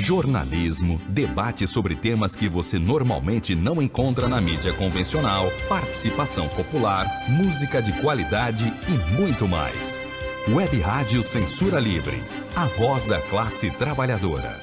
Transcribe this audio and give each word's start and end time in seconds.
Jornalismo, 0.00 0.98
debate 1.08 1.66
sobre 1.66 1.94
temas 1.94 2.34
que 2.34 2.48
você 2.48 2.78
normalmente 2.78 3.54
não 3.54 3.82
encontra 3.82 4.26
na 4.26 4.40
mídia 4.40 4.72
convencional, 4.72 5.50
participação 5.68 6.48
popular, 6.48 7.06
música 7.28 7.82
de 7.82 7.92
qualidade 8.00 8.72
e 8.88 9.20
muito 9.20 9.46
mais. 9.46 10.00
Web 10.48 10.80
Rádio 10.80 11.22
Censura 11.22 11.78
Livre, 11.78 12.16
a 12.56 12.64
voz 12.64 13.04
da 13.04 13.20
classe 13.20 13.70
trabalhadora. 13.72 14.58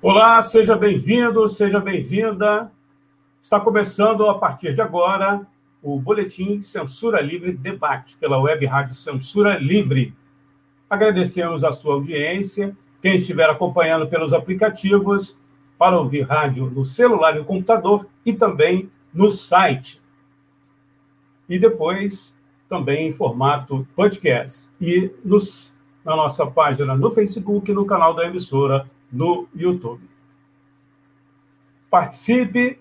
Olá, 0.00 0.40
seja 0.40 0.76
bem-vindo, 0.76 1.48
seja 1.48 1.80
bem-vinda. 1.80 2.70
Está 3.42 3.58
começando 3.58 4.24
a 4.28 4.38
partir 4.38 4.72
de 4.72 4.80
agora 4.80 5.44
o 5.84 6.00
Boletim 6.00 6.62
Censura 6.62 7.20
Livre 7.20 7.52
Debate 7.52 8.16
pela 8.16 8.40
Web 8.40 8.64
Rádio 8.64 8.94
Censura 8.94 9.58
Livre. 9.58 10.14
Agradecemos 10.88 11.62
a 11.62 11.72
sua 11.72 11.94
audiência, 11.94 12.74
quem 13.02 13.16
estiver 13.16 13.50
acompanhando 13.50 14.06
pelos 14.06 14.32
aplicativos, 14.32 15.38
para 15.78 15.98
ouvir 16.00 16.22
rádio 16.22 16.70
no 16.70 16.86
celular 16.86 17.36
e 17.36 17.40
no 17.40 17.44
computador 17.44 18.06
e 18.24 18.32
também 18.32 18.88
no 19.12 19.30
site. 19.30 20.00
E 21.46 21.58
depois 21.58 22.34
também 22.66 23.08
em 23.08 23.12
formato 23.12 23.86
podcast. 23.94 24.66
E 24.80 25.10
nos, 25.22 25.70
na 26.02 26.16
nossa 26.16 26.46
página 26.46 26.96
no 26.96 27.10
Facebook 27.10 27.70
no 27.72 27.84
canal 27.84 28.14
da 28.14 28.24
emissora 28.24 28.88
no 29.12 29.46
YouTube. 29.54 30.02
Participe 31.90 32.78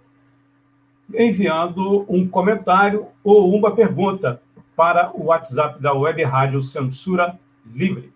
enviando 1.13 2.05
um 2.09 2.27
comentário 2.27 3.07
ou 3.23 3.53
uma 3.53 3.75
pergunta 3.75 4.41
para 4.75 5.11
o 5.13 5.25
WhatsApp 5.25 5.81
da 5.81 5.93
Web 5.93 6.23
Rádio 6.23 6.63
Censura 6.63 7.37
Livre. 7.73 8.11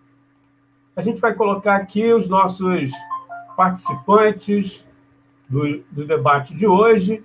A 0.96 1.02
gente 1.02 1.20
vai 1.20 1.34
colocar 1.34 1.76
aqui 1.76 2.12
os 2.12 2.28
nossos 2.28 2.90
participantes 3.56 4.84
do, 5.48 5.78
do 5.90 6.04
debate 6.04 6.54
de 6.54 6.66
hoje. 6.66 7.22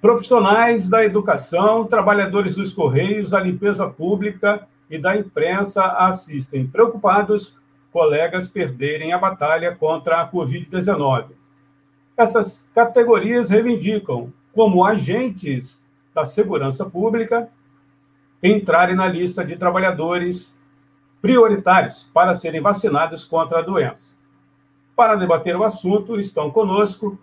Profissionais 0.00 0.88
da 0.88 1.04
educação, 1.04 1.84
trabalhadores 1.86 2.56
dos 2.56 2.72
Correios, 2.74 3.30
da 3.30 3.40
limpeza 3.40 3.88
pública 3.88 4.68
e 4.90 4.98
da 4.98 5.16
imprensa 5.16 5.84
assistem 5.84 6.66
preocupados 6.66 7.56
colegas 7.92 8.48
perderem 8.48 9.12
a 9.12 9.18
batalha 9.18 9.74
contra 9.76 10.20
a 10.20 10.28
Covid-19. 10.28 11.26
Essas 12.16 12.64
categorias 12.74 13.48
reivindicam, 13.48 14.32
como 14.52 14.84
agentes 14.84 15.80
da 16.12 16.24
segurança 16.24 16.84
pública, 16.84 17.48
entrarem 18.42 18.96
na 18.96 19.06
lista 19.06 19.44
de 19.44 19.56
trabalhadores 19.56 20.52
prioritários 21.22 22.06
para 22.12 22.34
serem 22.34 22.60
vacinados 22.60 23.24
contra 23.24 23.60
a 23.60 23.62
doença. 23.62 24.14
Para 24.94 25.16
debater 25.16 25.56
o 25.56 25.64
assunto, 25.64 26.20
estão 26.20 26.50
conosco 26.50 27.18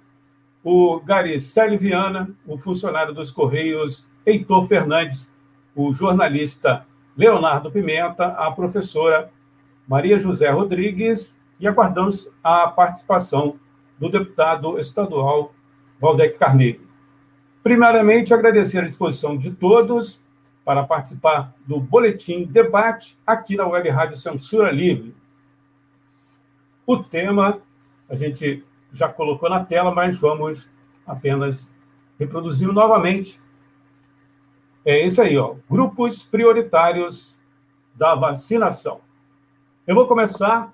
o 0.64 1.00
Garicele 1.00 1.78
Viana, 1.78 2.30
o 2.47 2.58
funcionário 2.58 3.14
dos 3.14 3.30
Correios 3.30 4.06
Heitor 4.25 4.68
Fernandes, 4.68 5.30
o 5.75 5.94
jornalista 5.94 6.85
Leonardo 7.17 7.72
Pimenta, 7.72 8.27
a 8.27 8.51
professora 8.51 9.29
Maria 9.88 10.17
José 10.17 10.49
Rodrigues 10.49 11.33
e 11.59 11.67
aguardamos 11.67 12.29
a 12.44 12.67
participação 12.67 13.55
do 13.99 14.09
deputado 14.09 14.79
estadual 14.79 15.53
Valdec 15.99 16.38
Carneiro. 16.38 16.81
Primeiramente, 17.61 18.33
agradecer 18.33 18.79
a 18.79 18.88
disposição 18.88 19.38
de 19.38 19.51
todos 19.51 20.19
para 20.63 20.83
participar 20.83 21.53
do 21.66 21.79
Boletim 21.79 22.45
Debate 22.45 23.17
aqui 23.25 23.55
na 23.55 23.67
Web 23.67 23.89
Rádio 23.89 24.17
Censura 24.17 24.72
Livre. 24.72 25.13
O 26.85 26.97
tema, 26.97 27.59
a 28.09 28.16
gente 28.16 28.63
já 28.93 29.07
colocou 29.07 29.49
na 29.49 29.63
tela, 29.63 29.93
mas 29.93 30.17
vamos 30.17 30.67
apenas 31.05 31.69
reproduzir 32.19 32.72
novamente. 32.72 33.39
É 34.86 35.06
isso 35.06 35.22
aí, 35.22 35.38
ó. 35.38 35.56
Grupos 35.69 36.24
prioritários 36.24 37.36
da 37.96 38.16
vacinação. 38.16 39.00
Eu 39.86 39.96
vou 39.96 40.08
começar 40.08 40.74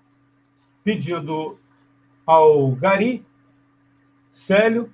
pedindo 0.83 1.57
ao 2.25 2.71
Gari 2.71 3.25
Célio, 4.31 4.89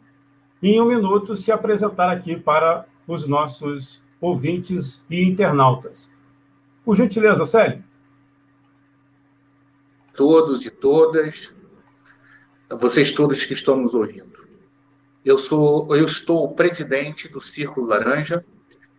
em 0.61 0.79
um 0.81 0.85
minuto, 0.85 1.35
se 1.35 1.51
apresentar 1.51 2.09
aqui 2.09 2.39
para 2.39 2.85
os 3.07 3.27
nossos 3.27 4.01
ouvintes 4.19 5.03
e 5.09 5.21
internautas. 5.21 6.09
Por 6.85 6.95
gentileza, 6.95 7.45
Célio. 7.45 7.83
Todos 10.15 10.65
e 10.65 10.71
todas, 10.71 11.53
vocês 12.79 13.11
todos 13.11 13.43
que 13.45 13.53
estão 13.53 13.77
nos 13.77 13.93
ouvindo. 13.93 14.47
Eu 15.25 15.37
sou, 15.37 15.95
eu 15.95 16.05
estou 16.05 16.45
o 16.45 16.53
presidente 16.53 17.27
do 17.27 17.41
Círculo 17.41 17.87
Laranja 17.87 18.45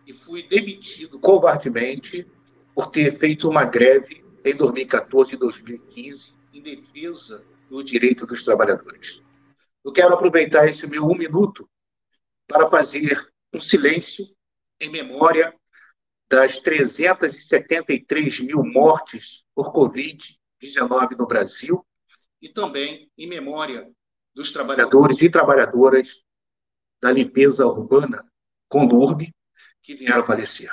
e 0.05 0.13
fui 0.13 0.43
demitido 0.43 1.19
covardemente 1.19 2.27
por 2.73 2.91
ter 2.91 3.17
feito 3.17 3.49
uma 3.49 3.65
greve 3.65 4.23
em 4.43 4.55
2014 4.55 5.35
e 5.35 5.37
2015 5.37 6.35
em 6.53 6.61
defesa 6.61 7.43
do 7.69 7.83
direito 7.83 8.25
dos 8.25 8.43
trabalhadores. 8.43 9.23
Eu 9.83 9.91
quero 9.91 10.13
aproveitar 10.13 10.67
esse 10.67 10.87
meu 10.87 11.03
um 11.05 11.17
minuto 11.17 11.69
para 12.47 12.69
fazer 12.69 13.27
um 13.53 13.59
silêncio 13.59 14.25
em 14.79 14.89
memória 14.89 15.53
das 16.29 16.59
373 16.59 18.41
mil 18.41 18.63
mortes 18.63 19.43
por 19.53 19.71
Covid-19 19.71 21.17
no 21.17 21.27
Brasil 21.27 21.85
e 22.41 22.49
também 22.49 23.09
em 23.17 23.27
memória 23.27 23.89
dos 24.33 24.51
trabalhadores 24.51 25.21
e 25.21 25.29
trabalhadoras 25.29 26.23
da 27.01 27.11
limpeza 27.11 27.65
urbana 27.65 28.25
Condurb 28.67 29.31
que 29.85 29.93
vieram 29.93 30.25
falecer. 30.25 30.71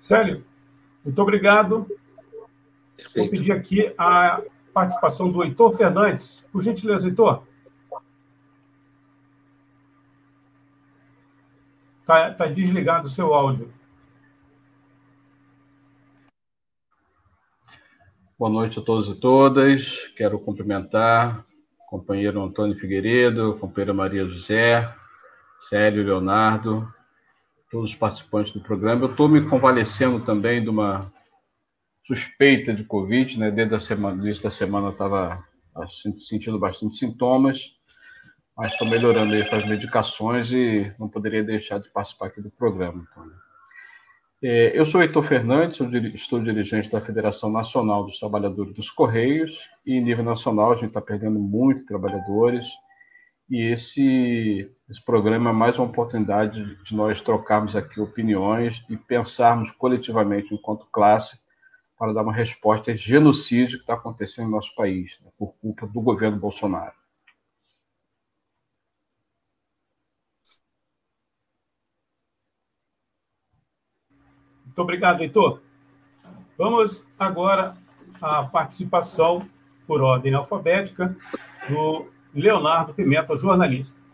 Célio, 0.00 0.42
muito 1.04 1.20
obrigado. 1.20 1.86
Perfeito. 2.96 3.18
Vou 3.18 3.28
pedir 3.28 3.52
aqui 3.52 3.94
a 3.98 4.42
participação 4.72 5.30
do 5.30 5.44
Heitor 5.44 5.76
Fernandes. 5.76 6.42
Por 6.50 6.62
gentileza, 6.62 7.06
Heitor. 7.06 7.44
Está 12.00 12.32
tá 12.32 12.46
desligado 12.46 13.06
o 13.06 13.10
seu 13.10 13.32
áudio. 13.34 13.72
Boa 18.38 18.50
noite 18.50 18.78
a 18.78 18.82
todos 18.82 19.08
e 19.14 19.20
todas. 19.20 20.08
Quero 20.16 20.40
cumprimentar 20.40 21.44
companheiro 21.90 22.42
Antônio 22.42 22.78
Figueiredo, 22.78 23.58
companheira 23.58 23.92
Maria 23.92 24.24
José, 24.24 24.94
Célio 25.68 26.04
Leonardo, 26.04 26.90
todos 27.70 27.92
os 27.92 27.96
participantes 27.96 28.52
do 28.52 28.60
programa. 28.60 29.04
Eu 29.04 29.10
estou 29.10 29.28
me 29.28 29.46
convalescendo 29.48 30.20
também 30.20 30.62
de 30.62 30.68
uma 30.68 31.12
suspeita 32.06 32.74
de 32.74 32.82
Covid, 32.84 33.38
né? 33.38 33.50
Desde 33.50 33.74
a 33.74 33.80
semana, 33.80 34.16
no 34.16 34.24
início 34.24 34.42
da 34.42 34.50
semana 34.50 34.88
eu 34.88 34.92
estava 34.92 35.44
sentindo 36.18 36.58
bastante 36.58 36.96
sintomas, 36.96 37.76
mas 38.56 38.72
estou 38.72 38.88
melhorando 38.88 39.32
aí 39.32 39.48
com 39.48 39.54
as 39.54 39.66
medicações 39.66 40.52
e 40.52 40.92
não 40.98 41.08
poderia 41.08 41.44
deixar 41.44 41.78
de 41.78 41.88
participar 41.90 42.26
aqui 42.26 42.40
do 42.40 42.50
programa, 42.50 43.06
Antônio. 43.10 43.36
É, 44.42 44.78
eu 44.78 44.86
sou 44.86 45.02
Heitor 45.02 45.22
Fernandes, 45.26 45.78
estou 46.14 46.42
dirigente 46.42 46.90
da 46.90 47.00
Federação 47.00 47.52
Nacional 47.52 48.04
dos 48.04 48.18
Trabalhadores 48.18 48.74
dos 48.74 48.90
Correios, 48.90 49.68
e 49.84 49.94
em 49.94 50.00
nível 50.02 50.24
nacional 50.24 50.72
a 50.72 50.76
gente 50.76 50.86
está 50.86 51.00
perdendo 51.00 51.38
muitos 51.38 51.84
trabalhadores, 51.84 52.66
e 53.50 53.70
esse, 53.70 54.70
esse 54.90 55.00
programa 55.00 55.50
é 55.50 55.52
mais 55.52 55.78
uma 55.78 55.86
oportunidade 55.86 56.74
de 56.82 56.96
nós 56.96 57.20
trocarmos 57.20 57.76
aqui 57.76 58.00
opiniões 58.00 58.84
e 58.88 58.96
pensarmos 58.96 59.70
coletivamente, 59.70 60.52
enquanto 60.52 60.84
classe, 60.86 61.40
para 61.96 62.12
dar 62.12 62.22
uma 62.22 62.32
resposta 62.32 62.90
a 62.90 62.94
esse 62.94 63.04
genocídio 63.04 63.78
que 63.78 63.84
está 63.84 63.94
acontecendo 63.94 64.46
no 64.46 64.56
nosso 64.56 64.74
país, 64.74 65.16
né, 65.22 65.30
por 65.38 65.54
culpa 65.60 65.86
do 65.86 66.00
governo 66.00 66.40
Bolsonaro. 66.40 66.94
Muito 74.64 74.82
obrigado, 74.82 75.20
Heitor. 75.20 75.62
Vamos 76.58 77.06
agora 77.16 77.76
à 78.20 78.42
participação 78.42 79.48
por 79.86 80.02
ordem 80.02 80.34
alfabética 80.34 81.16
do 81.68 82.10
Leonardo 82.34 82.92
Pimenta, 82.92 83.36
jornalista. 83.36 84.09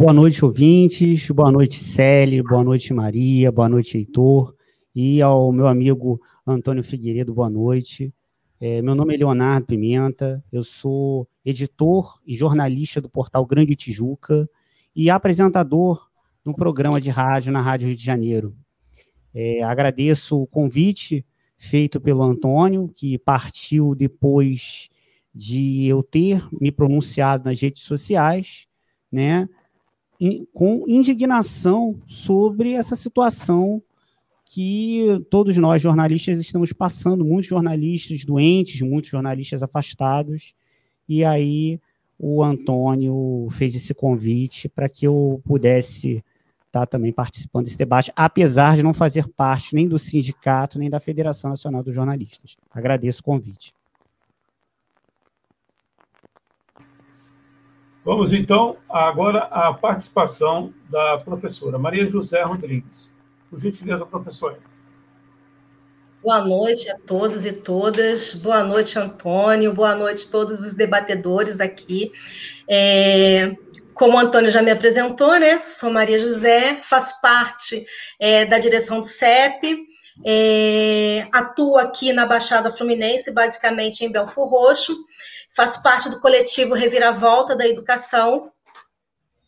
Boa 0.00 0.14
noite, 0.14 0.42
ouvintes. 0.42 1.30
Boa 1.30 1.52
noite, 1.52 1.74
Célio. 1.74 2.42
Boa 2.42 2.64
noite, 2.64 2.90
Maria. 2.94 3.52
Boa 3.52 3.68
noite, 3.68 3.98
Heitor. 3.98 4.56
E 4.94 5.20
ao 5.20 5.52
meu 5.52 5.66
amigo 5.66 6.18
Antônio 6.46 6.82
Figueiredo, 6.82 7.34
boa 7.34 7.50
noite. 7.50 8.10
É, 8.58 8.80
meu 8.80 8.94
nome 8.94 9.14
é 9.14 9.18
Leonardo 9.18 9.66
Pimenta. 9.66 10.42
Eu 10.50 10.64
sou 10.64 11.28
editor 11.44 12.18
e 12.26 12.34
jornalista 12.34 12.98
do 12.98 13.10
portal 13.10 13.44
Grande 13.44 13.76
Tijuca 13.76 14.48
e 14.96 15.10
apresentador 15.10 16.08
um 16.46 16.54
programa 16.54 16.98
de 16.98 17.10
rádio 17.10 17.52
na 17.52 17.60
Rádio 17.60 17.88
Rio 17.88 17.96
de 17.96 18.02
Janeiro. 18.02 18.56
É, 19.34 19.62
agradeço 19.62 20.40
o 20.40 20.46
convite 20.46 21.26
feito 21.58 22.00
pelo 22.00 22.22
Antônio, 22.22 22.88
que 22.88 23.18
partiu 23.18 23.94
depois 23.94 24.88
de 25.34 25.84
eu 25.86 26.02
ter 26.02 26.42
me 26.58 26.72
pronunciado 26.72 27.44
nas 27.44 27.60
redes 27.60 27.82
sociais, 27.82 28.66
né, 29.12 29.46
com 30.52 30.84
indignação 30.86 31.98
sobre 32.06 32.72
essa 32.72 32.94
situação 32.94 33.82
que 34.44 35.24
todos 35.30 35.56
nós 35.56 35.80
jornalistas 35.80 36.38
estamos 36.38 36.72
passando, 36.72 37.24
muitos 37.24 37.48
jornalistas 37.48 38.24
doentes, 38.24 38.82
muitos 38.82 39.10
jornalistas 39.10 39.62
afastados, 39.62 40.52
e 41.08 41.24
aí 41.24 41.80
o 42.18 42.42
Antônio 42.42 43.48
fez 43.50 43.74
esse 43.74 43.94
convite 43.94 44.68
para 44.68 44.88
que 44.88 45.06
eu 45.06 45.40
pudesse 45.44 46.22
está 46.66 46.86
também 46.86 47.12
participando 47.12 47.64
desse 47.64 47.76
debate, 47.76 48.12
apesar 48.14 48.76
de 48.76 48.82
não 48.82 48.94
fazer 48.94 49.26
parte 49.28 49.74
nem 49.74 49.88
do 49.88 49.98
sindicato, 49.98 50.78
nem 50.78 50.88
da 50.88 51.00
Federação 51.00 51.50
Nacional 51.50 51.82
dos 51.82 51.94
Jornalistas. 51.94 52.56
Agradeço 52.70 53.20
o 53.20 53.24
convite. 53.24 53.74
Vamos 58.04 58.32
então 58.32 58.76
agora 58.88 59.40
à 59.50 59.74
participação 59.74 60.72
da 60.88 61.18
professora 61.18 61.78
Maria 61.78 62.06
José 62.06 62.42
Rodrigues. 62.42 63.10
Por 63.50 63.60
gentileza, 63.60 64.06
professora. 64.06 64.58
Boa 66.22 66.40
noite 66.42 66.90
a 66.90 66.98
todos 66.98 67.44
e 67.44 67.52
todas. 67.52 68.34
Boa 68.34 68.62
noite, 68.62 68.98
Antônio. 68.98 69.72
Boa 69.74 69.94
noite 69.94 70.26
a 70.28 70.30
todos 70.30 70.60
os 70.60 70.74
debatedores 70.74 71.60
aqui. 71.60 72.10
É... 72.68 73.54
Como 73.92 74.16
o 74.16 74.20
Antônio 74.20 74.50
já 74.50 74.62
me 74.62 74.70
apresentou, 74.70 75.38
né? 75.38 75.60
Sou 75.62 75.90
Maria 75.90 76.18
José, 76.18 76.80
faço 76.82 77.20
parte 77.20 77.84
é, 78.18 78.46
da 78.46 78.58
direção 78.58 78.98
do 78.98 79.06
CEP, 79.06 79.89
é, 80.24 81.26
atuo 81.32 81.76
aqui 81.76 82.12
na 82.12 82.26
Baixada 82.26 82.70
Fluminense, 82.70 83.30
basicamente 83.30 84.04
em 84.04 84.12
Belfor 84.12 84.48
Roxo, 84.48 84.96
faço 85.50 85.82
parte 85.82 86.08
do 86.08 86.20
coletivo 86.20 86.74
Reviravolta 86.74 87.56
da 87.56 87.66
Educação, 87.66 88.52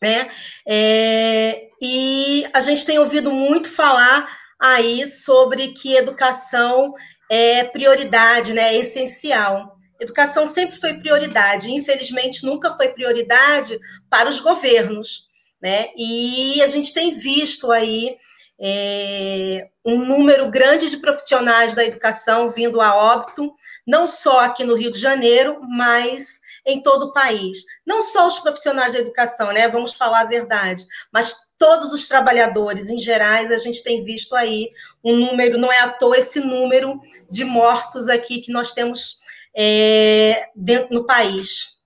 né? 0.00 0.28
É, 0.66 1.68
e 1.80 2.44
a 2.52 2.60
gente 2.60 2.84
tem 2.84 2.98
ouvido 2.98 3.30
muito 3.30 3.70
falar 3.70 4.28
aí 4.60 5.06
sobre 5.06 5.68
que 5.68 5.94
educação 5.94 6.92
é 7.30 7.64
prioridade, 7.64 8.52
né? 8.52 8.74
É 8.74 8.78
essencial. 8.78 9.76
Educação 10.00 10.46
sempre 10.46 10.80
foi 10.80 10.94
prioridade, 10.94 11.72
infelizmente 11.72 12.44
nunca 12.44 12.74
foi 12.76 12.88
prioridade 12.88 13.78
para 14.10 14.28
os 14.28 14.40
governos, 14.40 15.28
né? 15.62 15.88
E 15.96 16.60
a 16.60 16.66
gente 16.66 16.92
tem 16.92 17.12
visto 17.12 17.70
aí 17.70 18.16
é, 18.64 19.68
um 19.84 20.06
número 20.06 20.48
grande 20.48 20.88
de 20.88 20.96
profissionais 20.98 21.74
da 21.74 21.84
educação 21.84 22.48
vindo 22.50 22.80
a 22.80 22.94
óbito, 22.94 23.52
não 23.84 24.06
só 24.06 24.38
aqui 24.38 24.62
no 24.62 24.76
Rio 24.76 24.92
de 24.92 25.00
Janeiro, 25.00 25.60
mas 25.68 26.40
em 26.64 26.80
todo 26.80 27.06
o 27.06 27.12
país. 27.12 27.64
Não 27.84 28.02
só 28.02 28.28
os 28.28 28.38
profissionais 28.38 28.92
da 28.92 29.00
educação, 29.00 29.52
né? 29.52 29.66
Vamos 29.66 29.94
falar 29.94 30.20
a 30.20 30.26
verdade, 30.26 30.86
mas 31.12 31.48
todos 31.58 31.92
os 31.92 32.06
trabalhadores 32.06 32.88
em 32.88 32.98
gerais, 32.98 33.50
a 33.50 33.56
gente 33.56 33.82
tem 33.82 34.04
visto 34.04 34.36
aí 34.36 34.70
um 35.04 35.16
número, 35.16 35.58
não 35.58 35.72
é 35.72 35.80
à 35.80 35.88
toa 35.88 36.18
esse 36.18 36.38
número 36.38 37.00
de 37.28 37.44
mortos 37.44 38.08
aqui 38.08 38.40
que 38.40 38.52
nós 38.52 38.70
temos 38.70 39.18
é, 39.56 40.50
dentro 40.54 40.94
no 40.94 41.04
país. 41.04 41.80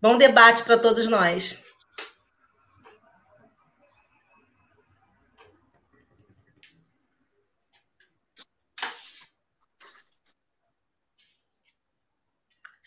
Bom 0.00 0.16
debate 0.16 0.62
para 0.62 0.78
todos 0.78 1.06
nós. 1.06 1.69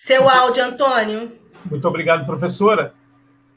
Seu 0.05 0.27
áudio, 0.27 0.65
Antônio. 0.65 1.31
Muito 1.63 1.87
obrigado, 1.87 2.25
professora. 2.25 2.93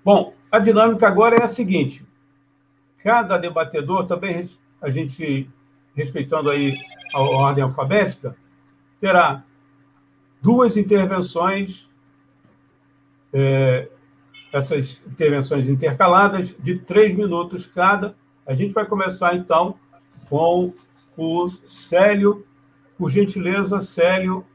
Bom, 0.05 0.33
a 0.49 0.61
dinâmica 0.61 1.05
agora 1.09 1.35
é 1.35 1.43
a 1.43 1.49
seguinte: 1.49 2.07
cada 3.03 3.37
debatedor, 3.37 4.07
também 4.07 4.49
a 4.81 4.89
gente, 4.89 5.51
respeitando 5.97 6.49
aí 6.49 6.79
a 7.13 7.21
ordem 7.21 7.65
alfabética, 7.65 8.37
terá 9.01 9.43
duas 10.41 10.77
intervenções, 10.77 11.89
é, 13.33 13.89
essas 14.53 15.03
intervenções 15.05 15.69
intercaladas, 15.69 16.55
de 16.61 16.79
três 16.79 17.17
minutos 17.17 17.67
cada. 17.67 18.15
A 18.47 18.55
gente 18.55 18.73
vai 18.73 18.87
começar, 18.87 19.35
então, 19.35 19.75
com 20.29 20.73
o 21.17 21.51
Célio. 21.67 22.47
Por 22.97 23.11
gentileza, 23.11 23.81
Célio. 23.81 24.47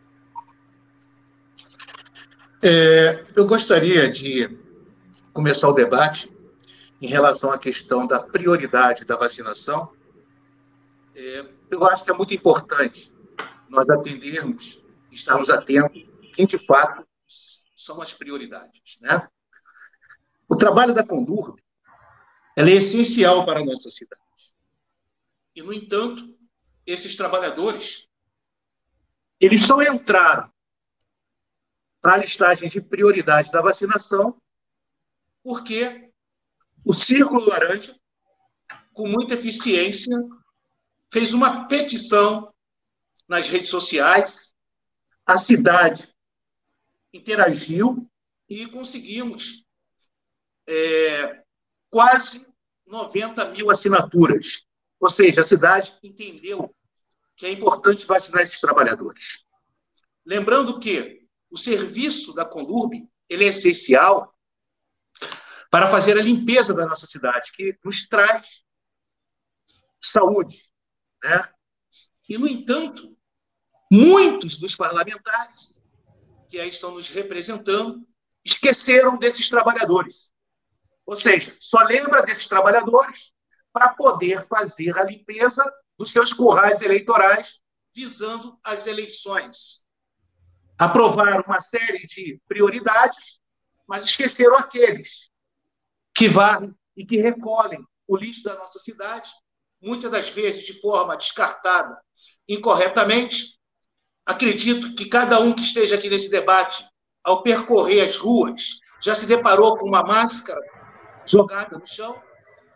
É, 2.64 3.26
eu 3.36 3.48
gostaria 3.48 4.08
de 4.08 4.56
começar 5.34 5.68
o 5.68 5.74
debate 5.74 6.32
em 7.02 7.08
relação 7.08 7.52
à 7.52 7.58
questão 7.58 8.06
da 8.06 8.20
prioridade 8.20 9.04
da 9.04 9.18
vacinação. 9.18 9.92
É, 11.16 11.46
eu 11.72 11.84
acho 11.86 12.04
que 12.04 12.12
é 12.12 12.14
muito 12.14 12.36
importante 12.36 13.12
nós 13.68 13.90
atendermos 13.90 14.84
estarmos 15.12 15.50
atentos 15.50 16.06
quem 16.34 16.46
de 16.46 16.60
fato 16.60 17.04
são 17.76 18.00
as 18.00 18.14
prioridades. 18.14 19.00
Né? 19.02 19.28
O 20.48 20.56
trabalho 20.56 20.94
da 20.94 21.04
Condurb 21.04 21.60
é 22.56 22.62
essencial 22.70 23.44
para 23.44 23.62
a 23.62 23.66
nossa 23.66 23.90
cidade. 23.90 24.22
E, 25.56 25.64
no 25.64 25.74
entanto, 25.74 26.38
esses 26.86 27.16
trabalhadores 27.16 28.08
eles 29.40 29.66
só 29.66 29.82
entraram 29.82 30.52
para 32.02 32.16
a 32.16 32.18
listagem 32.18 32.70
de 32.70 32.82
prioridade 32.82 33.52
da 33.52 33.62
vacinação 33.62 34.42
porque 35.44 36.12
o 36.86 36.94
Círculo 36.94 37.48
Laranja, 37.48 37.96
com 38.94 39.08
muita 39.08 39.34
eficiência, 39.36 40.16
fez 41.12 41.34
uma 41.34 41.68
petição 41.68 42.54
nas 43.28 43.48
redes 43.48 43.70
sociais 43.70 44.52
a 45.26 45.38
cidade 45.38 46.14
interagiu 47.14 48.10
e 48.50 48.66
conseguimos 48.68 49.66
é, 50.68 51.44
quase 51.90 52.46
90 52.86 53.52
mil 53.52 53.70
assinaturas. 53.70 54.64
Ou 55.00 55.10
seja, 55.10 55.42
a 55.42 55.48
cidade 55.48 55.98
entendeu 56.04 56.74
que 57.36 57.46
é 57.46 57.52
importante 57.52 58.06
vacinar 58.06 58.44
esses 58.44 58.60
trabalhadores. 58.60 59.46
Lembrando 60.26 60.80
que 60.80 61.21
o 61.52 61.58
serviço 61.58 62.34
da 62.34 62.46
Conurb 62.46 63.08
ele 63.30 63.46
é 63.46 63.50
essencial 63.50 64.34
para 65.70 65.88
fazer 65.88 66.18
a 66.18 66.24
limpeza 66.24 66.74
da 66.74 66.86
nossa 66.86 67.06
cidade, 67.06 67.52
que 67.54 67.78
nos 67.84 68.08
traz 68.08 68.64
saúde. 70.02 70.72
Né? 71.24 71.54
E, 72.28 72.38
no 72.38 72.48
entanto, 72.48 73.18
muitos 73.92 74.58
dos 74.58 74.76
parlamentares 74.76 75.82
que 76.50 76.60
aí 76.60 76.68
estão 76.68 76.92
nos 76.92 77.08
representando 77.08 78.06
esqueceram 78.44 79.18
desses 79.18 79.48
trabalhadores. 79.48 80.34
Ou 81.06 81.16
seja, 81.16 81.56
só 81.60 81.82
lembra 81.84 82.22
desses 82.24 82.48
trabalhadores 82.48 83.32
para 83.72 83.94
poder 83.94 84.46
fazer 84.48 84.98
a 84.98 85.04
limpeza 85.04 85.64
dos 85.98 86.12
seus 86.12 86.34
currais 86.34 86.82
eleitorais 86.82 87.62
visando 87.94 88.60
as 88.64 88.88
eleições. 88.88 89.86
Aprovaram 90.82 91.44
uma 91.46 91.62
série 91.62 92.08
de 92.08 92.42
prioridades, 92.48 93.40
mas 93.88 94.04
esqueceram 94.04 94.58
aqueles 94.58 95.30
que 96.12 96.28
varrem 96.28 96.74
e 96.98 97.06
que 97.06 97.18
recolhem 97.18 97.86
o 98.08 98.18
lixo 98.18 98.44
da 98.44 98.56
nossa 98.56 98.80
cidade, 98.80 99.30
muitas 99.80 100.10
das 100.10 100.30
vezes 100.30 100.66
de 100.66 100.82
forma 100.82 101.16
descartada 101.16 101.96
incorretamente. 102.50 103.60
Acredito 104.26 104.96
que 104.96 105.06
cada 105.06 105.40
um 105.40 105.54
que 105.54 105.62
esteja 105.62 105.98
aqui 105.98 106.10
nesse 106.10 106.32
debate, 106.32 106.84
ao 107.24 107.44
percorrer 107.44 108.02
as 108.02 108.16
ruas, 108.16 108.80
já 109.00 109.14
se 109.14 109.28
deparou 109.28 109.78
com 109.78 109.88
uma 109.88 110.02
máscara 110.02 110.66
jogada 111.28 111.78
no 111.78 111.86
chão, 111.86 112.20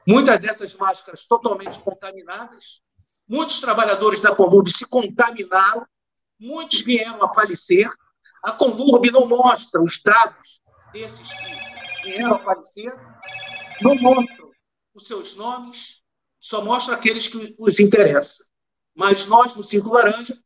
muitas 0.07 0.37
dessas 0.37 0.75
máscaras 0.75 1.23
totalmente 1.23 1.79
contaminadas. 1.79 2.81
Muitos 3.27 3.59
trabalhadores 3.59 4.19
da 4.19 4.35
Conlurb 4.35 4.71
se 4.71 4.85
contaminaram, 4.85 5.87
muitos 6.39 6.81
vieram 6.81 7.23
a 7.23 7.33
falecer. 7.33 7.89
A 8.43 8.51
Conlurb 8.51 9.09
não 9.11 9.27
mostra 9.27 9.81
os 9.81 10.01
dados 10.01 10.61
desses 10.93 11.33
que 11.33 12.09
vieram 12.09 12.35
a 12.35 12.43
falecer, 12.43 12.93
não 13.81 13.95
mostram 13.95 14.51
os 14.93 15.07
seus 15.07 15.35
nomes, 15.35 16.03
só 16.39 16.63
mostra 16.63 16.95
aqueles 16.95 17.27
que 17.27 17.55
os 17.59 17.79
interessam. 17.79 18.45
Mas 18.95 19.25
nós, 19.25 19.55
no 19.55 19.63
Círculo 19.63 19.95
Laranja, 19.95 20.39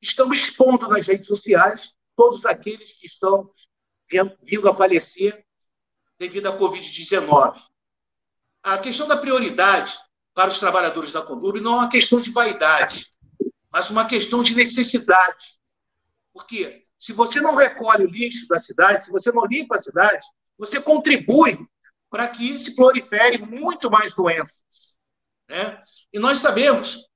estamos 0.00 0.38
expondo 0.38 0.86
nas 0.88 1.06
redes 1.06 1.26
sociais 1.26 1.94
todos 2.14 2.44
aqueles 2.44 2.92
que 2.92 3.06
estão 3.06 3.50
vindo 4.42 4.68
a 4.68 4.74
falecer 4.74 5.44
devido 6.18 6.46
à 6.46 6.58
Covid-19. 6.58 7.60
A 8.62 8.78
questão 8.78 9.08
da 9.08 9.16
prioridade 9.16 9.96
para 10.34 10.48
os 10.48 10.58
trabalhadores 10.58 11.12
da 11.12 11.22
Condurb 11.22 11.60
não 11.60 11.74
é 11.74 11.76
uma 11.76 11.88
questão 11.88 12.20
de 12.20 12.30
vaidade, 12.30 13.10
mas 13.76 13.90
uma 13.90 14.06
questão 14.06 14.42
de 14.42 14.56
necessidade. 14.56 15.60
Porque 16.32 16.86
se 16.98 17.12
você 17.12 17.42
não 17.42 17.54
recolhe 17.54 18.06
o 18.06 18.10
lixo 18.10 18.48
da 18.48 18.58
cidade, 18.58 19.04
se 19.04 19.10
você 19.10 19.30
não 19.30 19.44
limpa 19.44 19.76
a 19.76 19.82
cidade, 19.82 20.26
você 20.56 20.80
contribui 20.80 21.58
para 22.08 22.26
que 22.26 22.58
se 22.58 22.74
prolifere 22.74 23.36
muito 23.36 23.90
mais 23.90 24.14
doenças. 24.14 24.98
Né? 25.46 25.82
E 26.10 26.18
nós 26.18 26.38
sabemos 26.38 27.06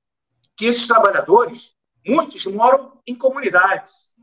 que 0.55 0.67
esses 0.67 0.85
trabalhadores, 0.85 1.75
muitos 2.05 2.45
moram 2.45 3.01
em 3.07 3.15
comunidades, 3.15 4.13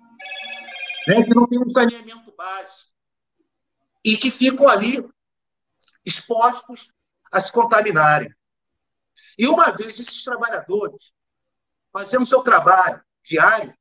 né, 1.09 1.21
que 1.25 1.35
não 1.35 1.45
têm 1.49 1.59
um 1.59 1.69
saneamento 1.69 2.33
básico, 2.37 2.93
e 4.05 4.17
que 4.17 4.31
ficam 4.31 4.69
ali 4.69 5.05
expostos 6.07 6.93
a 7.33 7.41
se 7.41 7.51
contaminarem. 7.51 8.33
E 9.37 9.49
uma 9.49 9.73
vez 9.73 9.99
esses 9.99 10.23
trabalhadores 10.23 11.18
fazendo 11.99 12.25
seu 12.25 12.43
trabalho 12.45 13.03
diário, 13.25 13.77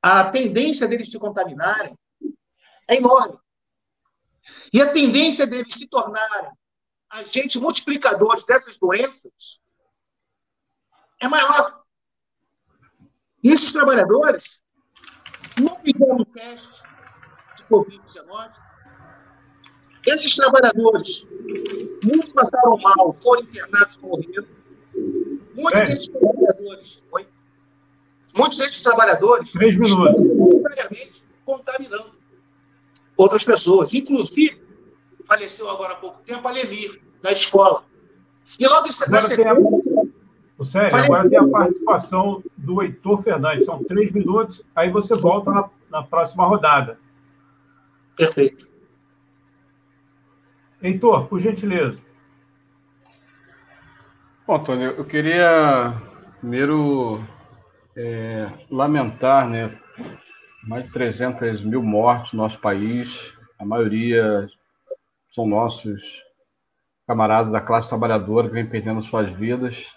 a 0.00 0.30
tendência 0.30 0.86
deles 0.86 1.10
se 1.10 1.18
contaminarem 1.18 1.98
é 2.86 2.94
enorme. 2.94 3.36
E 4.72 4.80
a 4.80 4.92
tendência 4.92 5.44
deles 5.44 5.74
se 5.74 5.88
tornarem 5.88 6.52
agentes 7.10 7.60
multiplicadores 7.60 8.44
dessas 8.44 8.78
doenças 8.78 9.58
é 11.20 11.26
maior. 11.26 11.82
E 13.42 13.50
esses 13.50 13.72
trabalhadores 13.72 14.60
não 15.60 15.80
fizeram 15.80 16.24
teste 16.26 16.80
de 17.56 17.64
Covid-19, 17.64 18.54
esses 20.06 20.36
trabalhadores, 20.36 21.26
muitos 22.04 22.32
passaram 22.32 22.78
mal, 22.78 23.12
foram 23.14 23.42
internados, 23.42 23.96
morreram. 23.98 24.46
Muitos 25.56 25.80
é. 25.80 25.86
desses 25.86 26.08
trabalhadores, 26.08 27.02
foi, 27.10 27.26
muitos 28.36 28.58
desses 28.58 28.82
trabalhadores 28.82 29.52
Três 29.52 29.76
minutos. 29.76 30.36
voluntariamente 30.36 31.22
contaminando 31.44 32.10
outras 33.16 33.44
pessoas. 33.44 33.94
Inclusive, 33.94 34.60
faleceu 35.26 35.68
agora 35.70 35.94
há 35.94 35.96
pouco 35.96 36.20
tempo 36.24 36.46
a 36.46 36.50
Levi, 36.50 37.00
da 37.22 37.32
escola. 37.32 37.84
E 38.58 38.66
logo 38.66 38.86
isso 38.86 39.02
agora 39.04 39.28
tem 39.28 39.46
a... 39.46 39.54
O 40.58 40.64
Sério, 40.64 40.96
agora 40.96 41.28
tem 41.28 41.38
a 41.38 41.46
participação 41.46 42.42
do 42.56 42.82
Heitor 42.82 43.18
Fernandes. 43.18 43.66
São 43.66 43.84
três 43.84 44.10
minutos, 44.10 44.62
aí 44.74 44.90
você 44.90 45.14
volta 45.14 45.50
na, 45.50 45.68
na 45.90 46.02
próxima 46.02 46.46
rodada. 46.46 46.98
Perfeito. 48.16 48.70
Heitor, 50.82 51.26
por 51.26 51.40
gentileza. 51.40 52.00
Bom, 54.46 54.54
Antônio, 54.54 54.92
eu 54.92 55.04
queria 55.04 55.92
primeiro 56.38 57.20
é, 57.96 58.48
lamentar, 58.70 59.48
né, 59.48 59.76
mais 60.62 60.84
de 60.84 60.92
300 60.92 61.64
mil 61.64 61.82
mortes 61.82 62.32
no 62.32 62.44
nosso 62.44 62.60
país, 62.60 63.34
a 63.58 63.64
maioria 63.64 64.48
são 65.34 65.48
nossos 65.48 66.22
camaradas 67.08 67.52
da 67.52 67.60
classe 67.60 67.88
trabalhadora 67.88 68.46
que 68.46 68.54
vem 68.54 68.64
perdendo 68.64 69.02
suas 69.02 69.28
vidas. 69.36 69.92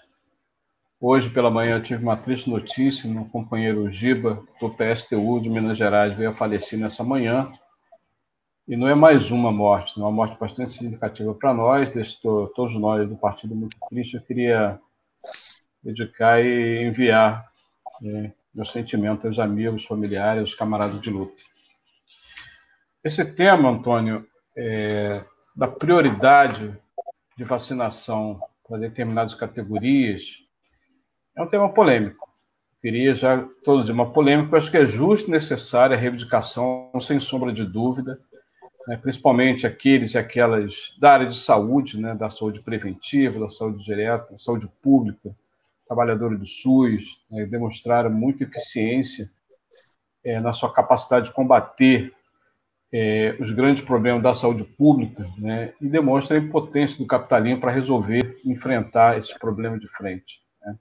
Hoje 1.00 1.30
pela 1.30 1.52
manhã 1.52 1.76
eu 1.76 1.84
tive 1.84 2.02
uma 2.02 2.18
triste 2.18 2.50
notícia, 2.50 3.08
meu 3.08 3.26
companheiro 3.26 3.92
Giba, 3.92 4.40
do 4.60 4.72
PSTU 4.72 5.40
de 5.42 5.48
Minas 5.48 5.78
Gerais, 5.78 6.18
veio 6.18 6.32
a 6.32 6.36
falecer 6.36 6.80
nessa 6.80 7.04
manhã. 7.04 7.48
E 8.70 8.78
não 8.78 8.88
é 8.88 8.94
mais 8.94 9.32
uma 9.32 9.52
morte, 9.52 10.00
é 10.00 10.04
uma 10.04 10.12
morte 10.12 10.38
bastante 10.40 10.74
significativa 10.74 11.34
para 11.34 11.52
nós, 11.52 11.92
deixou 11.92 12.48
todos 12.50 12.76
nós 12.76 13.10
do 13.10 13.16
partido 13.16 13.56
muito 13.56 13.76
triste. 13.90 14.14
Eu 14.14 14.22
queria 14.22 14.80
dedicar 15.82 16.40
e 16.40 16.84
enviar 16.84 17.52
é, 18.06 18.32
meus 18.54 18.72
sentimentos 18.72 19.26
aos 19.26 19.40
amigos, 19.40 19.86
familiares, 19.86 20.42
aos 20.42 20.54
camaradas 20.54 21.02
de 21.02 21.10
luta. 21.10 21.42
Esse 23.04 23.26
tema, 23.26 23.72
Antônio, 23.72 24.28
é, 24.56 25.26
da 25.58 25.68
prioridade 25.68 26.72
de 27.36 27.44
vacinação 27.46 28.40
para 28.68 28.78
determinadas 28.78 29.34
categorias, 29.34 30.44
é 31.36 31.42
um 31.42 31.48
tema 31.48 31.74
polêmico. 31.74 32.30
queria 32.80 33.16
já 33.16 33.34
introduzir 33.34 33.96
uma 33.96 34.14
polêmica, 34.14 34.58
acho 34.58 34.70
que 34.70 34.78
é 34.78 34.86
justo 34.86 35.28
e 35.28 35.32
necessária 35.32 35.98
a 35.98 36.00
reivindicação, 36.00 36.92
sem 37.02 37.20
sombra 37.20 37.52
de 37.52 37.66
dúvida, 37.66 38.22
né, 38.88 38.98
principalmente 38.98 39.68
aqueles 39.68 40.14
e 40.14 40.18
aquelas 40.18 40.96
da 41.00 41.12
área 41.14 41.28
de 41.28 41.38
saúde, 41.38 42.00
né, 42.00 42.16
da 42.16 42.30
saúde 42.30 42.62
preventiva, 42.62 43.40
da 43.40 43.50
saúde 43.50 43.84
direta, 43.84 44.32
da 44.32 44.38
saúde 44.38 44.70
pública, 44.82 45.36
trabalhadores 45.88 46.40
do 46.40 46.46
SUS, 46.46 47.24
né, 47.30 47.46
demonstraram 47.46 48.10
muita 48.10 48.44
eficiência 48.44 49.30
é, 50.24 50.40
na 50.40 50.54
sua 50.54 50.72
capacidade 50.74 51.28
de 51.28 51.34
combater 51.34 52.14
é, 52.92 53.36
os 53.40 53.52
grandes 53.52 53.84
problemas 53.84 54.24
da 54.24 54.34
saúde 54.34 54.64
pública 54.64 55.28
né, 55.38 55.74
e 55.80 55.88
demonstra 55.88 56.38
a 56.38 56.42
impotência 56.42 56.98
do 56.98 57.06
capitalismo 57.06 57.62
para 57.62 57.72
resolver, 57.72 58.40
enfrentar 58.44 59.18
esses 59.18 59.38
problemas 59.38 59.80
de 59.80 59.88
frente. 59.90 60.42
Né. 60.62 60.76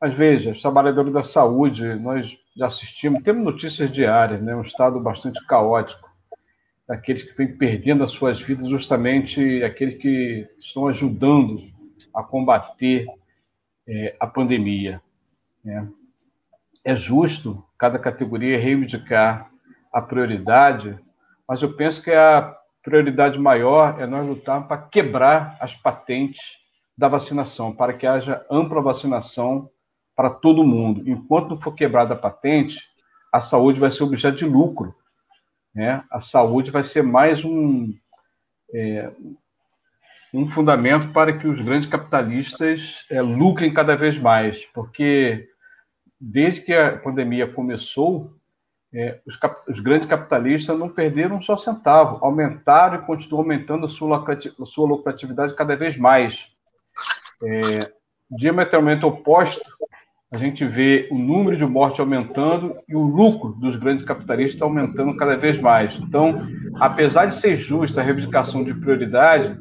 Mas 0.00 0.14
veja, 0.14 0.52
os 0.52 0.62
trabalhadores 0.62 1.12
da 1.12 1.22
saúde, 1.22 1.94
nós 1.96 2.38
já 2.56 2.66
assistimos, 2.66 3.22
temos 3.22 3.44
notícias 3.44 3.90
diárias, 3.90 4.40
né, 4.40 4.56
um 4.56 4.62
estado 4.62 4.98
bastante 4.98 5.44
caótico 5.46 6.03
daqueles 6.86 7.22
que 7.22 7.36
vêm 7.36 7.56
perdendo 7.56 8.04
as 8.04 8.12
suas 8.12 8.40
vidas, 8.40 8.68
justamente 8.68 9.62
aqueles 9.62 10.00
que 10.00 10.48
estão 10.58 10.86
ajudando 10.86 11.62
a 12.12 12.22
combater 12.22 13.06
é, 13.86 14.16
a 14.20 14.26
pandemia. 14.26 15.00
Né? 15.64 15.88
É 16.84 16.94
justo 16.94 17.64
cada 17.78 17.98
categoria 17.98 18.58
reivindicar 18.58 19.50
a 19.92 20.02
prioridade, 20.02 20.98
mas 21.48 21.62
eu 21.62 21.74
penso 21.74 22.02
que 22.02 22.10
a 22.10 22.56
prioridade 22.82 23.38
maior 23.38 24.00
é 24.00 24.06
nós 24.06 24.26
lutar 24.26 24.68
para 24.68 24.82
quebrar 24.82 25.56
as 25.60 25.74
patentes 25.74 26.58
da 26.96 27.08
vacinação, 27.08 27.74
para 27.74 27.94
que 27.94 28.06
haja 28.06 28.44
ampla 28.50 28.82
vacinação 28.82 29.70
para 30.14 30.30
todo 30.30 30.64
mundo. 30.64 31.08
Enquanto 31.08 31.50
não 31.50 31.60
for 31.60 31.74
quebrada 31.74 32.14
a 32.14 32.18
patente, 32.18 32.78
a 33.32 33.40
saúde 33.40 33.80
vai 33.80 33.90
ser 33.90 34.04
objeto 34.04 34.36
de 34.36 34.44
lucro 34.44 34.94
né, 35.74 36.04
a 36.10 36.20
saúde 36.20 36.70
vai 36.70 36.82
ser 36.82 37.02
mais 37.02 37.44
um, 37.44 37.92
é, 38.72 39.10
um 40.32 40.48
fundamento 40.48 41.12
para 41.12 41.36
que 41.36 41.46
os 41.46 41.60
grandes 41.60 41.88
capitalistas 41.88 43.04
é, 43.10 43.20
lucrem 43.20 43.72
cada 43.72 43.96
vez 43.96 44.18
mais, 44.18 44.64
porque 44.66 45.48
desde 46.20 46.62
que 46.62 46.72
a 46.72 46.96
pandemia 46.96 47.46
começou, 47.46 48.32
é, 48.92 49.20
os, 49.26 49.36
cap, 49.36 49.60
os, 49.68 49.80
grandes 49.80 50.08
capitalistas 50.08 50.78
não 50.78 50.88
perderam 50.88 51.36
um 51.36 51.42
só 51.42 51.56
centavo, 51.56 52.24
aumentaram 52.24 53.02
e 53.02 53.06
continuam 53.06 53.42
aumentando 53.42 53.86
a 53.86 53.88
sua, 53.88 54.24
a 54.24 54.64
sua 54.64 54.88
lucratividade 54.88 55.54
cada 55.54 55.76
vez 55.76 55.96
mais. 55.96 56.46
É, 57.42 57.92
diametralmente 58.30 59.04
oposto, 59.04 59.60
a 60.34 60.38
gente 60.38 60.64
vê 60.64 61.08
o 61.10 61.18
número 61.18 61.56
de 61.56 61.64
mortes 61.64 62.00
aumentando 62.00 62.72
e 62.88 62.94
o 62.96 63.02
lucro 63.02 63.50
dos 63.52 63.76
grandes 63.76 64.04
capitalistas 64.04 64.60
aumentando 64.60 65.16
cada 65.16 65.36
vez 65.36 65.60
mais. 65.60 65.94
Então, 66.00 66.40
apesar 66.80 67.26
de 67.26 67.34
ser 67.36 67.56
justa 67.56 68.00
a 68.00 68.04
reivindicação 68.04 68.64
de 68.64 68.74
prioridade, 68.74 69.56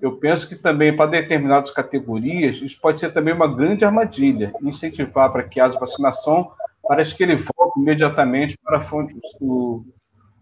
eu 0.00 0.16
penso 0.16 0.48
que 0.48 0.54
também 0.54 0.96
para 0.96 1.10
determinadas 1.10 1.70
categorias 1.70 2.60
isso 2.62 2.80
pode 2.80 3.00
ser 3.00 3.12
também 3.12 3.34
uma 3.34 3.52
grande 3.52 3.84
armadilha, 3.84 4.52
incentivar 4.62 5.30
para 5.32 5.42
que 5.42 5.60
haja 5.60 5.78
vacinação, 5.78 6.52
parece 6.86 7.14
que 7.14 7.22
ele 7.22 7.36
volte 7.36 7.80
imediatamente 7.80 8.56
para 8.62 8.78
a 8.78 8.80
fonte 8.80 9.14
do 9.40 9.84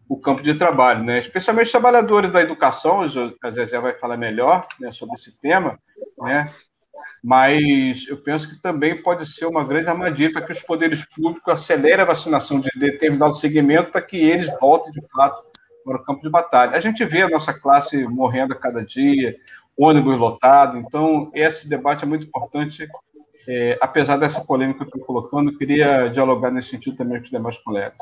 o 0.08 0.16
campo 0.16 0.42
de 0.42 0.54
trabalho, 0.54 1.04
né? 1.04 1.20
Especialmente 1.20 1.66
os 1.66 1.70
trabalhadores 1.70 2.32
da 2.32 2.42
educação, 2.42 3.02
a 3.02 3.50
Zezé 3.52 3.78
vai 3.78 3.96
falar 3.96 4.16
melhor 4.16 4.66
né, 4.80 4.90
sobre 4.90 5.14
esse 5.14 5.38
tema, 5.38 5.78
né? 6.18 6.42
Mas 7.22 8.06
eu 8.08 8.16
penso 8.16 8.48
que 8.48 8.60
também 8.60 9.02
pode 9.02 9.26
ser 9.26 9.46
uma 9.46 9.64
grande 9.64 9.88
armadilha 9.88 10.32
para 10.32 10.42
que 10.42 10.52
os 10.52 10.62
poderes 10.62 11.04
públicos 11.04 11.52
acelerem 11.52 12.00
a 12.00 12.06
vacinação 12.06 12.60
de 12.60 12.70
determinado 12.76 13.34
segmento 13.34 13.90
para 13.90 14.02
que 14.02 14.16
eles 14.16 14.50
voltem 14.60 14.92
de 14.92 15.02
fato 15.14 15.50
para 15.84 15.96
o 15.96 16.04
campo 16.04 16.22
de 16.22 16.30
batalha. 16.30 16.76
A 16.76 16.80
gente 16.80 17.04
vê 17.04 17.22
a 17.22 17.28
nossa 17.28 17.52
classe 17.52 18.06
morrendo 18.06 18.52
a 18.52 18.56
cada 18.56 18.84
dia, 18.84 19.36
ônibus 19.76 20.18
lotado, 20.18 20.78
então 20.78 21.30
esse 21.34 21.68
debate 21.68 22.04
é 22.04 22.06
muito 22.06 22.26
importante. 22.26 22.86
É, 23.48 23.78
apesar 23.80 24.18
dessa 24.18 24.40
polêmica 24.42 24.84
que 24.84 24.92
eu 24.94 25.00
estou 25.00 25.04
colocando, 25.04 25.50
eu 25.50 25.56
queria 25.56 26.08
dialogar 26.08 26.50
nesse 26.50 26.68
sentido 26.68 26.96
também 26.96 27.18
com 27.18 27.24
os 27.24 27.30
demais 27.30 27.58
colegas. 27.58 27.96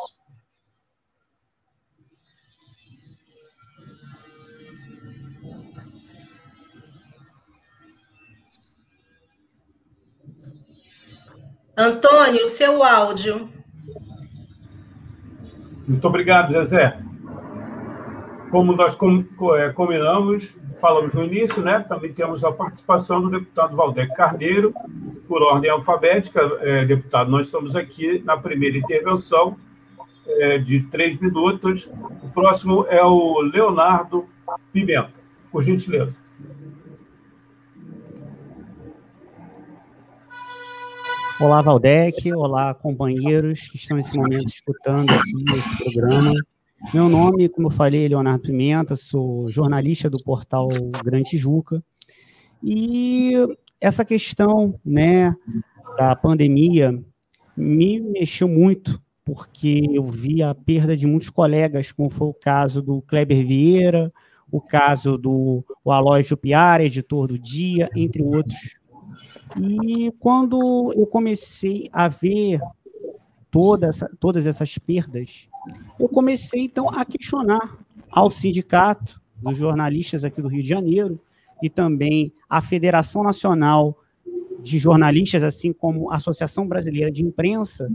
Antônio, 11.78 12.44
seu 12.48 12.82
áudio. 12.82 13.48
Muito 15.86 16.04
obrigado, 16.08 16.52
Zezé. 16.52 16.98
Como 18.50 18.72
nós 18.74 18.98
é, 19.56 19.68
combinamos, 19.70 20.56
falamos 20.80 21.14
no 21.14 21.24
início, 21.24 21.62
né? 21.62 21.84
Também 21.88 22.12
temos 22.12 22.42
a 22.42 22.50
participação 22.50 23.22
do 23.22 23.30
deputado 23.30 23.76
Valdec 23.76 24.12
Carneiro, 24.12 24.74
por 25.28 25.40
ordem 25.40 25.70
alfabética. 25.70 26.40
É, 26.62 26.84
deputado, 26.84 27.30
nós 27.30 27.46
estamos 27.46 27.76
aqui 27.76 28.20
na 28.24 28.36
primeira 28.36 28.76
intervenção 28.76 29.56
é, 30.26 30.58
de 30.58 30.82
três 30.82 31.16
minutos. 31.20 31.88
O 32.24 32.28
próximo 32.34 32.86
é 32.88 33.04
o 33.04 33.40
Leonardo 33.40 34.26
Pimenta, 34.72 35.12
por 35.52 35.62
gentileza. 35.62 36.16
Olá, 41.40 41.62
Valdec. 41.62 42.32
Olá, 42.34 42.74
companheiros 42.74 43.68
que 43.68 43.76
estão 43.76 43.96
nesse 43.96 44.18
momento 44.18 44.48
escutando 44.48 45.08
aqui 45.08 45.44
esse 45.56 45.76
programa. 45.84 46.34
Meu 46.92 47.08
nome, 47.08 47.48
como 47.48 47.68
eu 47.68 47.70
falei, 47.70 48.06
é 48.06 48.08
Leonardo 48.08 48.42
Pimenta, 48.42 48.96
sou 48.96 49.48
jornalista 49.48 50.10
do 50.10 50.18
portal 50.24 50.66
Grande 51.04 51.30
Tijuca. 51.30 51.80
E 52.60 53.34
essa 53.80 54.04
questão 54.04 54.74
né, 54.84 55.32
da 55.96 56.16
pandemia 56.16 56.92
me 57.56 58.00
mexeu 58.00 58.48
muito, 58.48 59.00
porque 59.24 59.84
eu 59.92 60.06
vi 60.06 60.42
a 60.42 60.52
perda 60.52 60.96
de 60.96 61.06
muitos 61.06 61.30
colegas, 61.30 61.92
como 61.92 62.10
foi 62.10 62.26
o 62.26 62.34
caso 62.34 62.82
do 62.82 63.00
Kleber 63.02 63.46
Vieira, 63.46 64.12
o 64.50 64.60
caso 64.60 65.16
do 65.16 65.64
o 65.84 65.92
Aloysio 65.92 66.36
Piara, 66.36 66.82
editor 66.82 67.28
do 67.28 67.38
Dia, 67.38 67.88
entre 67.94 68.24
outros. 68.24 68.77
E 69.60 70.10
quando 70.18 70.92
eu 70.96 71.06
comecei 71.06 71.88
a 71.92 72.08
ver 72.08 72.60
toda 73.50 73.88
essa, 73.88 74.10
todas 74.20 74.46
essas 74.46 74.76
perdas, 74.78 75.48
eu 75.98 76.08
comecei 76.08 76.62
então 76.62 76.88
a 76.90 77.04
questionar 77.04 77.78
ao 78.10 78.30
sindicato 78.30 79.20
dos 79.36 79.56
jornalistas 79.56 80.24
aqui 80.24 80.42
do 80.42 80.48
Rio 80.48 80.62
de 80.62 80.68
Janeiro 80.68 81.20
e 81.62 81.68
também 81.68 82.32
a 82.48 82.60
Federação 82.60 83.22
Nacional 83.22 83.96
de 84.60 84.78
Jornalistas, 84.78 85.42
assim 85.42 85.72
como 85.72 86.10
a 86.10 86.16
Associação 86.16 86.66
Brasileira 86.66 87.10
de 87.10 87.24
Imprensa, 87.24 87.90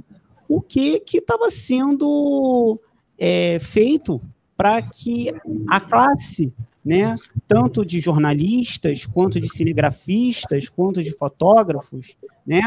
o 0.48 0.62
que 0.62 1.02
estava 1.12 1.50
sendo 1.50 2.80
é, 3.18 3.60
feito 3.60 4.22
para 4.56 4.82
que 4.82 5.30
a 5.70 5.80
classe, 5.80 6.54
né, 6.84 7.14
tanto 7.48 7.86
de 7.86 8.00
jornalistas, 8.00 9.06
quanto 9.06 9.40
de 9.40 9.48
cinegrafistas, 9.48 10.68
quanto 10.70 11.02
de 11.02 11.12
fotógrafos, 11.12 12.18
né, 12.46 12.62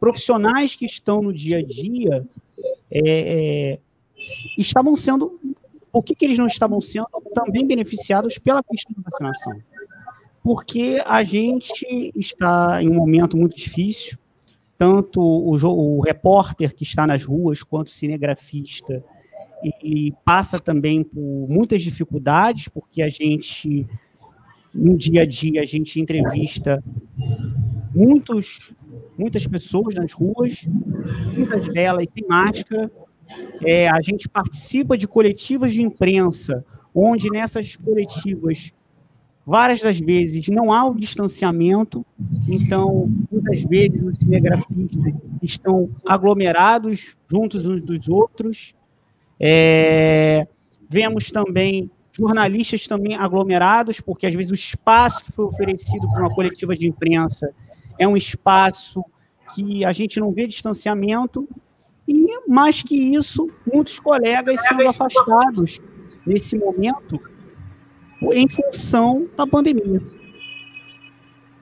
profissionais 0.00 0.74
que 0.74 0.86
estão 0.86 1.20
no 1.20 1.32
dia 1.32 1.58
a 1.58 1.62
dia, 1.62 2.26
é, 2.90 3.00
é, 3.74 3.78
estavam 4.56 4.94
sendo. 4.94 5.38
Por 5.92 6.02
que, 6.02 6.14
que 6.14 6.24
eles 6.24 6.38
não 6.38 6.46
estavam 6.46 6.80
sendo 6.80 7.06
também 7.34 7.66
beneficiados 7.66 8.38
pela 8.38 8.62
questão 8.62 8.94
da 8.96 9.02
vacinação? 9.10 9.60
Porque 10.42 11.02
a 11.04 11.22
gente 11.22 12.12
está 12.14 12.78
em 12.80 12.88
um 12.88 12.94
momento 12.94 13.36
muito 13.36 13.56
difícil, 13.56 14.18
tanto 14.76 15.20
o, 15.20 15.54
o 15.54 16.00
repórter 16.00 16.74
que 16.74 16.84
está 16.84 17.06
nas 17.06 17.24
ruas, 17.24 17.62
quanto 17.62 17.88
o 17.88 17.92
cinegrafista, 17.92 19.04
e, 19.62 20.12
passa 20.24 20.58
também 20.60 21.02
por 21.02 21.46
muitas 21.48 21.82
dificuldades, 21.82 22.68
porque 22.68 23.02
a 23.02 23.08
gente, 23.08 23.86
no 24.74 24.96
dia 24.96 25.22
a 25.22 25.26
dia, 25.26 25.62
a 25.62 25.64
gente 25.64 26.00
entrevista 26.00 26.82
muitos, 27.94 28.74
muitas 29.16 29.46
pessoas 29.46 29.94
nas 29.94 30.12
ruas, 30.12 30.66
muitas 31.36 31.68
delas 31.68 32.06
sem 32.12 32.26
máscara, 32.28 32.90
é, 33.64 33.88
a 33.88 34.00
gente 34.00 34.28
participa 34.28 34.96
de 34.96 35.06
coletivas 35.06 35.72
de 35.72 35.82
imprensa, 35.82 36.64
onde 36.94 37.30
nessas 37.30 37.76
coletivas, 37.76 38.72
várias 39.44 39.80
das 39.80 39.98
vezes, 39.98 40.48
não 40.48 40.72
há 40.72 40.86
o 40.86 40.94
distanciamento, 40.94 42.04
então, 42.48 43.10
muitas 43.30 43.62
vezes, 43.64 44.00
os 44.00 44.18
cinegrafistas 44.18 45.14
estão 45.42 45.90
aglomerados 46.06 47.16
juntos 47.30 47.66
uns 47.66 47.82
dos 47.82 48.08
outros. 48.08 48.74
É, 49.40 50.46
vemos 50.88 51.30
também 51.30 51.90
jornalistas 52.12 52.86
também 52.86 53.14
aglomerados, 53.14 54.00
porque 54.00 54.26
às 54.26 54.34
vezes 54.34 54.50
o 54.50 54.54
espaço 54.54 55.24
que 55.24 55.30
foi 55.30 55.44
oferecido 55.44 56.10
para 56.10 56.20
uma 56.20 56.34
coletiva 56.34 56.74
de 56.74 56.88
imprensa 56.88 57.54
é 57.96 58.08
um 58.08 58.16
espaço 58.16 59.04
que 59.54 59.84
a 59.84 59.92
gente 59.92 60.18
não 60.18 60.32
vê 60.32 60.46
distanciamento, 60.46 61.48
e, 62.08 62.40
mais 62.48 62.82
que 62.82 62.96
isso, 62.96 63.50
muitos 63.72 64.00
colegas 64.00 64.60
sendo 64.62 64.88
afastados 64.88 65.80
nesse 66.26 66.56
momento 66.56 67.20
em 68.32 68.48
função 68.48 69.28
da 69.36 69.46
pandemia. 69.46 70.02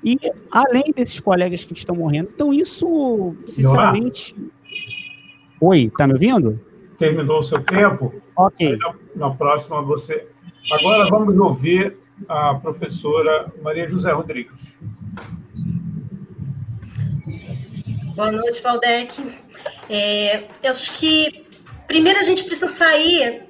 E 0.04 0.16
além 0.52 0.84
desses 0.94 1.18
colegas 1.18 1.64
que 1.64 1.72
estão 1.72 1.96
morrendo. 1.96 2.30
Então, 2.32 2.54
isso, 2.54 3.34
sinceramente. 3.48 4.36
Oi, 5.60 5.90
tá 5.98 6.06
me 6.06 6.12
ouvindo? 6.12 6.60
Terminou 6.98 7.40
o 7.40 7.42
seu 7.42 7.62
tempo. 7.62 8.14
Ok. 8.36 8.76
Na, 8.76 8.94
na 9.28 9.30
próxima 9.34 9.82
você. 9.82 10.26
Agora 10.72 11.04
vamos 11.08 11.36
ouvir 11.38 11.96
a 12.28 12.54
professora 12.54 13.52
Maria 13.62 13.88
José 13.88 14.10
Rodrigues. 14.12 14.74
Boa 18.14 18.32
noite, 18.32 18.62
Valdec. 18.62 19.22
É, 19.90 20.44
eu 20.62 20.70
acho 20.70 20.98
que 20.98 21.46
primeiro 21.86 22.18
a 22.18 22.22
gente 22.22 22.44
precisa 22.44 22.68
sair 22.68 23.42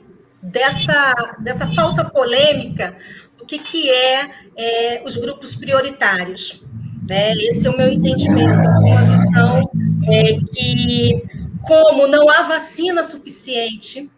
dessa, 0.43 1.37
dessa 1.39 1.67
falsa 1.75 2.05
polêmica 2.05 2.97
do 3.39 3.47
que, 3.47 3.59
que 3.59 3.89
é, 3.89 4.31
é 4.57 5.03
os 5.05 5.17
grupos 5.17 5.55
prioritários. 5.55 6.63
Né? 7.09 7.33
Esse 7.35 7.67
é 7.67 7.71
o 7.71 7.77
meu 7.77 7.89
entendimento, 7.89 8.69
uma 8.81 9.05
visão 9.05 9.71
é, 10.11 10.39
que, 10.53 11.23
como 11.67 12.07
não 12.07 12.29
há 12.29 12.43
vacina 12.43 13.03
suficiente, 13.03 14.11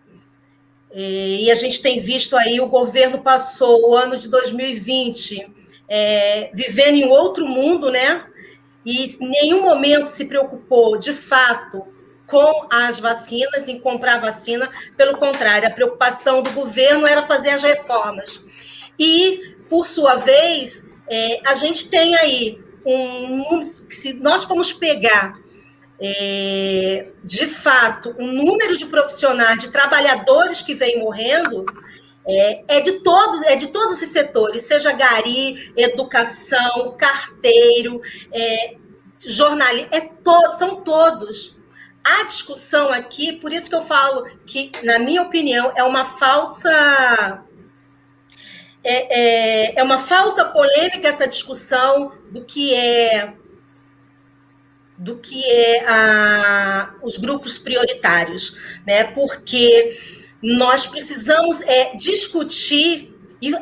é, 0.90 1.00
e 1.00 1.50
a 1.50 1.54
gente 1.54 1.82
tem 1.82 2.00
visto 2.00 2.36
aí, 2.36 2.60
o 2.60 2.66
governo 2.66 3.18
passou 3.18 3.90
o 3.90 3.94
ano 3.94 4.16
de 4.16 4.28
2020 4.28 5.46
é, 5.88 6.50
vivendo 6.54 6.96
em 6.96 7.06
outro 7.06 7.46
mundo, 7.46 7.90
né? 7.90 8.24
e 8.88 9.18
nenhum 9.20 9.62
momento 9.62 10.08
se 10.08 10.24
preocupou, 10.24 10.96
de 10.96 11.12
fato, 11.12 11.86
com 12.26 12.66
as 12.70 12.98
vacinas, 12.98 13.68
em 13.68 13.78
comprar 13.78 14.18
vacina. 14.18 14.70
Pelo 14.96 15.18
contrário, 15.18 15.68
a 15.68 15.70
preocupação 15.70 16.42
do 16.42 16.50
governo 16.52 17.06
era 17.06 17.26
fazer 17.26 17.50
as 17.50 17.62
reformas. 17.62 18.40
E, 18.98 19.56
por 19.68 19.86
sua 19.86 20.14
vez, 20.14 20.88
é, 21.06 21.40
a 21.46 21.54
gente 21.54 21.90
tem 21.90 22.14
aí 22.16 22.58
um. 22.84 23.62
Se 23.62 24.14
nós 24.14 24.44
formos 24.44 24.72
pegar 24.72 25.38
é, 26.00 27.08
de 27.24 27.46
fato, 27.46 28.14
o 28.18 28.26
número 28.26 28.76
de 28.76 28.86
profissionais, 28.86 29.58
de 29.58 29.70
trabalhadores 29.70 30.62
que 30.62 30.74
vem 30.74 31.00
morrendo, 31.00 31.64
é, 32.26 32.62
é, 32.68 32.80
de 32.80 33.00
todos, 33.00 33.42
é 33.42 33.56
de 33.56 33.68
todos 33.68 34.00
os 34.00 34.08
setores, 34.08 34.62
seja 34.62 34.92
gari, 34.92 35.72
educação, 35.76 36.94
carteiro, 36.96 38.00
é, 38.32 38.76
jornalismo, 39.18 39.88
é 39.90 40.00
to, 40.00 40.52
são 40.52 40.76
todos. 40.82 41.56
A 42.04 42.24
discussão 42.24 42.90
aqui, 42.90 43.32
por 43.32 43.52
isso 43.52 43.68
que 43.68 43.74
eu 43.74 43.80
falo 43.80 44.24
que, 44.46 44.70
na 44.82 44.98
minha 44.98 45.22
opinião, 45.22 45.72
é 45.74 45.82
uma 45.82 46.04
falsa 46.04 47.44
é, 48.84 49.72
é, 49.74 49.80
é, 49.80 49.82
uma 49.82 49.98
falsa 49.98 50.44
polêmica 50.44 51.08
essa 51.08 51.26
discussão 51.26 52.12
do 52.30 52.44
que 52.44 52.72
é 52.74 53.34
do 54.98 55.16
que 55.16 55.44
é 55.44 55.84
a, 55.88 56.94
os 57.02 57.16
grupos 57.16 57.56
prioritários, 57.56 58.56
né? 58.86 59.04
Porque 59.04 59.96
nós 60.42 60.86
precisamos 60.86 61.60
é, 61.62 61.94
discutir 61.94 63.14
e 63.40 63.54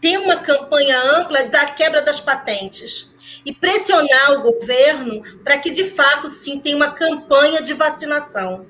ter 0.00 0.18
uma 0.18 0.36
campanha 0.36 1.00
ampla 1.18 1.44
da 1.44 1.64
quebra 1.64 2.02
das 2.02 2.20
patentes 2.20 3.12
e 3.44 3.52
pressionar 3.52 4.32
o 4.32 4.42
governo 4.42 5.22
para 5.42 5.58
que, 5.58 5.70
de 5.70 5.84
fato, 5.84 6.28
sim, 6.28 6.60
tenha 6.60 6.76
uma 6.76 6.92
campanha 6.92 7.60
de 7.60 7.72
vacinação. 7.74 8.66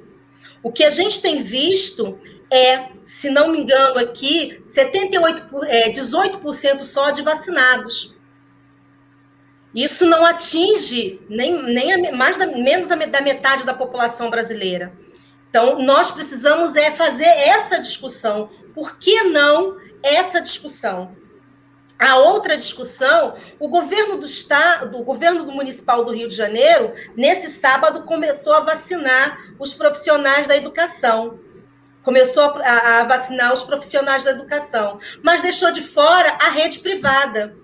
O 0.63 0.71
que 0.71 0.85
a 0.85 0.91
gente 0.91 1.21
tem 1.21 1.43
visto 1.43 2.19
é, 2.53 2.89
se 3.01 3.31
não 3.31 3.49
me 3.49 3.61
engano 3.61 3.99
aqui, 3.99 4.61
78, 4.65 5.65
é, 5.65 5.91
18% 5.91 6.81
só 6.83 7.11
de 7.11 7.23
vacinados. 7.23 8.15
Isso 9.75 10.05
não 10.05 10.25
atinge 10.25 11.21
nem, 11.29 11.63
nem 11.63 12.09
a, 12.09 12.13
mais 12.13 12.37
da, 12.37 12.47
menos 12.47 12.89
da 12.89 12.97
metade 12.97 13.65
da 13.65 13.73
população 13.73 14.29
brasileira. 14.29 14.93
Então, 15.49 15.79
nós 15.83 16.11
precisamos 16.11 16.77
é 16.77 16.91
fazer 16.91 17.27
essa 17.27 17.79
discussão. 17.79 18.49
Por 18.75 18.97
que 18.97 19.23
não 19.25 19.77
essa 20.03 20.41
discussão? 20.41 21.15
A 21.99 22.17
outra 22.17 22.59
discussão, 22.59 23.37
o 23.61 23.69
governo 23.69 24.17
do 24.19 24.27
estado, 24.27 24.99
o 24.99 25.05
governo 25.05 25.45
do 25.45 25.53
municipal 25.53 26.05
do 26.05 26.11
Rio 26.11 26.27
de 26.27 26.35
Janeiro, 26.35 26.93
nesse 27.15 27.49
sábado 27.49 28.03
começou 28.03 28.55
a 28.55 28.61
vacinar 28.61 29.39
os 29.59 29.73
profissionais 29.73 30.47
da 30.47 30.57
educação. 30.57 31.39
Começou 32.03 32.43
a, 32.43 33.01
a 33.01 33.05
vacinar 33.05 33.53
os 33.53 33.63
profissionais 33.63 34.25
da 34.25 34.33
educação, 34.33 34.99
mas 35.23 35.43
deixou 35.43 35.71
de 35.71 35.81
fora 35.81 36.31
a 36.41 36.49
rede 36.49 36.81
privada. 36.81 37.55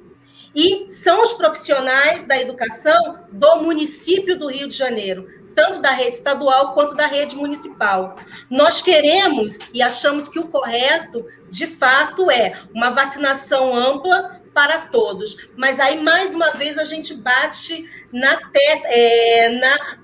E 0.54 0.90
são 0.90 1.22
os 1.22 1.32
profissionais 1.32 2.24
da 2.24 2.40
educação 2.40 3.18
do 3.30 3.62
município 3.62 4.38
do 4.38 4.48
Rio 4.48 4.68
de 4.68 4.76
Janeiro, 4.76 5.28
tanto 5.54 5.80
da 5.80 5.90
rede 5.90 6.16
estadual 6.16 6.72
quanto 6.72 6.94
da 6.94 7.06
rede 7.06 7.36
municipal. 7.36 8.16
Nós 8.48 8.80
queremos 8.80 9.58
e 9.74 9.82
achamos 9.82 10.28
que 10.28 10.38
o 10.38 10.46
correto, 10.46 11.26
de 11.50 11.66
fato, 11.66 12.30
é 12.30 12.60
uma 12.72 12.90
vacinação 12.90 13.74
ampla 13.74 14.40
para 14.54 14.78
todos. 14.78 15.48
Mas 15.56 15.78
aí, 15.78 16.00
mais 16.00 16.34
uma 16.34 16.50
vez, 16.52 16.78
a 16.78 16.84
gente 16.84 17.14
bate 17.14 17.88
na, 18.12 18.36
te, 18.36 18.58
é, 18.84 19.48
na, 19.50 19.98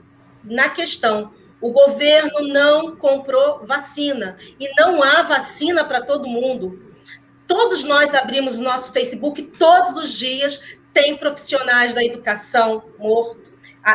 na 0.44 0.68
questão. 0.68 1.32
O 1.60 1.70
governo 1.70 2.48
não 2.48 2.94
comprou 2.96 3.64
vacina 3.64 4.36
e 4.60 4.68
não 4.76 5.02
há 5.02 5.22
vacina 5.22 5.84
para 5.84 6.02
todo 6.02 6.28
mundo. 6.28 6.93
Todos 7.46 7.84
nós 7.84 8.14
abrimos 8.14 8.58
o 8.58 8.62
nosso 8.62 8.92
Facebook 8.92 9.42
todos 9.42 9.96
os 9.96 10.12
dias, 10.12 10.60
tem 10.92 11.16
profissionais 11.16 11.92
da 11.92 12.04
educação 12.04 12.84
morto, 12.98 13.52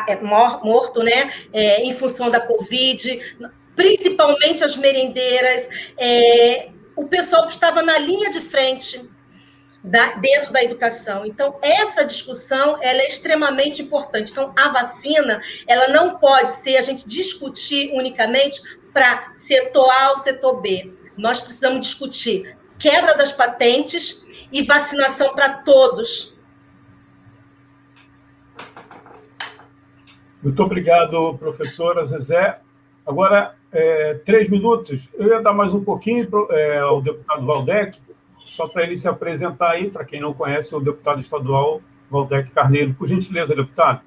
é, 0.08 0.16
morto, 0.18 1.02
né? 1.02 1.32
É, 1.52 1.82
em 1.84 1.94
função 1.94 2.30
da 2.30 2.40
Covid, 2.40 3.38
principalmente 3.76 4.64
as 4.64 4.76
merendeiras, 4.76 5.68
é, 5.98 6.70
o 6.96 7.08
pessoal 7.08 7.48
que 7.48 7.54
estava 7.54 7.82
na 7.82 7.98
linha 7.98 8.30
de 8.30 8.42
frente 8.42 9.10
da, 9.84 10.14
dentro 10.16 10.52
da 10.52 10.62
educação. 10.64 11.26
Então, 11.26 11.58
essa 11.62 12.04
discussão 12.04 12.78
ela 12.82 13.02
é 13.02 13.08
extremamente 13.08 13.82
importante. 13.82 14.32
Então, 14.32 14.54
a 14.58 14.70
vacina 14.70 15.42
ela 15.66 15.88
não 15.88 16.18
pode 16.18 16.50
ser 16.50 16.78
a 16.78 16.82
gente 16.82 17.08
discutir 17.08 17.92
unicamente 17.94 18.62
para 18.94 19.32
setor 19.36 19.90
A 19.90 20.12
ou 20.12 20.18
setor 20.18 20.62
B. 20.62 20.92
Nós 21.18 21.40
precisamos 21.40 21.86
discutir 21.86 22.58
quebra 22.80 23.16
das 23.16 23.32
patentes 23.32 24.24
e 24.52 24.64
vacinação 24.64 25.36
para 25.36 25.50
todos. 25.50 26.36
Muito 30.42 30.64
obrigado, 30.64 31.36
professora 31.38 32.06
Zezé. 32.06 32.60
Agora, 33.06 33.54
é, 33.72 34.14
três 34.26 34.50
minutos. 34.50 35.08
Eu 35.14 35.28
ia 35.28 35.42
dar 35.42 35.54
mais 35.54 35.74
um 35.74 35.84
pouquinho 35.84 36.28
é, 36.52 36.80
ao 36.80 37.02
deputado 37.02 37.46
Valdec, 37.46 37.98
só 38.40 38.68
para 38.68 38.84
ele 38.84 38.98
se 38.98 39.08
apresentar 39.08 39.72
aí, 39.72 39.92
para 39.92 40.06
quem 40.06 40.22
não 40.22 40.34
conhece, 40.34 40.74
o 40.74 40.80
deputado 40.80 41.20
estadual 41.20 41.82
Valdec 42.10 42.50
Carneiro. 42.52 42.94
Por 42.94 43.08
gentileza, 43.08 43.54
deputado. 43.54 44.02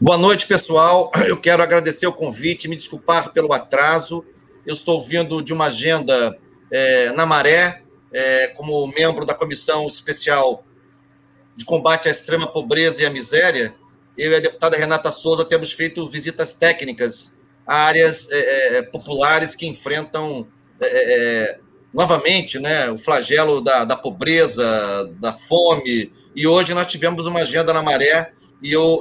Boa 0.00 0.18
noite, 0.18 0.46
pessoal. 0.46 1.10
Eu 1.26 1.38
quero 1.38 1.62
agradecer 1.62 2.06
o 2.06 2.12
convite, 2.12 2.68
me 2.68 2.76
desculpar 2.76 3.32
pelo 3.32 3.52
atraso. 3.52 4.24
Eu 4.66 4.74
estou 4.74 5.00
vindo 5.00 5.40
de 5.40 5.54
uma 5.54 5.66
agenda 5.66 6.36
é, 6.70 7.12
na 7.12 7.26
Maré, 7.26 7.82
é, 8.12 8.48
como 8.48 8.86
membro 8.88 9.24
da 9.24 9.34
Comissão 9.34 9.86
Especial 9.86 10.64
de 11.56 11.64
Combate 11.64 12.08
à 12.08 12.10
Extrema 12.10 12.46
Pobreza 12.46 13.02
e 13.02 13.06
à 13.06 13.10
Miséria. 13.10 13.74
Eu 14.16 14.32
e 14.32 14.34
a 14.36 14.40
deputada 14.40 14.76
Renata 14.76 15.10
Souza 15.10 15.44
temos 15.44 15.72
feito 15.72 16.08
visitas 16.08 16.54
técnicas 16.54 17.36
a 17.66 17.74
áreas 17.74 18.30
é, 18.30 18.78
é 18.78 18.82
populares 18.82 19.54
que 19.54 19.66
enfrentam 19.66 20.46
é, 20.80 20.86
é, 20.86 21.58
novamente 21.92 22.58
né, 22.58 22.90
o 22.90 22.98
flagelo 22.98 23.60
da, 23.60 23.84
da 23.84 23.96
pobreza, 23.96 24.64
da 25.18 25.32
fome. 25.32 26.12
E 26.34 26.46
hoje 26.46 26.74
nós 26.74 26.86
tivemos 26.86 27.26
uma 27.26 27.40
agenda 27.40 27.72
na 27.72 27.82
Maré 27.82 28.32
e 28.62 28.72
eu 28.72 29.00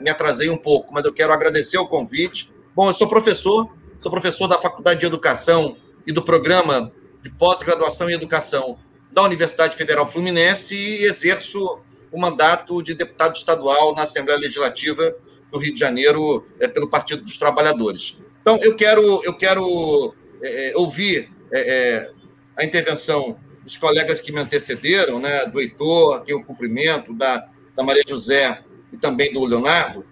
me 0.00 0.08
atrasei 0.08 0.48
um 0.48 0.56
pouco, 0.56 0.92
mas 0.94 1.04
eu 1.04 1.12
quero 1.12 1.32
agradecer 1.32 1.78
o 1.78 1.86
convite. 1.86 2.50
Bom, 2.74 2.88
eu 2.88 2.94
sou 2.94 3.06
professor, 3.06 3.68
sou 4.00 4.10
professor 4.10 4.46
da 4.48 4.58
Faculdade 4.58 5.00
de 5.00 5.06
Educação 5.06 5.76
e 6.06 6.12
do 6.12 6.22
programa 6.22 6.92
de 7.26 7.30
pós-graduação 7.30 8.08
em 8.08 8.12
educação 8.12 8.78
da 9.10 9.22
Universidade 9.22 9.76
Federal 9.76 10.06
Fluminense 10.06 10.76
e 10.76 11.04
exerço 11.04 11.80
o 12.12 12.20
mandato 12.20 12.80
de 12.80 12.94
deputado 12.94 13.34
estadual 13.34 13.96
na 13.96 14.02
Assembleia 14.02 14.38
Legislativa 14.38 15.12
do 15.50 15.58
Rio 15.58 15.74
de 15.74 15.80
Janeiro 15.80 16.46
é, 16.60 16.68
pelo 16.68 16.88
Partido 16.88 17.24
dos 17.24 17.36
Trabalhadores. 17.36 18.22
Então, 18.40 18.58
eu 18.62 18.76
quero, 18.76 19.24
eu 19.24 19.36
quero 19.36 20.14
é, 20.40 20.72
ouvir 20.76 21.28
é, 21.52 22.08
a 22.56 22.64
intervenção 22.64 23.36
dos 23.64 23.76
colegas 23.76 24.20
que 24.20 24.30
me 24.30 24.38
antecederam, 24.38 25.18
né, 25.18 25.46
do 25.46 25.60
Heitor, 25.60 26.18
aqui 26.18 26.32
o 26.32 26.44
cumprimento, 26.44 27.12
da, 27.12 27.48
da 27.74 27.82
Maria 27.82 28.04
José 28.06 28.62
e 28.92 28.96
também 28.96 29.32
do 29.32 29.44
Leonardo. 29.44 30.06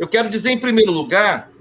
Eu 0.00 0.08
quero 0.08 0.28
dizer, 0.28 0.50
em 0.50 0.58
primeiro 0.58 0.90
lugar, 0.90 1.52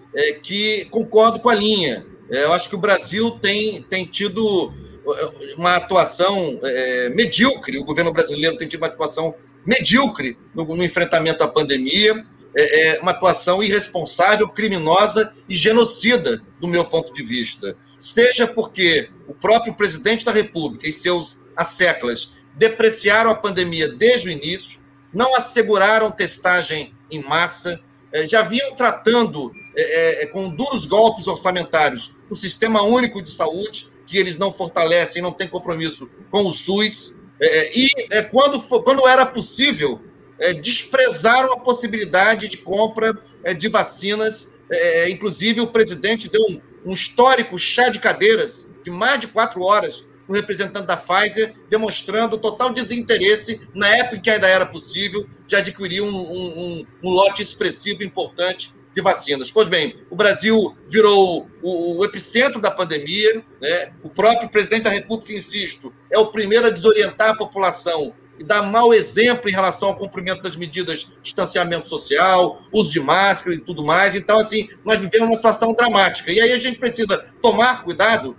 que 0.41 0.85
concordo 0.85 1.39
com 1.39 1.49
a 1.49 1.53
linha 1.53 2.05
eu 2.29 2.53
acho 2.53 2.69
que 2.69 2.75
o 2.75 2.79
Brasil 2.79 3.31
tem, 3.31 3.81
tem 3.83 4.05
tido 4.05 4.73
é, 5.07 5.55
uma 5.57 5.75
atuação 5.75 6.59
é, 6.63 7.09
medíocre, 7.09 7.77
o 7.77 7.83
governo 7.83 8.11
brasileiro 8.11 8.57
tem 8.57 8.67
tido 8.67 8.81
uma 8.81 8.87
atuação 8.87 9.35
medíocre 9.65 10.37
no, 10.53 10.63
no 10.63 10.83
enfrentamento 10.83 11.43
à 11.43 11.47
pandemia, 11.47 12.23
é, 12.57 12.95
é, 12.95 12.99
uma 13.01 13.11
atuação 13.11 13.61
irresponsável, 13.61 14.47
criminosa 14.47 15.33
e 15.47 15.55
genocida, 15.55 16.41
do 16.59 16.67
meu 16.67 16.85
ponto 16.85 17.13
de 17.13 17.21
vista. 17.21 17.75
Seja 17.99 18.47
porque 18.47 19.09
o 19.27 19.33
próprio 19.33 19.73
presidente 19.73 20.23
da 20.23 20.31
República 20.31 20.87
e 20.87 20.91
seus 20.91 21.43
asseclas 21.55 22.35
depreciaram 22.53 23.29
a 23.29 23.35
pandemia 23.35 23.89
desde 23.89 24.29
o 24.29 24.31
início, 24.31 24.79
não 25.13 25.35
asseguraram 25.35 26.09
testagem 26.11 26.93
em 27.11 27.21
massa, 27.21 27.79
é, 28.11 28.27
já 28.27 28.41
vinham 28.41 28.73
tratando 28.75 29.51
é, 29.75 30.23
é, 30.23 30.25
com 30.27 30.49
duros 30.49 30.85
golpes 30.85 31.27
orçamentários 31.27 32.15
o 32.29 32.35
Sistema 32.35 32.81
Único 32.81 33.21
de 33.21 33.29
Saúde, 33.29 33.89
que 34.07 34.17
eles 34.17 34.37
não 34.37 34.51
fortalecem, 34.51 35.21
não 35.21 35.31
têm 35.31 35.47
compromisso 35.47 36.09
com 36.31 36.45
o 36.45 36.53
SUS. 36.53 37.17
É, 37.39 37.77
e 37.77 37.89
é, 38.11 38.21
quando, 38.21 38.59
quando 38.61 39.07
era 39.07 39.25
possível, 39.25 39.99
é, 40.39 40.53
desprezaram 40.53 41.53
a 41.53 41.59
possibilidade 41.59 42.47
de 42.47 42.57
compra 42.57 43.17
é, 43.43 43.53
de 43.53 43.67
vacinas. 43.67 44.53
É, 44.69 45.09
inclusive, 45.09 45.61
o 45.61 45.67
presidente 45.67 46.29
deu 46.29 46.41
um, 46.41 46.61
um 46.85 46.93
histórico 46.93 47.57
chá 47.59 47.89
de 47.89 47.99
cadeiras 47.99 48.71
de 48.83 48.89
mais 48.89 49.19
de 49.19 49.27
quatro 49.27 49.61
horas 49.61 50.05
o 50.27 50.33
representante 50.33 50.87
da 50.87 50.97
Pfizer, 50.97 51.53
demonstrando 51.69 52.37
total 52.37 52.73
desinteresse, 52.73 53.61
na 53.75 53.87
época 53.87 54.19
que 54.21 54.29
ainda 54.31 54.47
era 54.47 54.65
possível, 54.65 55.27
de 55.45 55.55
adquirir 55.55 56.01
um, 56.01 56.07
um, 56.15 56.85
um 57.03 57.09
lote 57.09 57.43
expressivo 57.43 58.03
importante 58.03 58.73
de 58.95 59.01
vacinas. 59.01 59.51
Pois 59.51 59.67
bem, 59.67 59.95
o 60.09 60.15
Brasil 60.15 60.75
virou 60.87 61.49
o, 61.61 61.97
o 61.97 62.05
epicentro 62.05 62.61
da 62.61 62.71
pandemia, 62.71 63.43
né? 63.61 63.93
o 64.01 64.09
próprio 64.09 64.47
presidente 64.47 64.83
da 64.83 64.89
República, 64.89 65.33
insisto, 65.33 65.93
é 66.09 66.17
o 66.17 66.27
primeiro 66.27 66.67
a 66.67 66.69
desorientar 66.69 67.31
a 67.31 67.35
população 67.35 68.13
e 68.39 68.43
dá 68.43 68.61
mau 68.61 68.93
exemplo 68.93 69.49
em 69.49 69.53
relação 69.53 69.89
ao 69.89 69.95
cumprimento 69.95 70.41
das 70.41 70.55
medidas 70.55 71.01
de 71.01 71.11
distanciamento 71.21 71.87
social, 71.87 72.61
uso 72.71 72.91
de 72.91 72.99
máscara 73.01 73.55
e 73.55 73.59
tudo 73.59 73.83
mais. 73.83 74.15
Então, 74.15 74.37
assim, 74.39 74.69
nós 74.83 74.97
vivemos 74.97 75.27
uma 75.27 75.35
situação 75.35 75.73
dramática. 75.73 76.31
E 76.31 76.39
aí 76.39 76.51
a 76.51 76.59
gente 76.59 76.79
precisa 76.79 77.17
tomar 77.41 77.83
cuidado, 77.83 78.35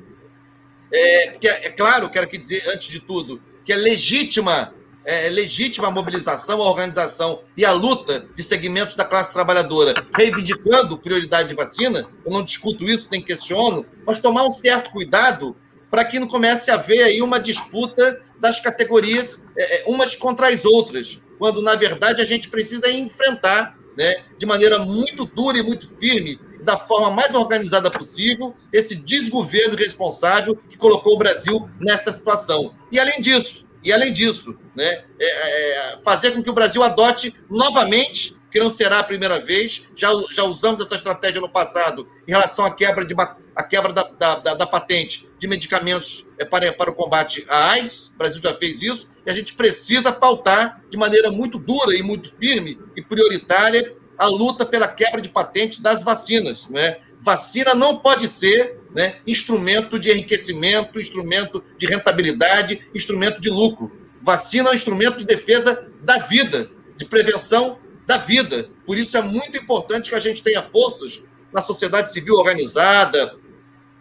é, 0.91 1.31
porque, 1.33 1.49
é 1.49 1.71
claro, 1.71 2.09
quero 2.09 2.25
aqui 2.25 2.39
dizer, 2.39 2.63
antes 2.69 2.89
de 2.89 3.01
tudo, 3.01 3.41
que 3.65 3.73
é 3.73 3.77
legítima 3.77 4.75
é, 5.07 5.29
legítima 5.31 5.87
a 5.87 5.91
mobilização, 5.91 6.61
a 6.61 6.69
organização 6.69 7.41
e 7.57 7.65
a 7.65 7.71
luta 7.71 8.27
de 8.35 8.43
segmentos 8.43 8.97
da 8.97 9.05
classe 9.05 9.33
trabalhadora, 9.33 9.95
reivindicando 10.15 10.99
prioridade 10.99 11.49
de 11.49 11.55
vacina, 11.55 12.09
eu 12.25 12.33
não 12.33 12.43
discuto 12.43 12.85
isso, 12.85 13.07
nem 13.11 13.23
questiono, 13.23 13.87
mas 14.05 14.19
tomar 14.19 14.45
um 14.45 14.51
certo 14.51 14.91
cuidado 14.91 15.57
para 15.89 16.05
que 16.05 16.19
não 16.19 16.27
comece 16.27 16.71
a 16.71 16.75
haver 16.75 17.05
aí 17.05 17.23
uma 17.23 17.39
disputa 17.39 18.21
das 18.41 18.61
categorias 18.61 19.45
é, 19.57 19.77
é, 19.77 19.85
umas 19.87 20.17
contra 20.17 20.49
as 20.49 20.65
outras, 20.65 21.23
quando, 21.39 21.63
na 21.63 21.77
verdade, 21.77 22.21
a 22.21 22.25
gente 22.25 22.49
precisa 22.49 22.91
enfrentar 22.91 23.79
né, 23.97 24.25
de 24.37 24.45
maneira 24.45 24.81
muito 24.81 25.25
dura 25.25 25.57
e 25.57 25.63
muito 25.63 25.89
firme, 25.97 26.39
da 26.63 26.77
forma 26.77 27.11
mais 27.11 27.33
organizada 27.33 27.91
possível, 27.91 28.55
esse 28.73 28.97
desgoverno 28.97 29.77
responsável 29.77 30.57
que 30.57 30.77
colocou 30.77 31.15
o 31.15 31.19
Brasil 31.19 31.69
nesta 31.79 32.13
situação. 32.13 32.75
E, 32.91 32.99
além 32.99 33.21
disso, 33.21 33.65
e, 33.85 33.93
além 33.93 34.13
disso, 34.13 34.59
né, 34.77 35.05
é, 35.19 35.25
é, 35.25 35.97
fazer 36.05 36.33
com 36.33 36.43
que 36.43 36.51
o 36.51 36.53
Brasil 36.53 36.83
adote 36.83 37.35
novamente, 37.49 38.37
que 38.53 38.61
não 38.61 38.71
será 38.71 39.01
a 39.01 39.05
primeira 39.05 39.41
vez, 39.41 39.89
já, 39.97 40.09
já 40.31 40.45
usamos 40.45 40.83
essa 40.83 40.95
estratégia 40.95 41.41
no 41.41 41.49
passado, 41.49 42.07
em 42.29 42.31
relação 42.31 42.65
à 42.65 42.75
quebra, 42.75 43.05
de, 43.05 43.15
à 43.55 43.63
quebra 43.63 43.93
da, 43.93 44.03
da, 44.03 44.55
da 44.55 44.67
patente 44.67 45.29
de 45.39 45.49
medicamentos 45.49 46.27
é, 46.39 46.45
para, 46.45 46.73
para 46.73 46.91
o 46.91 46.95
combate 46.95 47.45
à 47.49 47.73
AIDS, 47.73 48.13
o 48.15 48.19
Brasil 48.19 48.43
já 48.43 48.55
fez 48.55 48.83
isso, 48.83 49.09
e 49.25 49.31
a 49.31 49.33
gente 49.33 49.55
precisa 49.55 50.13
pautar 50.13 50.83
de 50.91 50.97
maneira 50.97 51.31
muito 51.31 51.59
dura 51.59 51.97
e 51.97 52.03
muito 52.03 52.31
firme 52.37 52.79
e 52.95 53.03
prioritária 53.03 53.95
a 54.19 54.27
luta 54.27 54.65
pela 54.65 54.89
quebra 54.89 55.21
de 55.21 55.29
patente 55.29 55.83
das 55.83 56.03
vacinas. 56.03 56.69
Né? 56.69 56.99
Vacina 57.19 57.75
não 57.75 57.99
pode 57.99 58.29
ser 58.29 58.79
né, 58.95 59.17
instrumento 59.27 59.99
de 59.99 60.11
enriquecimento, 60.11 60.99
instrumento 60.99 61.63
de 61.77 61.87
rentabilidade, 61.87 62.89
instrumento 62.95 63.41
de 63.41 63.51
lucro. 63.51 64.06
Vacina 64.27 64.71
é 64.71 64.73
um 64.73 64.75
instrumento 64.75 65.19
de 65.19 65.25
defesa 65.25 65.87
da 66.03 66.19
vida, 66.19 66.69
de 66.97 67.05
prevenção 67.05 67.79
da 68.05 68.19
vida. 68.19 68.69
Por 68.85 68.99
isso 68.99 69.17
é 69.17 69.23
muito 69.23 69.57
importante 69.57 70.11
que 70.11 70.17
a 70.17 70.21
gente 70.21 70.43
tenha 70.43 70.61
forças 70.61 71.23
na 71.53 71.61
sociedade 71.61 72.13
civil 72.13 72.35
organizada, 72.35 73.37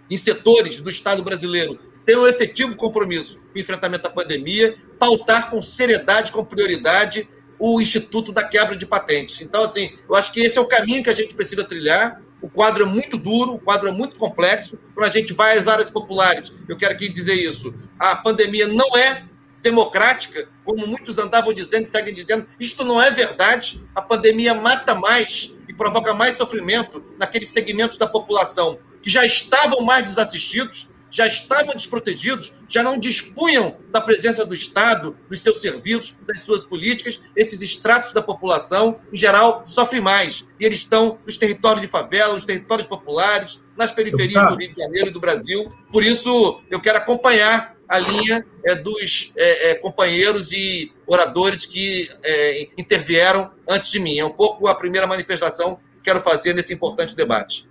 em 0.10 0.18
setores 0.18 0.82
do 0.82 0.90
Estado 0.90 1.22
brasileiro, 1.22 1.78
que 1.78 2.00
tenham 2.08 2.24
um 2.24 2.28
efetivo 2.28 2.76
compromisso 2.76 3.38
com 3.38 3.60
o 3.60 3.62
enfrentamento 3.62 4.06
da 4.06 4.10
pandemia, 4.10 4.76
pautar 4.98 5.52
com 5.52 5.62
seriedade, 5.62 6.32
com 6.32 6.44
prioridade, 6.44 7.30
o 7.60 7.80
Instituto 7.80 8.32
da 8.32 8.44
Quebra 8.44 8.76
de 8.76 8.88
Patentes. 8.88 9.42
Então, 9.42 9.64
assim, 9.64 9.92
eu 10.10 10.16
acho 10.16 10.34
que 10.34 10.40
esse 10.40 10.58
é 10.58 10.62
o 10.62 10.66
caminho 10.66 11.04
que 11.04 11.10
a 11.12 11.16
gente 11.16 11.36
precisa 11.36 11.64
trilhar 11.64 12.20
o 12.42 12.50
quadro 12.50 12.84
é 12.84 12.88
muito 12.88 13.18
duro, 13.18 13.56
o 13.56 13.60
quadro 13.60 13.88
é 13.88 13.92
muito 13.92 14.18
complexo. 14.18 14.78
Quando 14.94 15.08
a 15.08 15.12
gente 15.12 15.34
vai 15.34 15.58
às 15.58 15.68
áreas 15.68 15.90
populares, 15.90 16.54
eu 16.68 16.78
quero 16.78 16.94
aqui 16.94 17.10
dizer 17.10 17.34
isso: 17.34 17.74
a 17.98 18.16
pandemia 18.16 18.68
não 18.68 18.96
é 18.98 19.24
democrática, 19.66 20.48
como 20.64 20.86
muitos 20.86 21.18
andavam 21.18 21.52
dizendo 21.52 21.86
e 21.86 21.88
seguem 21.88 22.14
dizendo. 22.14 22.48
Isto 22.60 22.86
não 22.86 23.02
é 23.02 23.10
verdade. 23.10 23.84
A 23.96 24.02
pandemia 24.02 24.54
mata 24.54 24.94
mais 24.94 25.56
e 25.68 25.74
provoca 25.74 26.14
mais 26.14 26.36
sofrimento 26.36 27.04
naqueles 27.18 27.50
segmentos 27.50 27.98
da 27.98 28.06
população 28.06 28.78
que 29.02 29.10
já 29.10 29.26
estavam 29.26 29.82
mais 29.82 30.04
desassistidos, 30.06 30.90
já 31.10 31.26
estavam 31.26 31.74
desprotegidos, 31.74 32.54
já 32.68 32.84
não 32.84 32.98
dispunham 32.98 33.78
da 33.90 34.02
presença 34.02 34.46
do 34.46 34.54
Estado, 34.54 35.18
dos 35.30 35.40
seus 35.42 35.62
serviços, 35.62 36.16
das 36.28 36.42
suas 36.42 36.64
políticas. 36.64 37.20
Esses 37.36 37.62
estratos 37.62 38.14
da 38.14 38.22
população, 38.22 39.00
em 39.12 39.18
geral, 39.18 39.64
sofrem 39.66 40.02
mais. 40.02 40.48
E 40.60 40.66
eles 40.66 40.80
estão 40.80 41.18
nos 41.26 41.38
territórios 41.38 41.82
de 41.82 41.88
favela, 41.88 42.36
nos 42.36 42.46
territórios 42.46 42.88
populares, 42.88 43.64
nas 43.78 43.92
periferias 43.92 44.44
do 44.48 44.56
Rio 44.56 44.74
de 44.74 44.80
Janeiro 44.80 45.08
e 45.08 45.12
do 45.12 45.20
Brasil. 45.20 45.72
Por 45.92 46.04
isso, 46.04 46.62
eu 46.70 46.82
quero 46.82 46.98
acompanhar 46.98 47.75
a 47.88 48.00
linha 48.00 48.46
é, 48.66 48.76
dos 48.76 49.34
é, 49.38 49.72
é, 49.72 49.76
companheiros 49.76 50.52
e 50.52 50.92
oradores 51.06 51.66
que 51.66 52.10
é, 52.24 52.64
intervieram 52.78 53.52
antes 53.70 53.92
de 53.92 54.00
mim. 54.00 54.18
É 54.18 54.26
um 54.26 54.32
pouco 54.32 54.68
a 54.68 54.76
primeira 54.76 55.08
manifestação 55.08 55.76
que 55.76 56.04
quero 56.04 56.22
fazer 56.22 56.54
nesse 56.54 56.74
importante 56.74 57.16
debate. 57.16 57.68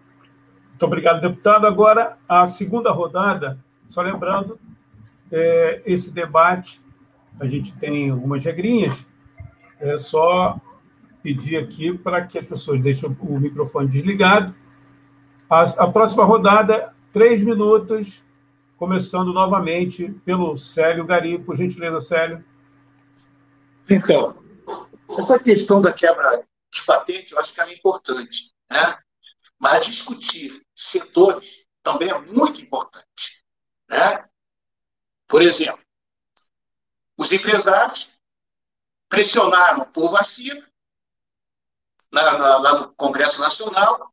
Muito 0.70 0.86
obrigado, 0.86 1.20
deputado. 1.20 1.66
Agora, 1.66 2.16
a 2.28 2.46
segunda 2.46 2.90
rodada, 2.90 3.58
só 3.90 4.02
lembrando, 4.02 4.58
é, 5.30 5.82
esse 5.86 6.10
debate, 6.10 6.80
a 7.40 7.46
gente 7.46 7.72
tem 7.72 8.10
algumas 8.10 8.44
regrinhas, 8.44 8.94
é 9.80 9.98
só 9.98 10.60
pedir 11.22 11.56
aqui 11.56 11.96
para 11.96 12.26
que 12.26 12.38
as 12.38 12.46
pessoas 12.46 12.80
deixem 12.82 13.16
o 13.20 13.40
microfone 13.40 13.88
desligado. 13.88 14.54
A, 15.48 15.62
a 15.62 15.86
próxima 15.86 16.24
rodada, 16.24 16.92
três 17.12 17.42
minutos, 17.42 18.22
começando 18.76 19.32
novamente 19.32 20.08
pelo 20.24 20.56
Célio 20.56 21.04
Gari. 21.04 21.38
Por 21.38 21.56
gentileza, 21.56 22.00
Célio. 22.00 22.44
Então, 23.88 24.36
essa 25.18 25.38
questão 25.38 25.80
da 25.80 25.92
quebra 25.92 26.46
de 26.72 26.82
patente, 26.84 27.32
eu 27.32 27.38
acho 27.38 27.52
que 27.52 27.60
ela 27.60 27.70
é 27.70 27.74
importante. 27.74 28.52
Né? 28.70 28.98
Mas 29.58 29.86
discutir 29.86 30.62
setores 30.74 31.66
também 31.82 32.10
é 32.10 32.18
muito 32.18 32.60
importante. 32.60 33.44
Né? 33.88 34.28
Por 35.28 35.42
exemplo, 35.42 35.82
os 37.16 37.32
empresários 37.32 38.20
pressionaram 39.08 39.84
por 39.92 40.10
vacina 40.10 40.66
lá, 42.12 42.58
lá 42.58 42.80
no 42.80 42.94
Congresso 42.94 43.40
Nacional 43.40 44.12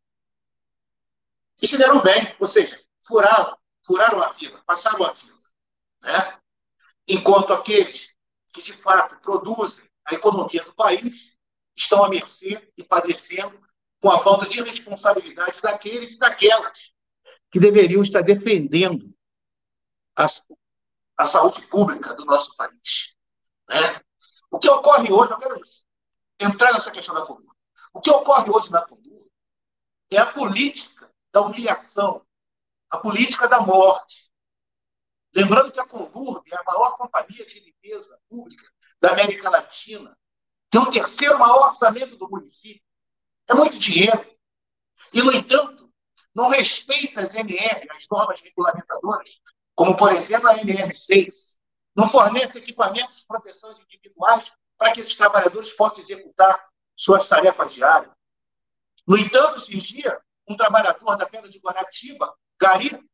e 1.62 1.68
se 1.68 1.78
deram 1.78 2.02
bem, 2.02 2.36
ou 2.40 2.48
seja, 2.48 2.80
furaram, 3.06 3.58
furaram 3.92 4.24
a 4.24 4.34
fila, 4.34 4.62
passaram 4.66 5.04
a 5.04 5.14
fila. 5.14 5.38
Né? 6.04 6.40
Enquanto 7.08 7.52
aqueles 7.52 8.16
que, 8.54 8.62
de 8.62 8.74
fato, 8.74 9.20
produzem 9.20 9.86
a 10.06 10.16
economia 10.16 10.64
do 10.64 10.74
país 10.74 11.38
estão 11.76 12.04
à 12.04 12.10
mercê 12.10 12.72
e 12.78 12.84
padecendo 12.84 13.60
com 14.02 14.10
a 14.10 14.20
falta 14.20 14.48
de 14.48 14.62
responsabilidade 14.62 15.62
daqueles 15.62 16.16
e 16.16 16.20
daquelas 16.20 16.94
que 17.50 17.60
deveriam 17.60 18.02
estar 18.02 18.22
defendendo 18.22 19.14
a, 20.18 20.26
a 21.18 21.26
saúde 21.28 21.62
pública 21.68 22.14
do 22.14 22.24
nosso 22.24 22.56
país. 22.56 23.14
Né? 23.68 24.02
O 24.50 24.58
que 24.58 24.70
ocorre 24.70 25.12
hoje, 25.12 25.34
eu 25.34 25.38
quero 25.38 25.62
entrar 26.40 26.72
nessa 26.72 26.92
questão 26.92 27.14
da 27.14 27.26
Condur. 27.26 27.54
O 27.94 28.00
que 28.00 28.10
ocorre 28.10 28.50
hoje 28.50 28.72
na 28.72 28.82
Condur 28.86 29.30
é 30.10 30.18
a 30.18 30.32
política 30.32 31.12
da 31.32 31.42
humilhação, 31.42 32.26
a 32.92 32.98
política 32.98 33.48
da 33.48 33.62
morte. 33.62 34.30
Lembrando 35.34 35.72
que 35.72 35.80
a 35.80 35.88
Condur 35.88 36.44
é 36.52 36.56
a 36.56 36.64
maior 36.64 36.98
companhia 36.98 37.46
de 37.46 37.60
limpeza 37.62 38.20
pública 38.30 38.66
da 39.00 39.12
América 39.14 39.50
Latina, 39.50 40.16
tem 40.70 40.82
o 40.82 40.92
terceiro 40.92 41.40
maior 41.40 41.68
orçamento 41.68 42.16
do 42.18 42.30
município, 42.30 42.84
é 43.48 43.54
muito 43.54 43.80
dinheiro. 43.80 44.26
E, 45.14 45.22
no 45.22 45.32
entanto, 45.32 45.92
não 46.34 46.50
respeita 46.50 47.22
as 47.22 47.34
NR, 47.34 47.88
as 47.92 48.06
normas 48.10 48.42
regulamentadoras, 48.42 49.40
como, 49.76 49.96
por 49.98 50.14
exemplo, 50.14 50.50
a 50.50 50.56
NR6. 50.58 51.58
Não 51.96 52.10
fornece 52.10 52.58
equipamentos 52.58 53.20
de 53.20 53.26
proteção 53.26 53.72
individuais 53.72 54.54
para 54.78 54.94
que 54.94 55.02
esses 55.02 55.16
trabalhadores 55.16 55.74
possam 55.74 56.00
executar 56.00 56.66
suas 56.96 57.28
tarefas 57.28 57.74
diárias. 57.74 58.14
No 59.06 59.18
entanto, 59.18 59.60
dias, 59.60 60.18
um 60.48 60.56
trabalhador 60.56 61.18
da 61.18 61.26
Pedra 61.26 61.50
de 61.50 61.60
Guaratiba, 61.60 62.34
Gari, 62.62 63.10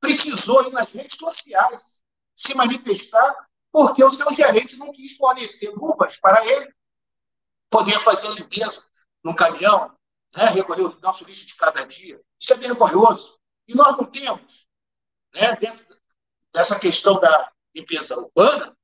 precisou 0.00 0.68
ir 0.68 0.72
nas 0.72 0.92
redes 0.92 1.18
sociais 1.18 2.00
se 2.36 2.54
manifestar 2.54 3.48
porque 3.72 4.02
o 4.04 4.10
seu 4.10 4.32
gerente 4.32 4.76
não 4.76 4.92
quis 4.92 5.16
fornecer 5.16 5.70
luvas 5.70 6.16
para 6.16 6.46
ele 6.46 6.72
poder 7.68 7.98
fazer 8.00 8.28
limpeza 8.30 8.88
no 9.22 9.34
caminhão, 9.34 9.94
né, 10.36 10.46
recolher 10.46 10.82
o 10.82 11.00
nosso 11.00 11.24
lixo 11.24 11.44
de 11.44 11.56
cada 11.56 11.84
dia. 11.84 12.22
Isso 12.40 12.52
é 12.52 12.56
vergonhoso. 12.56 13.38
E 13.66 13.74
nós 13.74 13.96
não 13.96 14.04
temos, 14.04 14.68
né, 15.34 15.56
dentro 15.56 15.84
dessa 16.52 16.78
questão 16.78 17.20
da 17.20 17.52
limpeza 17.74 18.16
urbana, 18.16 18.76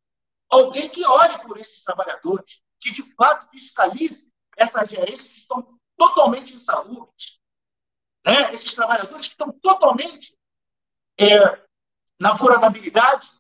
alguém 0.51 0.89
que 0.89 1.07
olhe 1.07 1.39
por 1.43 1.57
esses 1.57 1.83
trabalhadores, 1.83 2.63
que 2.81 2.93
de 2.93 3.03
fato 3.15 3.49
fiscalize 3.49 4.35
essas 4.57 4.91
gerências 4.91 5.29
que 5.29 5.39
estão 5.39 5.79
totalmente 5.97 6.55
insalubres. 6.55 7.41
Né? 8.25 8.53
Esses 8.53 8.73
trabalhadores 8.75 9.27
que 9.27 9.35
estão 9.35 9.53
totalmente 9.53 10.37
é, 11.19 11.67
na 12.21 12.35
vulnerabilidade 12.35 13.31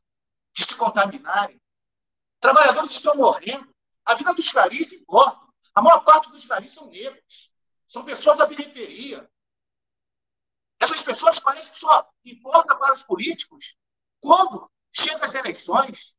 de 0.54 0.64
se 0.64 0.74
contaminarem. 0.76 1.60
Trabalhadores 2.40 2.92
estão 2.92 3.16
morrendo. 3.16 3.72
A 4.04 4.14
vida 4.14 4.34
dos 4.34 4.52
caris 4.52 4.92
importa. 4.92 5.40
A 5.74 5.82
maior 5.82 6.04
parte 6.04 6.30
dos 6.30 6.44
garis 6.44 6.72
são 6.72 6.88
negros. 6.90 7.52
São 7.88 8.04
pessoas 8.04 8.38
da 8.38 8.46
periferia. 8.46 9.28
Essas 10.80 11.02
pessoas 11.02 11.40
parecem 11.40 11.72
que 11.72 11.78
só 11.78 12.08
importam 12.24 12.78
para 12.78 12.92
os 12.92 13.02
políticos 13.02 13.76
quando 14.20 14.70
chegam 14.92 15.24
as 15.24 15.34
eleições. 15.34 16.14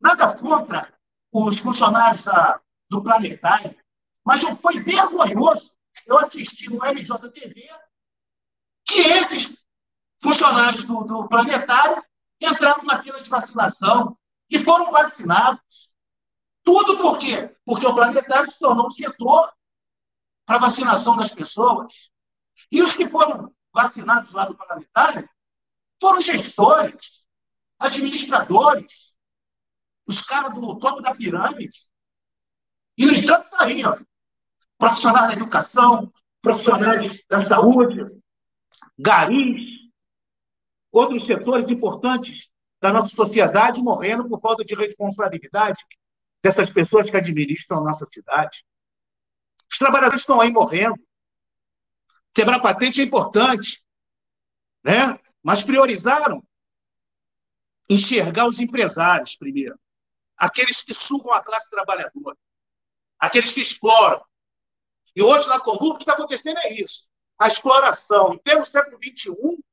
Nada 0.00 0.36
contra 0.36 0.92
os 1.32 1.58
funcionários 1.58 2.24
da, 2.24 2.60
do 2.88 3.02
Planetário, 3.02 3.78
mas 4.24 4.42
foi 4.60 4.80
vergonhoso 4.80 5.78
eu 6.06 6.18
assisti 6.18 6.68
no 6.68 6.82
RJTV 6.82 7.68
que 8.90 9.00
esses 9.00 9.64
funcionários 10.22 10.84
do, 10.84 11.04
do 11.04 11.28
Planetário 11.28 12.02
entraram 12.40 12.82
na 12.84 13.02
fila 13.02 13.20
de 13.20 13.28
vacinação 13.28 14.18
e 14.50 14.58
foram 14.58 14.90
vacinados. 14.90 15.94
Tudo 16.62 16.98
por 16.98 17.18
quê? 17.18 17.54
Porque 17.64 17.86
o 17.86 17.94
Planetário 17.94 18.50
se 18.50 18.58
tornou 18.58 18.88
um 18.88 18.90
setor 18.90 19.52
para 20.44 20.58
vacinação 20.58 21.16
das 21.16 21.30
pessoas. 21.30 22.10
E 22.70 22.82
os 22.82 22.96
que 22.96 23.08
foram 23.08 23.54
vacinados 23.72 24.32
lá 24.32 24.44
do 24.46 24.56
Planetário 24.56 25.28
foram 26.00 26.20
gestores, 26.20 27.24
administradores, 27.78 29.16
os 30.06 30.22
caras 30.22 30.54
do 30.54 30.78
topo 30.78 31.00
da 31.00 31.14
pirâmide. 31.14 31.78
E, 32.98 33.06
no 33.06 33.12
entanto, 33.12 33.44
está 33.44 33.64
aí, 33.64 33.84
ó, 33.84 33.96
profissionais 34.76 35.28
da 35.28 35.34
educação, 35.34 36.12
profissionais 36.42 37.24
da 37.28 37.44
saúde, 37.44 38.04
garis, 39.00 39.90
outros 40.92 41.24
setores 41.24 41.70
importantes 41.70 42.50
da 42.80 42.92
nossa 42.92 43.14
sociedade 43.14 43.80
morrendo 43.80 44.28
por 44.28 44.40
falta 44.40 44.64
de 44.64 44.74
responsabilidade 44.74 45.84
dessas 46.42 46.70
pessoas 46.70 47.10
que 47.10 47.16
administram 47.16 47.78
a 47.78 47.84
nossa 47.84 48.06
cidade. 48.06 48.64
Os 49.70 49.78
trabalhadores 49.78 50.20
estão 50.20 50.40
aí 50.40 50.50
morrendo. 50.50 50.98
Quebrar 52.32 52.60
patente 52.60 53.00
é 53.00 53.04
importante, 53.04 53.84
né? 54.84 55.18
mas 55.42 55.62
priorizaram 55.62 56.42
enxergar 57.88 58.46
os 58.46 58.60
empresários 58.60 59.36
primeiro, 59.36 59.78
aqueles 60.36 60.80
que 60.80 60.94
sugam 60.94 61.32
a 61.32 61.42
classe 61.42 61.68
trabalhadora, 61.68 62.36
aqueles 63.18 63.52
que 63.52 63.60
exploram. 63.60 64.24
E 65.14 65.22
hoje 65.22 65.48
na 65.48 65.60
Coluna 65.60 65.94
o 65.94 65.96
que 65.96 66.04
está 66.04 66.12
acontecendo 66.12 66.58
é 66.58 66.72
isso. 66.80 67.09
A 67.40 67.48
exploração. 67.48 68.38
Termos 68.44 68.68
do 68.68 68.72
século 68.72 68.98
XXI, 69.02 69.64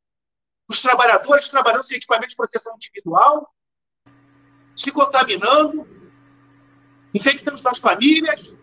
os 0.68 0.82
trabalhadores 0.82 1.50
trabalhando 1.50 1.84
sem 1.84 1.98
equipamento 1.98 2.30
de 2.30 2.36
proteção 2.36 2.74
individual, 2.76 3.54
se 4.76 4.92
contaminando, 4.92 5.88
infectando 7.14 7.58
suas 7.58 7.78
famílias, 7.78 8.54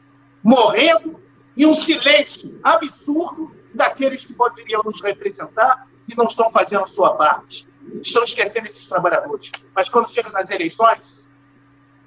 morrendo, 0.42 1.22
e 1.56 1.66
um 1.66 1.74
silêncio 1.74 2.58
absurdo 2.62 3.54
daqueles 3.74 4.24
que 4.24 4.32
poderiam 4.32 4.82
nos 4.84 5.00
representar 5.00 5.86
e 6.08 6.14
não 6.14 6.26
estão 6.26 6.50
fazendo 6.50 6.84
a 6.84 6.88
sua 6.88 7.14
parte. 7.14 7.66
Estão 8.00 8.24
esquecendo 8.24 8.66
esses 8.66 8.86
trabalhadores. 8.86 9.50
Mas 9.74 9.88
quando 9.88 10.10
chega 10.10 10.30
nas 10.30 10.50
eleições, 10.50 11.24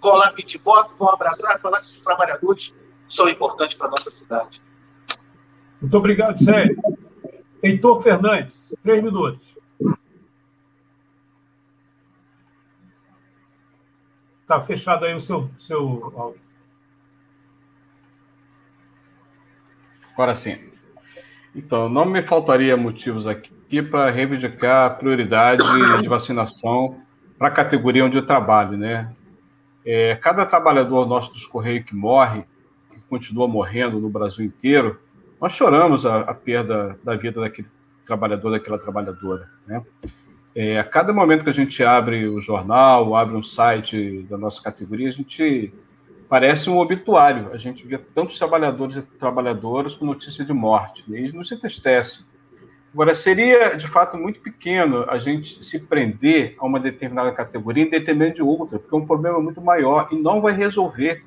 vão 0.02 0.16
lá 0.16 0.32
pedir 0.32 0.58
voto, 0.58 0.96
vão 0.96 1.10
abraçar, 1.10 1.60
falar 1.60 1.80
que 1.80 1.86
esses 1.86 2.02
trabalhadores 2.02 2.74
são 3.08 3.30
importantes 3.30 3.78
para 3.78 3.88
a 3.88 3.92
nossa 3.92 4.12
cidade. 4.12 4.62
Muito 5.82 5.98
obrigado, 5.98 6.38
Sérgio. 6.44 6.76
Heitor 7.62 8.02
Fernandes, 8.02 8.74
três 8.84 9.04
minutos. 9.04 9.58
Está 14.42 14.62
fechado 14.62 15.06
aí 15.06 15.14
o 15.14 15.20
seu, 15.20 15.50
seu 15.60 16.14
áudio. 16.16 16.40
Agora 20.14 20.36
sim. 20.36 20.58
Então, 21.56 21.90
não 21.90 22.06
me 22.06 22.22
faltaria 22.22 22.78
motivos 22.78 23.28
aqui 23.28 23.82
para 23.82 24.10
reivindicar 24.10 24.86
a 24.86 24.90
prioridade 24.94 25.64
de 26.02 26.08
vacinação 26.08 27.02
para 27.38 27.50
a 27.50 27.52
categoria 27.52 28.06
onde 28.06 28.18
eu 28.18 28.26
trabalho, 28.26 28.78
né? 28.78 29.12
É, 29.86 30.16
cada 30.16 30.46
trabalhador 30.46 31.08
nosso 31.08 31.32
dos 31.34 31.46
Correios 31.46 31.86
que 31.86 31.96
morre, 31.96 32.44
que 32.92 33.00
continua 33.10 33.48
morrendo 33.48 34.00
no 34.00 34.10
Brasil 34.10 34.46
inteiro, 34.46 35.00
nós 35.40 35.54
choramos 35.54 36.06
a, 36.06 36.22
a 36.22 36.34
perda 36.34 36.98
da 37.04 37.16
vida 37.16 37.42
daquele 37.42 37.68
trabalhador, 38.06 38.52
daquela 38.52 38.80
trabalhadora, 38.80 39.50
né? 39.66 39.84
É, 40.56 40.80
a 40.80 40.84
cada 40.84 41.14
momento 41.14 41.44
que 41.44 41.52
a 41.52 41.54
gente 41.54 41.84
abre 41.84 42.28
o 42.28 42.42
jornal, 42.42 43.16
abre 43.16 43.36
um 43.36 43.44
site 43.44 44.26
da 44.28 44.40
nossa 44.40 44.60
categoria, 44.60 45.08
a 45.08 45.12
gente 45.12 45.72
parece 46.28 46.70
um 46.70 46.78
obituário. 46.78 47.52
A 47.52 47.58
gente 47.58 47.86
vê 47.86 47.98
tantos 47.98 48.38
trabalhadores 48.38 48.98
e 48.98 49.02
trabalhadoras 49.02 49.96
com 49.96 50.06
notícia 50.06 50.44
de 50.44 50.54
morte, 50.54 51.04
né? 51.08 51.20
e 51.20 51.32
nos 51.32 51.52
entristece. 51.52 52.26
Agora, 52.94 53.14
seria 53.14 53.76
de 53.76 53.88
fato 53.88 54.18
muito 54.18 54.40
pequeno 54.40 55.06
a 55.08 55.20
gente 55.20 55.64
se 55.64 55.86
prender 55.86 56.56
a 56.58 56.66
uma 56.66 56.80
determinada 56.80 57.32
categoria 57.32 57.84
em 57.84 57.90
detrimento 57.90 58.38
de 58.38 58.42
outra, 58.42 58.80
porque 58.80 58.96
é 58.96 58.98
um 58.98 59.06
problema 59.06 59.40
muito 59.40 59.62
maior 59.62 60.08
e 60.12 60.16
não 60.16 60.42
vai 60.42 60.54
resolver. 60.54 61.24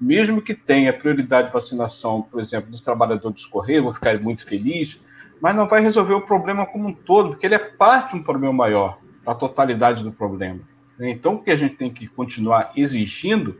Mesmo 0.00 0.40
que 0.40 0.54
tenha 0.54 0.92
prioridade 0.92 1.48
de 1.48 1.52
vacinação, 1.52 2.22
por 2.22 2.40
exemplo, 2.40 2.70
dos 2.70 2.80
trabalhadores 2.80 3.34
dos 3.34 3.46
Correios, 3.46 3.84
vou 3.84 3.92
ficar 3.92 4.18
muito 4.18 4.46
feliz, 4.46 4.98
mas 5.40 5.54
não 5.54 5.68
vai 5.68 5.82
resolver 5.82 6.14
o 6.14 6.22
problema 6.22 6.64
como 6.64 6.88
um 6.88 6.94
todo, 6.94 7.30
porque 7.30 7.46
ele 7.46 7.54
é 7.54 7.58
parte 7.58 8.12
de 8.12 8.20
um 8.20 8.22
problema 8.22 8.52
maior, 8.52 8.98
da 9.24 9.34
totalidade 9.34 10.02
do 10.02 10.10
problema. 10.10 10.60
Então, 10.98 11.34
o 11.34 11.42
que 11.42 11.50
a 11.50 11.56
gente 11.56 11.76
tem 11.76 11.90
que 11.90 12.06
continuar 12.06 12.72
exigindo 12.76 13.58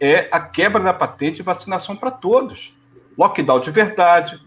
é 0.00 0.28
a 0.30 0.40
quebra 0.40 0.82
da 0.82 0.92
patente 0.92 1.36
de 1.36 1.42
vacinação 1.42 1.94
para 1.94 2.10
todos. 2.10 2.74
Lockdown 3.16 3.60
de 3.60 3.70
verdade, 3.70 4.40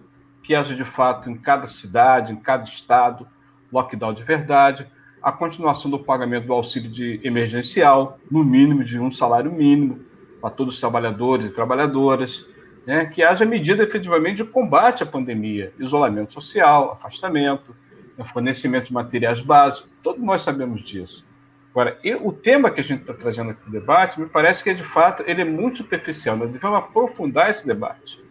que 0.44 0.54
haja 0.54 0.76
de 0.76 0.84
fato 0.84 1.30
em 1.30 1.36
cada 1.36 1.66
cidade, 1.66 2.34
em 2.34 2.36
cada 2.36 2.66
estado, 2.66 3.28
lockdown 3.72 4.14
de 4.14 4.24
verdade, 4.24 4.86
a 5.22 5.32
continuação 5.32 5.90
do 5.90 5.98
pagamento 5.98 6.46
do 6.46 6.54
auxílio 6.54 6.90
de 6.90 7.20
emergencial, 7.24 8.20
no 8.30 8.44
mínimo 8.44 8.84
de 8.84 9.00
um 9.00 9.12
salário 9.12 9.52
mínimo, 9.52 10.00
para 10.46 10.54
todos 10.54 10.76
os 10.76 10.80
trabalhadores 10.80 11.50
e 11.50 11.54
trabalhadoras, 11.54 12.46
né, 12.86 13.08
que 13.08 13.24
haja 13.24 13.44
medida 13.44 13.82
efetivamente 13.82 14.38
de 14.38 14.44
combate 14.44 15.02
à 15.02 15.06
pandemia, 15.06 15.74
isolamento 15.80 16.34
social, 16.34 16.92
afastamento, 16.92 17.76
né, 18.16 18.24
fornecimento 18.32 18.86
de 18.86 18.94
materiais 18.94 19.42
básicos, 19.42 19.90
todos 20.04 20.22
nós 20.22 20.44
sabemos 20.44 20.84
disso. 20.84 21.26
Agora, 21.72 21.98
o 22.22 22.32
tema 22.32 22.70
que 22.70 22.80
a 22.80 22.84
gente 22.84 23.02
está 23.02 23.14
trazendo 23.16 23.50
aqui 23.50 23.62
no 23.66 23.72
debate, 23.72 24.20
me 24.20 24.28
parece 24.28 24.64
que, 24.64 24.70
é, 24.70 24.76
de 24.76 24.84
fato, 24.84 25.24
ele 25.26 25.42
é 25.42 25.46
muito 25.46 25.80
superficial. 25.80 26.38
Nós 26.38 26.52
devemos 26.52 26.78
aprofundar 26.78 27.50
esse 27.50 27.66
debate. 27.66 28.24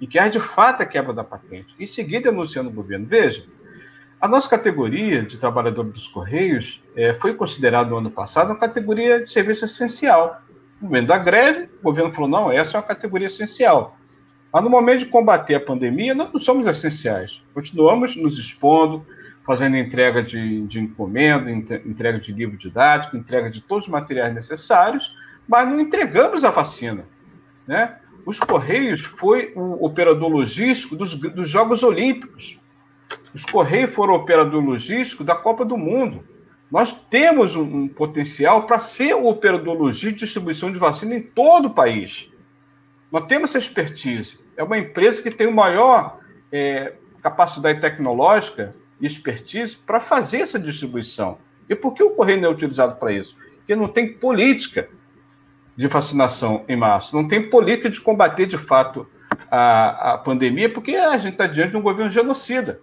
E 0.00 0.06
que 0.06 0.18
haja, 0.18 0.30
de 0.30 0.40
fato, 0.40 0.82
a 0.82 0.86
quebra 0.86 1.12
da 1.12 1.22
patente. 1.22 1.74
E 1.78 1.86
seguir 1.86 2.20
denunciando 2.20 2.70
o 2.70 2.72
governo. 2.72 3.06
Veja, 3.06 3.44
a 4.18 4.26
nossa 4.26 4.48
categoria 4.48 5.22
de 5.22 5.38
trabalhador 5.38 5.84
dos 5.84 6.08
Correios 6.08 6.82
é, 6.96 7.12
foi 7.14 7.34
considerada 7.34 7.90
no 7.90 7.98
ano 7.98 8.10
passado 8.10 8.48
uma 8.48 8.58
categoria 8.58 9.22
de 9.22 9.30
serviço 9.30 9.66
essencial 9.66 10.42
no 10.80 10.88
momento 10.88 11.08
da 11.08 11.18
greve, 11.18 11.68
o 11.80 11.82
governo 11.82 12.12
falou: 12.12 12.28
não, 12.28 12.52
essa 12.52 12.76
é 12.76 12.80
uma 12.80 12.86
categoria 12.86 13.26
essencial. 13.26 13.96
Mas 14.52 14.64
no 14.64 14.70
momento 14.70 15.00
de 15.00 15.06
combater 15.06 15.54
a 15.54 15.60
pandemia, 15.60 16.14
nós 16.14 16.32
não 16.32 16.40
somos 16.40 16.66
essenciais. 16.66 17.42
Continuamos 17.54 18.16
nos 18.16 18.38
expondo, 18.38 19.06
fazendo 19.44 19.76
entrega 19.76 20.22
de, 20.22 20.62
de 20.66 20.80
encomenda, 20.80 21.50
entrega 21.50 22.18
de 22.18 22.32
livro 22.32 22.56
didático, 22.56 23.16
entrega 23.16 23.50
de 23.50 23.60
todos 23.60 23.86
os 23.86 23.90
materiais 23.90 24.34
necessários, 24.34 25.14
mas 25.46 25.68
não 25.68 25.78
entregamos 25.78 26.44
a 26.44 26.50
vacina. 26.50 27.04
Né? 27.66 27.94
Os 28.26 28.40
Correios 28.40 29.02
foi 29.02 29.52
o 29.54 29.84
operador 29.84 30.28
logístico 30.28 30.96
dos, 30.96 31.14
dos 31.14 31.48
Jogos 31.48 31.82
Olímpicos. 31.82 32.58
Os 33.32 33.44
Correios 33.44 33.92
foram 33.92 34.14
o 34.14 34.16
operador 34.16 34.62
logístico 34.62 35.22
da 35.22 35.34
Copa 35.34 35.64
do 35.64 35.76
Mundo. 35.78 36.24
Nós 36.70 36.92
temos 37.10 37.56
um, 37.56 37.62
um 37.62 37.88
potencial 37.88 38.64
para 38.64 38.78
ser 38.78 39.14
o 39.14 39.26
operador 39.26 39.74
logístico 39.74 40.18
de 40.18 40.24
distribuição 40.24 40.72
de 40.72 40.78
vacina 40.78 41.14
em 41.14 41.22
todo 41.22 41.66
o 41.66 41.74
país. 41.74 42.30
Nós 43.10 43.26
temos 43.26 43.50
essa 43.50 43.58
expertise. 43.58 44.38
É 44.56 44.62
uma 44.62 44.78
empresa 44.78 45.20
que 45.20 45.30
tem 45.30 45.46
o 45.46 45.54
maior 45.54 46.20
é, 46.52 46.94
capacidade 47.22 47.80
tecnológica 47.80 48.74
e 49.00 49.06
expertise 49.06 49.74
para 49.74 50.00
fazer 50.00 50.38
essa 50.38 50.58
distribuição. 50.58 51.38
E 51.68 51.74
por 51.74 51.92
que 51.92 52.02
o 52.02 52.10
correio 52.10 52.40
não 52.40 52.50
é 52.50 52.52
utilizado 52.52 52.96
para 52.96 53.12
isso? 53.12 53.36
Porque 53.58 53.74
não 53.74 53.88
tem 53.88 54.12
política 54.12 54.88
de 55.76 55.86
vacinação 55.88 56.64
em 56.68 56.76
massa, 56.76 57.16
não 57.16 57.26
tem 57.26 57.48
política 57.48 57.88
de 57.88 58.00
combater 58.00 58.46
de 58.46 58.58
fato 58.58 59.08
a, 59.50 60.12
a 60.12 60.18
pandemia, 60.18 60.72
porque 60.72 60.94
a 60.94 61.16
gente 61.16 61.32
está 61.32 61.46
diante 61.46 61.70
de 61.70 61.76
um 61.76 61.82
governo 61.82 62.10
genocida. 62.10 62.80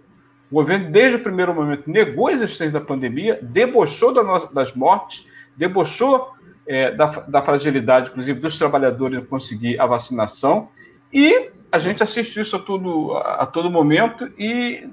O 0.50 0.56
governo, 0.56 0.90
desde 0.92 1.18
o 1.18 1.20
primeiro 1.20 1.54
momento, 1.54 1.90
negou 1.90 2.28
a 2.28 2.32
existência 2.32 2.80
da 2.80 2.82
pandemia, 2.82 3.38
debochou 3.42 4.14
das 4.54 4.74
mortes, 4.74 5.26
debochou 5.56 6.34
é, 6.66 6.92
da, 6.92 7.06
da, 7.28 7.42
fragilidade, 7.42 8.10
inclusive, 8.10 8.40
dos 8.40 8.58
trabalhadores 8.58 9.20
em 9.20 9.26
conseguir 9.26 9.80
a 9.80 9.86
vacinação, 9.86 10.70
e 11.12 11.50
a 11.72 11.80
gente 11.80 12.02
assiste 12.02 12.40
isso 12.40 12.56
a 12.56 12.60
todo, 12.60 13.14
a, 13.18 13.44
a 13.44 13.46
todo 13.46 13.70
momento 13.70 14.30
e 14.38 14.88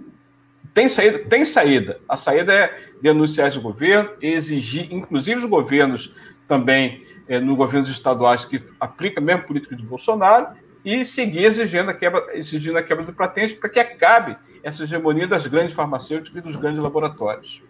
tem 0.73 0.89
saída, 0.89 1.19
tem 1.21 1.45
saída. 1.45 2.01
A 2.09 2.17
saída 2.17 2.53
é 2.53 2.79
denunciar 3.01 3.49
esse 3.49 3.59
governo, 3.59 4.11
exigir, 4.21 4.93
inclusive 4.93 5.39
os 5.39 5.45
governos 5.45 6.13
também, 6.49 7.05
é, 7.29 7.39
no 7.39 7.55
governos 7.55 7.89
estaduais 7.89 8.45
que 8.45 8.61
aplica 8.81 9.21
a 9.21 9.23
mesma 9.23 9.43
política 9.43 9.77
de 9.77 9.85
Bolsonaro, 9.85 10.49
e 10.85 11.05
seguir 11.05 11.45
exigindo 11.45 11.91
a 11.91 11.95
quebra, 11.95 12.27
exigindo 12.35 12.77
a 12.77 12.83
quebra 12.83 13.05
do 13.05 13.13
patente 13.13 13.55
para 13.55 13.71
que 13.71 13.81
acabe 13.81 14.37
essa 14.65 14.85
hegemonia 14.85 15.29
das 15.29 15.47
grandes 15.47 15.75
farmacêuticas 15.75 16.39
e 16.39 16.41
dos 16.41 16.57
grandes 16.57 16.83
laboratórios. 16.83 17.63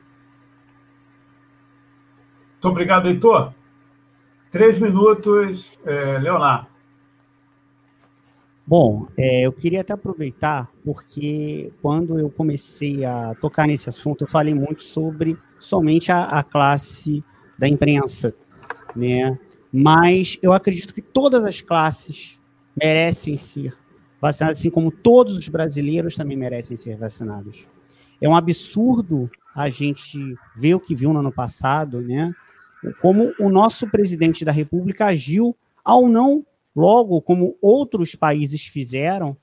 Muito 2.53 2.69
obrigado, 2.69 3.09
Heitor. 3.09 3.53
Três 4.53 4.79
minutos, 4.79 5.77
é, 5.85 6.19
Leonardo. 6.21 6.69
Bom, 8.65 9.09
é, 9.19 9.43
eu 9.45 9.53
queria 9.53 9.81
até 9.81 9.93
aproveitar, 9.93 10.71
porque 10.85 11.73
quando 11.83 12.19
eu 12.19 12.31
comecei 12.31 13.05
a 13.05 13.35
tocar 13.41 13.67
nesse 13.67 13.89
assunto, 13.89 14.23
eu 14.23 14.29
falei 14.29 14.55
muito 14.55 14.85
sobre 14.85 15.37
somente 15.59 16.13
a, 16.13 16.25
a 16.25 16.43
classe 16.45 17.21
da 17.59 17.69
imprensa, 17.69 18.33
né? 18.95 19.37
Mas 19.71 20.39
eu 20.41 20.53
acredito 20.53 20.95
que 20.95 21.03
todas 21.03 21.45
as 21.45 21.61
classes 21.61 22.39
merecem 22.81 23.37
ser 23.37 23.77
vacinadas, 24.25 24.59
assim 24.59 24.71
como 24.71 24.91
todos 24.91 25.37
os 25.37 25.49
brasileiros 25.51 26.15
também 26.15 26.35
merecem 26.35 26.79
ser 26.79 26.97
vacinados. 26.97 27.67
É 28.23 28.27
um 28.27 28.35
absurdo 28.35 29.31
a 29.55 29.69
gente 29.69 30.19
ver 30.57 30.75
o 30.75 30.81
que 30.81 30.95
viu 30.95 31.13
no 31.13 31.19
ano 31.19 31.31
passado, 31.31 32.01
né? 32.01 32.35
Como 33.03 33.31
o 33.39 33.51
nosso 33.51 33.87
presidente 33.91 34.43
da 34.43 34.51
República 34.51 35.07
agiu 35.07 35.55
ao 35.85 36.09
não 36.09 36.45
logo 36.75 37.21
como 37.21 37.55
outros 37.61 38.15
países 38.15 38.67
fizeram, 38.67 39.37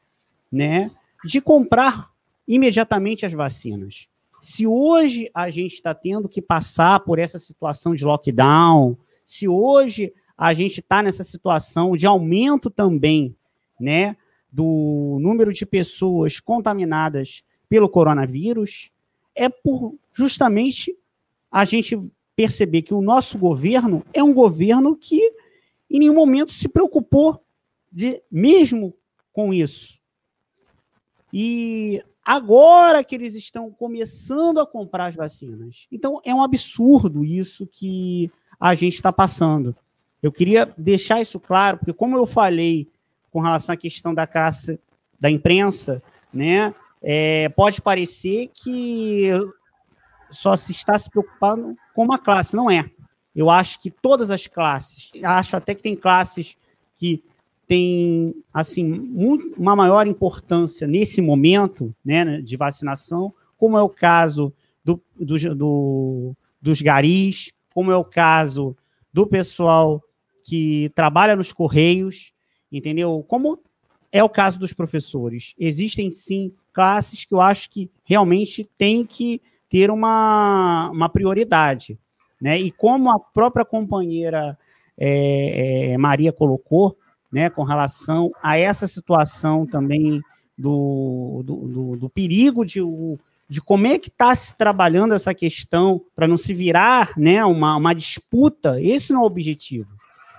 né, 0.51 0.89
de 1.23 1.39
comprar 1.39 2.09
imediatamente 2.47 3.25
as 3.25 3.31
vacinas. 3.33 4.07
Se 4.41 4.65
hoje 4.65 5.29
a 5.33 5.49
gente 5.51 5.75
está 5.75 5.93
tendo 5.93 6.27
que 6.27 6.41
passar 6.41 6.99
por 7.01 7.19
essa 7.19 7.37
situação 7.37 7.93
de 7.93 8.03
lockdown, 8.03 8.97
se 9.23 9.47
hoje 9.47 10.11
a 10.35 10.53
gente 10.53 10.79
está 10.79 11.01
nessa 11.01 11.23
situação 11.23 11.95
de 11.95 12.05
aumento 12.05 12.69
também, 12.69 13.35
né, 13.79 14.17
do 14.51 15.17
número 15.21 15.53
de 15.53 15.65
pessoas 15.65 16.39
contaminadas 16.39 17.43
pelo 17.69 17.87
coronavírus, 17.87 18.91
é 19.33 19.47
por 19.47 19.95
justamente 20.11 20.97
a 21.49 21.63
gente 21.63 21.97
perceber 22.35 22.81
que 22.81 22.93
o 22.93 23.01
nosso 23.01 23.37
governo 23.37 24.03
é 24.13 24.21
um 24.21 24.33
governo 24.33 24.95
que 24.95 25.21
em 25.89 25.99
nenhum 25.99 26.15
momento 26.15 26.51
se 26.51 26.67
preocupou 26.67 27.41
de 27.91 28.21
mesmo 28.31 28.93
com 29.31 29.53
isso. 29.53 29.99
E 31.31 32.03
agora 32.25 33.03
que 33.03 33.15
eles 33.15 33.35
estão 33.35 33.71
começando 33.71 34.59
a 34.59 34.67
comprar 34.67 35.07
as 35.07 35.15
vacinas. 35.15 35.87
Então 35.91 36.19
é 36.25 36.33
um 36.33 36.41
absurdo 36.41 37.23
isso 37.23 37.67
que 37.67 38.31
a 38.59 38.75
gente 38.75 38.95
está 38.95 39.11
passando. 39.11 39.75
Eu 40.21 40.31
queria 40.31 40.71
deixar 40.77 41.21
isso 41.21 41.39
claro, 41.39 41.79
porque 41.79 41.93
como 41.93 42.17
eu 42.17 42.25
falei 42.25 42.87
com 43.31 43.39
relação 43.39 43.73
à 43.73 43.77
questão 43.77 44.13
da 44.13 44.27
classe 44.27 44.79
da 45.19 45.29
imprensa, 45.29 46.01
né, 46.33 46.73
é, 47.01 47.49
pode 47.49 47.81
parecer 47.81 48.49
que 48.53 49.29
só 50.29 50.55
se 50.55 50.71
está 50.71 50.97
se 50.97 51.09
preocupando 51.09 51.75
com 51.93 52.03
uma 52.03 52.19
classe, 52.19 52.55
não 52.55 52.69
é. 52.69 52.89
Eu 53.35 53.49
acho 53.49 53.79
que 53.79 53.89
todas 53.89 54.29
as 54.29 54.47
classes, 54.47 55.09
acho 55.23 55.55
até 55.55 55.73
que 55.73 55.81
tem 55.81 55.95
classes 55.95 56.57
que 56.95 57.23
têm 57.67 58.35
assim 58.53 59.09
uma 59.57 59.75
maior 59.75 60.05
importância 60.05 60.85
nesse 60.85 61.21
momento 61.21 61.95
né, 62.03 62.41
de 62.41 62.57
vacinação, 62.57 63.33
como 63.57 63.77
é 63.77 63.81
o 63.81 63.89
caso 63.89 64.53
do, 64.83 65.01
do, 65.15 65.55
do, 65.55 66.35
dos 66.61 66.81
garis, 66.81 67.51
como 67.73 67.91
é 67.91 67.95
o 67.95 68.03
caso 68.03 68.75
do 69.13 69.25
pessoal 69.25 70.03
que 70.43 70.91
trabalha 70.93 71.35
nos 71.35 71.53
correios, 71.53 72.33
entendeu? 72.71 73.23
Como 73.27 73.59
é 74.11 74.23
o 74.23 74.29
caso 74.29 74.59
dos 74.59 74.73
professores. 74.73 75.53
Existem 75.57 76.11
sim 76.11 76.53
classes 76.73 77.23
que 77.23 77.33
eu 77.33 77.39
acho 77.39 77.69
que 77.69 77.89
realmente 78.03 78.69
tem 78.77 79.05
que 79.05 79.41
ter 79.69 79.89
uma, 79.89 80.89
uma 80.91 81.07
prioridade. 81.07 81.97
Né? 82.41 82.59
E 82.59 82.71
como 82.71 83.09
a 83.09 83.19
própria 83.19 83.63
companheira 83.63 84.57
é, 84.97 85.91
é, 85.91 85.97
Maria 85.97 86.33
colocou, 86.33 86.97
né, 87.31 87.49
com 87.49 87.63
relação 87.63 88.29
a 88.43 88.57
essa 88.57 88.87
situação 88.87 89.65
também 89.65 90.21
do, 90.57 91.41
do, 91.45 91.67
do, 91.67 91.95
do 91.95 92.09
perigo 92.09 92.65
de, 92.65 92.81
de 93.47 93.61
como 93.61 93.87
é 93.87 93.97
que 93.97 94.09
está 94.09 94.35
se 94.35 94.53
trabalhando 94.57 95.13
essa 95.13 95.33
questão 95.33 96.01
para 96.13 96.27
não 96.27 96.35
se 96.35 96.53
virar 96.53 97.17
né, 97.17 97.45
uma, 97.45 97.77
uma 97.77 97.95
disputa, 97.95 98.81
esse 98.81 99.13
não 99.13 99.21
é 99.21 99.23
o 99.23 99.27
objetivo. 99.27 99.89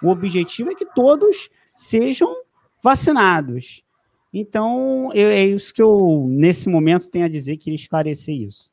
O 0.03 0.11
objetivo 0.11 0.71
é 0.71 0.75
que 0.75 0.85
todos 0.85 1.49
sejam 1.83 2.35
vacinados. 2.83 3.85
Então, 4.33 5.11
é 5.13 5.45
isso 5.45 5.75
que 5.75 5.83
eu, 5.83 6.27
nesse 6.29 6.69
momento, 6.69 7.09
tenho 7.09 7.27
a 7.27 7.29
dizer, 7.29 7.57
queria 7.59 7.75
esclarecer 7.77 8.35
isso. 8.35 8.71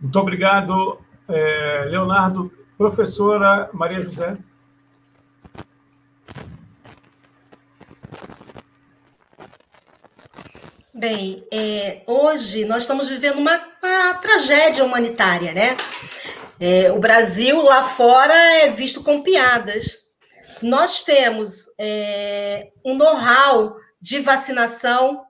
Muito 0.00 0.18
obrigado, 0.18 0.98
é, 1.28 1.86
Leonardo. 1.90 2.50
Professora 2.78 3.68
Maria 3.74 4.00
José. 4.00 4.38
Bem, 10.94 11.44
é, 11.52 12.02
hoje 12.06 12.64
nós 12.64 12.82
estamos 12.82 13.08
vivendo 13.08 13.38
uma, 13.38 13.58
uma 13.82 14.14
tragédia 14.14 14.84
humanitária, 14.84 15.52
né? 15.52 15.76
É, 16.60 16.92
o 16.92 16.98
Brasil 16.98 17.60
lá 17.62 17.82
fora 17.82 18.34
é 18.34 18.70
visto 18.70 19.02
com 19.02 19.22
piadas. 19.22 19.96
Nós 20.60 21.02
temos 21.02 21.64
é, 21.78 22.70
um 22.84 22.94
know-how 22.94 23.76
de 24.00 24.20
vacinação 24.20 25.24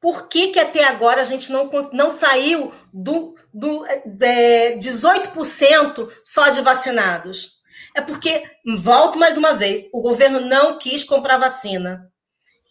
por 0.00 0.28
que, 0.28 0.52
que 0.52 0.60
até 0.60 0.84
agora 0.84 1.20
a 1.20 1.24
gente 1.24 1.50
não, 1.50 1.68
não 1.92 2.10
saiu 2.10 2.72
do, 2.92 3.34
do 3.52 3.84
é, 4.22 4.76
18% 4.76 6.12
só 6.22 6.48
de 6.48 6.60
vacinados? 6.60 7.56
É 7.94 8.00
porque, 8.00 8.44
volto 8.78 9.18
mais 9.18 9.36
uma 9.36 9.54
vez, 9.54 9.88
o 9.92 10.00
governo 10.00 10.38
não 10.38 10.78
quis 10.78 11.02
comprar 11.02 11.38
vacina. 11.38 12.08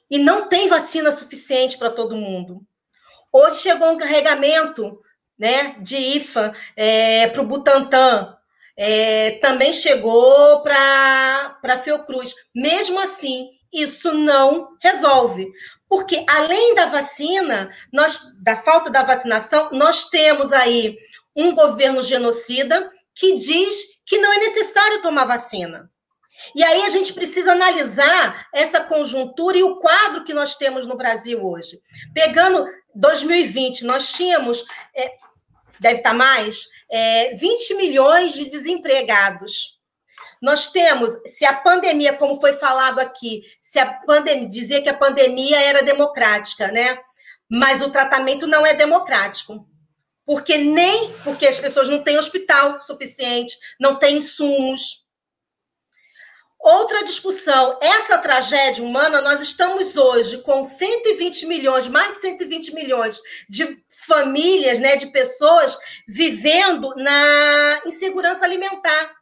E 0.09 0.17
não 0.17 0.47
tem 0.47 0.67
vacina 0.69 1.11
suficiente 1.11 1.77
para 1.77 1.89
todo 1.89 2.15
mundo. 2.15 2.61
Hoje 3.33 3.57
chegou 3.57 3.89
um 3.89 3.97
carregamento 3.97 4.97
né, 5.37 5.75
de 5.79 5.95
IFA 5.95 6.53
é, 6.75 7.27
para 7.27 7.41
o 7.41 7.45
Butantan. 7.45 8.35
É, 8.77 9.31
também 9.41 9.71
chegou 9.71 10.61
para 10.61 11.57
a 11.63 11.77
Fiocruz. 11.77 12.33
Mesmo 12.53 12.99
assim, 12.99 13.49
isso 13.71 14.13
não 14.13 14.69
resolve. 14.81 15.47
Porque 15.87 16.25
além 16.27 16.75
da 16.75 16.87
vacina, 16.87 17.69
nós 17.91 18.35
da 18.41 18.55
falta 18.55 18.89
da 18.89 19.03
vacinação, 19.03 19.69
nós 19.71 20.09
temos 20.09 20.51
aí 20.51 20.97
um 21.35 21.53
governo 21.53 22.01
genocida 22.01 22.91
que 23.13 23.33
diz 23.33 24.01
que 24.05 24.17
não 24.17 24.31
é 24.33 24.37
necessário 24.39 25.01
tomar 25.01 25.25
vacina. 25.25 25.89
E 26.53 26.63
aí 26.63 26.83
a 26.83 26.89
gente 26.89 27.13
precisa 27.13 27.51
analisar 27.51 28.47
essa 28.53 28.81
conjuntura 28.81 29.57
e 29.57 29.63
o 29.63 29.77
quadro 29.77 30.23
que 30.23 30.33
nós 30.33 30.55
temos 30.55 30.85
no 30.85 30.97
Brasil 30.97 31.45
hoje. 31.45 31.79
Pegando 32.13 32.65
2020, 32.93 33.85
nós 33.85 34.11
tínhamos, 34.11 34.63
é, 34.95 35.15
deve 35.79 35.97
estar 35.97 36.13
mais, 36.13 36.67
é, 36.89 37.33
20 37.33 37.75
milhões 37.75 38.33
de 38.33 38.49
desempregados. 38.49 39.75
Nós 40.41 40.67
temos, 40.67 41.13
se 41.25 41.45
a 41.45 41.53
pandemia, 41.53 42.13
como 42.13 42.39
foi 42.39 42.53
falado 42.53 42.99
aqui, 42.99 43.41
se 43.61 43.79
a 43.79 43.85
pandemia, 43.85 44.47
dizer 44.49 44.81
que 44.81 44.89
a 44.89 44.97
pandemia 44.97 45.59
era 45.59 45.83
democrática, 45.83 46.71
né? 46.71 46.99
Mas 47.49 47.81
o 47.81 47.89
tratamento 47.89 48.45
não 48.45 48.65
é 48.65 48.73
democrático. 48.73 49.67
Porque 50.25 50.57
nem 50.57 51.13
porque 51.23 51.45
as 51.45 51.59
pessoas 51.59 51.87
não 51.87 52.03
têm 52.03 52.17
hospital 52.17 52.81
suficiente, 52.81 53.55
não 53.79 53.97
têm 53.97 54.17
insumos. 54.17 55.04
Outra 56.59 57.03
discussão, 57.03 57.77
essa 57.81 58.17
tragédia 58.17 58.83
humana, 58.83 59.21
nós 59.21 59.41
estamos 59.41 59.95
hoje 59.95 60.39
com 60.39 60.63
120 60.63 61.45
milhões, 61.45 61.87
mais 61.87 62.15
de 62.15 62.21
120 62.21 62.73
milhões 62.73 63.21
de 63.47 63.83
famílias, 64.07 64.79
né, 64.79 64.95
de 64.95 65.07
pessoas 65.07 65.77
vivendo 66.07 66.95
na 66.95 67.81
insegurança 67.85 68.45
alimentar. 68.45 69.15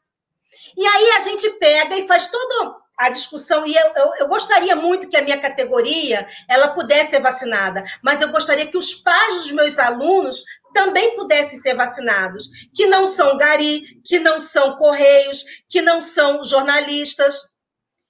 E 0.78 0.86
aí 0.86 1.12
a 1.12 1.20
gente 1.22 1.50
pega 1.52 1.98
e 1.98 2.08
faz 2.08 2.28
toda 2.28 2.83
a 2.98 3.10
discussão, 3.10 3.66
e 3.66 3.76
eu, 3.76 3.94
eu, 3.96 4.16
eu, 4.20 4.28
gostaria 4.28 4.76
muito 4.76 5.10
que 5.10 5.18
a 5.18 5.22
minha 5.22 5.40
categoria 5.40 6.28
ela 6.48 6.70
pudesse 6.70 7.12
ser 7.12 7.22
vacinada, 7.22 7.84
mas 8.04 8.22
eu 8.22 8.30
gostaria 8.30 8.68
que 8.68 8.78
os 8.78 8.94
pais 8.94 9.38
dos 9.38 9.52
meus 9.52 9.78
alunos 9.80 10.44
também 10.74 11.16
pudessem 11.16 11.60
ser 11.60 11.76
vacinados, 11.76 12.50
que 12.74 12.86
não 12.86 13.08
são 13.08 13.38
gari, 13.38 14.02
que 14.04 14.20
não 14.20 14.40
são 14.40 14.76
correios, 14.76 15.44
que 15.68 15.82
não 15.82 16.02
são 16.04 16.44
jornalistas, 16.44 17.54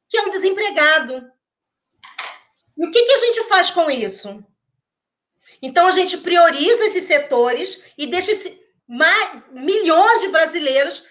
que 0.09 0.17
é 0.17 0.21
um 0.21 0.29
desempregado. 0.29 1.23
E 2.77 2.85
o 2.85 2.91
que, 2.91 3.03
que 3.03 3.13
a 3.13 3.17
gente 3.17 3.43
faz 3.45 3.71
com 3.71 3.89
isso? 3.89 4.43
Então 5.61 5.87
a 5.87 5.91
gente 5.91 6.17
prioriza 6.17 6.85
esses 6.85 7.05
setores 7.05 7.83
e 7.97 8.05
deixa 8.05 8.31
esse, 8.31 8.61
mais, 8.87 9.43
milhões 9.51 10.21
de 10.21 10.27
brasileiros 10.27 11.03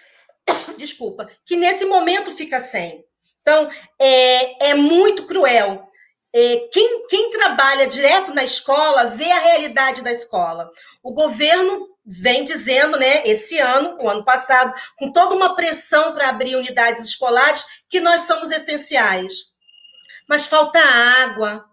desculpa, 0.77 1.29
que 1.45 1.55
nesse 1.55 1.85
momento 1.85 2.35
fica 2.35 2.61
sem. 2.61 3.05
Então, 3.43 3.69
é, 3.99 4.69
é 4.69 4.73
muito 4.73 5.25
cruel. 5.25 5.85
É, 6.33 6.67
quem, 6.71 7.05
quem 7.07 7.29
trabalha 7.29 7.85
direto 7.85 8.33
na 8.33 8.43
escola 8.43 9.05
vê 9.05 9.29
a 9.29 9.39
realidade 9.39 10.01
da 10.01 10.11
escola. 10.11 10.71
O 11.03 11.13
governo 11.13 11.89
vem 12.05 12.43
dizendo, 12.43 12.97
né, 12.97 13.21
esse 13.27 13.59
ano, 13.59 13.97
o 14.01 14.09
ano 14.09 14.25
passado, 14.25 14.73
com 14.97 15.11
toda 15.11 15.35
uma 15.35 15.55
pressão 15.55 16.13
para 16.13 16.29
abrir 16.29 16.55
unidades 16.55 17.03
escolares, 17.03 17.63
que 17.87 17.99
nós 17.99 18.21
somos 18.21 18.49
essenciais. 18.49 19.53
Mas 20.27 20.47
falta 20.47 20.79
água, 20.79 21.65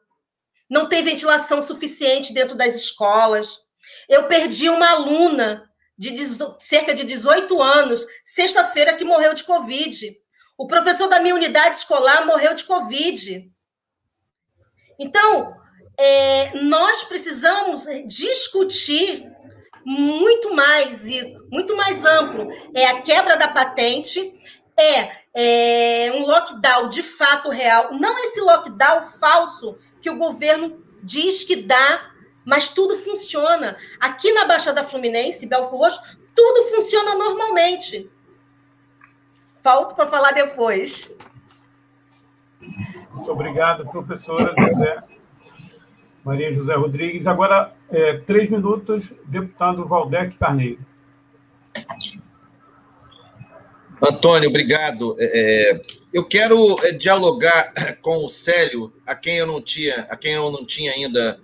não 0.69 0.89
tem 0.89 1.03
ventilação 1.03 1.63
suficiente 1.63 2.35
dentro 2.35 2.57
das 2.57 2.75
escolas. 2.75 3.59
Eu 4.09 4.25
perdi 4.25 4.69
uma 4.69 4.91
aluna 4.91 5.71
de 5.97 6.15
cerca 6.59 6.95
de 6.95 7.05
18 7.05 7.63
anos, 7.63 8.07
sexta-feira, 8.25 8.95
que 8.95 9.05
morreu 9.05 9.35
de 9.35 9.45
Covid. 9.45 10.17
O 10.61 10.67
professor 10.67 11.09
da 11.09 11.21
minha 11.21 11.35
unidade 11.35 11.79
escolar 11.79 12.27
morreu 12.27 12.53
de 12.53 12.65
Covid. 12.65 13.51
Então, 14.99 15.57
é, 15.97 16.55
nós 16.61 17.03
precisamos 17.05 17.87
discutir 18.07 19.27
muito 19.87 20.55
mais 20.55 21.07
isso, 21.07 21.49
muito 21.51 21.75
mais 21.75 22.05
amplo. 22.05 22.47
É 22.75 22.85
a 22.89 23.01
quebra 23.01 23.39
da 23.39 23.49
patente, 23.49 24.39
é, 24.79 25.23
é 25.33 26.13
um 26.13 26.27
lockdown 26.27 26.91
de 26.91 27.03
fato 27.03 27.49
real, 27.49 27.95
não 27.95 28.19
esse 28.19 28.43
lockdown 28.43 29.01
falso 29.19 29.79
que 30.03 30.11
o 30.11 30.19
governo 30.19 30.85
diz 31.03 31.43
que 31.43 31.57
dá, 31.57 32.13
mas 32.45 32.69
tudo 32.69 32.97
funciona. 32.97 33.79
Aqui 33.99 34.31
na 34.33 34.45
Baixada 34.45 34.85
Fluminense, 34.85 35.47
Belfort 35.47 35.73
Roxo, 35.73 36.19
tudo 36.35 36.69
funciona 36.69 37.15
normalmente. 37.15 38.11
Falta 39.63 39.95
para 39.95 40.07
falar 40.07 40.33
depois. 40.33 41.17
Muito 43.13 43.31
obrigado, 43.31 43.87
professora 43.87 44.55
José. 44.59 45.03
Maria 46.25 46.53
José 46.53 46.75
Rodrigues. 46.75 47.27
Agora, 47.27 47.73
é, 47.91 48.19
três 48.19 48.51
minutos, 48.51 49.13
deputado 49.25 49.87
Valdec 49.87 50.37
Carneiro. 50.37 50.81
Antônio, 54.03 54.49
obrigado. 54.49 55.17
É, 55.19 55.73
é 55.73 56.01
eu 56.13 56.25
quero 56.25 56.77
é, 56.85 56.93
dialogar 56.93 57.73
com 58.03 58.25
o 58.25 58.29
Célio, 58.29 58.93
a 59.07 59.15
quem 59.15 59.39
eu 59.39 59.47
não 59.47 59.61
tinha, 59.61 60.07
a 60.11 60.17
quem 60.17 60.33
eu 60.33 60.51
não 60.51 60.65
tinha 60.65 60.93
ainda 60.93 61.41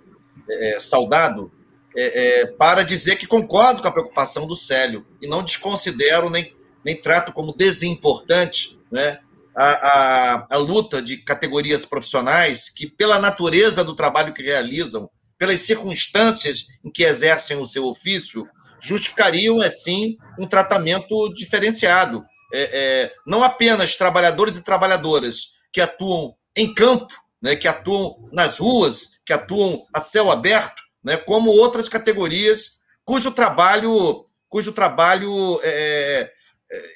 é, 0.49 0.79
saudado, 0.79 1.51
é, 1.95 2.45
para 2.45 2.83
dizer 2.83 3.15
que 3.15 3.25
concordo 3.25 3.81
com 3.81 3.87
a 3.87 3.91
preocupação 3.91 4.45
do 4.45 4.55
Célio 4.55 5.03
e 5.19 5.27
não 5.27 5.41
desconsidero 5.41 6.29
nem, 6.29 6.53
nem 6.83 6.95
trato 6.95 7.31
como 7.33 7.55
desimportante 7.55 8.79
né, 8.91 9.19
a, 9.55 9.65
a, 9.65 10.47
a 10.51 10.57
luta 10.57 11.01
de 11.01 11.17
categorias 11.17 11.85
profissionais 11.85 12.69
que, 12.69 12.87
pela 12.87 13.19
natureza 13.19 13.83
do 13.83 13.95
trabalho 13.95 14.33
que 14.33 14.43
realizam, 14.43 15.09
pelas 15.37 15.61
circunstâncias 15.61 16.65
em 16.83 16.91
que 16.91 17.03
exercem 17.03 17.57
o 17.57 17.65
seu 17.65 17.85
ofício, 17.85 18.47
justificariam, 18.79 19.61
assim, 19.61 20.17
um 20.39 20.47
tratamento 20.47 21.33
diferenciado. 21.33 22.23
É, 22.53 22.61
é, 22.61 23.13
não 23.25 23.43
apenas 23.43 23.95
trabalhadores 23.95 24.55
e 24.55 24.63
trabalhadoras 24.63 25.49
que 25.73 25.81
atuam 25.81 26.35
em 26.55 26.73
campo, 26.73 27.13
né, 27.41 27.55
que 27.55 27.67
atuam 27.67 28.29
nas 28.31 28.57
ruas, 28.57 29.19
que 29.25 29.33
atuam 29.33 29.85
a 29.93 29.99
céu 29.99 30.31
aberto, 30.31 30.81
né, 31.03 31.17
como 31.17 31.51
outras 31.51 31.89
categorias 31.89 32.77
cujo 33.07 33.31
trabalho, 33.31 34.25
cujo 34.49 34.73
trabalho 34.73 35.61
é, 35.63 35.69
é, 35.69 36.31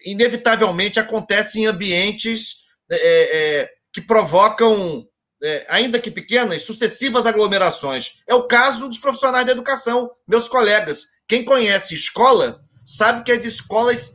inevitavelmente 0.06 1.00
acontece 1.00 1.60
em 1.60 1.66
ambientes 1.66 2.62
é, 2.92 3.60
é, 3.62 3.70
que 3.94 4.02
provocam, 4.02 5.06
é, 5.42 5.66
ainda 5.70 6.00
que 6.00 6.12
pequenas, 6.12 6.64
sucessivas 6.64 7.26
aglomerações. 7.26 8.22
É 8.28 8.36
o 8.36 8.48
caso 8.48 8.88
dos 8.88 8.98
profissionais 8.98 9.46
da 9.46 9.52
educação, 9.52 10.12
meus 10.28 10.50
colegas. 10.50 11.06
Quem 11.28 11.46
conhece 11.46 11.94
escola 11.94 12.62
sabe 12.86 13.24
que 13.24 13.32
as 13.32 13.46
escolas, 13.46 14.14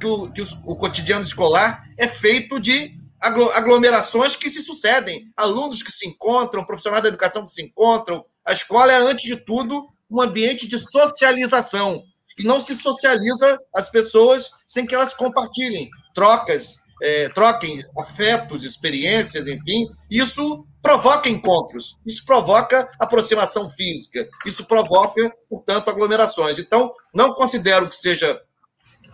que 0.00 0.06
o, 0.06 0.32
que 0.32 0.42
o 0.42 0.76
cotidiano 0.76 1.24
escolar 1.24 1.84
é 1.98 2.06
feito 2.06 2.60
de 2.60 2.94
aglomerações 3.20 4.34
que 4.34 4.50
se 4.50 4.60
sucedem, 4.60 5.24
alunos 5.36 5.82
que 5.82 5.92
se 5.92 6.08
encontram, 6.08 6.64
profissionais 6.64 7.02
da 7.02 7.08
educação 7.08 7.44
que 7.44 7.52
se 7.52 7.62
encontram. 7.62 8.24
A 8.44 8.52
escola 8.52 8.92
é, 8.92 8.96
antes 8.96 9.24
de 9.24 9.36
tudo, 9.36 9.88
um 10.10 10.20
ambiente 10.20 10.68
de 10.68 10.78
socialização 10.78 12.02
e 12.38 12.44
não 12.44 12.60
se 12.60 12.74
socializa 12.74 13.58
as 13.74 13.88
pessoas 13.88 14.50
sem 14.66 14.86
que 14.86 14.94
elas 14.94 15.14
compartilhem 15.14 15.88
trocas, 16.14 16.80
é, 17.02 17.28
troquem 17.30 17.82
afetos, 17.98 18.64
experiências, 18.64 19.46
enfim. 19.46 19.86
Isso 20.10 20.64
provoca 20.80 21.28
encontros, 21.28 21.96
isso 22.06 22.24
provoca 22.24 22.88
aproximação 22.98 23.68
física, 23.68 24.28
isso 24.46 24.64
provoca, 24.64 25.32
portanto, 25.48 25.88
aglomerações. 25.88 26.58
Então, 26.58 26.92
não 27.14 27.34
considero 27.34 27.88
que 27.88 27.94
seja 27.94 28.40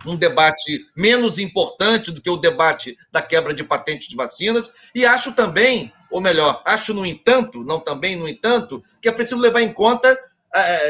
um 0.05 0.15
debate 0.15 0.79
menos 0.95 1.37
importante 1.37 2.11
do 2.11 2.21
que 2.21 2.29
o 2.29 2.37
debate 2.37 2.95
da 3.11 3.21
quebra 3.21 3.53
de 3.53 3.63
patente 3.63 4.07
de 4.07 4.15
vacinas, 4.15 4.71
e 4.95 5.05
acho 5.05 5.33
também, 5.33 5.91
ou 6.09 6.21
melhor, 6.21 6.61
acho, 6.65 6.93
no 6.93 7.05
entanto, 7.05 7.63
não 7.63 7.79
também, 7.79 8.15
no 8.15 8.27
entanto, 8.27 8.81
que 9.01 9.09
é 9.09 9.11
preciso 9.11 9.41
levar 9.41 9.61
em 9.61 9.73
conta 9.73 10.17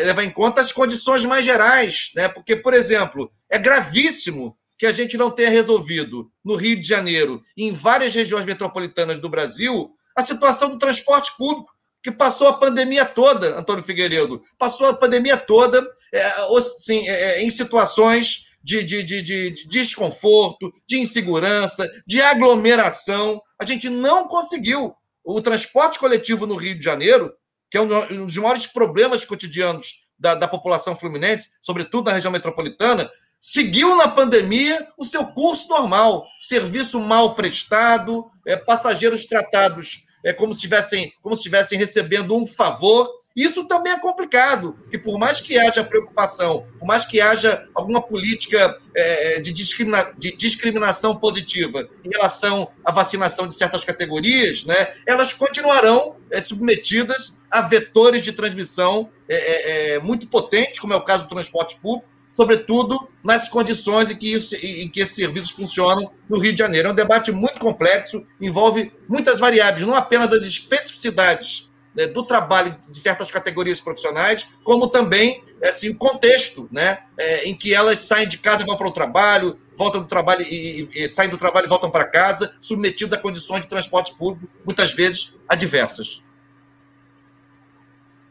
levar 0.05 0.23
em 0.23 0.31
conta 0.31 0.61
as 0.61 0.71
condições 0.71 1.25
mais 1.25 1.43
gerais, 1.43 2.11
né? 2.15 2.29
Porque, 2.29 2.55
por 2.55 2.73
exemplo, 2.73 3.31
é 3.49 3.57
gravíssimo 3.57 4.57
que 4.77 4.85
a 4.85 4.93
gente 4.93 5.17
não 5.17 5.29
tenha 5.29 5.49
resolvido 5.49 6.31
no 6.43 6.55
Rio 6.55 6.79
de 6.79 6.87
Janeiro 6.87 7.41
e 7.57 7.65
em 7.65 7.73
várias 7.73 8.15
regiões 8.15 8.45
metropolitanas 8.45 9.19
do 9.19 9.29
Brasil 9.29 9.91
a 10.15 10.23
situação 10.23 10.69
do 10.69 10.77
transporte 10.77 11.31
público, 11.37 11.71
que 12.03 12.11
passou 12.11 12.47
a 12.47 12.57
pandemia 12.57 13.05
toda, 13.05 13.59
Antônio 13.59 13.83
Figueiredo, 13.83 14.41
passou 14.57 14.87
a 14.87 14.93
pandemia 14.93 15.35
toda 15.35 15.85
é, 16.13 16.23
assim, 16.57 17.07
é, 17.07 17.43
em 17.43 17.49
situações 17.49 18.49
de, 18.63 18.83
de, 18.83 19.03
de, 19.03 19.21
de, 19.21 19.67
desconforto, 19.67 20.71
de 20.87 20.99
insegurança, 20.99 21.89
de 22.05 22.21
aglomeração. 22.21 23.41
A 23.59 23.65
gente 23.65 23.89
não 23.89 24.27
conseguiu. 24.27 24.93
O 25.23 25.41
transporte 25.41 25.99
coletivo 25.99 26.47
no 26.47 26.55
Rio 26.55 26.77
de 26.77 26.83
Janeiro 26.83 27.31
que 27.69 27.77
é 27.77 27.81
um 27.81 28.25
dos 28.25 28.37
maiores 28.37 28.65
problemas 28.65 29.23
cotidianos 29.25 30.07
da, 30.17 30.35
da 30.35 30.47
população 30.47 30.95
fluminense, 30.95 31.49
sobretudo 31.61 32.05
na 32.05 32.13
região 32.13 32.31
metropolitana, 32.31 33.09
seguiu 33.39 33.95
na 33.95 34.07
pandemia 34.07 34.87
o 34.97 35.05
seu 35.05 35.27
curso 35.27 35.69
normal, 35.69 36.25
serviço 36.41 36.99
mal 36.99 37.35
prestado, 37.35 38.29
é, 38.45 38.57
passageiros 38.57 39.25
tratados 39.25 40.03
é, 40.23 40.33
como 40.33 40.53
se 40.53 40.57
estivessem 40.57 41.13
como 41.21 41.35
se 41.35 41.41
estivessem 41.41 41.77
recebendo 41.77 42.35
um 42.35 42.45
favor 42.45 43.09
isso 43.35 43.65
também 43.65 43.93
é 43.93 43.99
complicado, 43.99 44.77
que 44.89 44.97
por 44.97 45.17
mais 45.19 45.39
que 45.39 45.57
haja 45.57 45.83
preocupação, 45.83 46.65
por 46.79 46.87
mais 46.87 47.05
que 47.05 47.21
haja 47.21 47.63
alguma 47.75 48.01
política 48.01 48.77
é, 48.95 49.39
de, 49.39 49.51
discrimina 49.51 50.03
de, 50.17 50.35
discriminação 50.35 51.15
positiva 51.15 51.87
em 52.03 52.09
relação 52.09 52.69
à 52.83 52.91
vacinação 52.91 53.47
de 53.47 53.55
certas 53.55 53.83
categorias, 53.83 54.65
né, 54.65 54.93
elas 55.05 55.31
continuarão 55.31 56.15
é, 56.31 56.41
submetidas 56.41 57.37
a 57.51 57.61
vetores 57.61 58.23
de 58.23 58.31
transmissão 58.31 59.09
é, 59.27 59.99
muito 59.99 60.27
potentes, 60.27 60.79
como 60.79 60.93
é 60.93 60.97
o 60.97 61.01
caso 61.01 61.23
do 61.23 61.29
transporte 61.29 61.75
público, 61.79 62.09
sobretudo 62.31 63.09
nas 63.23 63.47
condições 63.47 64.11
em 64.11 64.15
que, 64.15 64.33
isso, 64.33 64.55
em 64.55 64.89
que 64.89 65.01
esses 65.01 65.15
serviços 65.15 65.51
funcionam 65.51 66.11
no 66.27 66.39
Rio 66.39 66.53
de 66.53 66.59
Janeiro. 66.59 66.89
É 66.89 66.91
um 66.91 66.95
debate 66.95 67.31
muito 67.31 67.59
complexo, 67.59 68.25
envolve 68.39 68.91
muitas 69.07 69.39
variáveis, 69.39 69.85
não 69.85 69.95
apenas 69.95 70.31
as 70.31 70.43
especificidades 70.43 71.68
né, 71.99 72.07
do 72.07 72.23
trabalho 72.23 72.73
de 72.89 72.97
certas 72.97 73.29
categorias 73.29 73.81
profissionais, 73.81 74.47
como 74.63 74.87
também 74.87 75.43
assim, 75.61 75.89
o 75.89 75.97
contexto 75.97 76.69
né, 76.71 76.99
é, 77.17 77.43
em 77.43 77.53
que 77.53 77.73
elas 77.73 77.99
saem 77.99 78.25
de 78.25 78.37
casa 78.37 78.63
e 78.63 78.65
vão 78.65 78.77
para 78.77 78.87
o 78.87 78.91
trabalho, 78.91 79.57
voltam 79.75 80.01
do 80.01 80.07
trabalho 80.07 80.41
e, 80.43 80.89
e, 80.93 81.03
e 81.03 81.09
saem 81.09 81.29
do 81.29 81.37
trabalho 81.37 81.65
e 81.65 81.69
voltam 81.69 81.91
para 81.91 82.05
casa, 82.05 82.53
submetidos 82.57 83.17
a 83.17 83.21
condições 83.21 83.61
de 83.61 83.67
transporte 83.67 84.15
público, 84.15 84.47
muitas 84.65 84.93
vezes 84.93 85.37
adversas. 85.49 86.23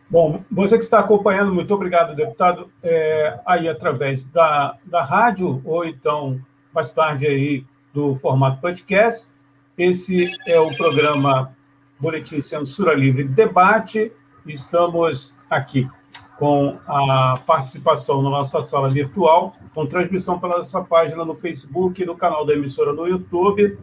Bom, 0.09 0.43
você 0.51 0.79
que 0.79 0.85
está 0.85 1.01
acompanhando, 1.01 1.53
muito 1.53 1.75
obrigado, 1.75 2.17
deputado, 2.17 2.71
é, 2.83 3.39
aí 3.45 3.69
através 3.69 4.25
da, 4.25 4.77
da 4.83 5.05
rádio, 5.05 5.61
ou 5.67 5.85
então 5.85 6.41
mais 6.73 6.91
tarde 6.91 7.27
aí 7.27 7.65
do 7.93 8.15
formato 8.17 8.59
podcast. 8.63 9.29
Esse 9.77 10.33
é 10.47 10.59
o 10.59 10.75
programa 10.75 11.55
Boletim 12.01 12.41
Censura 12.41 12.95
Livre 12.95 13.25
Debate. 13.25 14.13
Estamos 14.47 15.35
aqui 15.51 15.89
com 16.39 16.79
a 16.87 17.41
participação 17.45 18.23
na 18.23 18.31
nossa 18.31 18.63
sala 18.63 18.89
virtual, 18.89 19.57
com 19.75 19.85
transmissão 19.85 20.39
pela 20.39 20.59
nossa 20.59 20.81
página 20.81 21.25
no 21.25 21.35
Facebook 21.35 22.05
no 22.05 22.17
canal 22.17 22.47
da 22.47 22.55
emissora 22.55 22.93
no 22.93 23.09
YouTube, 23.09 23.77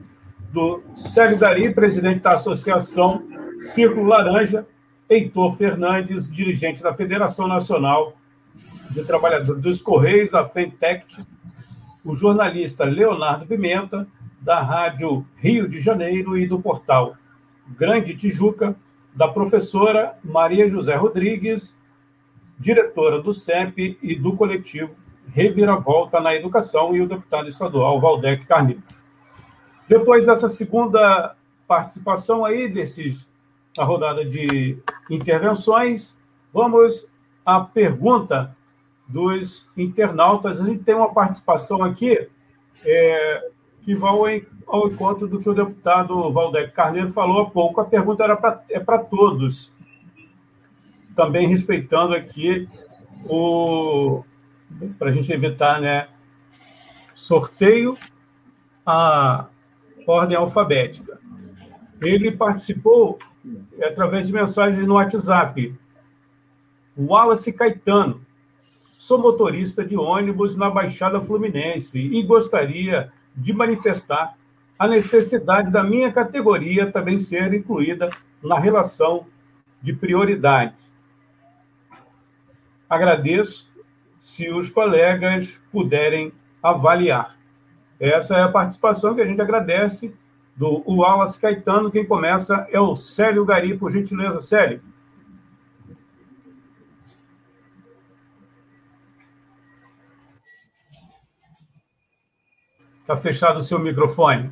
do 0.54 0.82
Célio 0.96 1.38
Dari, 1.38 1.74
presidente 1.74 2.22
da 2.22 2.36
Associação 2.36 3.22
Círculo 3.60 4.06
Laranja, 4.06 4.66
Heitor 5.10 5.52
Fernandes, 5.58 6.32
dirigente 6.32 6.82
da 6.82 6.94
Federação 6.94 7.48
Nacional 7.48 8.14
de 8.92 9.04
Trabalhadores 9.04 9.62
dos 9.62 9.82
Correios, 9.82 10.34
a 10.34 10.46
FENTECT, 10.46 11.22
o 12.06 12.16
jornalista 12.16 12.86
Leonardo 12.86 13.46
Pimenta, 13.46 14.08
da 14.40 14.62
Rádio 14.62 15.26
Rio 15.38 15.68
de 15.68 15.82
Janeiro 15.82 16.38
e 16.38 16.48
do 16.48 16.62
portal 16.62 17.18
Grande 17.68 18.16
Tijuca, 18.16 18.76
da 19.14 19.28
professora 19.28 20.18
Maria 20.24 20.70
José 20.70 20.96
Rodrigues, 20.96 21.74
diretora 22.60 23.22
do 23.22 23.34
CEP 23.34 23.98
e 24.02 24.16
do 24.16 24.36
coletivo 24.36 24.96
Reviravolta 25.34 26.20
na 26.20 26.36
Educação, 26.36 26.96
e 26.96 27.02
o 27.02 27.08
deputado 27.08 27.50
estadual 27.50 28.00
Valdec 28.00 28.46
Carneiro. 28.46 28.84
Depois 29.88 30.26
dessa 30.26 30.48
segunda 30.48 31.36
participação 31.68 32.46
aí, 32.46 32.68
desses, 32.68 33.26
na 33.78 33.84
rodada 33.84 34.24
de 34.24 34.78
intervenções, 35.10 36.16
vamos 36.54 37.08
à 37.46 37.60
pergunta 37.60 38.56
dos 39.08 39.66
internautas. 39.76 40.62
A 40.62 40.66
gente 40.66 40.84
tem 40.84 40.96
uma 40.96 41.14
participação 41.14 41.84
aqui 41.84 42.28
é, 42.84 43.50
que 43.86 43.94
vai 43.94 44.44
ao 44.66 44.88
encontro 44.88 45.28
do 45.28 45.40
que 45.40 45.48
o 45.48 45.54
deputado 45.54 46.32
Valdec 46.34 46.72
Carneiro 46.72 47.10
falou 47.10 47.44
há 47.44 47.50
pouco. 47.50 47.80
A 47.80 47.86
pergunta 47.86 48.24
era 48.24 48.36
pra, 48.36 48.62
é 48.70 48.80
para 48.80 48.98
todos, 48.98 49.72
também 51.16 51.48
respeitando 51.48 52.16
aqui 52.16 52.68
o 53.26 54.24
para 54.98 55.10
a 55.10 55.12
gente 55.12 55.32
evitar, 55.32 55.80
né, 55.80 56.08
sorteio 57.14 57.96
a 58.86 59.46
ordem 60.06 60.36
alfabética. 60.36 61.20
Ele 62.02 62.32
participou 62.32 63.20
através 63.82 64.28
de 64.28 64.34
mensagens 64.34 64.86
no 64.86 64.96
WhatsApp. 64.96 65.74
Wallace 66.98 67.54
Caetano, 67.54 68.22
sou 68.94 69.20
motorista 69.20 69.86
de 69.86 69.96
ônibus 69.96 70.58
na 70.58 70.70
Baixada 70.70 71.22
Fluminense 71.22 72.00
e 72.00 72.24
gostaria 72.24 73.12
de 73.36 73.54
manifestar 73.54 74.36
a 74.78 74.88
necessidade 74.88 75.72
da 75.72 75.84
minha 75.84 76.12
categoria 76.12 76.92
também 76.92 77.20
ser 77.20 77.54
incluída 77.54 78.10
na 78.44 78.60
relação 78.60 79.26
de 79.82 79.94
prioridade. 79.94 80.76
Agradeço 82.90 83.72
se 84.22 84.50
os 84.50 84.70
colegas 84.70 85.62
puderem 85.72 86.32
avaliar. 86.62 87.38
Essa 88.00 88.38
é 88.38 88.44
a 88.44 88.50
participação 88.50 89.16
que 89.16 89.22
a 89.22 89.26
gente 89.26 89.42
agradece 89.42 90.14
do 90.56 90.84
Wallace 90.88 91.40
Caetano. 91.40 91.92
Quem 91.92 92.06
começa 92.06 92.68
é 92.72 92.80
o 92.80 92.96
Célio 92.96 93.46
Gari, 93.46 93.78
por 93.78 93.92
gentileza, 93.92 94.40
Célio. 94.40 94.82
Está 103.06 103.16
fechado 103.16 103.60
o 103.60 103.62
seu 103.62 103.78
microfone. 103.78 104.52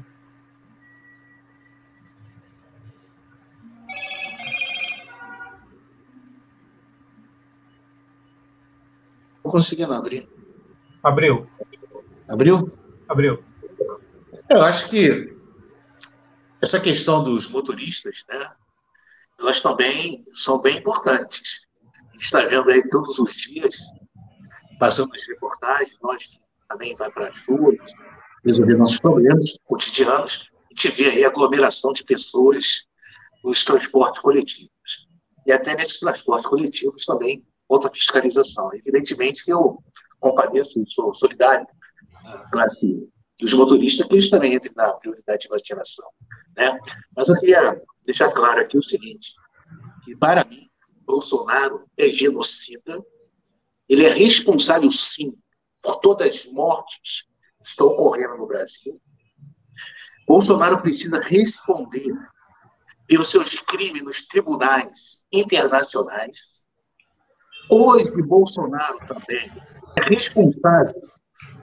Não 9.44 9.50
conseguindo 9.50 9.92
abrir. 9.92 10.30
Abriu. 11.02 11.50
Abriu? 12.30 12.64
Abriu. 13.10 13.44
Eu 14.48 14.62
acho 14.62 14.88
que 14.92 15.36
essa 16.62 16.80
questão 16.80 17.24
dos 17.24 17.50
motoristas, 17.50 18.24
né? 18.30 18.52
Elas 19.40 19.60
também 19.62 20.24
são 20.28 20.62
bem 20.62 20.78
importantes. 20.78 21.66
A 21.92 22.12
gente 22.12 22.22
está 22.22 22.46
vendo 22.46 22.70
aí 22.70 22.88
todos 22.92 23.18
os 23.18 23.34
dias, 23.34 23.80
passando 24.80 25.12
as 25.16 25.28
reportagens, 25.28 25.98
nós 26.04 26.40
também 26.70 26.94
vai 26.94 27.12
para 27.12 27.30
as 27.30 27.42
ruas, 27.48 27.80
resolver 28.44 28.76
nossos 28.76 29.00
problemas 29.00 29.58
cotidianos. 29.66 30.48
A 30.66 30.88
gente 30.90 31.04
aí 31.08 31.24
aglomeração 31.24 31.94
de 31.94 32.04
pessoas 32.04 32.84
nos 33.44 33.64
transportes 33.64 34.22
coletivos. 34.22 35.08
E 35.46 35.52
até 35.52 35.76
nesses 35.76 36.00
transportes 36.00 36.48
coletivos 36.48 37.06
também 37.06 37.44
outra 37.68 37.90
fiscalização. 37.90 38.70
Evidentemente 38.74 39.44
que 39.44 39.52
eu 39.52 39.78
compareço 40.20 40.82
e 40.82 40.90
sou 40.90 41.14
solidário 41.14 41.66
à 42.26 42.50
classe 42.50 43.08
dos 43.40 43.54
motoristas, 43.54 44.08
que 44.08 44.14
eles 44.14 44.30
também 44.30 44.56
entrem 44.56 44.74
na 44.76 44.94
prioridade 44.94 45.44
de 45.44 45.50
vacinação. 45.50 46.10
Né? 46.56 46.80
Mas 47.16 47.28
eu 47.28 47.36
queria 47.40 47.82
deixar 48.06 48.32
claro 48.32 48.62
aqui 48.62 48.78
o 48.78 48.82
seguinte, 48.82 49.34
que 50.04 50.16
para 50.16 50.46
mim, 50.46 50.70
Bolsonaro 51.06 51.86
é 51.98 52.08
genocida, 52.10 53.04
ele 53.90 54.06
é 54.06 54.10
responsável, 54.10 54.92
sim, 54.92 55.34
por 55.82 55.98
todas 55.98 56.34
as 56.34 56.46
mortes 56.46 57.26
estão 57.64 57.88
ocorrendo 57.88 58.38
no 58.38 58.48
Brasil. 58.48 59.00
Bolsonaro 60.28 60.82
precisa 60.82 61.20
responder 61.20 62.14
pelos 63.08 63.30
seus 63.30 63.60
crimes 63.60 64.04
nos 64.04 64.26
tribunais 64.28 65.26
internacionais. 65.32 66.66
Hoje, 67.70 68.22
Bolsonaro 68.22 68.98
também 69.06 69.52
é 69.98 70.04
responsável 70.04 71.10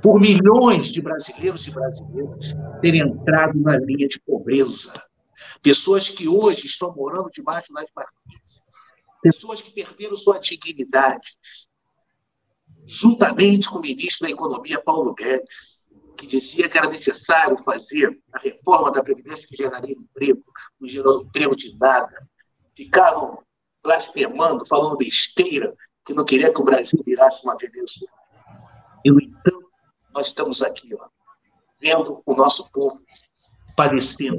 por 0.03 0.19
milhões 0.19 0.89
de 0.89 1.01
brasileiros 1.01 1.67
e 1.67 1.71
brasileiras 1.71 2.55
terem 2.81 3.01
entrado 3.01 3.59
na 3.59 3.77
linha 3.77 4.09
de 4.09 4.21
pobreza. 4.21 4.93
Pessoas 5.63 6.09
que 6.09 6.29
hoje 6.29 6.67
estão 6.67 6.95
morando 6.95 7.31
debaixo 7.31 7.73
das 7.73 7.91
marquises. 7.95 8.63
Pessoas 9.23 9.61
que 9.61 9.73
perderam 9.73 10.17
sua 10.17 10.39
dignidade. 10.39 11.37
Juntamente 12.87 13.69
com 13.69 13.79
o 13.79 13.83
ministro 13.83 14.27
da 14.27 14.33
Economia, 14.33 14.81
Paulo 14.81 15.15
Guedes 15.15 15.80
que 16.21 16.27
dizia 16.27 16.69
que 16.69 16.77
era 16.77 16.91
necessário 16.91 17.57
fazer 17.65 18.21
a 18.35 18.39
reforma 18.39 18.93
da 18.93 19.03
Previdência 19.03 19.49
que 19.49 19.57
geraria 19.57 19.97
emprego, 19.97 20.45
não 20.79 20.87
gerou 20.87 21.23
emprego 21.23 21.57
de 21.57 21.75
nada. 21.79 22.29
Ficavam 22.77 23.43
blasfemando, 23.83 24.67
falando 24.67 24.99
besteira, 24.99 25.75
que 26.05 26.13
não 26.13 26.27
queria 26.27 26.53
que 26.53 26.61
o 26.61 26.65
Brasil 26.65 27.01
virasse 27.07 27.43
uma 27.43 27.57
Venezuela. 27.57 28.13
E, 29.03 29.11
no 29.11 29.19
entanto, 29.19 29.71
nós 30.15 30.27
estamos 30.27 30.61
aqui, 30.61 30.95
ó, 30.95 31.09
vendo 31.81 32.23
o 32.27 32.35
nosso 32.35 32.71
povo 32.71 33.03
padecendo, 33.75 34.37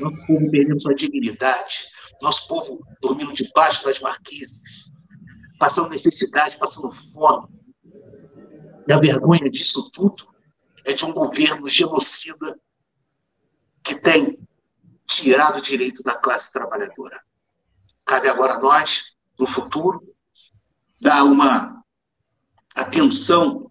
nosso 0.00 0.26
povo 0.26 0.50
perdendo 0.50 0.80
sua 0.80 0.94
dignidade, 0.94 1.88
nosso 2.22 2.48
povo 2.48 2.82
dormindo 3.02 3.34
debaixo 3.34 3.84
das 3.84 4.00
marquises, 4.00 4.90
passando 5.58 5.90
necessidade, 5.90 6.56
passando 6.56 6.90
fome. 6.90 7.48
E 8.88 8.92
a 8.94 8.98
vergonha 8.98 9.50
disso 9.50 9.90
tudo 9.90 10.31
é 10.84 10.92
de 10.92 11.04
um 11.04 11.12
governo 11.12 11.68
genocida 11.68 12.58
que 13.82 13.94
tem 13.98 14.38
tirado 15.06 15.58
o 15.58 15.62
direito 15.62 16.02
da 16.02 16.14
classe 16.14 16.52
trabalhadora. 16.52 17.22
Cabe 18.04 18.28
agora 18.28 18.54
a 18.54 18.60
nós, 18.60 19.02
no 19.38 19.46
futuro, 19.46 20.14
dar 21.00 21.24
uma 21.24 21.84
atenção 22.74 23.70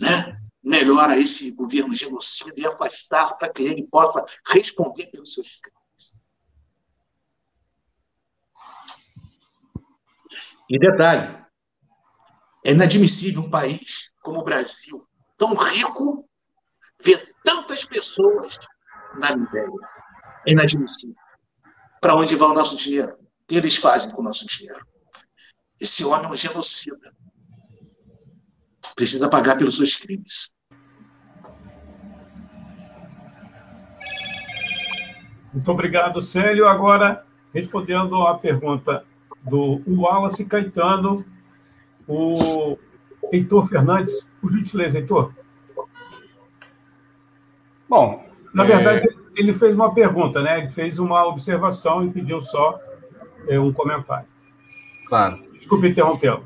né, 0.00 0.38
melhor 0.62 1.10
a 1.10 1.18
esse 1.18 1.50
governo 1.50 1.94
genocida 1.94 2.54
e 2.56 2.66
afastar 2.66 3.34
para 3.34 3.52
que 3.52 3.62
ele 3.62 3.86
possa 3.86 4.24
responder 4.46 5.06
pelos 5.06 5.34
seus 5.34 5.56
crimes. 5.56 5.84
E 10.68 10.78
detalhe, 10.78 11.44
é 12.64 12.72
inadmissível 12.72 13.42
um 13.42 13.50
país 13.50 14.10
como 14.22 14.40
o 14.40 14.44
Brasil, 14.44 15.06
tão 15.36 15.54
rico 15.54 16.26
ver 17.02 17.34
tantas 17.44 17.84
pessoas 17.84 18.58
na 19.20 19.36
miséria. 19.36 19.70
É 20.46 20.52
inadmissível. 20.52 21.16
Para 22.00 22.14
onde 22.14 22.36
vai 22.36 22.48
o 22.48 22.54
nosso 22.54 22.76
dinheiro? 22.76 23.12
O 23.12 23.46
que 23.46 23.56
eles 23.56 23.76
fazem 23.76 24.10
com 24.10 24.20
o 24.20 24.24
nosso 24.24 24.46
dinheiro? 24.46 24.86
Esse 25.80 26.04
homem 26.04 26.26
é 26.26 26.32
um 26.32 26.36
genocida. 26.36 27.14
Precisa 28.94 29.28
pagar 29.28 29.56
pelos 29.56 29.76
seus 29.76 29.96
crimes. 29.96 30.54
Muito 35.52 35.70
obrigado, 35.70 36.20
Célio. 36.20 36.66
Agora, 36.66 37.24
respondendo 37.52 38.26
à 38.26 38.36
pergunta 38.36 39.04
do 39.42 39.80
Wallace 39.86 40.44
Caetano, 40.44 41.24
o 42.06 42.76
Heitor 43.32 43.66
Fernandes, 43.66 44.26
por 44.40 44.52
gentileza, 44.52 44.98
Heitor. 44.98 45.32
Bom. 47.94 48.24
Na 48.52 48.64
verdade, 48.64 49.06
é... 49.08 49.12
ele 49.36 49.54
fez 49.54 49.72
uma 49.72 49.94
pergunta, 49.94 50.42
né? 50.42 50.58
Ele 50.58 50.68
fez 50.68 50.98
uma 50.98 51.24
observação 51.28 52.04
e 52.04 52.10
pediu 52.10 52.40
só 52.40 52.76
é, 53.48 53.58
um 53.60 53.72
comentário. 53.72 54.26
Claro. 55.06 55.36
Desculpe 55.52 55.88
interrompê-lo. 55.88 56.44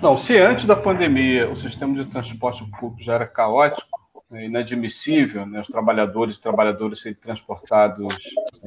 Não, 0.00 0.16
se 0.16 0.38
antes 0.38 0.66
da 0.66 0.76
pandemia 0.76 1.50
o 1.50 1.56
sistema 1.56 1.94
de 1.96 2.08
transporte 2.08 2.64
público 2.78 3.02
já 3.02 3.14
era 3.14 3.26
caótico, 3.26 3.88
é 4.32 4.44
inadmissível, 4.44 5.44
né, 5.44 5.62
os 5.62 5.66
trabalhadores 5.66 6.36
e 6.36 6.40
trabalhadoras 6.40 7.00
serem 7.00 7.18
transportados 7.20 8.16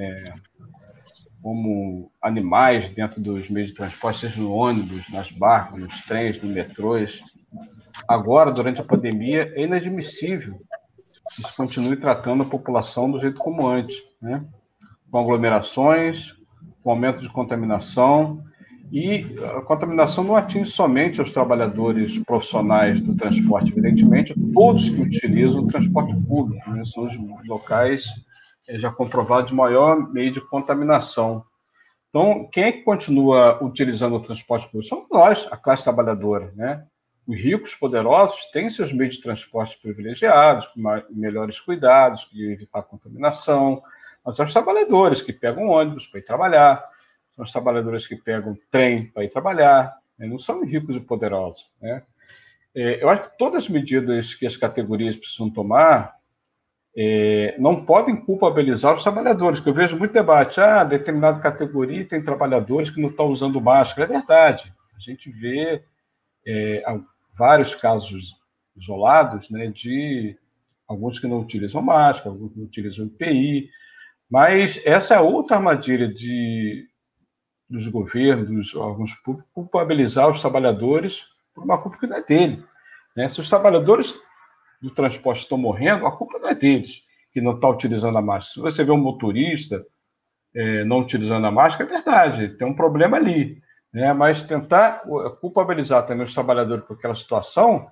é, 0.01 0.34
como 1.41 2.11
animais 2.22 2.89
dentro 2.89 3.22
dos 3.22 3.49
meios 3.49 3.70
de 3.70 3.76
transporte, 3.76 4.20
seja 4.20 4.41
no 4.41 4.51
ônibus, 4.51 5.09
nas 5.09 5.32
barcas, 5.32 5.80
nos 5.80 6.01
trens, 6.01 6.41
nos 6.43 6.51
metrôs. 6.51 7.22
Agora, 8.05 8.51
durante 8.51 8.82
a 8.82 8.86
pandemia, 8.86 9.53
é 9.55 9.64
inadmissível 9.64 10.59
se 11.26 11.55
continue 11.55 11.99
tratando 11.99 12.43
a 12.43 12.49
população 12.49 13.09
do 13.11 13.20
jeito 13.20 13.38
como 13.38 13.72
antes, 13.72 13.97
né? 14.22 14.43
com 15.11 15.20
aglomerações, 15.20 16.36
com 16.84 16.89
aumento 16.89 17.22
de 17.22 17.30
contaminação 17.30 18.43
E 18.91 19.26
a 19.57 19.61
contaminação 19.61 20.24
não 20.24 20.36
atinge 20.36 20.70
somente 20.70 21.22
os 21.22 21.32
trabalhadores 21.32 22.18
profissionais 22.20 23.01
do 23.01 23.16
transporte, 23.16 23.72
evidentemente, 23.72 24.36
todos 24.53 24.89
que 24.89 25.01
utilizam 25.01 25.61
o 25.61 25.68
transporte 25.68 26.16
público, 26.28 26.70
né? 26.70 26.84
são 26.86 27.05
os 27.05 27.47
locais 27.47 28.05
é, 28.68 28.78
já 28.78 28.91
comprovados 28.91 29.49
de 29.49 29.55
maior 29.55 30.11
meio 30.11 30.32
de 30.32 30.41
contaminação. 30.41 31.43
Então, 32.09 32.47
quem 32.51 32.64
é 32.66 32.72
que 32.72 32.84
continua 32.84 33.64
utilizando 33.64 34.16
o 34.16 34.22
transporte 34.22 34.70
público? 34.70 34.88
Somos 34.88 35.09
nós, 35.09 35.47
a 35.49 35.57
classe 35.57 35.84
trabalhadora, 35.84 36.53
né? 36.55 36.86
Os 37.26 37.38
ricos, 37.38 37.74
poderosos, 37.74 38.45
têm 38.51 38.69
seus 38.69 38.91
meios 38.91 39.15
de 39.15 39.21
transporte 39.21 39.80
privilegiados, 39.82 40.67
com 40.67 40.82
melhores 41.09 41.59
cuidados, 41.59 42.28
de 42.32 42.51
evitar 42.51 42.84
contaminação, 42.84 43.82
mas 44.26 44.36
são 44.36 44.45
os 44.45 44.53
trabalhadores 44.53 45.21
que 45.21 45.32
pegam 45.32 45.69
ônibus 45.69 46.07
para 46.07 46.19
ir 46.19 46.24
trabalhar, 46.24 46.89
são 47.36 47.45
os 47.45 47.51
trabalhadores 47.51 48.07
que 48.07 48.15
pegam 48.15 48.57
trem 48.69 49.07
para 49.07 49.24
ir 49.24 49.30
trabalhar, 49.30 49.95
né? 50.17 50.28
não 50.28 50.38
são 50.38 50.65
ricos 50.65 50.95
e 50.95 50.99
poderosos. 50.99 51.65
Né? 51.82 52.03
É, 52.76 53.03
eu 53.03 53.09
acho 53.09 53.24
que 53.24 53.38
todas 53.38 53.63
as 53.63 53.69
medidas 53.69 54.34
que 54.34 54.45
as 54.45 54.57
categorias 54.57 55.15
precisam 55.15 55.49
tomar 55.49 56.15
é, 56.95 57.55
não 57.57 57.86
podem 57.86 58.15
culpabilizar 58.15 58.93
os 58.93 59.01
trabalhadores, 59.01 59.59
que 59.59 59.67
eu 59.67 59.74
vejo 59.74 59.97
muito 59.97 60.13
debate, 60.13 60.59
ah, 60.59 60.84
determinada 60.84 61.39
categoria 61.39 62.05
tem 62.05 62.21
trabalhadores 62.21 62.89
que 62.89 63.01
não 63.01 63.09
estão 63.09 63.28
usando 63.28 63.59
máscara. 63.59 64.07
É 64.07 64.17
verdade, 64.17 64.71
a 64.95 64.99
gente 64.99 65.32
vê 65.32 65.84
é, 66.45 66.84
vários 67.38 67.75
casos 67.75 68.36
isolados 68.75 69.49
né, 69.49 69.67
de 69.67 70.38
alguns 70.88 71.19
que 71.19 71.27
não 71.27 71.39
utilizam 71.39 71.81
máscara, 71.81 72.29
alguns 72.29 72.51
que 72.53 72.59
não 72.59 72.65
utilizam 72.65 73.05
EPI, 73.05 73.69
mas 74.29 74.79
essa 74.86 75.15
é 75.15 75.19
outra 75.19 75.57
armadilha 75.57 76.07
de, 76.07 76.88
dos 77.69 77.88
governos, 77.88 78.75
órgãos 78.75 79.13
públicos, 79.15 79.49
culpabilizar 79.53 80.29
os 80.29 80.41
trabalhadores 80.41 81.25
por 81.53 81.63
uma 81.63 81.81
culpa 81.81 81.97
que 81.99 82.07
não 82.07 82.17
é 82.17 82.23
dele. 82.23 82.63
Né? 83.15 83.29
Se 83.29 83.41
os 83.41 83.49
trabalhadores 83.49 84.15
do 84.81 84.89
transporte 84.89 85.43
estão 85.43 85.57
morrendo, 85.57 86.05
a 86.05 86.11
culpa 86.11 86.39
não 86.39 86.49
é 86.49 86.55
deles, 86.55 87.03
que 87.31 87.41
não 87.41 87.55
está 87.55 87.69
utilizando 87.69 88.17
a 88.17 88.21
máscara. 88.21 88.53
Se 88.53 88.59
você 88.59 88.84
vê 88.84 88.91
um 88.91 88.97
motorista 88.97 89.86
é, 90.55 90.84
não 90.84 90.99
utilizando 90.99 91.45
a 91.47 91.51
máscara, 91.51 91.89
é 91.89 91.93
verdade, 91.93 92.57
tem 92.57 92.67
um 92.67 92.75
problema 92.75 93.17
ali. 93.17 93.61
Né? 93.93 94.11
Mas 94.13 94.41
tentar 94.41 95.03
culpabilizar 95.39 96.05
também 96.05 96.25
os 96.25 96.33
trabalhadores 96.33 96.83
por 96.85 96.97
aquela 96.97 97.15
situação 97.15 97.89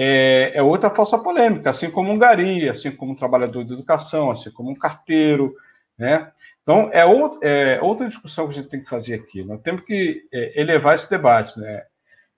é, 0.00 0.52
é, 0.54 0.62
outra 0.62 0.90
falsa 0.90 1.18
polêmica, 1.18 1.70
assim 1.70 1.90
como 1.90 2.12
um 2.12 2.18
gari, 2.18 2.68
assim 2.68 2.92
como 2.92 3.12
um 3.12 3.16
trabalhador 3.16 3.64
de 3.64 3.72
educação, 3.72 4.30
assim 4.30 4.48
como 4.50 4.70
um 4.70 4.74
carteiro, 4.74 5.54
né? 5.98 6.30
Então, 6.62 6.88
é, 6.92 7.04
outro, 7.04 7.40
é 7.42 7.80
outra 7.82 8.06
discussão 8.06 8.46
que 8.46 8.52
a 8.52 8.54
gente 8.56 8.68
tem 8.68 8.80
que 8.80 8.88
fazer 8.88 9.14
aqui. 9.14 9.42
Nós 9.42 9.60
temos 9.60 9.80
que 9.80 10.22
é, 10.32 10.60
elevar 10.60 10.94
esse 10.94 11.10
debate, 11.10 11.58
né? 11.58 11.82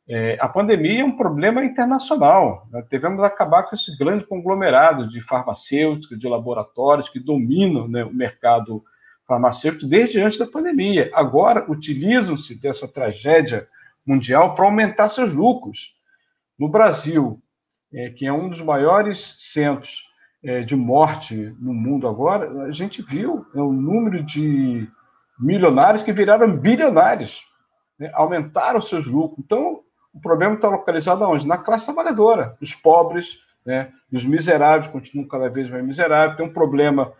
É, 0.09 0.39
a 0.41 0.49
pandemia 0.49 1.03
é 1.03 1.05
um 1.05 1.17
problema 1.17 1.63
internacional. 1.63 2.67
Nós 2.73 2.87
devemos 2.89 3.23
acabar 3.23 3.65
com 3.65 3.77
esse 3.77 3.97
grande 3.97 4.25
conglomerado 4.25 5.09
de 5.09 5.21
farmacêuticos, 5.21 6.19
de 6.19 6.27
laboratórios 6.27 7.09
que 7.09 7.21
dominam 7.21 7.87
né, 7.87 8.05
o 8.05 8.13
mercado 8.13 8.83
farmacêutico 9.31 9.87
desde 9.87 10.21
antes 10.21 10.37
da 10.37 10.47
pandemia. 10.47 11.09
Agora, 11.15 11.71
utilizam-se 11.71 12.59
dessa 12.59 12.89
tragédia 12.89 13.69
mundial 14.05 14.57
para 14.57 14.65
aumentar 14.65 15.09
seus 15.09 15.33
lucros. 15.33 15.95
No 16.59 16.69
Brasil, 16.69 17.41
é, 17.95 18.11
que 18.11 18.27
é 18.27 18.33
um 18.33 18.49
dos 18.49 18.61
maiores 18.61 19.37
centros 19.39 20.05
é, 20.43 20.63
de 20.63 20.75
morte 20.75 21.55
no 21.61 21.73
mundo 21.73 22.09
agora, 22.09 22.65
a 22.65 22.73
gente 22.73 23.03
viu 23.03 23.45
é, 23.55 23.61
o 23.61 23.73
número 23.73 24.27
de 24.27 24.85
milionários 25.39 26.03
que 26.03 26.13
viraram 26.13 26.57
bilionários, 26.57 27.41
né? 28.01 28.11
aumentaram 28.15 28.83
seus 28.83 29.07
lucros. 29.07 29.45
Então, 29.45 29.81
o 30.13 30.21
problema 30.21 30.57
está 30.57 30.69
localizado 30.69 31.23
aonde? 31.23 31.47
Na 31.47 31.57
classe 31.57 31.85
trabalhadora, 31.85 32.57
os 32.61 32.75
pobres, 32.75 33.39
né? 33.65 33.93
miseráveis 34.11 34.91
continuam 34.91 35.29
cada 35.29 35.49
vez 35.49 35.71
mais 35.71 35.85
miseráveis. 35.85 36.37
Tem 36.37 36.47
um 36.47 36.53
problema 36.53 37.13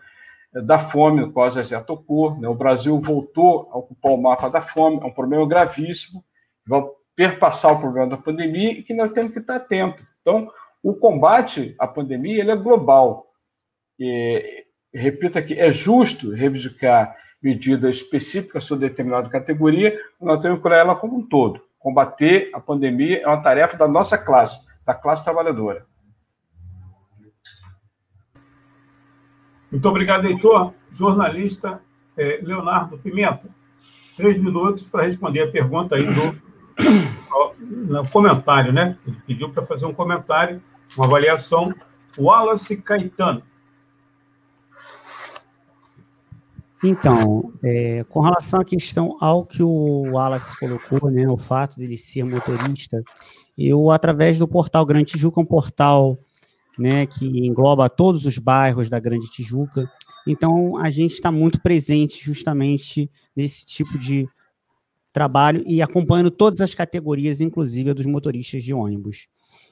da 0.53 0.77
fome, 0.79 1.21
no 1.21 1.31
qual 1.31 1.47
a 1.47 1.49
Zezé 1.49 1.79
tocou. 1.81 2.37
Né? 2.37 2.47
O 2.47 2.55
Brasil 2.55 2.99
voltou 2.99 3.69
a 3.71 3.77
ocupar 3.77 4.11
o 4.11 4.21
mapa 4.21 4.49
da 4.49 4.61
fome, 4.61 4.99
é 5.01 5.05
um 5.05 5.13
problema 5.13 5.47
gravíssimo, 5.47 6.23
vai 6.67 6.83
perpassar 7.15 7.73
o 7.73 7.79
problema 7.79 8.07
da 8.07 8.17
pandemia 8.17 8.71
e 8.71 8.83
que 8.83 8.93
nós 8.93 9.11
temos 9.11 9.33
que 9.33 9.39
estar 9.39 9.55
atentos. 9.55 10.03
Então, 10.21 10.51
o 10.83 10.93
combate 10.93 11.75
à 11.79 11.87
pandemia 11.87 12.41
ele 12.41 12.51
é 12.51 12.55
global. 12.55 13.27
E, 13.99 14.65
repito 14.93 15.37
aqui, 15.37 15.57
é 15.59 15.71
justo 15.71 16.31
reivindicar 16.31 17.15
medidas 17.41 17.95
específicas 17.95 18.65
sobre 18.65 18.87
determinada 18.87 19.29
categoria, 19.29 19.99
nós 20.19 20.41
temos 20.41 20.61
que 20.61 20.67
olhar 20.67 20.79
ela 20.79 20.95
como 20.95 21.17
um 21.17 21.27
todo. 21.27 21.61
Combater 21.79 22.51
a 22.53 22.59
pandemia 22.59 23.21
é 23.21 23.27
uma 23.27 23.41
tarefa 23.41 23.75
da 23.75 23.87
nossa 23.87 24.17
classe, 24.17 24.59
da 24.85 24.93
classe 24.93 25.23
trabalhadora. 25.23 25.85
Muito 29.71 29.87
obrigado, 29.87 30.25
Heitor. 30.25 30.73
Jornalista 30.91 31.81
é, 32.17 32.39
Leonardo 32.43 32.97
Pimenta. 32.97 33.49
Três 34.17 34.39
minutos 34.41 34.87
para 34.87 35.03
responder 35.03 35.43
a 35.43 35.51
pergunta 35.51 35.95
aí 35.95 36.05
do 36.05 36.51
no 37.59 38.07
comentário, 38.09 38.73
né? 38.73 38.97
Ele 39.05 39.17
pediu 39.25 39.49
para 39.49 39.65
fazer 39.65 39.85
um 39.85 39.93
comentário 39.93 40.61
uma 40.95 41.05
avaliação. 41.05 41.73
Wallace 42.17 42.75
Caetano. 42.77 43.41
Então, 46.83 47.53
é, 47.63 48.03
com 48.09 48.21
relação 48.21 48.59
à 48.59 48.65
questão 48.65 49.15
ao 49.21 49.45
que 49.45 49.61
o 49.61 50.11
Wallace 50.11 50.59
colocou, 50.59 51.11
né, 51.11 51.27
o 51.29 51.37
fato 51.37 51.77
dele 51.77 51.95
ser 51.95 52.23
motorista, 52.23 53.01
eu, 53.57 53.91
através 53.91 54.39
do 54.39 54.47
portal 54.47 54.85
Grande 54.85 55.11
Tijuca, 55.11 55.39
um 55.39 55.45
portal 55.45 56.17
né, 56.81 57.05
que 57.05 57.25
engloba 57.25 57.87
todos 57.87 58.25
os 58.25 58.39
bairros 58.39 58.89
da 58.89 58.99
Grande 58.99 59.29
Tijuca, 59.29 59.89
então 60.27 60.77
a 60.77 60.89
gente 60.89 61.13
está 61.13 61.31
muito 61.31 61.61
presente 61.61 62.23
justamente 62.23 63.09
nesse 63.35 63.65
tipo 63.65 63.99
de 63.99 64.27
trabalho 65.13 65.63
e 65.67 65.81
acompanhando 65.81 66.31
todas 66.31 66.59
as 66.61 66.73
categorias, 66.73 67.39
inclusive 67.39 67.91
a 67.91 67.93
dos 67.93 68.05
motoristas 68.05 68.63
de 68.63 68.73
ônibus. 68.73 69.27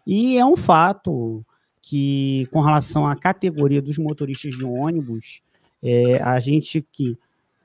E 0.06 0.38
é 0.38 0.46
um 0.46 0.56
fato 0.56 1.44
que, 1.82 2.48
com 2.52 2.62
relação 2.62 3.08
à 3.08 3.16
categoria 3.16 3.82
dos 3.82 3.98
motoristas 3.98 4.56
de 4.56 4.64
ônibus, 4.64 5.42
é, 5.82 6.22
a 6.22 6.40
gente 6.40 6.86
que 6.92 7.18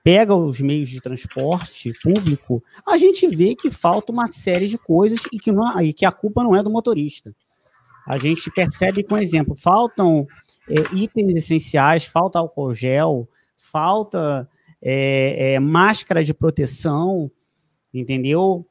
pega 0.03 0.35
os 0.35 0.61
meios 0.61 0.89
de 0.89 1.01
transporte 1.01 1.93
público, 2.03 2.63
a 2.87 2.97
gente 2.97 3.27
vê 3.27 3.55
que 3.55 3.71
falta 3.71 4.13
uma 4.13 4.27
série 4.27 4.69
de 4.69 4.79
coisas 4.79 5.19
e 5.33 5.39
que, 5.39 5.51
não, 5.51 5.81
e 5.81 5.93
que 5.93 6.05
a 6.05 6.13
culpa 6.13 6.43
não 6.45 6.55
é 6.55 6.63
do 6.63 6.71
motorista. 6.71 7.35
A 8.07 8.19
gente 8.19 8.51
percebe, 8.51 9.03
com 9.03 9.17
exemplo, 9.17 9.55
faltam 9.57 10.27
é, 10.69 10.75
itens 10.95 11.35
essenciais, 11.35 12.05
falta 12.05 12.39
álcool 12.39 12.75
gel, 12.75 13.29
falta 13.57 14.49
é, 14.83 15.55
é, 15.55 15.61
máscara 15.61 16.23
de 16.23 16.35
proteção, 16.35 17.31
entendeu? 17.93 18.67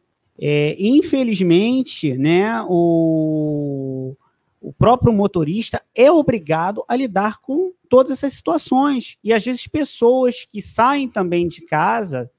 Infelizmente, 0.79 2.17
né, 2.17 2.59
o, 2.67 4.15
o 4.59 4.73
próprio 4.73 5.13
motorista 5.13 5.81
é 5.95 6.11
obrigado 6.11 6.83
a 6.87 6.95
lidar 6.95 7.39
com 7.39 7.71
todas 7.87 8.13
essas 8.13 8.33
situações. 8.33 9.17
E 9.23 9.31
às 9.31 9.45
vezes 9.45 9.67
pessoas 9.67 10.43
que 10.43 10.61
saem 10.61 11.07
também 11.07 11.47
de 11.47 11.61
casa, 11.61 12.31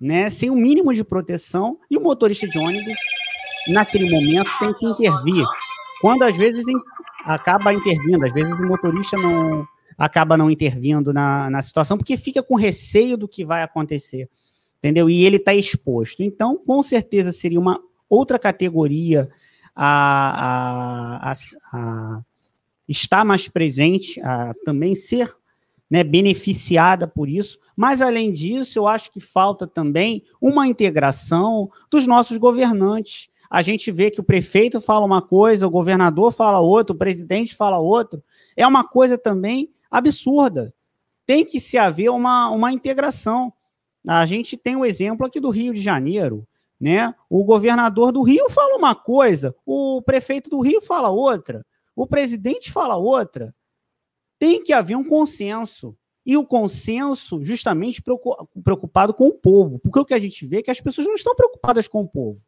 né, 0.00 0.30
sem 0.30 0.50
o 0.50 0.56
mínimo 0.56 0.92
de 0.94 1.04
proteção, 1.04 1.78
e 1.90 1.96
o 1.98 2.00
motorista 2.00 2.48
de 2.48 2.58
ônibus, 2.58 2.96
naquele 3.68 4.10
momento, 4.10 4.50
tem 4.58 4.72
que 4.72 4.86
intervir. 4.86 5.44
Quando 6.04 6.22
às 6.22 6.36
vezes 6.36 6.64
acaba 7.24 7.72
intervindo, 7.72 8.24
às 8.24 8.32
vezes 8.32 8.52
o 8.52 8.66
motorista 8.66 9.16
não 9.16 9.66
acaba 9.96 10.36
não 10.36 10.50
intervindo 10.50 11.12
na, 11.12 11.48
na 11.48 11.62
situação, 11.62 11.96
porque 11.96 12.16
fica 12.16 12.42
com 12.42 12.56
receio 12.56 13.16
do 13.16 13.28
que 13.28 13.44
vai 13.44 13.62
acontecer 13.62 14.28
entendeu? 14.84 15.08
E 15.08 15.24
ele 15.24 15.36
está 15.36 15.54
exposto. 15.54 16.22
Então, 16.22 16.58
com 16.58 16.82
certeza 16.82 17.32
seria 17.32 17.58
uma 17.58 17.80
outra 18.08 18.38
categoria 18.38 19.30
a, 19.74 21.30
a, 21.30 21.32
a, 21.32 21.34
a 21.72 22.22
estar 22.86 23.24
mais 23.24 23.48
presente, 23.48 24.20
a 24.20 24.52
também 24.62 24.94
ser 24.94 25.34
né, 25.90 26.04
beneficiada 26.04 27.08
por 27.08 27.30
isso. 27.30 27.58
Mas, 27.74 28.02
além 28.02 28.30
disso, 28.30 28.78
eu 28.78 28.86
acho 28.86 29.10
que 29.10 29.20
falta 29.20 29.66
também 29.66 30.22
uma 30.38 30.66
integração 30.66 31.70
dos 31.90 32.06
nossos 32.06 32.36
governantes. 32.36 33.30
A 33.54 33.62
gente 33.62 33.92
vê 33.92 34.10
que 34.10 34.20
o 34.20 34.24
prefeito 34.24 34.80
fala 34.80 35.06
uma 35.06 35.22
coisa, 35.22 35.64
o 35.64 35.70
governador 35.70 36.32
fala 36.32 36.58
outra, 36.58 36.92
o 36.92 36.98
presidente 36.98 37.54
fala 37.54 37.78
outra. 37.78 38.20
É 38.56 38.66
uma 38.66 38.82
coisa 38.82 39.16
também 39.16 39.72
absurda. 39.88 40.74
Tem 41.24 41.44
que 41.44 41.60
se 41.60 41.78
haver 41.78 42.08
uma, 42.08 42.50
uma 42.50 42.72
integração. 42.72 43.52
A 44.04 44.26
gente 44.26 44.56
tem 44.56 44.74
o 44.74 44.80
um 44.80 44.84
exemplo 44.84 45.24
aqui 45.24 45.38
do 45.38 45.50
Rio 45.50 45.72
de 45.72 45.80
Janeiro, 45.80 46.44
né? 46.80 47.14
O 47.30 47.44
governador 47.44 48.10
do 48.10 48.22
Rio 48.24 48.50
fala 48.50 48.76
uma 48.76 48.92
coisa, 48.92 49.54
o 49.64 50.02
prefeito 50.02 50.50
do 50.50 50.60
Rio 50.60 50.80
fala 50.80 51.10
outra, 51.10 51.64
o 51.94 52.08
presidente 52.08 52.72
fala 52.72 52.96
outra. 52.96 53.54
Tem 54.36 54.64
que 54.64 54.72
haver 54.72 54.96
um 54.96 55.04
consenso. 55.04 55.96
e 56.26 56.36
o 56.36 56.44
consenso 56.44 57.44
justamente 57.44 58.02
preocupado 58.64 59.14
com 59.14 59.28
o 59.28 59.34
povo, 59.34 59.78
porque 59.78 60.00
o 60.00 60.04
que 60.04 60.14
a 60.14 60.18
gente 60.18 60.44
vê 60.44 60.56
é 60.56 60.62
que 60.62 60.72
as 60.72 60.80
pessoas 60.80 61.06
não 61.06 61.14
estão 61.14 61.36
preocupadas 61.36 61.86
com 61.86 62.00
o 62.00 62.08
povo. 62.08 62.44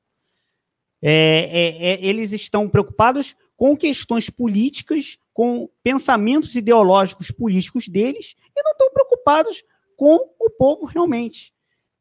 É, 1.03 1.11
é, 1.11 1.93
é, 1.93 2.07
eles 2.07 2.33
estão 2.33 2.69
preocupados 2.69 3.37
com 3.57 3.77
questões 3.77 4.29
políticas, 4.31 5.19
com 5.33 5.69
pensamentos 5.83 6.55
ideológicos 6.55 7.31
políticos 7.31 7.89
deles, 7.89 8.35
e 8.57 8.63
não 8.63 8.73
estão 8.73 8.91
preocupados 8.93 9.63
com 9.97 10.19
o 10.39 10.51
povo 10.51 10.87
realmente. 10.87 11.53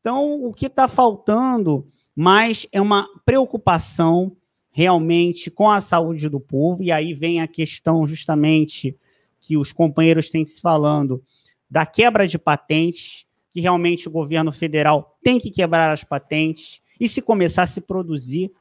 Então, 0.02 0.44
o 0.44 0.54
que 0.54 0.68
está 0.68 0.88
faltando 0.88 1.88
mais 2.16 2.68
é 2.72 2.80
uma 2.80 3.08
preocupação 3.26 4.36
realmente 4.72 5.50
com 5.50 5.70
a 5.70 5.80
saúde 5.80 6.28
do 6.28 6.40
povo, 6.40 6.84
e 6.84 6.92
aí 6.92 7.14
vem 7.14 7.42
a 7.42 7.48
questão 7.48 8.06
justamente 8.06 8.98
que 9.40 9.58
os 9.58 9.72
companheiros 9.72 10.30
têm 10.30 10.44
se 10.44 10.60
falando 10.60 11.24
da 11.70 11.86
quebra 11.86 12.28
de 12.28 12.38
patentes, 12.38 13.26
que 13.52 13.62
realmente 13.62 14.08
o 14.08 14.12
governo 14.12 14.52
federal 14.52 15.18
tem 15.24 15.40
que 15.40 15.50
quebrar 15.50 15.92
as 15.92 16.04
patentes 16.04 16.82
e 17.00 17.08
se 17.08 17.22
começar 17.22 17.64
a 17.64 17.68
se 17.68 17.80
produzir 17.80 18.52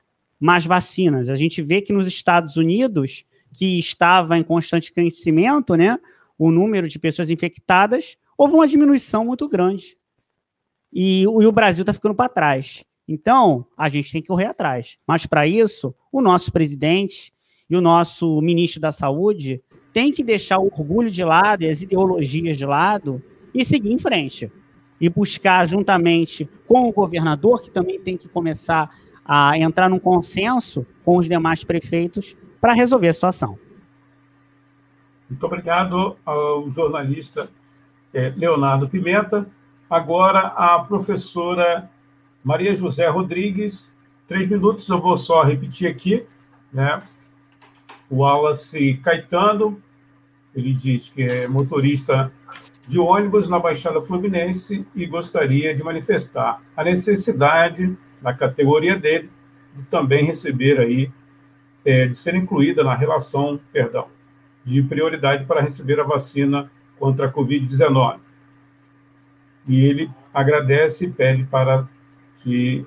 mais 0.45 0.67
vacinas. 0.67 1.31
A 1.31 1.37
gente 1.37 1.63
vê 1.63 1.81
que 1.81 1.91
nos 1.91 2.07
Estados 2.07 2.59
Unidos, 2.59 3.25
que 3.51 3.79
estava 3.79 4.37
em 4.37 4.43
constante 4.43 4.93
crescimento, 4.93 5.75
né, 5.75 5.99
o 6.39 6.51
número 6.51 6.87
de 6.87 6.99
pessoas 6.99 7.31
infectadas, 7.31 8.19
houve 8.37 8.53
uma 8.53 8.69
diminuição 8.69 9.25
muito 9.25 9.49
grande. 9.49 9.97
E, 10.93 11.23
e 11.23 11.27
o 11.27 11.51
Brasil 11.51 11.81
está 11.81 11.95
ficando 11.95 12.15
para 12.15 12.29
trás. 12.29 12.85
Então, 13.09 13.65
a 13.75 13.89
gente 13.89 14.13
tem 14.13 14.21
que 14.21 14.29
correr 14.29 14.45
atrás. 14.45 14.99
Mas, 15.07 15.25
para 15.25 15.47
isso, 15.47 15.95
o 16.13 16.21
nosso 16.21 16.53
presidente 16.53 17.33
e 17.71 17.75
o 17.75 17.81
nosso 17.81 18.39
ministro 18.43 18.83
da 18.83 18.93
Saúde 18.93 19.63
tem 19.95 20.13
que 20.13 20.23
deixar 20.23 20.59
o 20.59 20.67
orgulho 20.67 21.11
de 21.11 21.25
lado 21.25 21.63
e 21.63 21.71
as 21.71 21.81
ideologias 21.81 22.59
de 22.59 22.67
lado 22.67 23.23
e 23.55 23.65
seguir 23.65 23.93
em 23.93 23.99
frente. 23.99 24.53
E 25.01 25.09
buscar, 25.09 25.67
juntamente 25.67 26.47
com 26.69 26.87
o 26.87 26.93
governador, 26.93 27.63
que 27.63 27.71
também 27.71 27.99
tem 27.99 28.19
que 28.19 28.29
começar 28.29 28.91
a 29.25 29.57
entrar 29.59 29.89
num 29.89 29.99
consenso 29.99 30.87
com 31.05 31.17
os 31.17 31.29
demais 31.29 31.65
prefeitos 31.65 32.37
para 32.61 32.73
resolver 32.73 33.09
a 33.09 33.13
situação. 33.13 33.59
Muito 35.29 35.45
obrigado 35.47 36.17
ao 36.25 36.71
jornalista 36.71 37.49
é, 38.13 38.33
Leonardo 38.37 38.89
Pimenta. 38.89 39.47
Agora, 39.89 40.49
a 40.49 40.79
professora 40.81 41.91
Maria 42.45 42.77
José 42.77 43.09
Rodrigues. 43.09 43.89
Três 44.29 44.49
minutos, 44.49 44.87
eu 44.89 45.01
vou 45.01 45.17
só 45.17 45.43
repetir 45.43 45.89
aqui, 45.89 46.25
né? 46.71 47.03
O 48.11 48.19
Wallace 48.19 49.01
Caetano, 49.03 49.81
ele 50.55 50.75
diz 50.75 51.09
que 51.09 51.23
é 51.23 51.49
motorista 51.49 52.31
de 52.87 52.99
ônibus 52.99 53.49
na 53.49 53.59
Baixada 53.59 54.01
Fluminense 54.03 54.87
e 54.95 55.07
gostaria 55.07 55.75
de 55.75 55.83
manifestar 55.83 56.61
a 56.77 56.85
necessidade, 56.85 57.97
na 58.25 58.33
categoria 58.33 58.99
dele, 58.99 59.31
de 59.77 59.83
também 59.85 60.25
receber 60.25 60.81
aí, 60.81 61.11
é, 61.85 62.07
de 62.07 62.17
ser 62.17 62.35
incluída 62.35 62.83
na 62.83 62.95
relação, 62.95 63.61
perdão, 63.71 64.09
de 64.65 64.83
prioridade 64.83 65.45
para 65.45 65.61
receber 65.61 66.01
a 66.01 66.05
vacina 66.05 66.71
contra 66.99 67.27
a 67.27 67.33
Covid-19. 67.33 68.19
E 69.69 69.85
ele 69.85 70.11
agradece 70.33 71.05
e 71.05 71.11
pede 71.11 71.45
para 71.45 71.87
que 72.41 72.87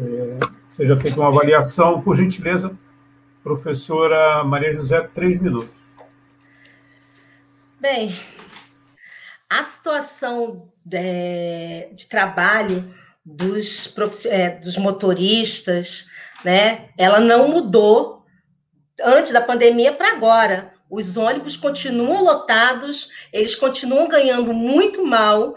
é, 0.00 0.40
seja 0.68 0.96
feita 0.96 1.20
uma 1.20 1.28
avaliação, 1.28 2.02
por 2.02 2.16
gentileza, 2.16 2.76
professora 3.44 4.42
Maria 4.42 4.72
José, 4.72 5.00
três 5.14 5.40
minutos. 5.40 5.70
Bem, 7.78 8.12
a 9.48 9.62
situação 9.62 10.68
de, 10.84 10.96
é, 10.96 11.90
de 11.92 12.08
trabalho 12.08 12.84
dos, 13.24 13.92
é, 14.26 14.50
dos 14.50 14.76
motoristas, 14.76 16.06
né, 16.44 16.90
ela 16.98 17.20
não 17.20 17.48
mudou 17.48 18.24
antes 19.02 19.32
da 19.32 19.40
pandemia 19.40 19.92
para 19.92 20.10
agora. 20.10 20.74
Os 20.90 21.16
ônibus 21.16 21.56
continuam 21.56 22.22
lotados, 22.22 23.08
eles 23.32 23.56
continuam 23.56 24.06
ganhando 24.06 24.52
muito 24.52 25.04
mal. 25.04 25.54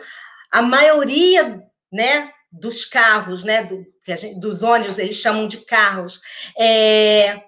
A 0.51 0.61
maioria, 0.61 1.61
né, 1.91 2.31
dos 2.51 2.85
carros, 2.85 3.43
né, 3.43 3.63
do, 3.63 3.85
gente, 4.07 4.39
dos 4.39 4.63
ônibus, 4.63 4.97
eles 4.97 5.15
chamam 5.15 5.47
de 5.47 5.57
carros, 5.57 6.21
é, 6.57 7.43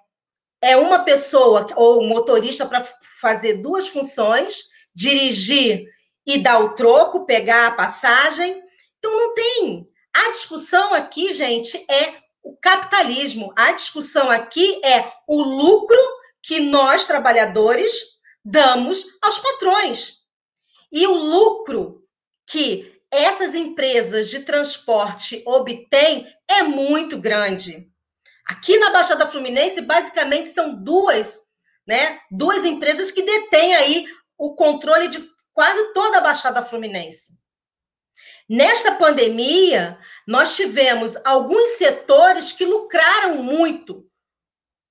é 0.61 0.76
uma 0.76 0.99
pessoa 0.99 1.67
ou 1.76 2.05
motorista 2.05 2.65
para 2.65 2.86
fazer 3.22 3.61
duas 3.61 3.88
funções, 3.88 4.63
dirigir 4.93 5.86
e 6.26 6.38
dar 6.38 6.59
o 6.59 6.76
troco, 6.76 7.26
pegar 7.26 7.67
a 7.67 7.72
passagem. 7.72 8.61
Então, 8.97 9.11
não 9.11 9.34
tem. 9.34 9.89
A 10.14 10.32
discussão 10.32 10.93
aqui, 10.93 11.34
gente, 11.34 11.78
é 11.89 12.16
o 12.43 12.55
capitalismo. 12.57 13.53
A 13.55 13.72
discussão 13.72 14.30
aqui 14.30 14.82
é 14.84 15.12
o 15.28 15.41
lucro 15.41 15.99
que 16.41 16.60
nós, 16.60 17.05
trabalhadores, 17.05 17.91
damos 18.43 19.05
aos 19.22 19.38
patrões. 19.38 20.20
E 20.91 21.05
o 21.05 21.14
lucro 21.14 22.03
que 22.47 22.99
essas 23.12 23.55
empresas 23.55 24.30
de 24.30 24.39
transporte 24.39 25.43
obtêm 25.45 26.28
é 26.47 26.64
muito 26.64 27.18
grande. 27.18 27.88
Aqui 28.47 28.78
na 28.78 28.89
Baixada 28.89 29.28
Fluminense, 29.28 29.82
basicamente, 29.82 30.49
são 30.49 30.76
duas, 30.84 31.41
né? 31.88 32.20
Duas 32.32 32.66
empresas 32.66 33.12
que 33.12 33.22
detêm 33.22 33.76
aí 33.76 34.07
o 34.38 34.55
controle 34.55 35.07
de 35.07 35.24
quase 35.53 35.93
toda 35.93 36.18
a 36.18 36.22
Baixada 36.22 36.66
Fluminense. 36.66 37.39
Nesta 38.50 38.93
pandemia, 38.93 39.97
nós 40.26 40.56
tivemos 40.56 41.16
alguns 41.24 41.72
setores 41.78 42.52
que 42.52 42.66
lucraram 42.66 43.43
muito 43.43 44.06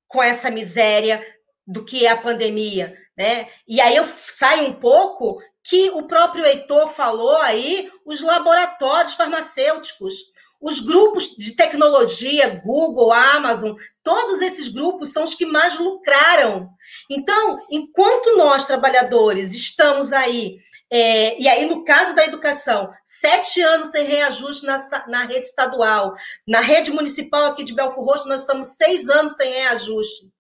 com 0.06 0.22
essa 0.22 0.50
miséria 0.50 1.20
do 1.66 1.84
que 1.84 2.06
é 2.06 2.10
a 2.10 2.16
pandemia, 2.16 2.96
né? 3.16 3.48
E 3.66 3.80
aí 3.80 3.96
eu 3.96 4.04
saio 4.06 4.68
um 4.68 4.74
pouco 4.74 5.42
que 5.64 5.90
o 5.90 6.04
próprio 6.04 6.46
Heitor 6.46 6.88
falou 6.88 7.36
aí, 7.38 7.90
os 8.06 8.22
laboratórios 8.22 9.14
farmacêuticos 9.14 10.14
os 10.60 10.80
grupos 10.80 11.36
de 11.36 11.54
tecnologia, 11.54 12.60
Google, 12.64 13.12
Amazon, 13.12 13.76
todos 14.02 14.40
esses 14.42 14.68
grupos 14.68 15.12
são 15.12 15.22
os 15.22 15.34
que 15.34 15.46
mais 15.46 15.78
lucraram. 15.78 16.68
Então, 17.08 17.60
enquanto 17.70 18.36
nós, 18.36 18.66
trabalhadores, 18.66 19.54
estamos 19.54 20.12
aí, 20.12 20.58
é, 20.90 21.40
e 21.40 21.46
aí 21.48 21.66
no 21.66 21.84
caso 21.84 22.14
da 22.14 22.24
educação, 22.24 22.90
sete 23.04 23.60
anos 23.60 23.88
sem 23.88 24.04
reajuste 24.04 24.64
na, 24.64 24.78
na 25.06 25.24
rede 25.24 25.46
estadual, 25.46 26.14
na 26.46 26.60
rede 26.60 26.90
municipal 26.90 27.46
aqui 27.46 27.62
de 27.62 27.74
Belfort 27.74 28.06
Roxo, 28.06 28.28
nós 28.28 28.42
estamos 28.42 28.76
seis 28.76 29.08
anos 29.08 29.34
sem 29.34 29.52
reajuste. 29.52 30.30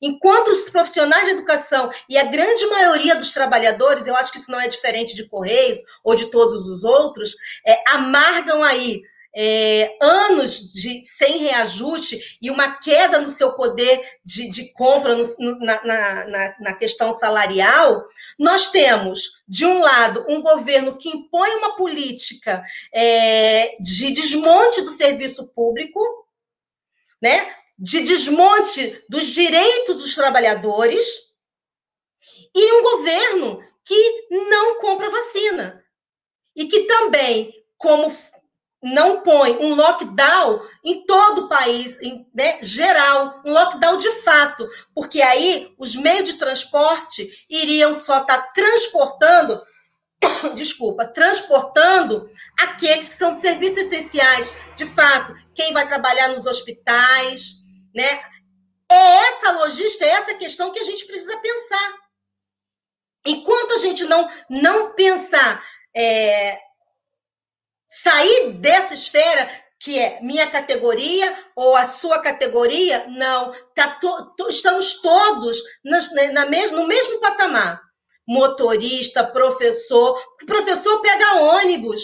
Enquanto 0.00 0.48
os 0.48 0.70
profissionais 0.70 1.24
de 1.24 1.32
educação 1.32 1.90
e 2.08 2.16
a 2.16 2.24
grande 2.24 2.64
maioria 2.66 3.16
dos 3.16 3.32
trabalhadores, 3.32 4.06
eu 4.06 4.14
acho 4.14 4.30
que 4.30 4.38
isso 4.38 4.50
não 4.50 4.60
é 4.60 4.68
diferente 4.68 5.14
de 5.14 5.28
Correios 5.28 5.78
ou 6.04 6.14
de 6.14 6.26
todos 6.26 6.68
os 6.68 6.84
outros, 6.84 7.34
é, 7.66 7.82
amargam 7.88 8.62
aí 8.62 9.02
é, 9.36 9.96
anos 10.00 10.72
de, 10.72 11.04
sem 11.04 11.38
reajuste 11.38 12.38
e 12.40 12.50
uma 12.50 12.78
queda 12.78 13.20
no 13.20 13.28
seu 13.28 13.52
poder 13.52 14.00
de, 14.24 14.48
de 14.48 14.72
compra 14.72 15.14
no, 15.14 15.22
no, 15.38 15.58
na, 15.58 15.84
na, 15.84 16.56
na 16.60 16.74
questão 16.74 17.12
salarial, 17.12 18.04
nós 18.38 18.70
temos, 18.70 19.30
de 19.46 19.66
um 19.66 19.80
lado, 19.80 20.24
um 20.28 20.40
governo 20.40 20.96
que 20.96 21.08
impõe 21.08 21.50
uma 21.56 21.76
política 21.76 22.62
é, 22.92 23.76
de 23.80 24.10
desmonte 24.10 24.80
do 24.82 24.90
serviço 24.90 25.46
público, 25.48 26.00
né? 27.20 27.54
de 27.78 28.00
desmonte 28.00 29.04
dos 29.08 29.26
direitos 29.26 29.96
dos 29.96 30.14
trabalhadores, 30.14 31.28
e 32.54 32.72
um 32.72 32.82
governo 32.82 33.62
que 33.84 34.26
não 34.30 34.78
compra 34.78 35.10
vacina. 35.10 35.84
E 36.56 36.66
que 36.66 36.80
também, 36.80 37.52
como 37.76 38.10
não 38.82 39.22
põe 39.22 39.56
um 39.56 39.74
lockdown 39.74 40.60
em 40.84 41.04
todo 41.04 41.42
o 41.42 41.48
país, 41.48 42.00
em, 42.00 42.26
né, 42.32 42.58
geral, 42.62 43.42
um 43.44 43.52
lockdown 43.52 43.96
de 43.96 44.10
fato, 44.22 44.68
porque 44.94 45.20
aí 45.20 45.74
os 45.78 45.96
meios 45.96 46.28
de 46.28 46.36
transporte 46.36 47.28
iriam 47.50 47.98
só 47.98 48.20
estar 48.20 48.38
tá 48.38 48.52
transportando, 48.54 49.60
desculpa, 50.54 51.06
transportando 51.06 52.30
aqueles 52.58 53.08
que 53.08 53.14
são 53.14 53.32
de 53.32 53.40
serviços 53.40 53.78
essenciais, 53.78 54.54
de 54.76 54.86
fato, 54.86 55.34
quem 55.54 55.72
vai 55.72 55.86
trabalhar 55.88 56.28
nos 56.28 56.46
hospitais, 56.46 57.56
né? 57.94 58.22
É 58.90 59.16
essa 59.26 59.52
logística, 59.52 60.04
é 60.04 60.10
essa 60.10 60.34
questão 60.34 60.72
que 60.72 60.78
a 60.78 60.84
gente 60.84 61.04
precisa 61.06 61.36
pensar. 61.38 61.94
Enquanto 63.26 63.74
a 63.74 63.78
gente 63.78 64.04
não 64.04 64.28
não 64.48 64.94
pensar 64.94 65.62
é, 65.94 66.58
Sair 67.88 68.52
dessa 68.52 68.94
esfera 68.94 69.48
que 69.80 69.98
é 69.98 70.20
minha 70.20 70.50
categoria 70.50 71.36
ou 71.54 71.76
a 71.76 71.86
sua 71.86 72.20
categoria, 72.20 73.06
não. 73.08 73.52
Tá 73.74 73.90
to, 74.00 74.34
to, 74.36 74.48
estamos 74.48 75.00
todos 75.00 75.56
nas, 75.84 76.12
na, 76.12 76.44
na 76.44 76.46
no 76.72 76.86
mesmo 76.86 77.20
patamar. 77.20 77.80
motorista, 78.26 79.24
professor. 79.24 80.20
O 80.42 80.46
professor 80.46 81.00
pega 81.00 81.40
ônibus. 81.40 82.02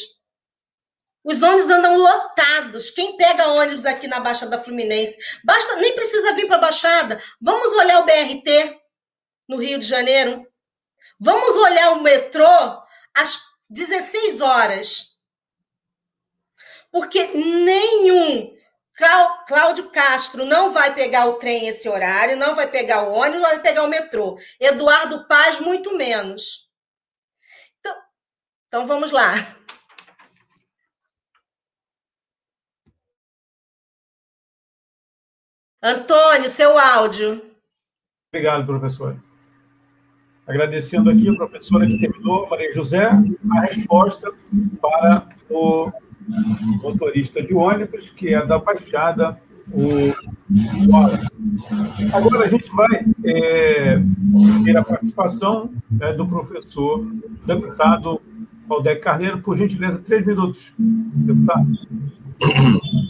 Os 1.25 1.43
ônibus 1.43 1.69
andam 1.69 1.99
lotados. 1.99 2.91
Quem 2.91 3.17
pega 3.17 3.49
ônibus 3.49 3.85
aqui 3.85 4.07
na 4.07 4.21
Baixada 4.21 4.63
Fluminense? 4.63 5.19
Basta, 5.45 5.77
nem 5.77 5.95
precisa 5.95 6.35
vir 6.35 6.47
para 6.47 6.57
a 6.57 6.61
Baixada. 6.61 7.21
Vamos 7.41 7.73
olhar 7.75 8.01
o 8.01 8.05
BRT 8.05 8.81
no 9.49 9.57
Rio 9.57 9.79
de 9.79 9.87
Janeiro. 9.87 10.47
Vamos 11.19 11.57
olhar 11.57 11.93
o 11.93 12.03
metrô 12.03 12.47
às 13.15 13.39
16 13.69 14.41
horas. 14.41 15.14
Porque 16.95 17.27
nenhum 17.35 18.55
Cláudio 19.49 19.91
Castro 19.91 20.45
não 20.47 20.73
vai 20.73 20.95
pegar 20.95 21.27
o 21.27 21.41
trem 21.41 21.67
esse 21.67 21.89
horário, 21.89 22.37
não 22.37 22.55
vai 22.55 22.71
pegar 22.71 23.03
o 23.03 23.13
ônibus, 23.13 23.41
não 23.41 23.49
vai 23.49 23.61
pegar 23.61 23.83
o 23.83 23.89
metrô. 23.89 24.39
Eduardo 24.61 25.27
Paz, 25.27 25.59
muito 25.59 25.97
menos. 25.97 26.71
Então, 27.81 27.97
então 28.69 28.87
vamos 28.87 29.11
lá. 29.11 29.35
Antônio, 35.83 36.49
seu 36.49 36.79
áudio. 36.79 37.43
Obrigado, 38.33 38.65
professor. 38.65 39.21
Agradecendo 40.47 41.11
aqui 41.11 41.29
a 41.29 41.35
professora 41.35 41.89
que 41.89 41.99
terminou, 41.99 42.49
Maria 42.49 42.73
José, 42.73 43.05
a 43.05 43.61
resposta 43.63 44.33
para 44.81 45.27
o 45.51 45.93
motorista 46.83 47.43
de 47.43 47.55
ônibus, 47.55 48.11
que 48.11 48.35
é 48.35 48.45
da 48.45 48.59
Baixada, 48.59 49.41
o 49.73 50.13
Wallace. 50.91 51.27
Agora 52.13 52.45
a 52.45 52.49
gente 52.49 52.71
vai 52.71 53.05
é, 53.25 53.99
ter 54.65 54.77
a 54.77 54.85
participação 54.85 55.73
né, 55.91 56.13
do 56.13 56.27
professor 56.27 57.05
deputado 57.47 58.21
Valdec 58.67 59.01
Carneiro, 59.01 59.41
por 59.41 59.57
gentileza, 59.57 59.99
três 59.99 60.27
minutos, 60.27 60.73
deputado. 60.79 61.67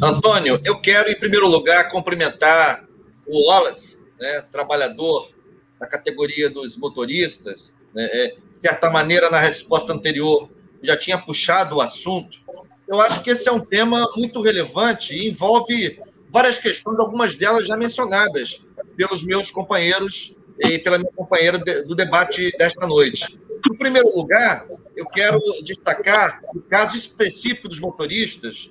Antônio, 0.02 0.60
eu 0.64 0.80
quero, 0.80 1.08
em 1.08 1.18
primeiro 1.18 1.48
lugar, 1.48 1.90
cumprimentar 1.90 2.86
o 3.26 3.48
Wallace, 3.48 3.98
né, 4.20 4.42
trabalhador 4.50 5.30
da 5.78 5.86
categoria 5.86 6.50
dos 6.50 6.76
motoristas. 6.76 7.76
Né, 7.94 8.04
é, 8.04 8.36
de 8.50 8.58
certa 8.58 8.90
maneira, 8.90 9.30
na 9.30 9.40
resposta 9.40 9.92
anterior, 9.92 10.48
já 10.82 10.96
tinha 10.96 11.18
puxado 11.18 11.76
o 11.76 11.80
assunto 11.80 12.44
eu 12.86 13.00
acho 13.00 13.22
que 13.22 13.30
esse 13.30 13.48
é 13.48 13.52
um 13.52 13.60
tema 13.60 14.06
muito 14.16 14.40
relevante 14.40 15.14
e 15.14 15.28
envolve 15.28 16.00
várias 16.30 16.58
questões, 16.58 16.98
algumas 16.98 17.34
delas 17.34 17.66
já 17.66 17.76
mencionadas 17.76 18.66
pelos 18.96 19.22
meus 19.22 19.50
companheiros 19.50 20.36
e 20.58 20.78
pela 20.78 20.98
minha 20.98 21.12
companheira 21.12 21.58
do 21.58 21.94
debate 21.94 22.50
desta 22.58 22.86
noite. 22.86 23.38
Em 23.70 23.76
primeiro 23.76 24.08
lugar, 24.14 24.66
eu 24.96 25.06
quero 25.06 25.40
destacar 25.64 26.40
o 26.54 26.60
caso 26.60 26.96
específico 26.96 27.68
dos 27.68 27.80
motoristas, 27.80 28.70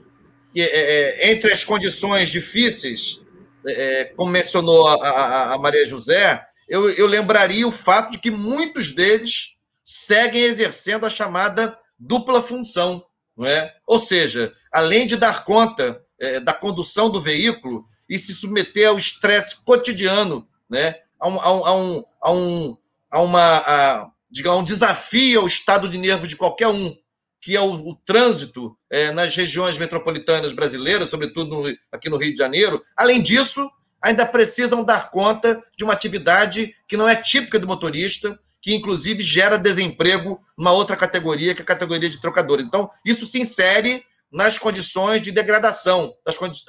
que 0.54 0.62
é, 0.62 0.66
é 0.66 1.32
entre 1.32 1.52
as 1.52 1.64
condições 1.64 2.30
difíceis, 2.30 3.26
é, 3.66 3.72
é, 4.02 4.06
como 4.06 4.32
mencionou 4.32 4.88
a, 4.88 4.96
a, 4.96 5.54
a 5.54 5.58
Maria 5.58 5.86
José, 5.88 6.46
eu, 6.68 6.90
eu 6.92 7.08
lembraria 7.08 7.68
o 7.68 7.72
fato 7.72 8.12
de 8.12 8.20
que 8.20 8.30
muitos 8.30 8.92
deles 8.92 9.58
seguem 9.84 10.44
exercendo 10.44 11.06
a 11.06 11.10
chamada 11.10 11.78
dupla 11.98 12.42
função 12.42 13.04
não 13.36 13.46
é? 13.46 13.74
Ou 13.86 14.00
seja, 14.00 14.54
além 14.72 15.08
de 15.08 15.16
dar 15.16 15.44
conta 15.44 16.02
é, 16.20 16.40
da 16.40 16.54
condução 16.54 17.10
do 17.10 17.20
veículo 17.20 17.86
e 18.10 18.18
se 18.20 18.34
submeter 18.34 18.90
ao 18.90 18.98
estresse 18.98 19.64
cotidiano, 19.64 20.48
né? 20.70 20.96
a, 21.20 21.28
um, 21.28 21.40
a, 21.40 21.76
um, 21.76 22.04
a, 22.22 22.32
um, 22.32 22.78
a 23.10 23.22
uma, 23.22 23.58
a, 23.58 24.12
digamos, 24.30 24.60
um 24.60 24.64
desafio 24.64 25.42
ao 25.42 25.48
estado 25.48 25.88
de 25.88 25.98
nervo 25.98 26.28
de 26.28 26.36
qualquer 26.36 26.68
um, 26.68 26.96
que 27.42 27.56
é 27.56 27.62
o, 27.62 27.72
o 27.72 27.96
trânsito 28.06 28.78
é, 28.90 29.12
nas 29.12 29.36
regiões 29.36 29.78
metropolitanas 29.78 30.54
brasileiras, 30.54 31.10
sobretudo 31.10 31.62
no, 31.62 31.78
aqui 31.92 32.10
no 32.10 32.18
Rio 32.18 32.34
de 32.34 32.40
Janeiro. 32.40 32.84
Além 32.96 33.22
disso, 33.22 33.70
ainda 34.02 34.26
precisam 34.26 34.84
dar 34.84 35.12
conta 35.12 35.62
de 35.78 35.84
uma 35.84 35.94
atividade 35.94 36.76
que 36.88 36.98
não 36.98 37.08
é 37.08 37.16
típica 37.16 37.58
do 37.58 37.68
motorista, 37.68 38.38
que 38.64 38.74
inclusive 38.74 39.22
gera 39.22 39.58
desemprego 39.58 40.42
numa 40.58 40.72
outra 40.72 40.96
categoria, 40.96 41.54
que 41.54 41.62
é 41.62 41.64
a 41.64 41.68
categoria 41.68 42.10
de 42.10 42.22
trocadores. 42.22 42.66
Então, 42.66 42.90
isso 43.06 43.26
se 43.26 43.38
insere 43.38 44.06
nas 44.32 44.58
condições 44.58 45.22
de 45.22 45.32
degradação, 45.32 46.14
das 46.26 46.38
condi 46.38 46.60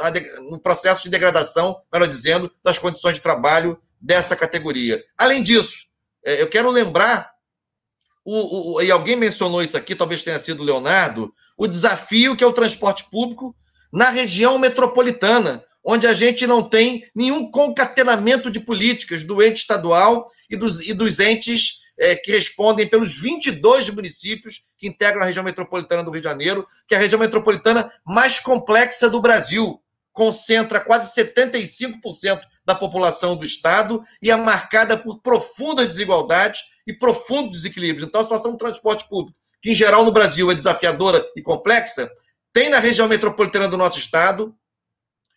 no 0.50 0.58
processo 0.58 1.04
de 1.04 1.08
degradação, 1.08 1.80
melhor 1.90 2.08
dizendo, 2.08 2.50
das 2.64 2.80
condições 2.80 3.14
de 3.14 3.20
trabalho 3.20 3.78
dessa 4.00 4.34
categoria. 4.34 5.02
Além 5.16 5.40
disso, 5.40 5.86
é, 6.26 6.42
eu 6.42 6.50
quero 6.50 6.68
lembrar, 6.68 7.32
o, 8.24 8.74
o, 8.74 8.82
e 8.82 8.90
alguém 8.90 9.14
mencionou 9.14 9.62
isso 9.62 9.76
aqui, 9.76 9.94
talvez 9.94 10.24
tenha 10.24 10.38
sido 10.38 10.62
o 10.62 10.66
Leonardo, 10.66 11.32
o 11.56 11.68
desafio 11.68 12.36
que 12.36 12.42
é 12.42 12.46
o 12.46 12.52
transporte 12.52 13.08
público 13.08 13.54
na 13.92 14.10
região 14.10 14.58
metropolitana, 14.58 15.64
onde 15.84 16.08
a 16.08 16.12
gente 16.12 16.44
não 16.46 16.62
tem 16.62 17.08
nenhum 17.14 17.48
concatenamento 17.50 18.50
de 18.50 18.58
políticas 18.58 19.22
do 19.22 19.40
ente 19.40 19.60
estadual 19.60 20.26
e 20.50 20.56
dos, 20.56 20.80
e 20.80 20.92
dos 20.92 21.20
entes 21.20 21.83
é, 21.98 22.16
que 22.16 22.32
respondem 22.32 22.88
pelos 22.88 23.20
22 23.20 23.90
municípios 23.90 24.64
que 24.76 24.88
integram 24.88 25.22
a 25.22 25.26
região 25.26 25.44
metropolitana 25.44 26.02
do 26.02 26.10
Rio 26.10 26.20
de 26.20 26.28
Janeiro, 26.28 26.66
que 26.86 26.94
é 26.94 26.98
a 26.98 27.00
região 27.00 27.18
metropolitana 27.18 27.90
mais 28.04 28.40
complexa 28.40 29.08
do 29.08 29.20
Brasil. 29.20 29.80
Concentra 30.12 30.80
quase 30.80 31.14
75% 31.14 32.40
da 32.64 32.74
população 32.74 33.36
do 33.36 33.44
Estado 33.44 34.02
e 34.22 34.30
é 34.30 34.36
marcada 34.36 34.96
por 34.96 35.20
profundas 35.20 35.86
desigualdades 35.86 36.62
e 36.86 36.92
profundos 36.92 37.62
desequilíbrios. 37.62 38.06
Então, 38.06 38.20
a 38.20 38.24
situação 38.24 38.52
do 38.52 38.58
transporte 38.58 39.08
público, 39.08 39.36
que 39.62 39.70
em 39.70 39.74
geral 39.74 40.04
no 40.04 40.12
Brasil 40.12 40.50
é 40.50 40.54
desafiadora 40.54 41.24
e 41.36 41.42
complexa, 41.42 42.10
tem 42.52 42.70
na 42.70 42.78
região 42.78 43.08
metropolitana 43.08 43.68
do 43.68 43.76
nosso 43.76 43.98
Estado 43.98 44.54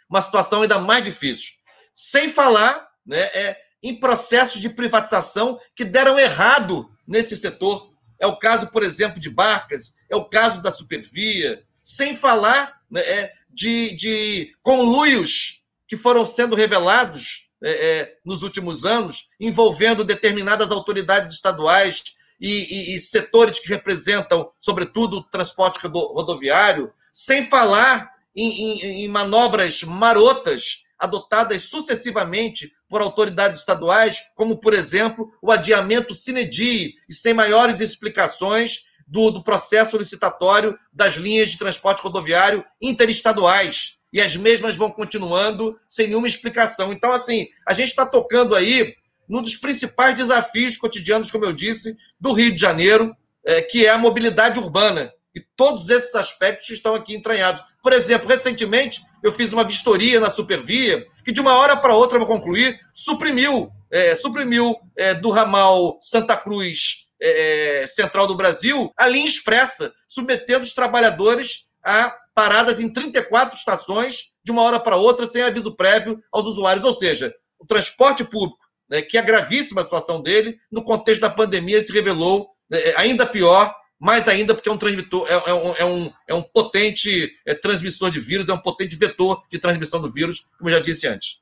uma 0.09 0.21
situação 0.21 0.61
ainda 0.61 0.79
mais 0.79 1.03
difícil. 1.03 1.53
Sem 1.93 2.29
falar 2.29 2.87
né, 3.05 3.19
é, 3.19 3.57
em 3.81 3.99
processos 3.99 4.59
de 4.59 4.69
privatização 4.69 5.59
que 5.75 5.85
deram 5.85 6.17
errado 6.17 6.89
nesse 7.07 7.35
setor. 7.37 7.91
É 8.19 8.25
o 8.25 8.37
caso, 8.37 8.71
por 8.71 8.83
exemplo, 8.83 9.19
de 9.19 9.29
Barcas, 9.29 9.93
é 10.09 10.15
o 10.15 10.25
caso 10.25 10.61
da 10.61 10.71
Supervia, 10.71 11.63
sem 11.83 12.15
falar 12.15 12.81
né, 12.89 13.01
é, 13.01 13.33
de, 13.49 13.95
de 13.95 14.55
conluios 14.61 15.63
que 15.87 15.95
foram 15.95 16.25
sendo 16.25 16.55
revelados 16.55 17.49
é, 17.63 17.71
é, 17.71 18.17
nos 18.25 18.43
últimos 18.43 18.85
anos, 18.85 19.29
envolvendo 19.39 20.03
determinadas 20.03 20.71
autoridades 20.71 21.33
estaduais 21.33 22.03
e, 22.39 22.93
e, 22.93 22.95
e 22.95 22.99
setores 22.99 23.59
que 23.59 23.69
representam, 23.69 24.51
sobretudo, 24.59 25.17
o 25.17 25.23
transporte 25.23 25.79
rodoviário, 25.79 26.91
sem 27.11 27.47
falar 27.47 28.11
em, 28.35 28.49
em, 28.49 29.05
em 29.05 29.07
manobras 29.07 29.81
marotas 29.83 30.83
adotadas 30.99 31.63
sucessivamente 31.63 32.71
por 32.87 33.01
autoridades 33.01 33.59
estaduais, 33.59 34.17
como, 34.35 34.57
por 34.57 34.73
exemplo, 34.73 35.31
o 35.41 35.51
adiamento 35.51 36.13
sine 36.13 36.45
die 36.45 36.93
e 37.09 37.13
sem 37.13 37.33
maiores 37.33 37.79
explicações 37.79 38.87
do, 39.07 39.31
do, 39.31 39.43
processo 39.43 39.97
licitatório 39.97 40.77
das 40.91 41.15
linhas 41.15 41.51
de 41.51 41.57
transporte 41.57 42.01
rodoviário 42.01 42.63
interestaduais. 42.81 43.97
E 44.11 44.21
as 44.21 44.35
mesmas 44.35 44.75
vão 44.75 44.89
continuando 44.89 45.77
sem 45.87 46.07
nenhuma 46.07 46.27
explicação. 46.27 46.91
Então, 46.91 47.11
assim, 47.11 47.47
a 47.65 47.73
gente 47.73 47.89
está 47.89 48.05
tocando 48.05 48.55
aí 48.55 48.95
num 49.27 49.41
dos 49.41 49.55
principais 49.55 50.15
desafios 50.15 50.77
cotidianos, 50.77 51.29
como 51.29 51.45
eu 51.45 51.53
disse, 51.53 51.95
do 52.19 52.31
Rio 52.31 52.53
de 52.53 52.59
Janeiro, 52.59 53.15
é, 53.45 53.61
que 53.61 53.85
é 53.85 53.89
a 53.89 53.97
mobilidade 53.97 54.59
urbana. 54.59 55.11
E 55.37 55.45
todos 55.55 55.87
esses 55.91 56.15
aspectos 56.15 56.67
estão 56.71 56.95
aqui 56.95 57.15
entranhados. 57.15 57.61
Por 57.83 57.93
exemplo, 57.93 58.27
recentemente 58.27 59.01
eu 59.23 59.31
fiz 59.31 59.53
uma 59.53 59.63
vistoria 59.63 60.19
na 60.19 60.31
Supervia, 60.31 61.05
que 61.23 61.31
de 61.31 61.39
uma 61.39 61.55
hora 61.55 61.77
para 61.77 61.93
outra, 61.93 62.17
vou 62.17 62.27
concluir, 62.27 62.79
suprimiu, 62.91 63.69
é, 63.91 64.15
suprimiu 64.15 64.75
é, 64.97 65.13
do 65.13 65.29
ramal 65.29 65.95
Santa 66.01 66.35
Cruz 66.35 67.05
é, 67.21 67.85
Central 67.87 68.25
do 68.25 68.35
Brasil 68.35 68.91
a 68.97 69.07
linha 69.07 69.27
expressa, 69.27 69.93
submetendo 70.07 70.63
os 70.63 70.73
trabalhadores 70.73 71.67
a 71.85 72.17
paradas 72.33 72.79
em 72.79 72.91
34 72.91 73.55
estações 73.55 74.33
de 74.43 74.51
uma 74.51 74.63
hora 74.63 74.79
para 74.79 74.95
outra, 74.95 75.27
sem 75.27 75.43
aviso 75.43 75.75
prévio 75.75 76.19
aos 76.31 76.47
usuários. 76.47 76.83
Ou 76.83 76.93
seja, 76.93 77.31
o 77.59 77.65
transporte 77.65 78.23
público, 78.23 78.57
né, 78.89 79.03
que 79.03 79.19
é 79.19 79.21
gravíssima 79.21 79.81
a 79.81 79.83
situação 79.83 80.19
dele, 80.19 80.57
no 80.71 80.83
contexto 80.83 81.21
da 81.21 81.29
pandemia 81.29 81.79
se 81.81 81.93
revelou 81.93 82.49
né, 82.69 82.79
ainda 82.97 83.23
pior 83.23 83.75
mais 83.99 84.27
ainda 84.27 84.53
porque 84.53 84.69
é 84.69 84.71
um 84.71 84.77
transmissor, 84.77 85.27
é, 85.27 85.33
é, 85.49 85.53
um, 85.53 85.75
é 85.75 85.85
um, 85.85 86.13
é 86.27 86.33
um 86.33 86.41
potente 86.41 87.31
é, 87.45 87.53
transmissor 87.53 88.11
de 88.11 88.19
vírus, 88.19 88.49
é 88.49 88.53
um 88.53 88.59
potente 88.59 88.95
vetor 88.95 89.43
de 89.49 89.57
transmissão 89.57 90.01
do 90.01 90.11
vírus, 90.11 90.49
como 90.57 90.69
eu 90.69 90.75
já 90.75 90.79
disse 90.79 91.07
antes. 91.07 91.41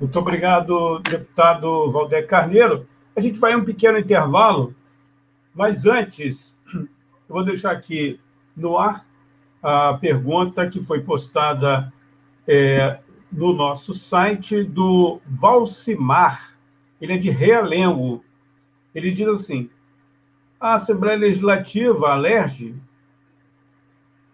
Muito 0.00 0.16
obrigado, 0.16 1.00
deputado 1.00 1.90
Valdeir 1.90 2.26
Carneiro. 2.26 2.88
A 3.16 3.20
gente 3.20 3.38
vai 3.38 3.56
um 3.56 3.64
pequeno 3.64 3.98
intervalo, 3.98 4.72
mas 5.52 5.86
antes, 5.86 6.54
eu 6.72 6.88
vou 7.28 7.44
deixar 7.44 7.72
aqui 7.72 8.20
no 8.56 8.78
ar 8.78 9.04
a 9.60 9.94
pergunta 9.94 10.70
que 10.70 10.80
foi 10.80 11.00
postada 11.00 11.92
é, 12.46 13.00
no 13.32 13.52
nosso 13.52 13.92
site 13.92 14.62
do 14.62 15.20
Valcimar 15.26 16.56
ele 17.00 17.14
é 17.14 17.16
de 17.16 17.30
Realengo. 17.30 18.24
Ele 18.98 19.12
diz 19.12 19.28
assim: 19.28 19.70
a 20.60 20.74
Assembleia 20.74 21.16
Legislativa, 21.16 22.08
a 22.08 22.16
LERJ, 22.16 22.74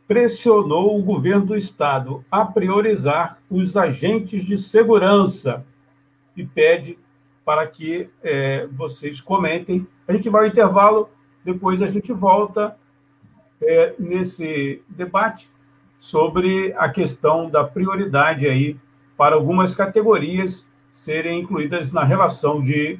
pressionou 0.09 0.99
o 0.99 1.03
governo 1.03 1.47
do 1.47 1.57
Estado 1.57 2.25
a 2.31 2.45
priorizar 2.45 3.39
os 3.51 3.77
agentes 3.77 4.45
de 4.45 4.57
segurança 4.59 5.65
e 6.37 6.45
pede 6.45 6.99
para 7.45 7.67
que 7.67 8.09
é, 8.23 8.67
vocês 8.73 9.21
comentem. 9.21 9.87
A 10.09 10.12
gente 10.12 10.31
vai 10.31 10.45
ao 10.45 10.49
intervalo, 10.49 11.09
depois 11.45 11.83
a 11.83 11.87
gente 11.87 12.12
volta 12.12 12.77
é, 13.62 13.95
nesse 13.99 14.83
debate 14.89 15.49
sobre 16.01 16.73
a 16.77 16.89
questão 16.89 17.49
da 17.49 17.65
prioridade 17.65 18.47
aí 18.47 18.77
para 19.17 19.35
algumas 19.35 19.75
categorias 19.75 20.67
serem 20.93 21.41
incluídas 21.41 21.93
na 21.93 22.05
relação 22.05 22.62
de 22.62 22.99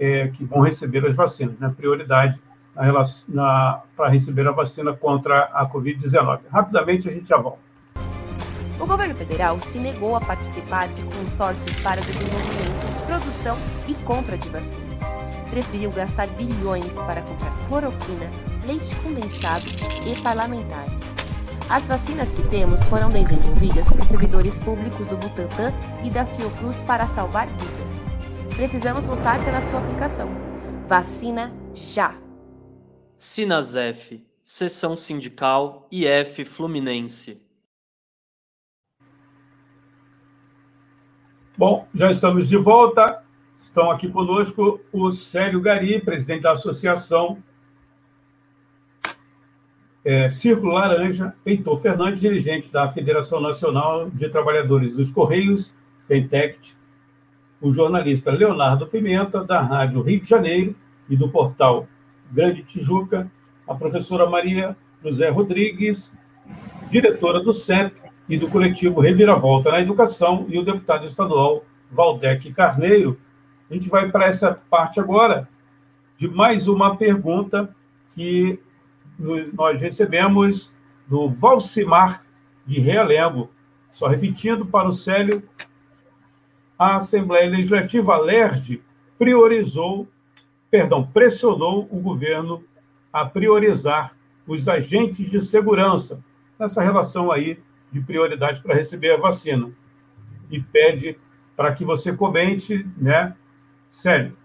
é, 0.00 0.28
que 0.28 0.44
vão 0.44 0.62
receber 0.62 1.06
as 1.06 1.14
vacinas, 1.14 1.58
né? 1.58 1.72
Prioridade 1.76 2.40
para 2.74 4.08
receber 4.08 4.48
a 4.48 4.52
vacina 4.52 4.94
contra 4.94 5.44
a 5.52 5.68
Covid-19. 5.68 6.40
Rapidamente 6.50 7.08
a 7.08 7.12
gente 7.12 7.28
já 7.28 7.36
volta. 7.36 7.58
O 8.80 8.86
governo 8.86 9.14
federal 9.14 9.58
se 9.58 9.78
negou 9.80 10.16
a 10.16 10.20
participar 10.20 10.88
de 10.88 11.04
consórcios 11.08 11.82
para 11.82 12.00
desenvolvimento, 12.00 13.06
produção 13.06 13.56
e 13.86 13.94
compra 13.94 14.38
de 14.38 14.48
vacinas. 14.48 15.00
Preferiu 15.50 15.90
gastar 15.90 16.28
bilhões 16.28 17.02
para 17.02 17.20
comprar 17.20 17.52
cloroquina, 17.68 18.30
leite 18.66 18.96
condensado 18.96 19.66
e 20.06 20.18
parlamentares. 20.22 21.12
As 21.68 21.88
vacinas 21.88 22.32
que 22.32 22.42
temos 22.48 22.84
foram 22.84 23.10
desenvolvidas 23.10 23.90
por 23.90 24.04
servidores 24.04 24.58
públicos 24.58 25.08
do 25.08 25.18
Butantan 25.18 25.74
e 26.02 26.08
da 26.08 26.24
Fiocruz 26.24 26.82
para 26.82 27.06
salvar 27.06 27.46
vidas. 27.48 28.09
Precisamos 28.60 29.06
lutar 29.06 29.42
pela 29.42 29.62
sua 29.62 29.80
aplicação. 29.80 30.28
Vacina 30.86 31.50
já! 31.72 32.14
Sinasef, 33.16 34.22
Seção 34.42 34.94
Sindical 34.98 35.88
IF 35.90 36.44
Fluminense. 36.44 37.40
Bom, 41.56 41.88
já 41.94 42.10
estamos 42.10 42.50
de 42.50 42.58
volta. 42.58 43.24
Estão 43.62 43.90
aqui 43.90 44.10
conosco 44.10 44.78
o 44.92 45.10
Célio 45.10 45.62
Gari, 45.62 45.98
presidente 45.98 46.42
da 46.42 46.52
Associação 46.52 47.42
é, 50.04 50.28
Círculo 50.28 50.74
Laranja, 50.74 51.34
Heitor 51.46 51.80
Fernandes, 51.80 52.20
dirigente 52.20 52.70
da 52.70 52.86
Federação 52.90 53.40
Nacional 53.40 54.10
de 54.10 54.28
Trabalhadores 54.28 54.94
dos 54.94 55.10
Correios, 55.10 55.72
FENTECT, 56.06 56.78
o 57.60 57.70
jornalista 57.70 58.30
Leonardo 58.30 58.86
Pimenta, 58.86 59.44
da 59.44 59.60
Rádio 59.60 60.00
Rio 60.02 60.20
de 60.20 60.28
Janeiro 60.28 60.74
e 61.08 61.16
do 61.16 61.28
portal 61.28 61.86
Grande 62.30 62.62
Tijuca, 62.62 63.30
a 63.68 63.74
professora 63.74 64.28
Maria 64.28 64.76
José 65.02 65.28
Rodrigues, 65.28 66.10
diretora 66.90 67.40
do 67.40 67.52
CEP 67.52 67.94
e 68.28 68.36
do 68.36 68.48
coletivo 68.48 69.00
Reviravolta 69.00 69.70
na 69.70 69.80
Educação, 69.80 70.46
e 70.48 70.58
o 70.58 70.64
deputado 70.64 71.04
estadual 71.04 71.64
Valdec 71.90 72.52
Carneiro. 72.52 73.18
A 73.70 73.74
gente 73.74 73.88
vai 73.88 74.10
para 74.10 74.26
essa 74.26 74.60
parte 74.70 75.00
agora 75.00 75.48
de 76.18 76.28
mais 76.28 76.68
uma 76.68 76.96
pergunta 76.96 77.74
que 78.14 78.58
nós 79.52 79.80
recebemos 79.80 80.72
do 81.08 81.28
Valcimar 81.28 82.22
de 82.66 82.80
Realengo. 82.80 83.50
Só 83.94 84.06
repetindo 84.06 84.64
para 84.64 84.88
o 84.88 84.92
Célio, 84.92 85.42
a 86.80 86.96
Assembleia 86.96 87.50
Legislativa 87.50 88.16
LERJ 88.16 88.82
priorizou 89.18 90.08
perdão, 90.70 91.06
pressionou 91.06 91.86
o 91.90 92.00
governo 92.00 92.64
a 93.12 93.26
priorizar 93.26 94.16
os 94.46 94.66
agentes 94.66 95.30
de 95.30 95.40
segurança 95.40 96.24
nessa 96.58 96.80
relação 96.80 97.30
aí 97.30 97.60
de 97.92 98.00
prioridade 98.00 98.62
para 98.62 98.74
receber 98.74 99.12
a 99.12 99.16
vacina. 99.16 99.70
E 100.50 100.58
pede 100.58 101.18
para 101.54 101.74
que 101.74 101.84
você 101.84 102.16
comente, 102.16 102.86
né, 102.96 103.36
Sério. 103.90 104.36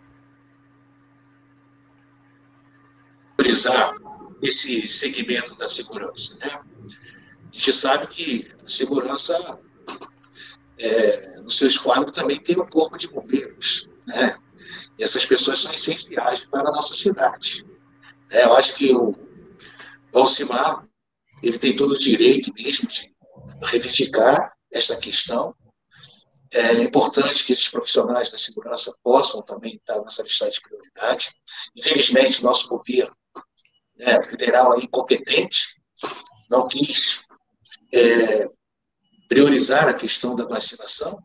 Priorizar 3.37 3.95
esse 4.41 4.87
segmento 4.87 5.55
da 5.55 5.69
segurança, 5.69 6.37
né? 6.39 6.51
A 6.51 7.51
gente 7.51 7.73
sabe 7.73 8.07
que 8.07 8.51
a 8.63 8.67
segurança, 8.67 9.59
é, 10.77 11.41
no 11.41 11.49
seu 11.49 11.67
esquadro, 11.67 12.11
também 12.11 12.39
tem 12.39 12.59
um 12.59 12.65
corpo 12.65 12.97
de 12.97 13.07
bombeiros, 13.07 13.89
né? 14.07 14.37
E 14.97 15.03
essas 15.03 15.25
pessoas 15.25 15.59
são 15.59 15.71
essenciais 15.71 16.45
para 16.45 16.61
a 16.61 16.71
nossa 16.71 16.93
cidade. 16.93 17.65
É, 18.31 18.45
eu 18.45 18.55
acho 18.55 18.75
que 18.75 18.93
o 18.93 19.15
Valcimar 20.11 20.85
ele 21.43 21.59
tem 21.59 21.75
todo 21.75 21.91
o 21.93 21.97
direito 21.97 22.51
mesmo 22.53 22.87
de 22.87 23.13
reivindicar 23.63 24.53
esta 24.71 24.95
questão. 24.95 25.53
É 26.51 26.73
importante 26.83 27.43
que 27.43 27.51
esses 27.51 27.67
profissionais 27.67 28.31
da 28.31 28.37
segurança 28.37 28.95
possam 29.03 29.41
também 29.41 29.75
estar 29.75 29.99
nessa 30.01 30.23
lista 30.23 30.49
de 30.49 30.61
prioridade. 30.61 31.29
Infelizmente, 31.75 32.43
nosso 32.43 32.67
governo 32.67 33.15
né, 33.97 34.23
federal 34.23 34.79
é 34.79 34.83
incompetente, 34.83 35.81
não 36.49 36.67
quis 36.67 37.25
é, 37.93 38.49
priorizar 39.27 39.87
a 39.87 39.93
questão 39.93 40.35
da 40.35 40.45
vacinação, 40.45 41.23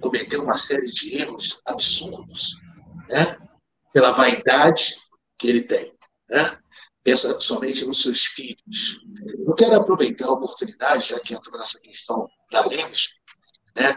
cometeu 0.00 0.42
uma 0.42 0.56
série 0.56 0.86
de 0.86 1.16
erros 1.16 1.60
absurdos 1.64 2.60
né? 3.08 3.36
pela 3.92 4.12
vaidade 4.12 4.96
que 5.38 5.48
ele 5.48 5.62
tem. 5.62 5.92
Né? 6.30 6.58
Pensa 7.02 7.40
somente 7.40 7.84
nos 7.84 8.02
seus 8.02 8.24
filhos. 8.24 9.00
Eu 9.46 9.54
quero 9.54 9.76
aproveitar 9.76 10.26
a 10.26 10.32
oportunidade, 10.32 11.08
já 11.08 11.20
que 11.20 11.34
entrou 11.34 11.58
nessa 11.58 11.80
questão 11.80 12.28
da 12.50 12.66
LERJ, 12.66 13.08
né? 13.76 13.96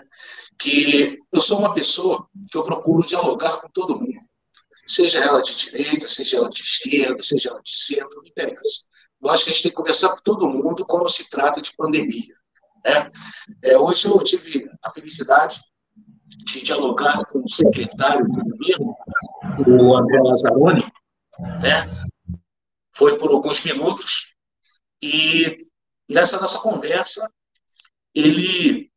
que 0.57 1.17
eu 1.31 1.41
sou 1.41 1.59
uma 1.59 1.73
pessoa 1.73 2.27
que 2.51 2.57
eu 2.57 2.63
procuro 2.63 3.05
dialogar 3.05 3.57
com 3.57 3.69
todo 3.69 3.99
mundo. 3.99 4.19
Seja 4.87 5.19
ela 5.19 5.41
de 5.41 5.55
direita, 5.55 6.07
seja 6.07 6.37
ela 6.37 6.49
de 6.49 6.61
esquerda, 6.61 7.21
seja 7.21 7.49
ela 7.49 7.61
de 7.61 7.75
centro, 7.75 8.17
não 8.17 8.25
interessa. 8.25 8.87
Eu 9.21 9.29
acho 9.29 9.43
que 9.43 9.51
a 9.51 9.53
gente 9.53 9.63
tem 9.63 9.71
que 9.71 9.77
conversar 9.77 10.09
com 10.09 10.21
todo 10.23 10.49
mundo 10.49 10.85
quando 10.85 11.09
se 11.09 11.29
trata 11.29 11.61
de 11.61 11.75
pandemia. 11.75 12.33
Né? 12.83 13.11
É, 13.63 13.77
hoje 13.77 14.07
eu 14.07 14.17
tive 14.23 14.69
a 14.81 14.89
felicidade 14.89 15.59
de 16.45 16.61
dialogar 16.61 17.25
com 17.25 17.39
o 17.39 17.49
secretário 17.49 18.25
do 18.25 18.43
governo, 18.43 18.95
o 19.67 19.95
André 19.95 20.19
Lazzaroni, 20.21 20.83
né? 21.61 21.85
Foi 22.95 23.17
por 23.17 23.31
alguns 23.31 23.63
minutos 23.63 24.33
e 25.01 25.67
nessa 26.09 26.39
nossa 26.39 26.59
conversa 26.59 27.29
ele 28.13 28.91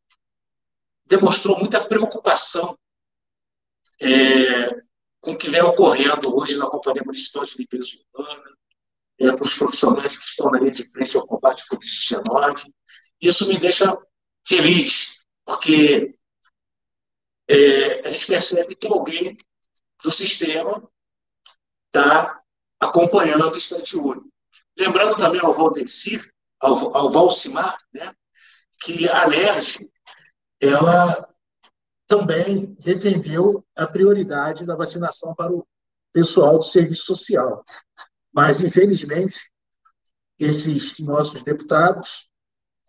demonstrou 1.05 1.57
muita 1.59 1.85
preocupação 1.85 2.77
é, 4.01 4.69
com 5.21 5.31
o 5.31 5.37
que 5.37 5.49
vem 5.49 5.61
ocorrendo 5.61 6.35
hoje 6.35 6.57
na 6.57 6.67
Companhia 6.67 7.03
Municipal 7.05 7.45
de 7.45 7.57
Limpeza 7.57 7.97
Urbana, 8.13 8.54
é, 9.19 9.31
para 9.31 9.43
os 9.43 9.53
profissionais 9.53 10.15
que 10.15 10.23
estão 10.23 10.51
na 10.51 10.59
linha 10.59 10.71
de 10.71 10.89
frente 10.91 11.15
ao 11.15 11.25
combate 11.25 11.63
à 11.63 11.75
Covid-19. 11.75 12.71
Isso 13.21 13.47
me 13.47 13.57
deixa 13.57 13.97
feliz, 14.45 15.25
porque 15.45 16.15
é, 17.47 18.05
a 18.05 18.09
gente 18.09 18.27
percebe 18.27 18.75
que 18.75 18.87
alguém 18.87 19.37
do 20.03 20.11
sistema 20.11 20.87
está 21.87 22.41
acompanhando, 22.79 23.55
está 23.55 23.77
de. 23.77 23.93
Lembrando 24.77 25.15
também 25.15 25.39
ao 25.41 25.53
Valdecir, 25.53 26.29
ao, 26.59 26.95
ao 26.95 27.09
Valcimar, 27.09 27.77
né, 27.93 28.13
que 28.81 29.07
a 29.07 29.25
LERJ, 29.25 29.89
ela 30.59 31.29
também 32.07 32.75
defendeu 32.75 33.65
a 33.75 33.87
prioridade 33.87 34.65
da 34.65 34.75
vacinação 34.75 35.33
para 35.33 35.51
o 35.51 35.65
pessoal 36.13 36.57
do 36.57 36.63
serviço 36.63 37.05
social. 37.05 37.63
Mas, 38.35 38.61
infelizmente, 38.63 39.49
esses 40.37 40.99
nossos 40.99 41.41
deputados 41.41 42.29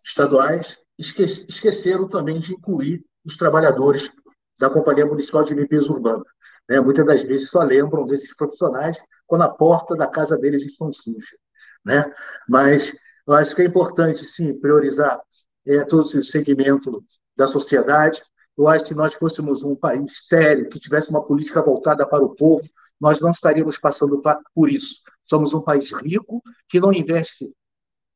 estaduais 0.03 0.77
esqueceram 0.99 2.09
também 2.09 2.37
de 2.37 2.53
incluir 2.53 3.05
os 3.25 3.37
trabalhadores 3.37 4.11
da 4.59 4.69
Companhia 4.69 5.05
Municipal 5.05 5.43
de 5.43 5.53
Limpeza 5.53 5.93
Urbana. 5.93 6.23
Né? 6.69 6.81
Muitas 6.81 7.05
das 7.05 7.23
vezes 7.23 7.49
só 7.49 7.63
lembram 7.63 8.05
desses 8.05 8.35
profissionais 8.35 9.01
quando 9.25 9.43
a 9.43 9.49
porta 9.49 9.95
da 9.95 10.07
casa 10.07 10.37
deles 10.37 10.65
está 10.65 10.91
suja. 10.91 11.37
Né? 11.85 12.03
Mas 12.49 12.93
eu 13.25 13.33
acho 13.33 13.55
que 13.55 13.61
é 13.61 13.65
importante, 13.65 14.25
sim, 14.25 14.59
priorizar 14.59 15.21
é, 15.65 15.83
todos 15.85 16.13
os 16.13 16.29
segmentos 16.29 16.91
da 17.37 17.47
sociedade. 17.47 18.21
Eu 18.57 18.67
acho 18.67 18.83
que 18.83 18.89
se 18.89 18.95
nós 18.95 19.13
fôssemos 19.13 19.63
um 19.63 19.75
país 19.75 20.27
sério, 20.27 20.67
que 20.67 20.79
tivesse 20.79 21.09
uma 21.09 21.23
política 21.23 21.61
voltada 21.61 22.05
para 22.05 22.23
o 22.23 22.35
povo, 22.35 22.67
nós 22.99 23.21
não 23.21 23.31
estaríamos 23.31 23.77
passando 23.77 24.21
por 24.53 24.69
isso. 24.69 25.01
Somos 25.29 25.53
um 25.53 25.61
país 25.61 25.91
rico, 25.91 26.41
que 26.69 26.79
não 26.79 26.93
investe 26.93 27.51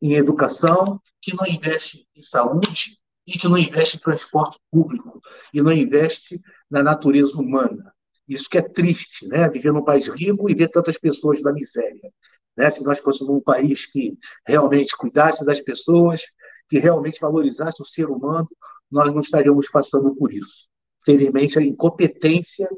em 0.01 0.13
educação, 0.13 0.99
que 1.21 1.35
não 1.35 1.45
investe 1.45 2.07
em 2.15 2.21
saúde, 2.21 3.01
e 3.27 3.37
que 3.37 3.47
não 3.47 3.57
investe 3.57 3.97
em 3.97 3.99
transporte 3.99 4.59
público 4.71 5.21
e 5.53 5.61
não 5.61 5.71
investe 5.71 6.41
na 6.69 6.81
natureza 6.81 7.37
humana. 7.37 7.93
Isso 8.27 8.49
que 8.49 8.57
é 8.57 8.61
triste, 8.61 9.27
né? 9.27 9.49
Viver 9.49 9.71
num 9.71 9.83
país 9.83 10.07
rico 10.07 10.49
e 10.49 10.55
ver 10.55 10.69
tantas 10.69 10.97
pessoas 10.97 11.41
na 11.41 11.51
miséria. 11.51 12.11
Né? 12.55 12.69
Se 12.69 12.83
nós 12.83 12.99
fôssemos 12.99 13.33
um 13.33 13.41
país 13.41 13.85
que 13.85 14.17
realmente 14.45 14.95
cuidasse 14.95 15.45
das 15.45 15.59
pessoas, 15.59 16.21
que 16.69 16.79
realmente 16.79 17.19
valorizasse 17.19 17.81
o 17.81 17.85
ser 17.85 18.09
humano, 18.09 18.47
nós 18.89 19.13
não 19.13 19.21
estaríamos 19.21 19.69
passando 19.69 20.15
por 20.15 20.33
isso. 20.33 20.67
Felizmente, 21.03 21.59
a 21.59 21.61
incompetência 21.61 22.69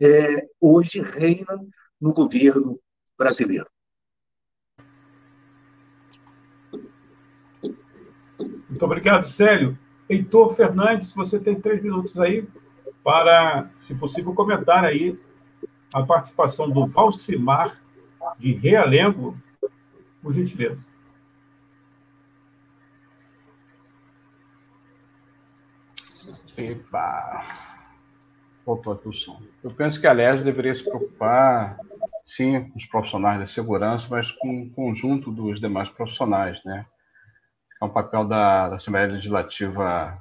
é, 0.00 0.46
hoje 0.60 1.00
reina 1.00 1.58
no 2.00 2.12
governo 2.12 2.80
brasileiro. 3.18 3.68
Muito 8.70 8.84
obrigado, 8.84 9.26
Célio. 9.26 9.76
Heitor 10.08 10.54
Fernandes, 10.54 11.12
você 11.12 11.38
tem 11.38 11.60
três 11.60 11.82
minutos 11.82 12.18
aí 12.18 12.46
para, 13.02 13.68
se 13.76 13.94
possível, 13.94 14.32
comentar 14.32 14.84
aí 14.84 15.18
a 15.92 16.02
participação 16.02 16.70
do 16.70 16.86
Valcimar 16.86 17.76
de 18.38 18.52
Realengo, 18.52 19.36
por 20.22 20.32
gentileza. 20.32 20.84
Epa! 26.56 27.44
Voltou 28.64 28.92
aqui 28.92 29.08
o 29.08 29.12
som. 29.12 29.40
Eu 29.64 29.70
penso 29.70 30.00
que 30.00 30.06
a 30.06 30.12
LERJ 30.12 30.44
deveria 30.44 30.74
se 30.74 30.84
preocupar, 30.84 31.78
sim, 32.24 32.68
com 32.68 32.78
os 32.78 32.84
profissionais 32.84 33.40
da 33.40 33.46
segurança, 33.46 34.06
mas 34.10 34.30
com 34.30 34.62
o 34.62 34.70
conjunto 34.70 35.32
dos 35.32 35.58
demais 35.58 35.88
profissionais, 35.88 36.62
né? 36.64 36.86
É 37.80 37.84
um 37.84 37.88
papel 37.88 38.26
da, 38.26 38.68
da 38.68 38.76
Assembleia 38.76 39.06
Legislativa 39.06 40.20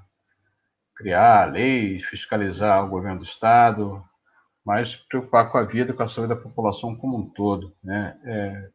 criar 0.96 1.52
leis, 1.52 2.06
fiscalizar 2.06 2.84
o 2.86 2.90
governo 2.90 3.20
do 3.20 3.26
Estado, 3.26 4.04
mas 4.66 4.96
preocupar 4.96 5.50
com 5.50 5.58
a 5.58 5.64
vida, 5.64 5.94
com 5.94 6.04
a 6.04 6.08
saúde 6.08 6.34
da 6.34 6.40
população 6.40 6.96
como 6.96 7.18
um 7.18 7.30
todo. 7.30 7.74
Né? 7.84 8.18
É 8.24 8.70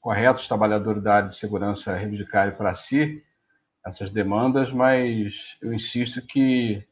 correto 0.00 0.40
os 0.40 0.48
trabalhadores 0.48 1.02
da 1.02 1.14
área 1.16 1.28
de 1.28 1.36
segurança 1.36 1.94
reivindicarem 1.94 2.56
para 2.56 2.74
si 2.74 3.22
essas 3.84 4.10
demandas, 4.10 4.70
mas 4.72 5.56
eu 5.62 5.72
insisto 5.72 6.20
que 6.26 6.86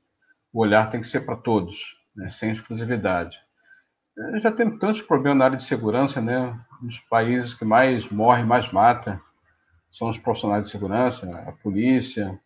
o 0.52 0.60
olhar 0.60 0.90
tem 0.90 1.00
que 1.00 1.08
ser 1.08 1.22
para 1.26 1.36
todos, 1.36 1.96
né? 2.14 2.28
sem 2.28 2.52
exclusividade. 2.52 3.36
Já 4.40 4.52
tem 4.52 4.78
tantos 4.78 5.02
problemas 5.02 5.38
na 5.38 5.44
área 5.46 5.56
de 5.56 5.64
segurança, 5.64 6.20
né? 6.20 6.56
Os 6.86 7.00
países 7.00 7.52
que 7.52 7.64
mais 7.64 8.08
morrem, 8.10 8.44
mais 8.44 8.70
matam, 8.70 9.20
são 9.94 10.08
os 10.08 10.18
profissionais 10.18 10.64
de 10.64 10.70
segurança, 10.70 11.30
a 11.46 11.52
polícia, 11.52 12.38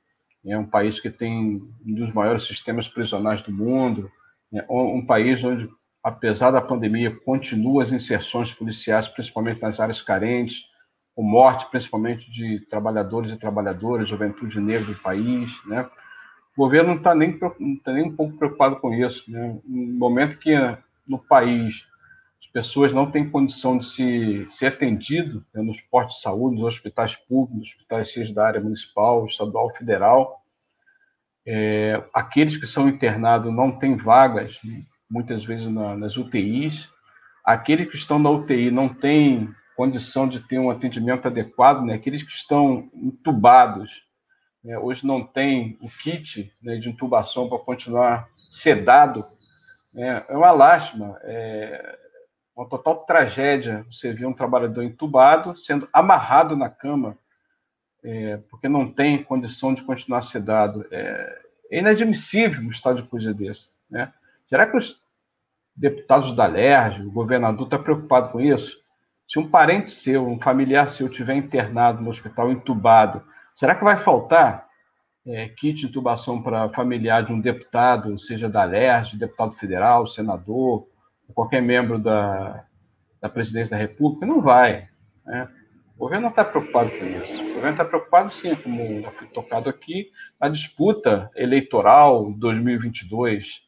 é 0.44 0.56
um 0.56 0.66
país 0.66 1.00
que 1.00 1.10
tem 1.10 1.62
um 1.84 1.94
dos 1.94 2.12
maiores 2.12 2.46
sistemas 2.46 2.86
prisionais 2.86 3.42
do 3.42 3.50
mundo, 3.50 4.10
é 4.52 4.64
um 4.70 5.04
país 5.04 5.42
onde, 5.42 5.68
apesar 6.04 6.50
da 6.50 6.60
pandemia, 6.60 7.10
continua 7.24 7.84
as 7.84 7.92
inserções 7.92 8.52
policiais, 8.52 9.08
principalmente 9.08 9.62
nas 9.62 9.80
áreas 9.80 10.02
carentes, 10.02 10.66
com 11.14 11.22
morte, 11.22 11.66
principalmente 11.70 12.30
de 12.30 12.60
trabalhadores 12.68 13.32
e 13.32 13.38
trabalhadoras, 13.38 14.10
juventude 14.10 14.60
negra 14.60 14.92
do 14.92 14.98
país, 14.98 15.50
né? 15.66 15.88
O 16.54 16.64
governo 16.64 16.90
não 16.90 16.96
está 16.96 17.14
nem, 17.14 17.38
tá 17.38 17.92
nem 17.92 18.04
um 18.04 18.14
pouco 18.14 18.36
preocupado 18.36 18.76
com 18.76 18.92
isso, 18.92 19.30
né? 19.30 19.58
No 19.64 19.98
momento 19.98 20.38
que 20.38 20.54
no 21.06 21.18
país 21.18 21.86
pessoas 22.52 22.92
não 22.92 23.10
têm 23.10 23.28
condição 23.28 23.78
de 23.78 23.86
se 23.86 24.46
ser 24.48 24.66
atendido 24.66 25.44
né, 25.54 25.62
nos 25.62 25.80
postos 25.80 26.16
de 26.16 26.22
saúde, 26.22 26.56
nos 26.56 26.64
hospitais 26.64 27.14
públicos, 27.14 27.58
nos 27.58 27.68
hospitais 27.68 28.12
seja 28.12 28.34
da 28.34 28.46
área 28.46 28.60
municipal, 28.60 29.26
estadual, 29.26 29.74
federal. 29.74 30.42
É, 31.46 32.02
aqueles 32.12 32.56
que 32.56 32.66
são 32.66 32.88
internados 32.88 33.54
não 33.54 33.70
têm 33.70 33.96
vagas, 33.96 34.60
muitas 35.10 35.44
vezes 35.44 35.66
na, 35.68 35.96
nas 35.96 36.16
UTIs. 36.16 36.90
Aqueles 37.44 37.88
que 37.88 37.96
estão 37.96 38.18
na 38.18 38.30
UTI 38.30 38.70
não 38.70 38.88
têm 38.88 39.48
condição 39.76 40.28
de 40.28 40.40
ter 40.40 40.58
um 40.58 40.70
atendimento 40.70 41.26
adequado, 41.28 41.84
né? 41.84 41.94
aqueles 41.94 42.22
que 42.22 42.32
estão 42.32 42.90
entubados, 42.92 44.02
né? 44.62 44.76
hoje 44.78 45.06
não 45.06 45.24
tem 45.24 45.78
o 45.80 45.88
kit 45.88 46.52
né, 46.60 46.76
de 46.76 46.88
intubação 46.88 47.48
para 47.48 47.58
continuar 47.58 48.28
sedado. 48.50 49.22
Né? 49.94 50.24
É 50.28 50.36
uma 50.36 50.50
lástima. 50.50 51.18
É, 51.22 51.98
uma 52.58 52.68
total 52.68 52.96
tragédia 53.04 53.86
você 53.90 54.12
ver 54.12 54.26
um 54.26 54.32
trabalhador 54.32 54.82
entubado 54.82 55.56
sendo 55.56 55.88
amarrado 55.92 56.56
na 56.56 56.68
cama 56.68 57.16
é, 58.02 58.38
porque 58.50 58.68
não 58.68 58.90
tem 58.90 59.22
condição 59.22 59.72
de 59.72 59.82
continuar 59.84 60.22
sedado. 60.22 60.84
É, 60.90 61.38
é 61.70 61.78
inadmissível 61.78 62.62
um 62.62 62.70
estado 62.70 63.00
de 63.00 63.08
coisa 63.08 63.32
desse. 63.32 63.68
Né? 63.88 64.12
Será 64.44 64.66
que 64.66 64.76
os 64.76 65.00
deputados 65.76 66.34
da 66.34 66.46
LERJ, 66.46 67.06
o 67.06 67.12
governador, 67.12 67.64
está 67.64 67.78
preocupado 67.78 68.30
com 68.30 68.40
isso? 68.40 68.76
Se 69.28 69.38
um 69.38 69.48
parente 69.48 69.92
seu, 69.92 70.26
um 70.26 70.40
familiar 70.40 70.88
seu, 70.90 71.08
tiver 71.08 71.36
internado 71.36 72.02
no 72.02 72.10
hospital 72.10 72.50
entubado, 72.50 73.22
será 73.54 73.74
que 73.74 73.84
vai 73.84 73.96
faltar 73.98 74.66
é, 75.24 75.48
kit 75.48 75.74
de 75.74 75.86
intubação 75.86 76.42
para 76.42 76.68
familiar 76.70 77.24
de 77.24 77.32
um 77.32 77.40
deputado, 77.40 78.18
seja 78.18 78.48
da 78.48 78.64
LERJ, 78.64 79.16
deputado 79.16 79.52
federal, 79.52 80.08
senador, 80.08 80.87
qualquer 81.34 81.62
membro 81.62 81.98
da, 81.98 82.64
da 83.20 83.28
presidência 83.28 83.76
da 83.76 83.76
República, 83.76 84.26
não 84.26 84.40
vai. 84.40 84.88
Né? 85.24 85.48
O 85.96 86.00
governo 86.00 86.22
não 86.22 86.30
está 86.30 86.44
preocupado 86.44 86.90
com 86.90 87.04
isso. 87.04 87.42
O 87.42 87.54
governo 87.54 87.70
está 87.70 87.84
preocupado, 87.84 88.30
sim, 88.30 88.54
como 88.54 89.02
foi 89.12 89.26
tocado 89.28 89.68
aqui, 89.68 90.10
na 90.40 90.48
disputa 90.48 91.30
eleitoral 91.34 92.32
2022. 92.32 93.62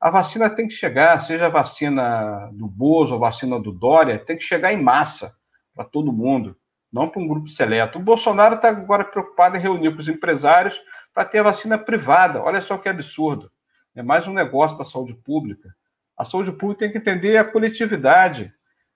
A 0.00 0.10
vacina 0.10 0.50
tem 0.50 0.68
que 0.68 0.74
chegar, 0.74 1.20
seja 1.20 1.46
a 1.46 1.50
vacina 1.50 2.50
do 2.52 2.66
Bozo 2.66 3.14
ou 3.14 3.24
a 3.24 3.28
vacina 3.28 3.58
do 3.58 3.72
Dória, 3.72 4.18
tem 4.18 4.36
que 4.36 4.42
chegar 4.42 4.72
em 4.72 4.82
massa 4.82 5.32
para 5.74 5.84
todo 5.84 6.12
mundo, 6.12 6.56
não 6.92 7.08
para 7.08 7.22
um 7.22 7.28
grupo 7.28 7.50
seleto. 7.50 7.98
O 7.98 8.02
Bolsonaro 8.02 8.56
está 8.56 8.68
agora 8.68 9.04
preocupado 9.04 9.56
em 9.56 9.60
reunir 9.60 9.94
com 9.94 10.00
os 10.00 10.08
empresários 10.08 10.78
para 11.14 11.24
ter 11.24 11.38
a 11.38 11.44
vacina 11.44 11.78
privada. 11.78 12.42
Olha 12.42 12.60
só 12.60 12.76
que 12.76 12.88
absurdo. 12.88 13.50
É 13.94 14.02
mais 14.02 14.26
um 14.26 14.32
negócio 14.32 14.76
da 14.76 14.84
saúde 14.84 15.14
pública. 15.14 15.74
A 16.16 16.24
saúde 16.24 16.50
pública 16.52 16.80
tem 16.80 16.92
que 16.92 16.98
entender 16.98 17.36
a 17.36 17.44
coletividade. 17.44 18.52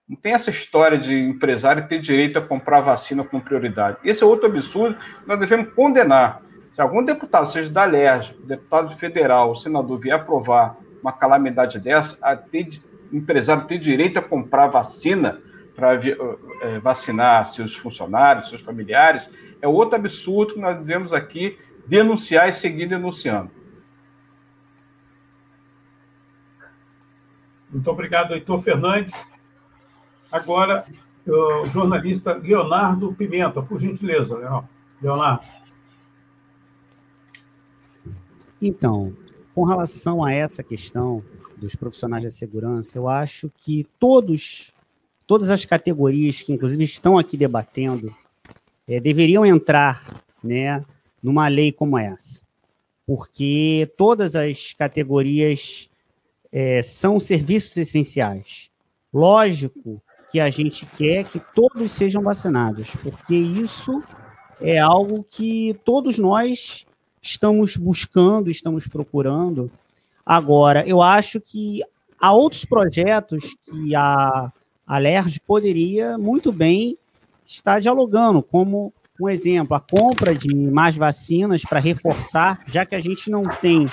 Não 0.09 0.17
tem 0.17 0.33
essa 0.33 0.51
história 0.51 0.99
de 0.99 1.15
empresário 1.15 1.87
ter 1.87 2.01
direito 2.01 2.39
a 2.39 2.43
comprar 2.43 2.81
vacina 2.81 3.23
com 3.23 3.39
prioridade. 3.39 3.99
Esse 4.05 4.23
é 4.23 4.27
outro 4.27 4.47
absurdo 4.47 4.97
que 4.97 5.29
nós 5.29 5.39
devemos 5.39 5.73
condenar. 5.75 6.43
Se 6.75 6.81
algum 6.81 7.05
deputado, 7.05 7.47
seja 7.47 7.71
da 7.71 7.85
LERJ, 7.85 8.35
deputado 8.45 8.97
federal, 8.97 9.55
senador, 9.55 9.99
vier 9.99 10.17
aprovar 10.17 10.77
uma 11.03 11.13
calamidade 11.13 11.79
dessa, 11.79 12.17
a 12.23 12.37
ter, 12.37 12.81
empresário 13.13 13.67
ter 13.67 13.79
direito 13.79 14.19
a 14.19 14.23
comprar 14.23 14.69
vacina 14.69 15.39
para 15.77 15.95
é, 15.95 16.79
vacinar 16.79 17.47
seus 17.47 17.77
funcionários, 17.77 18.49
seus 18.49 18.63
familiares, 18.63 19.23
é 19.61 19.69
outro 19.69 19.97
absurdo 19.97 20.55
que 20.55 20.61
nós 20.61 20.79
devemos 20.79 21.13
aqui 21.13 21.59
denunciar 21.87 22.49
e 22.49 22.55
seguir 22.55 22.87
denunciando. 22.87 23.51
Muito 27.73 27.91
obrigado, 27.91 28.35
Heitor 28.35 28.59
Fernandes. 28.61 29.27
Agora, 30.31 30.85
o 31.27 31.67
jornalista 31.67 32.33
Leonardo 32.35 33.13
Pimenta, 33.15 33.63
por 33.63 33.81
gentileza, 33.81 34.65
Leonardo. 35.01 35.45
Então, 38.61 39.15
com 39.55 39.65
relação 39.65 40.25
a 40.25 40.33
essa 40.33 40.63
questão 40.63 41.23
dos 41.57 41.75
profissionais 41.75 42.25
da 42.25 42.31
segurança, 42.31 42.99
eu 42.99 43.09
acho 43.09 43.51
que 43.59 43.87
todos, 43.99 44.73
todas 45.27 45.51
as 45.51 45.65
categorias 45.65 46.43
que, 46.43 46.53
inclusive, 46.53 46.85
estão 46.85 47.19
aqui 47.19 47.37
debatendo, 47.37 48.15
é, 48.89 49.01
deveriam 49.01 49.45
entrar 49.45 50.23
né, 50.43 50.85
numa 51.23 51.49
lei 51.49 51.73
como 51.73 51.99
essa, 51.99 52.43
porque 53.07 53.91
todas 53.97 54.35
as 54.35 54.73
categorias 54.73 55.90
é, 56.53 56.83
são 56.83 57.21
serviços 57.21 57.77
essenciais. 57.77 58.71
Lógico 59.13 60.03
que 60.31 60.39
a 60.39 60.49
gente 60.49 60.87
quer 60.87 61.25
que 61.25 61.41
todos 61.55 61.91
sejam 61.91 62.23
vacinados, 62.23 62.95
porque 62.97 63.35
isso 63.35 64.03
é 64.61 64.79
algo 64.79 65.25
que 65.29 65.79
todos 65.85 66.19
nós 66.19 66.87
estamos 67.21 67.77
buscando, 67.77 68.51
estamos 68.51 68.87
procurando. 68.87 69.71
Agora, 70.25 70.87
eu 70.87 71.03
acho 71.03 71.41
que 71.41 71.81
há 72.19 72.33
outros 72.33 72.65
projetos 72.65 73.57
que 73.65 73.95
a, 73.95 74.53
a 74.87 74.99
LERJ 74.99 75.41
poderia 75.41 76.17
muito 76.17 76.53
bem 76.53 76.97
estar 77.45 77.81
dialogando, 77.81 78.43
como 78.43 78.93
um 79.21 79.29
exemplo, 79.29 79.77
a 79.77 79.81
compra 79.81 80.35
de 80.35 80.55
mais 80.55 80.97
vacinas 80.97 81.63
para 81.63 81.81
reforçar, 81.81 82.63
já 82.67 82.87
que 82.87 82.95
a 82.95 83.01
gente 83.01 83.29
não 83.29 83.43
tem 83.43 83.87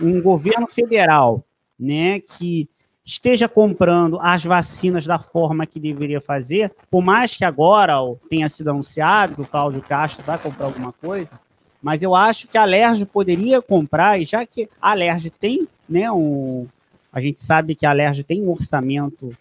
um 0.00 0.20
governo 0.20 0.66
federal 0.66 1.44
né, 1.78 2.20
que 2.20 2.68
esteja 3.04 3.48
comprando 3.48 4.18
as 4.20 4.44
vacinas 4.44 5.04
da 5.04 5.18
forma 5.18 5.66
que 5.66 5.80
deveria 5.80 6.20
fazer, 6.20 6.72
por 6.90 7.02
mais 7.02 7.36
que 7.36 7.44
agora 7.44 7.94
tenha 8.30 8.48
sido 8.48 8.70
anunciado 8.70 9.34
que 9.34 9.40
o 9.42 9.46
Cláudio 9.46 9.82
Castro 9.82 10.24
vai 10.24 10.38
comprar 10.38 10.66
alguma 10.66 10.92
coisa, 10.92 11.40
mas 11.82 12.02
eu 12.02 12.14
acho 12.14 12.46
que 12.46 12.56
a 12.56 12.64
Lerge 12.64 13.04
poderia 13.04 13.60
comprar, 13.60 14.20
e 14.20 14.24
já 14.24 14.46
que 14.46 14.68
a 14.80 14.94
Lerge 14.94 15.30
tem 15.30 15.66
né, 15.92 16.10
um, 16.10 16.66
A 17.12 17.20
gente 17.20 17.40
sabe 17.40 17.74
que 17.74 17.84
a 17.84 17.90
Alerj 17.90 18.24
tem 18.24 18.42
um 18.42 18.50
orçamento 18.50 19.36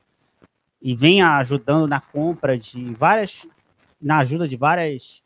e 0.81 0.93
vem 0.93 1.21
ajudando 1.21 1.87
na 1.87 2.01
compra 2.01 2.57
de 2.57 2.93
várias, 2.93 3.47
na 4.01 4.17
ajuda 4.17 4.47
de 4.47 4.57
várias 4.57 5.23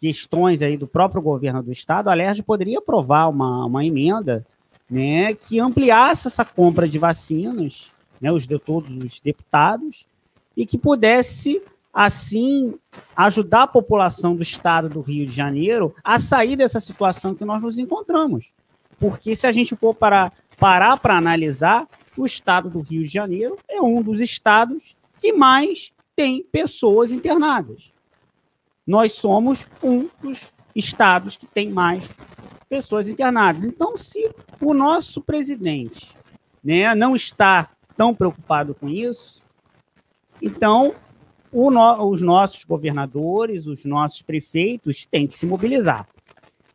questões 0.00 0.62
aí 0.62 0.76
do 0.76 0.86
próprio 0.86 1.20
governo 1.20 1.62
do 1.62 1.70
estado. 1.70 2.08
A 2.08 2.12
Alerj 2.12 2.42
poderia 2.42 2.78
aprovar 2.78 3.28
uma, 3.28 3.66
uma 3.66 3.84
emenda 3.84 4.46
né, 4.92 5.32
que 5.32 5.58
ampliasse 5.58 6.26
essa 6.26 6.44
compra 6.44 6.86
de 6.86 6.98
vacinas, 6.98 7.90
né, 8.20 8.30
os 8.30 8.46
de 8.46 8.58
todos 8.58 8.94
os 8.94 9.20
deputados, 9.20 10.04
e 10.54 10.66
que 10.66 10.76
pudesse 10.76 11.62
assim 11.90 12.74
ajudar 13.16 13.62
a 13.62 13.66
população 13.66 14.36
do 14.36 14.42
estado 14.42 14.90
do 14.90 15.00
Rio 15.00 15.24
de 15.26 15.32
Janeiro 15.32 15.94
a 16.04 16.18
sair 16.18 16.56
dessa 16.56 16.78
situação 16.78 17.34
que 17.34 17.42
nós 17.42 17.62
nos 17.62 17.78
encontramos. 17.78 18.52
Porque 19.00 19.34
se 19.34 19.46
a 19.46 19.52
gente 19.52 19.74
for 19.74 19.94
para, 19.94 20.30
parar 20.58 20.98
para 20.98 21.16
analisar, 21.16 21.88
o 22.14 22.26
estado 22.26 22.68
do 22.68 22.80
Rio 22.80 23.02
de 23.02 23.08
Janeiro 23.08 23.58
é 23.66 23.80
um 23.80 24.02
dos 24.02 24.20
estados 24.20 24.94
que 25.18 25.32
mais 25.32 25.90
tem 26.14 26.42
pessoas 26.42 27.12
internadas. 27.12 27.94
Nós 28.86 29.12
somos 29.12 29.66
um 29.82 30.06
dos 30.22 30.52
estados 30.76 31.34
que 31.34 31.46
tem 31.46 31.70
mais 31.70 32.04
pessoas 32.72 33.06
internadas. 33.06 33.64
Então, 33.64 33.98
se 33.98 34.30
o 34.58 34.72
nosso 34.72 35.20
presidente 35.20 36.16
né, 36.64 36.94
não 36.94 37.14
está 37.14 37.68
tão 37.98 38.14
preocupado 38.14 38.74
com 38.74 38.88
isso, 38.88 39.42
então 40.40 40.94
no, 41.52 42.08
os 42.08 42.22
nossos 42.22 42.64
governadores, 42.64 43.66
os 43.66 43.84
nossos 43.84 44.22
prefeitos 44.22 45.04
têm 45.04 45.26
que 45.26 45.34
se 45.34 45.44
mobilizar. 45.44 46.08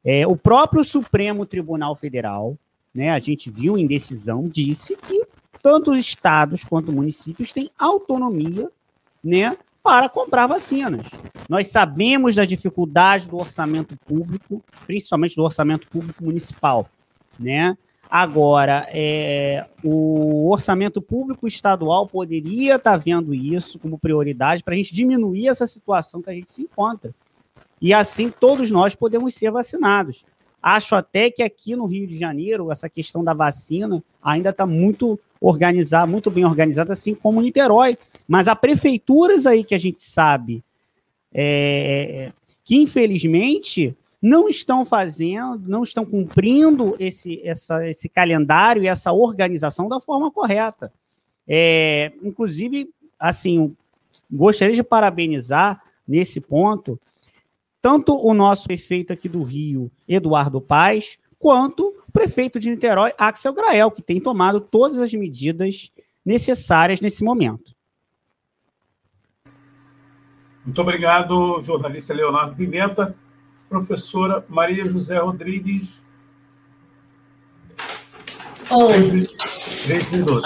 É, 0.06 0.28
o 0.28 0.38
próprio 0.38 0.84
Supremo 0.84 1.48
Tribunal 1.48 1.96
Federal, 1.96 2.56
né, 2.94 3.10
a 3.10 3.18
gente 3.18 3.50
viu 3.50 3.76
em 3.76 3.88
decisão, 3.88 4.44
disse 4.48 4.96
que 4.96 5.26
tanto 5.64 5.94
os 5.94 6.00
estados 6.00 6.64
quanto 6.64 6.92
municípios 6.92 7.52
têm 7.52 7.72
autonomia 7.80 8.70
né, 9.24 9.58
para 9.88 10.10
comprar 10.10 10.48
vacinas. 10.48 11.08
Nós 11.48 11.68
sabemos 11.68 12.36
da 12.36 12.44
dificuldade 12.44 13.26
do 13.26 13.38
orçamento 13.38 13.96
público, 14.06 14.62
principalmente 14.86 15.34
do 15.38 15.44
orçamento 15.44 15.88
público 15.88 16.26
municipal, 16.26 16.90
né? 17.40 17.78
Agora, 18.10 18.86
é, 18.92 19.66
o 19.82 20.50
orçamento 20.50 21.02
público 21.02 21.48
estadual 21.48 22.06
poderia 22.06 22.76
estar 22.76 22.92
tá 22.92 22.98
vendo 22.98 23.34
isso 23.34 23.80
como 23.80 23.98
prioridade 23.98 24.62
para 24.62 24.74
a 24.74 24.78
gente 24.78 24.94
diminuir 24.94 25.48
essa 25.48 25.66
situação 25.66 26.22
que 26.22 26.30
a 26.30 26.34
gente 26.34 26.52
se 26.52 26.64
encontra. 26.64 27.16
E 27.82 27.94
assim 27.94 28.30
todos 28.30 28.70
nós 28.70 28.94
podemos 28.94 29.36
ser 29.36 29.52
vacinados. 29.52 30.26
Acho 30.62 30.96
até 30.96 31.32
que 31.32 31.42
aqui 31.42 31.78
no 31.78 31.86
Rio 31.86 32.06
de 32.06 32.20
Janeiro, 32.20 32.74
essa 32.74 32.90
questão 32.90 33.24
da 33.24 33.34
vacina 33.34 34.04
ainda 34.22 34.50
está 34.50 34.66
muito 34.66 35.18
organizada, 35.40 36.06
muito 36.06 36.30
bem 36.30 36.44
organizada, 36.44 36.92
assim 36.92 37.16
como 37.16 37.42
Niterói. 37.42 37.98
Mas 38.28 38.48
há 38.48 38.56
prefeituras 38.56 39.46
aí 39.46 39.64
que 39.64 39.76
a 39.76 39.80
gente 39.80 40.02
sabe 40.02 40.64
é, 41.34 42.32
que, 42.64 42.76
infelizmente, 42.76 43.96
não 44.22 44.50
estão 44.50 44.86
fazendo, 44.86 45.64
não 45.68 45.84
estão 45.84 46.06
cumprindo 46.06 46.96
esse, 47.00 47.42
essa, 47.44 47.88
esse 47.88 48.10
calendário 48.10 48.84
e 48.84 48.88
essa 48.88 49.14
organização 49.14 49.88
da 49.88 50.02
forma 50.02 50.30
correta. 50.32 50.92
É, 51.48 52.12
inclusive, 52.22 52.90
assim, 53.18 53.76
gostaria 54.30 54.76
de 54.76 54.84
parabenizar 54.84 55.82
nesse 56.08 56.42
ponto 56.42 57.00
tanto 57.82 58.14
o 58.14 58.34
nosso 58.34 58.68
prefeito 58.68 59.14
aqui 59.14 59.30
do 59.30 59.44
Rio, 59.44 59.90
Eduardo 60.06 60.60
Paz, 60.60 61.18
quanto 61.40 61.88
o 62.06 62.12
prefeito 62.12 62.60
de 62.60 62.70
Niterói, 62.70 63.14
Axel 63.18 63.54
Grael, 63.54 63.92
que 63.92 64.02
tem 64.02 64.20
tomado 64.20 64.60
todas 64.60 65.00
as 65.00 65.14
medidas 65.14 65.90
necessárias 66.26 67.00
nesse 67.00 67.24
momento. 67.24 67.77
Muito 70.68 70.82
obrigado, 70.82 71.62
jornalista 71.62 72.14
Leonardo 72.14 72.54
Pimenta. 72.54 73.16
Professora 73.70 74.44
Maria 74.50 74.86
José 74.86 75.18
Rodrigues. 75.18 76.02
Oi. 78.70 79.24
Três 79.86 80.12
minutos. 80.12 80.44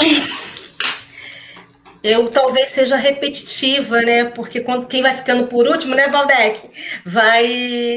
Eu 2.03 2.29
talvez 2.29 2.69
seja 2.69 2.95
repetitiva, 2.95 4.03
né? 4.03 4.25
Porque 4.25 4.61
quando 4.61 4.85
quem 4.85 5.01
vai 5.01 5.15
ficando 5.17 5.47
por 5.47 5.67
último, 5.67 5.95
né, 5.95 6.07
Valdec, 6.07 6.69
vai 7.03 7.47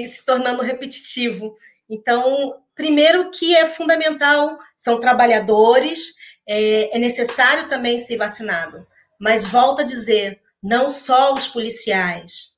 se 0.07 0.25
tornando 0.25 0.63
repetitivo. 0.63 1.55
Então, 1.91 2.55
primeiro 2.75 3.31
que 3.33 3.55
é 3.55 3.67
fundamental, 3.67 4.57
são 4.75 4.99
trabalhadores, 4.99 6.15
é, 6.49 6.97
é 6.97 6.99
necessário 6.99 7.69
também 7.69 7.99
ser 7.99 8.17
vacinado. 8.17 8.87
Mas 9.21 9.47
volto 9.47 9.83
a 9.83 9.85
dizer, 9.85 10.41
não 10.65 10.89
só 10.89 11.35
os 11.35 11.47
policiais. 11.47 12.55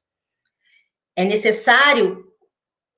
É 1.16 1.24
necessário 1.24 2.24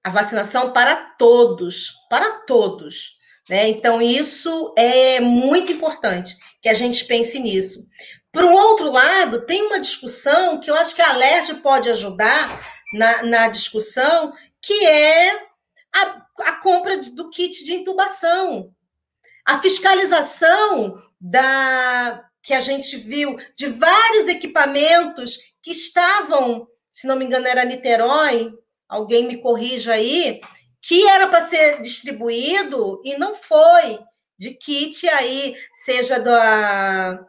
a 0.05 0.11
vacinação 0.11 0.71
para 0.71 0.95
todos, 1.19 1.95
para 2.11 2.41
todos. 2.41 3.17
Né? 3.49 3.71
Então, 3.71 4.03
isso 4.03 4.75
é 4.77 5.19
muito 5.19 5.73
importante 5.73 6.37
que 6.61 6.69
a 6.69 6.75
gente 6.75 7.07
pense 7.07 7.39
nisso. 7.39 7.89
Por 8.31 8.45
um 8.45 8.53
outro 8.53 8.93
lado, 8.93 9.47
tem 9.47 9.63
uma 9.63 9.81
discussão 9.81 10.61
que 10.61 10.71
eu 10.71 10.75
acho 10.75 10.95
que 10.95 11.01
a 11.01 11.15
LERJ 11.15 11.55
pode 11.55 11.89
ajudar 11.89 12.61
na, 12.93 13.23
na 13.23 13.49
discussão, 13.49 14.35
que 14.61 14.85
é 14.85 15.31
a, 15.95 16.27
a 16.41 16.53
compra 16.57 16.99
do 16.99 17.31
kit 17.31 17.65
de 17.65 17.73
intubação. 17.73 18.71
A 19.47 19.59
fiscalização 19.63 21.03
da, 21.19 22.28
que 22.49 22.55
a 22.55 22.61
gente 22.61 22.97
viu 22.97 23.37
de 23.55 23.67
vários 23.67 24.27
equipamentos 24.27 25.37
que 25.61 25.71
estavam, 25.71 26.67
se 26.91 27.07
não 27.07 27.15
me 27.15 27.27
engano, 27.27 27.47
era 27.47 27.63
Niterói, 27.63 28.55
alguém 28.89 29.27
me 29.27 29.37
corrija 29.37 29.93
aí, 29.93 30.41
que 30.81 31.07
era 31.07 31.27
para 31.27 31.47
ser 31.47 31.83
distribuído 31.83 33.03
e 33.05 33.19
não 33.19 33.35
foi, 33.35 34.01
de 34.39 34.55
kit 34.55 35.07
aí, 35.11 35.59
seja 35.75 36.19
do, 36.19 37.27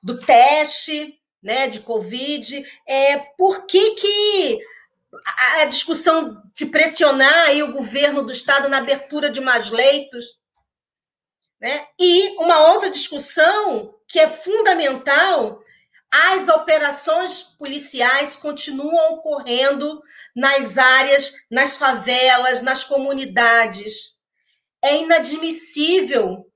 do 0.00 0.20
teste, 0.20 1.12
né, 1.42 1.66
de 1.66 1.80
Covid. 1.80 2.64
É, 2.86 3.18
por 3.36 3.66
que, 3.66 3.96
que 3.96 4.60
a 5.58 5.64
discussão 5.64 6.40
de 6.54 6.66
pressionar 6.66 7.48
aí 7.48 7.64
o 7.64 7.72
governo 7.72 8.24
do 8.24 8.30
Estado 8.30 8.68
na 8.68 8.78
abertura 8.78 9.28
de 9.28 9.40
mais 9.40 9.70
leitos? 9.70 10.24
Né? 11.60 11.84
E 11.98 12.36
uma 12.38 12.72
outra 12.72 12.90
discussão 12.90 13.92
que 14.12 14.20
é 14.20 14.28
fundamental, 14.28 15.62
as 16.10 16.46
operações 16.46 17.42
policiais 17.42 18.36
continuam 18.36 19.14
ocorrendo 19.14 20.02
nas 20.36 20.76
áreas, 20.76 21.32
nas 21.50 21.78
favelas, 21.78 22.60
nas 22.60 22.84
comunidades. 22.84 24.18
É 24.84 24.98
inadmissível 24.98 26.46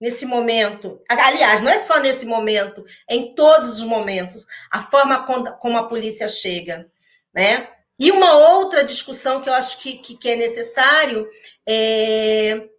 nesse 0.00 0.26
momento. 0.26 1.00
Aliás, 1.08 1.60
não 1.60 1.70
é 1.70 1.80
só 1.80 2.00
nesse 2.00 2.26
momento, 2.26 2.84
é 3.08 3.14
em 3.14 3.32
todos 3.32 3.78
os 3.78 3.84
momentos, 3.84 4.44
a 4.68 4.82
forma 4.82 5.24
como 5.60 5.78
a 5.78 5.86
polícia 5.86 6.26
chega, 6.26 6.90
né? 7.32 7.68
E 7.96 8.10
uma 8.10 8.32
outra 8.32 8.82
discussão 8.82 9.40
que 9.40 9.48
eu 9.48 9.54
acho 9.54 9.78
que, 9.78 9.98
que, 9.98 10.16
que 10.16 10.30
é 10.30 10.34
necessário 10.34 11.28
é 11.64 12.71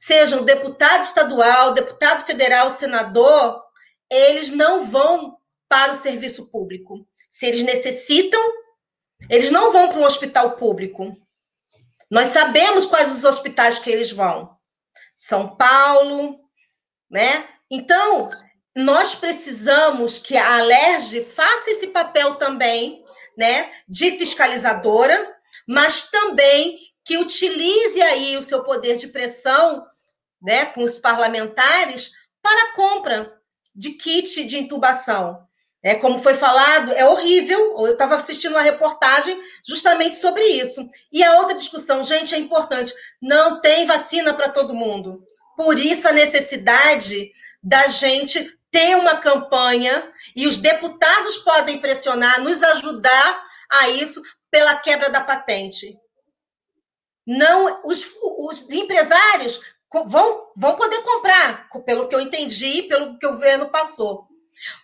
sejam 0.00 0.46
deputado 0.46 1.04
estadual, 1.04 1.74
deputado 1.74 2.24
federal, 2.24 2.70
senador, 2.70 3.62
eles 4.10 4.50
não 4.50 4.86
vão 4.86 5.36
para 5.68 5.92
o 5.92 5.94
serviço 5.94 6.46
público. 6.46 7.06
Se 7.28 7.44
eles 7.44 7.62
necessitam, 7.62 8.40
eles 9.28 9.50
não 9.50 9.70
vão 9.70 9.90
para 9.90 9.98
um 9.98 10.06
hospital 10.06 10.52
público. 10.52 11.14
Nós 12.10 12.28
sabemos 12.28 12.86
quais 12.86 13.14
os 13.14 13.24
hospitais 13.24 13.78
que 13.78 13.90
eles 13.90 14.10
vão. 14.10 14.56
São 15.14 15.54
Paulo, 15.54 16.40
né? 17.10 17.46
Então, 17.70 18.30
nós 18.74 19.14
precisamos 19.14 20.18
que 20.18 20.34
a 20.34 20.60
Alerj 20.60 21.22
faça 21.24 21.72
esse 21.72 21.88
papel 21.88 22.36
também, 22.36 23.04
né, 23.36 23.70
de 23.86 24.12
fiscalizadora, 24.12 25.36
mas 25.68 26.10
também 26.10 26.78
que 27.04 27.18
utilize 27.18 28.00
aí 28.00 28.38
o 28.38 28.42
seu 28.42 28.62
poder 28.62 28.96
de 28.96 29.08
pressão 29.08 29.89
né, 30.40 30.66
com 30.66 30.82
os 30.82 30.98
parlamentares 30.98 32.12
para 32.42 32.70
a 32.70 32.72
compra 32.72 33.40
de 33.74 33.90
kit 33.90 34.44
de 34.44 34.58
intubação. 34.58 35.46
É, 35.82 35.94
como 35.94 36.18
foi 36.18 36.34
falado, 36.34 36.92
é 36.92 37.06
horrível. 37.06 37.74
Eu 37.78 37.92
estava 37.92 38.16
assistindo 38.16 38.52
uma 38.52 38.60
reportagem 38.60 39.40
justamente 39.66 40.16
sobre 40.18 40.44
isso. 40.44 40.86
E 41.10 41.24
a 41.24 41.38
outra 41.38 41.54
discussão, 41.54 42.04
gente, 42.04 42.34
é 42.34 42.38
importante: 42.38 42.92
não 43.20 43.60
tem 43.60 43.86
vacina 43.86 44.34
para 44.34 44.50
todo 44.50 44.74
mundo. 44.74 45.22
Por 45.56 45.78
isso 45.78 46.06
a 46.06 46.12
necessidade 46.12 47.32
da 47.62 47.86
gente 47.86 48.58
ter 48.70 48.96
uma 48.96 49.16
campanha 49.16 50.12
e 50.36 50.46
os 50.46 50.58
deputados 50.58 51.38
podem 51.38 51.80
pressionar, 51.80 52.40
nos 52.40 52.62
ajudar 52.62 53.44
a 53.70 53.88
isso 53.88 54.22
pela 54.50 54.76
quebra 54.76 55.08
da 55.08 55.20
patente. 55.20 55.96
Não, 57.26 57.80
os, 57.84 58.06
os 58.38 58.68
empresários 58.70 59.60
vão, 60.06 60.52
vão 60.56 60.76
poder 60.76 61.02
comprar, 61.02 61.68
pelo 61.84 62.08
que 62.08 62.14
eu 62.14 62.20
entendi, 62.20 62.82
pelo 62.84 63.18
que 63.18 63.26
o 63.26 63.32
governo 63.32 63.68
passou. 63.70 64.28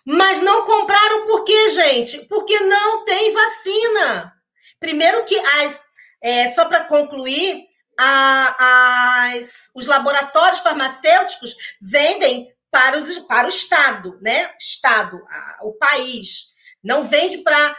Mas 0.05 0.41
não 0.41 0.65
compraram 0.65 1.27
por 1.27 1.43
quê, 1.43 1.69
gente? 1.69 2.25
Porque 2.25 2.59
não 2.61 3.05
tem 3.05 3.31
vacina. 3.31 4.33
Primeiro 4.79 5.23
que 5.25 5.37
as, 5.37 5.85
é, 6.21 6.47
só 6.49 6.65
para 6.65 6.85
concluir, 6.85 7.65
a, 7.99 9.25
as, 9.33 9.71
os 9.75 9.87
laboratórios 9.87 10.59
farmacêuticos 10.59 11.55
vendem 11.81 12.53
para, 12.69 12.97
os, 12.97 13.17
para 13.19 13.47
o 13.47 13.49
Estado, 13.49 14.19
né? 14.21 14.51
Estado, 14.59 15.25
a, 15.29 15.59
o 15.63 15.73
país. 15.73 16.53
Não 16.83 17.03
vende 17.03 17.39
para, 17.39 17.75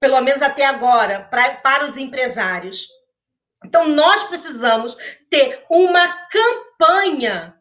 pelo 0.00 0.20
menos 0.20 0.42
até 0.42 0.64
agora, 0.64 1.24
pra, 1.30 1.54
para 1.56 1.84
os 1.84 1.96
empresários. 1.96 2.88
Então, 3.64 3.88
nós 3.88 4.24
precisamos 4.24 4.96
ter 5.30 5.64
uma 5.70 6.06
campanha 6.28 7.56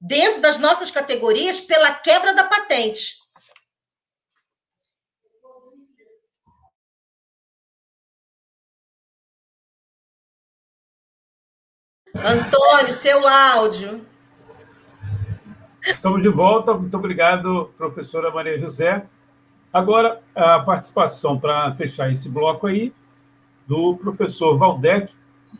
dentro 0.00 0.40
das 0.40 0.58
nossas 0.58 0.90
categorias 0.90 1.58
pela 1.60 1.92
quebra 1.92 2.34
da 2.34 2.44
patente. 2.44 3.16
Antônio, 12.16 12.92
seu 12.92 13.26
áudio. 13.26 14.06
Estamos 15.84 16.22
de 16.22 16.28
volta. 16.28 16.72
Muito 16.72 16.96
obrigado, 16.96 17.72
professora 17.76 18.30
Maria 18.30 18.58
José. 18.58 19.04
Agora, 19.72 20.22
a 20.34 20.60
participação 20.60 21.38
para 21.38 21.74
fechar 21.74 22.10
esse 22.10 22.28
bloco 22.28 22.66
aí 22.66 22.92
do 23.66 23.96
professor 23.96 24.56
Valdec, 24.56 25.12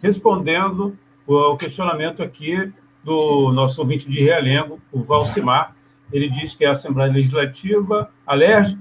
respondendo 0.03 0.97
o 1.27 1.57
questionamento 1.57 2.23
aqui 2.23 2.73
do 3.03 3.53
nosso 3.53 3.81
ouvinte 3.81 4.11
de 4.11 4.23
Realengo, 4.23 4.81
o 4.93 5.03
Valcimar. 5.03 5.75
Ele 6.13 6.29
diz 6.29 6.55
que 6.55 6.65
a 6.65 6.73
Assembleia 6.73 7.13
Legislativa, 7.13 8.11
alérgica, 8.27 8.81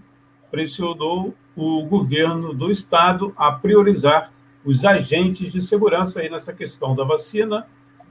pressionou 0.51 1.33
o 1.55 1.83
governo 1.85 2.53
do 2.53 2.71
Estado 2.71 3.33
a 3.37 3.51
priorizar 3.51 4.31
os 4.65 4.85
agentes 4.85 5.51
de 5.51 5.61
segurança 5.61 6.19
aí 6.19 6.29
nessa 6.29 6.53
questão 6.53 6.95
da 6.95 7.03
vacina, 7.03 7.65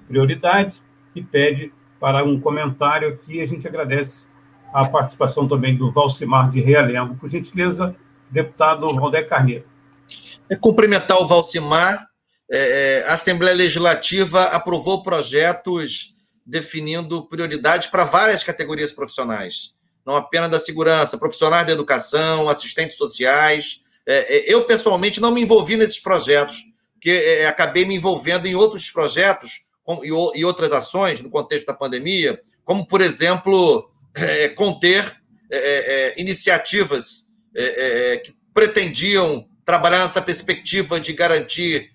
prioridade, 0.07 0.81
e 1.15 1.23
pede 1.23 1.73
para 2.01 2.25
um 2.25 2.41
comentário 2.41 3.09
aqui. 3.09 3.41
A 3.41 3.47
gente 3.47 3.67
agradece 3.67 4.27
a 4.73 4.87
participação 4.89 5.47
também 5.47 5.77
do 5.77 5.91
Valcimar 5.91 6.51
de 6.51 6.61
Realengo. 6.61 7.15
Por 7.17 7.29
gentileza, 7.29 7.97
deputado 8.31 8.87
Valdé 8.95 9.23
Carneiro. 9.23 9.65
É 10.53 10.57
cumprimentar 10.57 11.19
o 11.19 11.27
Valcimar. 11.27 12.07
É, 12.51 12.59
é, 12.59 13.09
a 13.09 13.15
Assembleia 13.15 13.57
Legislativa 13.57 14.45
aprovou 14.49 15.03
projetos 15.03 16.15
definindo 16.45 17.27
prioridades 17.27 17.89
para 17.89 18.05
várias 18.05 18.43
categorias 18.43 18.93
profissionais, 18.93 19.79
não 20.05 20.15
apenas 20.15 20.51
da 20.51 20.61
segurança, 20.61 21.17
profissionais 21.17 21.67
da 21.67 21.73
educação, 21.73 22.51
assistentes 22.51 22.99
sociais, 22.99 23.83
é, 24.07 24.37
é, 24.37 24.53
eu, 24.53 24.65
pessoalmente, 24.65 25.23
não 25.23 25.33
me 25.33 25.41
envolvi 25.41 25.75
nesses 25.75 25.99
projetos, 25.99 26.59
porque 26.93 27.11
é, 27.11 27.47
acabei 27.47 27.87
me 27.87 27.95
envolvendo 27.95 28.47
em 28.47 28.55
outros 28.55 28.91
projetos 28.91 29.67
e 30.35 30.45
outras 30.45 30.71
ações 30.71 31.23
no 31.23 31.31
contexto 31.31 31.67
da 31.67 31.75
pandemia, 31.75 32.39
como, 32.63 32.87
por 32.87 33.01
exemplo, 33.01 33.91
conter 34.55 35.17
iniciativas 36.17 37.33
que 38.23 38.33
pretendiam 38.55 39.49
trabalhar 39.65 40.01
nessa 40.01 40.23
perspectiva 40.23 41.01
de 41.01 41.13
garantir 41.13 41.91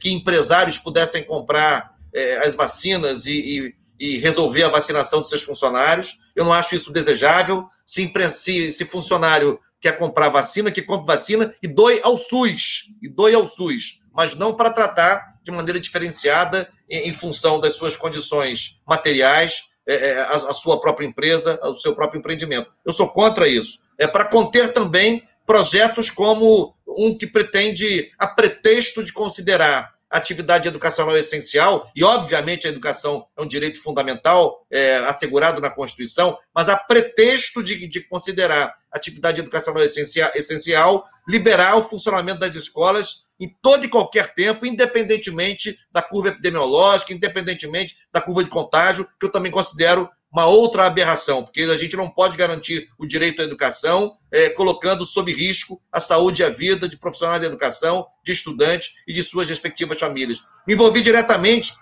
que 0.00 0.10
empresários 0.10 0.76
pudessem 0.76 1.22
comprar 1.22 1.94
as 2.42 2.56
vacinas 2.56 3.26
e, 3.26 3.74
e, 3.98 4.14
e, 4.14 4.18
resolver 4.18 4.64
a 4.64 4.68
vacinação 4.68 5.20
dos 5.20 5.28
seus 5.28 5.42
funcionários. 5.42 6.18
Eu 6.34 6.44
não 6.44 6.52
acho 6.52 6.74
isso 6.74 6.92
desejável. 6.92 7.68
Se, 7.86 8.12
se, 8.30 8.72
se 8.72 8.84
funcionário 8.84 9.60
quer 9.80 9.98
comprar 9.98 10.28
vacina, 10.28 10.70
que 10.70 10.82
compre 10.82 11.06
vacina 11.06 11.54
e 11.62 11.68
doe 11.68 12.00
ao 12.02 12.16
SUS, 12.16 12.88
e 13.00 13.08
doe 13.08 13.34
ao 13.34 13.46
SUS, 13.46 14.02
mas 14.12 14.34
não 14.34 14.54
para 14.54 14.70
tratar 14.70 15.38
de 15.42 15.50
maneira 15.50 15.80
diferenciada 15.80 16.68
em, 16.88 17.08
em 17.08 17.12
função 17.12 17.58
das 17.58 17.74
suas 17.74 17.96
condições 17.96 18.80
materiais, 18.86 19.70
é, 19.86 20.10
é, 20.10 20.20
a, 20.20 20.32
a, 20.32 20.52
sua 20.52 20.80
própria 20.80 21.06
empresa, 21.06 21.58
o 21.64 21.72
seu 21.72 21.94
próprio 21.94 22.18
empreendimento. 22.18 22.70
Eu 22.84 22.92
sou 22.92 23.08
contra 23.08 23.48
isso. 23.48 23.78
É 23.98 24.06
para 24.06 24.26
conter 24.26 24.72
também 24.72 25.22
projetos 25.50 26.08
como 26.10 26.76
um 26.86 27.18
que 27.18 27.26
pretende, 27.26 28.12
a 28.16 28.28
pretexto 28.28 29.02
de 29.02 29.12
considerar 29.12 29.90
atividade 30.08 30.68
educacional 30.68 31.16
essencial, 31.16 31.90
e 31.96 32.04
obviamente 32.04 32.68
a 32.68 32.70
educação 32.70 33.26
é 33.36 33.42
um 33.42 33.46
direito 33.48 33.82
fundamental 33.82 34.64
é, 34.70 34.98
assegurado 34.98 35.60
na 35.60 35.68
Constituição, 35.68 36.38
mas 36.54 36.68
a 36.68 36.76
pretexto 36.76 37.64
de, 37.64 37.88
de 37.88 38.00
considerar 38.02 38.72
atividade 38.92 39.40
educacional 39.40 39.82
essencial, 39.82 40.30
essencial, 40.36 41.04
liberar 41.26 41.76
o 41.76 41.82
funcionamento 41.82 42.38
das 42.38 42.54
escolas 42.54 43.26
em 43.40 43.48
todo 43.60 43.84
e 43.84 43.88
qualquer 43.88 44.32
tempo, 44.32 44.64
independentemente 44.64 45.76
da 45.90 46.00
curva 46.00 46.28
epidemiológica, 46.28 47.12
independentemente 47.12 47.96
da 48.12 48.20
curva 48.20 48.44
de 48.44 48.50
contágio, 48.50 49.04
que 49.18 49.26
eu 49.26 49.32
também 49.32 49.50
considero 49.50 50.08
uma 50.32 50.46
outra 50.46 50.86
aberração, 50.86 51.42
porque 51.42 51.62
a 51.62 51.76
gente 51.76 51.96
não 51.96 52.08
pode 52.08 52.36
garantir 52.36 52.88
o 52.98 53.06
direito 53.06 53.42
à 53.42 53.44
educação 53.44 54.16
é, 54.30 54.48
colocando 54.48 55.04
sob 55.04 55.32
risco 55.32 55.82
a 55.90 55.98
saúde 55.98 56.42
e 56.42 56.44
a 56.44 56.48
vida 56.48 56.88
de 56.88 56.96
profissionais 56.96 57.40
da 57.40 57.48
educação, 57.48 58.06
de 58.24 58.32
estudantes 58.32 58.90
e 59.08 59.12
de 59.12 59.22
suas 59.22 59.48
respectivas 59.48 59.98
famílias. 59.98 60.40
Me 60.66 60.74
envolvi 60.74 61.02
diretamente 61.02 61.72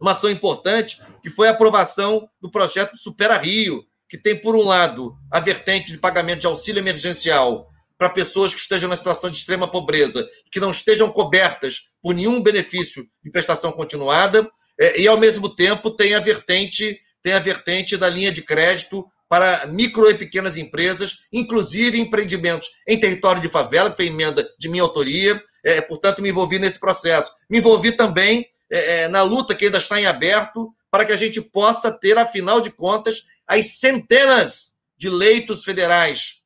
numa 0.00 0.12
ação 0.12 0.30
importante, 0.30 1.00
que 1.22 1.30
foi 1.30 1.48
a 1.48 1.50
aprovação 1.50 2.28
do 2.40 2.50
projeto 2.50 2.96
Supera 2.96 3.36
Rio, 3.36 3.84
que 4.08 4.18
tem, 4.18 4.36
por 4.36 4.56
um 4.56 4.64
lado, 4.64 5.16
a 5.30 5.40
vertente 5.40 5.92
de 5.92 5.98
pagamento 5.98 6.40
de 6.40 6.46
auxílio 6.46 6.80
emergencial 6.80 7.68
para 7.96 8.10
pessoas 8.10 8.52
que 8.52 8.60
estejam 8.60 8.88
na 8.88 8.96
situação 8.96 9.30
de 9.30 9.36
extrema 9.36 9.70
pobreza, 9.70 10.26
que 10.50 10.60
não 10.60 10.70
estejam 10.70 11.10
cobertas 11.10 11.82
por 12.02 12.14
nenhum 12.14 12.42
benefício 12.42 13.06
de 13.22 13.30
prestação 13.30 13.72
continuada, 13.72 14.48
é, 14.78 15.00
e, 15.00 15.06
ao 15.06 15.16
mesmo 15.16 15.48
tempo, 15.48 15.90
tem 15.90 16.14
a 16.14 16.20
vertente 16.20 17.00
tem 17.24 17.32
a 17.32 17.38
vertente 17.38 17.96
da 17.96 18.08
linha 18.08 18.30
de 18.30 18.42
crédito 18.42 19.04
para 19.26 19.66
micro 19.66 20.08
e 20.10 20.14
pequenas 20.14 20.56
empresas, 20.56 21.20
inclusive 21.32 21.98
empreendimentos 21.98 22.68
em 22.86 23.00
território 23.00 23.40
de 23.40 23.48
favela, 23.48 23.90
que 23.90 23.96
foi 23.96 24.06
emenda 24.06 24.46
de 24.58 24.68
minha 24.68 24.82
autoria, 24.82 25.42
é, 25.64 25.80
portanto, 25.80 26.20
me 26.20 26.28
envolvi 26.28 26.58
nesse 26.58 26.78
processo. 26.78 27.32
Me 27.48 27.58
envolvi 27.58 27.92
também 27.92 28.46
é, 28.70 29.04
é, 29.04 29.08
na 29.08 29.22
luta 29.22 29.54
que 29.54 29.64
ainda 29.64 29.78
está 29.78 29.98
em 29.98 30.04
aberto 30.04 30.70
para 30.90 31.06
que 31.06 31.12
a 31.12 31.16
gente 31.16 31.40
possa 31.40 31.90
ter, 31.90 32.18
afinal 32.18 32.60
de 32.60 32.70
contas, 32.70 33.22
as 33.48 33.78
centenas 33.78 34.74
de 34.96 35.08
leitos 35.08 35.64
federais 35.64 36.42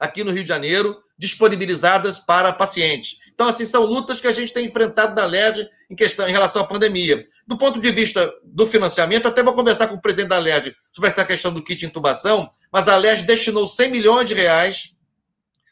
aqui 0.00 0.24
no 0.24 0.32
Rio 0.32 0.42
de 0.42 0.48
Janeiro 0.48 1.00
disponibilizadas 1.16 2.18
para 2.18 2.52
pacientes. 2.52 3.18
Então, 3.32 3.46
assim, 3.46 3.64
são 3.64 3.84
lutas 3.84 4.20
que 4.20 4.26
a 4.26 4.32
gente 4.32 4.52
tem 4.52 4.66
enfrentado 4.66 5.14
na 5.14 5.24
LERJ 5.24 5.68
em 5.88 5.94
questão 5.94 6.28
em 6.28 6.32
relação 6.32 6.62
à 6.62 6.66
pandemia. 6.66 7.26
Do 7.50 7.58
ponto 7.58 7.80
de 7.80 7.90
vista 7.90 8.32
do 8.44 8.64
financiamento, 8.64 9.26
até 9.26 9.42
vou 9.42 9.52
conversar 9.52 9.88
com 9.88 9.96
o 9.96 10.00
presidente 10.00 10.28
da 10.28 10.38
LERJ 10.38 10.72
sobre 10.92 11.10
essa 11.10 11.24
questão 11.24 11.52
do 11.52 11.60
kit 11.60 11.84
intubação, 11.84 12.48
mas 12.72 12.86
a 12.86 12.96
LERJ 12.96 13.24
destinou 13.24 13.66
100 13.66 13.90
milhões 13.90 14.28
de 14.28 14.34
reais 14.34 14.96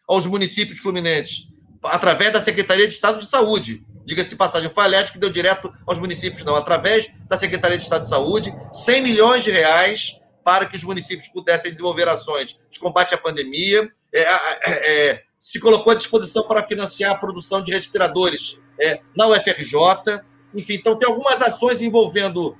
aos 0.09 0.27
municípios 0.27 0.81
fluminenses, 0.81 1.53
através 1.85 2.33
da 2.33 2.41
Secretaria 2.41 2.89
de 2.89 2.95
Estado 2.95 3.21
de 3.21 3.29
Saúde. 3.29 3.87
Diga-se 4.05 4.31
de 4.31 4.35
passagem, 4.35 4.69
foi 4.69 4.83
a 4.83 4.87
LERJ 4.89 5.13
que 5.13 5.19
deu 5.21 5.31
direto 5.31 5.73
aos 5.87 5.99
municípios, 5.99 6.43
não, 6.43 6.57
através 6.57 7.09
da 7.29 7.37
Secretaria 7.37 7.79
de 7.79 7.85
Estado 7.85 8.03
de 8.03 8.09
Saúde, 8.09 8.53
100 8.73 9.01
milhões 9.01 9.45
de 9.45 9.53
reais 9.53 10.21
para 10.43 10.67
que 10.67 10.75
os 10.75 10.83
municípios 10.83 11.29
pudessem 11.29 11.71
desenvolver 11.71 12.09
ações 12.09 12.59
de 12.69 12.81
combate 12.81 13.15
à 13.15 13.19
pandemia. 13.19 13.89
É, 14.13 14.23
é, 14.23 15.11
é, 15.13 15.23
se 15.39 15.61
colocou 15.61 15.93
à 15.93 15.95
disposição 15.95 16.45
para 16.49 16.65
financiar 16.65 17.13
a 17.13 17.19
produção 17.19 17.63
de 17.63 17.71
respiradores 17.71 18.61
é, 18.81 18.99
na 19.17 19.29
UFRJ. 19.29 19.77
Enfim, 20.55 20.75
então 20.75 20.97
tem 20.97 21.09
algumas 21.09 21.41
ações 21.43 21.83
envolvendo, 21.83 22.57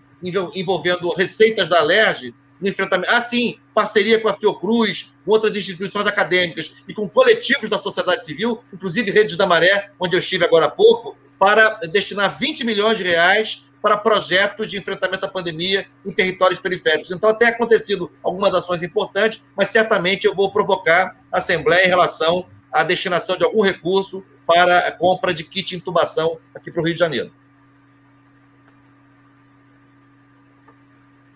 envolvendo 0.55 1.13
receitas 1.15 1.69
da 1.69 1.83
LERJ 1.83 2.35
no 2.61 2.69
enfrentamento. 2.69 3.13
Ah, 3.13 3.21
sim, 3.21 3.59
parceria 3.75 4.21
com 4.21 4.29
a 4.29 4.35
Fiocruz, 4.35 5.15
com 5.25 5.31
outras 5.31 5.55
instituições 5.57 6.07
acadêmicas 6.07 6.75
e 6.87 6.95
com 6.95 7.09
coletivos 7.09 7.71
da 7.71 7.79
sociedade 7.79 8.25
civil, 8.25 8.63
inclusive 8.73 9.11
Redes 9.11 9.37
da 9.37 9.47
Maré, 9.47 9.91
onde 9.99 10.17
eu 10.17 10.19
estive 10.19 10.45
agora 10.45 10.67
há 10.67 10.71
pouco, 10.71 11.17
para 11.39 11.71
destinar 11.93 12.37
20 12.37 12.65
milhões 12.65 12.97
de 12.97 13.05
reais 13.05 13.65
para 13.81 13.97
projetos 13.97 14.69
de 14.69 14.77
enfrentamento 14.77 15.25
à 15.25 15.29
pandemia 15.29 15.87
em 16.05 16.11
territórios 16.11 16.59
periféricos. 16.59 17.13
Então, 17.13 17.31
até 17.31 17.47
acontecido 17.47 18.11
algumas 18.25 18.53
ações 18.53 18.83
importantes, 18.83 19.43
mas 19.57 19.69
certamente 19.69 20.27
eu 20.27 20.35
vou 20.35 20.51
provocar 20.51 21.17
a 21.31 21.39
Assembleia 21.39 21.87
em 21.87 21.89
relação 21.89 22.45
a 22.73 22.83
destinação 22.83 23.37
de 23.37 23.45
algum 23.45 23.63
recurso 23.63 24.25
para 24.47 24.79
a 24.81 24.93
compra 24.93 25.33
de 25.33 25.45
kit 25.45 25.77
intubação 25.77 26.39
aqui 26.55 26.71
para 26.71 26.83
o 26.83 26.85
Rio 26.85 26.95
de 26.95 27.01
Janeiro. 27.01 27.31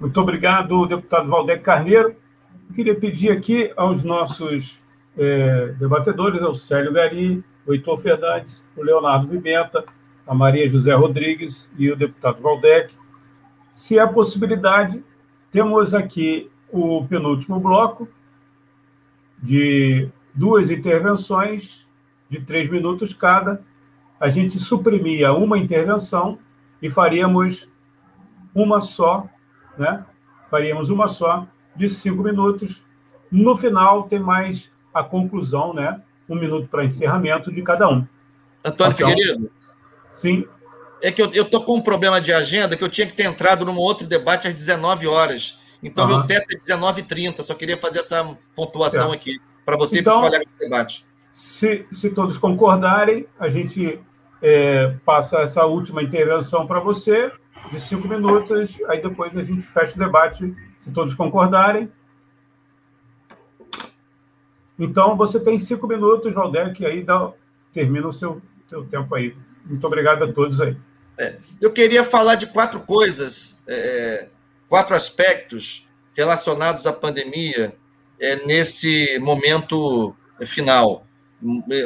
Muito 0.03 0.21
obrigado, 0.21 0.85
deputado 0.85 1.29
Valdec 1.29 1.63
Carneiro. 1.63 2.09
Eu 2.09 2.75
queria 2.75 2.93
pedir 2.93 3.31
aqui 3.31 3.73
aos 3.77 4.03
nossos 4.03 4.81
é, 5.17 5.67
debatedores, 5.79 6.43
ao 6.43 6.57
Célio 6.57 6.93
Gari, 6.93 7.45
o 7.65 7.73
Heitor 7.73 7.97
Fernandes, 7.99 8.69
o 8.77 8.83
Leonardo 8.83 9.29
Pimenta, 9.29 9.85
a 10.27 10.35
Maria 10.35 10.69
José 10.69 10.93
Rodrigues 10.93 11.71
e 11.79 11.89
o 11.89 11.95
deputado 11.95 12.43
Valdec, 12.43 12.93
se 13.73 13.97
há 13.97 14.09
possibilidade, 14.09 15.05
temos 15.53 15.95
aqui 15.95 16.51
o 16.73 17.07
penúltimo 17.07 17.61
bloco 17.61 18.09
de 19.41 20.09
duas 20.35 20.69
intervenções 20.69 21.87
de 22.29 22.41
três 22.41 22.69
minutos 22.69 23.15
cada. 23.15 23.63
A 24.19 24.29
gente 24.29 24.59
suprimia 24.59 25.33
uma 25.33 25.57
intervenção 25.57 26.41
e 26.83 26.91
faríamos 26.91 27.71
uma 28.53 28.81
só, 28.81 29.29
né? 29.77 30.05
Faríamos 30.51 30.91
uma 30.91 31.09
só 31.09 31.47
de 31.75 31.89
cinco 31.89 32.23
minutos. 32.23 32.83
No 33.31 33.57
final 33.57 34.05
tem 34.05 34.19
mais 34.19 34.71
a 34.93 35.03
conclusão, 35.03 35.73
né? 35.73 36.01
Um 36.29 36.35
minuto 36.35 36.69
para 36.69 36.85
encerramento 36.85 37.51
de 37.53 37.63
cada 37.63 37.89
um. 37.89 38.07
Antônio 38.65 38.93
então, 38.93 39.09
Figueiredo? 39.09 39.51
Sim. 40.15 40.47
É 41.03 41.11
que 41.11 41.21
eu 41.21 41.31
estou 41.31 41.65
com 41.65 41.77
um 41.77 41.81
problema 41.81 42.21
de 42.21 42.33
agenda 42.33 42.77
que 42.77 42.85
eu 42.85 42.89
tinha 42.89 43.07
que 43.07 43.13
ter 43.13 43.25
entrado 43.25 43.65
num 43.65 43.77
outro 43.77 44.07
debate 44.07 44.47
às 44.47 44.55
19 44.55 45.07
horas. 45.09 45.61
Então, 45.83 46.05
uhum. 46.05 46.19
meu 46.19 46.27
teto 46.27 46.47
é 46.55 46.59
19h30. 46.59 47.43
Só 47.43 47.55
queria 47.55 47.77
fazer 47.77 47.99
essa 47.99 48.37
pontuação 48.55 49.11
aqui 49.11 49.41
para 49.65 49.77
você 49.77 49.99
então, 49.99 50.13
e 50.13 50.17
para 50.17 50.23
os 50.23 50.29
colegas 50.29 50.53
do 50.53 50.59
debate. 50.59 51.05
Se, 51.33 51.87
se 51.91 52.11
todos 52.11 52.39
concordarem, 52.39 53.27
a 53.41 53.49
gente 53.49 53.99
é, 54.41 54.95
passa 55.05 55.39
essa 55.39 55.65
última 55.65 56.03
intervenção 56.03 56.67
para 56.67 56.79
você, 56.79 57.33
de 57.71 57.81
cinco 57.81 58.09
minutos, 58.09 58.79
aí 58.89 59.01
depois 59.01 59.37
a 59.37 59.43
gente 59.43 59.63
fecha 59.63 59.95
o 59.95 59.99
debate, 59.99 60.55
se 60.81 60.91
todos 60.91 61.15
concordarem. 61.15 61.91
Então, 64.79 65.17
você 65.17 65.39
tem 65.39 65.59
cinco 65.59 65.87
minutos, 65.87 66.35
Valdec, 66.35 66.85
aí 66.85 67.03
dá, 67.03 67.33
termina 67.73 68.09
o 68.09 68.13
seu, 68.13 68.43
seu 68.69 68.85
tempo 68.85 69.15
aí. 69.15 69.35
Muito 69.65 69.87
obrigado 69.87 70.25
a 70.25 70.33
todos 70.33 70.61
aí. 70.61 70.77
É, 71.17 71.37
eu 71.61 71.71
queria 71.71 72.03
falar 72.03 72.35
de 72.35 72.47
quatro 72.47 72.81
coisas, 72.81 73.63
é, 73.67 74.29
quatro 74.69 74.95
aspectos 74.95 75.89
relacionados 76.17 76.87
à 76.87 76.93
pandemia 76.93 77.75
é, 78.19 78.45
nesse 78.45 79.19
momento 79.21 80.17
final. 80.47 81.07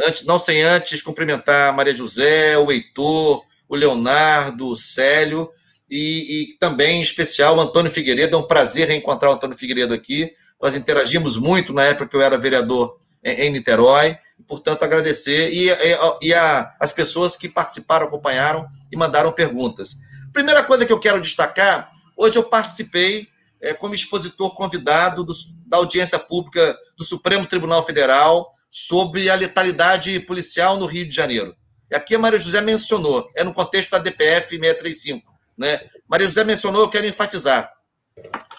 Antes, 0.07 0.25
não 0.27 0.39
sem 0.39 0.63
antes 0.63 1.03
cumprimentar 1.03 1.71
a 1.71 1.73
Maria 1.73 1.95
José, 1.95 2.57
o 2.59 2.71
Heitor, 2.71 3.45
o 3.69 3.75
Leonardo, 3.75 4.69
o 4.69 4.77
Célio 4.77 5.51
e, 5.91 6.53
e, 6.53 6.59
também, 6.59 6.99
em 6.99 7.03
especial, 7.03 7.59
Antônio 7.61 7.91
Figueiredo. 7.91 8.37
É 8.37 8.39
um 8.39 8.47
prazer 8.47 8.89
reencontrar 8.89 9.31
o 9.31 9.35
Antônio 9.35 9.57
Figueiredo 9.57 9.95
aqui. 9.95 10.33
Nós 10.61 10.75
interagimos 10.75 11.37
muito 11.37 11.73
na 11.73 11.85
época 11.85 12.09
que 12.09 12.17
eu 12.17 12.23
era 12.23 12.39
vereador 12.39 12.99
em, 13.23 13.43
em 13.43 13.51
Niterói. 13.51 14.17
Portanto, 14.47 14.83
agradecer 14.83 15.51
e, 15.53 15.71
e, 15.71 16.29
e 16.29 16.35
a, 16.35 16.75
as 16.81 16.93
pessoas 16.93 17.37
que 17.37 17.49
participaram, 17.49 18.07
acompanharam 18.07 18.67
e 18.93 18.97
mandaram 18.97 19.33
perguntas. 19.33 19.97
Primeira 20.33 20.63
coisa 20.63 20.85
que 20.85 20.93
eu 20.93 21.01
quero 21.01 21.21
destacar: 21.21 21.91
hoje 22.17 22.37
eu 22.37 22.45
participei 22.45 23.29
é, 23.61 23.73
como 23.73 23.95
expositor 23.95 24.55
convidado 24.55 25.25
do, 25.25 25.33
da 25.67 25.79
audiência 25.79 26.19
pública 26.19 26.77
do 26.97 27.05
Supremo 27.05 27.47
Tribunal 27.47 27.85
Federal 27.85 28.53
sobre 28.69 29.31
a 29.31 29.35
letalidade 29.35 30.21
policial 30.21 30.77
no 30.77 30.87
Rio 30.87 31.09
de 31.09 31.15
Janeiro. 31.15 31.55
E 31.91 31.97
aqui 31.97 32.15
a 32.15 32.19
Maria 32.19 32.39
José 32.39 32.61
mencionou, 32.61 33.27
é 33.35 33.45
no 33.45 33.55
contexto 33.55 33.91
da 33.93 33.99
DPF 33.99 34.51
635. 34.51 35.36
Né? 35.57 35.81
Maria 36.09 36.27
José 36.27 36.45
mencionou, 36.45 36.83
eu 36.83 36.91
quero 36.91 37.07
enfatizar. 37.07 37.73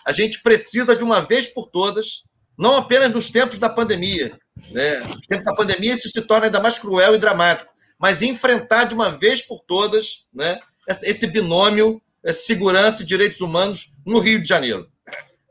A 0.05 0.11
gente 0.11 0.41
precisa, 0.41 0.95
de 0.95 1.03
uma 1.03 1.21
vez 1.21 1.47
por 1.47 1.67
todas, 1.67 2.23
não 2.57 2.75
apenas 2.75 3.11
nos 3.11 3.29
tempos 3.29 3.59
da 3.59 3.69
pandemia, 3.69 4.37
né? 4.71 4.99
nos 4.99 5.27
tempos 5.27 5.45
da 5.45 5.55
pandemia 5.55 5.93
isso 5.93 6.09
se 6.09 6.21
torna 6.21 6.45
ainda 6.45 6.59
mais 6.59 6.79
cruel 6.79 7.15
e 7.15 7.19
dramático, 7.19 7.71
mas 7.99 8.21
enfrentar 8.21 8.85
de 8.85 8.93
uma 8.93 9.09
vez 9.09 9.41
por 9.41 9.63
todas 9.67 10.27
né, 10.33 10.59
esse 10.87 11.27
binômio 11.27 12.01
segurança 12.33 13.03
e 13.03 13.05
direitos 13.05 13.41
humanos 13.41 13.93
no 14.05 14.19
Rio 14.19 14.41
de 14.41 14.47
Janeiro. 14.47 14.87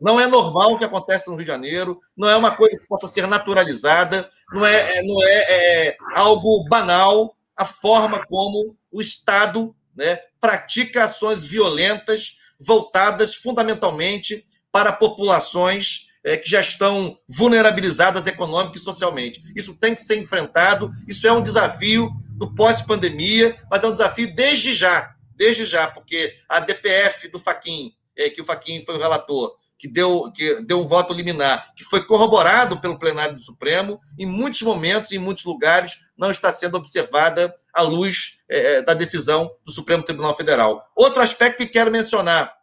Não 0.01 0.21
é 0.21 0.27
normal 0.27 0.73
o 0.73 0.79
que 0.79 0.85
acontece 0.85 1.29
no 1.29 1.37
Rio 1.37 1.45
de 1.45 1.51
Janeiro, 1.51 2.01
não 2.17 2.29
é 2.29 2.37
uma 2.37 2.55
coisa 2.55 2.79
que 2.79 2.87
possa 2.87 3.09
ser 3.09 3.27
naturalizada, 3.27 4.29
não 4.53 4.65
é, 4.65 4.99
é 4.99 5.03
não 5.03 5.23
é, 5.25 5.87
é 5.89 5.97
algo 6.15 6.65
banal 6.69 7.35
a 7.57 7.65
forma 7.65 8.25
como 8.27 8.77
o 8.93 9.01
Estado 9.01 9.75
né, 9.97 10.21
pratica 10.41 11.05
ações 11.05 11.45
violentas 11.45 12.39
voltadas 12.59 13.35
fundamentalmente 13.35 14.45
para 14.71 14.93
populações 14.93 16.09
é, 16.25 16.37
que 16.37 16.51
já 16.51 16.61
estão 16.61 17.17
vulnerabilizadas 17.29 18.27
econômica 18.27 18.77
e 18.77 18.81
socialmente. 18.81 19.43
Isso 19.55 19.75
tem 19.77 19.95
que 19.95 20.01
ser 20.01 20.17
enfrentado, 20.17 20.91
isso 21.07 21.27
é 21.27 21.33
um 21.33 21.43
desafio 21.43 22.11
do 22.31 22.53
pós-pandemia, 22.55 23.57
mas 23.71 23.83
é 23.83 23.87
um 23.87 23.93
desafio 23.93 24.35
desde 24.35 24.75
já, 24.75 25.15
desde 25.37 25.65
já, 25.65 25.87
porque 25.87 26.35
a 26.49 26.61
DPF 26.61 27.29
do 27.29 27.39
Faquin, 27.39 27.93
é, 28.17 28.29
que 28.29 28.43
o 28.43 28.45
Faquin 28.45 28.85
foi 28.85 28.97
o 28.97 28.99
relator, 28.99 29.57
que 29.79 29.87
deu, 29.89 30.31
que 30.33 30.63
deu 30.63 30.81
um 30.81 30.87
voto 30.87 31.13
liminar, 31.13 31.73
que 31.77 31.85
foi 31.85 32.05
corroborado 32.05 32.81
pelo 32.81 32.99
plenário 32.99 33.35
do 33.35 33.41
Supremo, 33.41 34.01
em 34.19 34.27
muitos 34.27 34.63
momentos, 34.63 35.13
em 35.13 35.19
muitos 35.19 35.45
lugares, 35.45 36.05
não 36.17 36.31
está 36.31 36.53
sendo 36.53 36.77
observada 36.77 37.55
à 37.75 37.83
luz 37.83 38.39
é, 38.49 38.83
da 38.83 38.95
decisão 38.95 39.51
do 39.65 39.73
Supremo 39.73 40.03
Tribunal 40.03 40.35
Federal. 40.37 40.85
Outro 40.97 41.23
aspecto 41.23 41.59
que 41.59 41.67
quero 41.67 41.91
mencionar, 41.91 42.55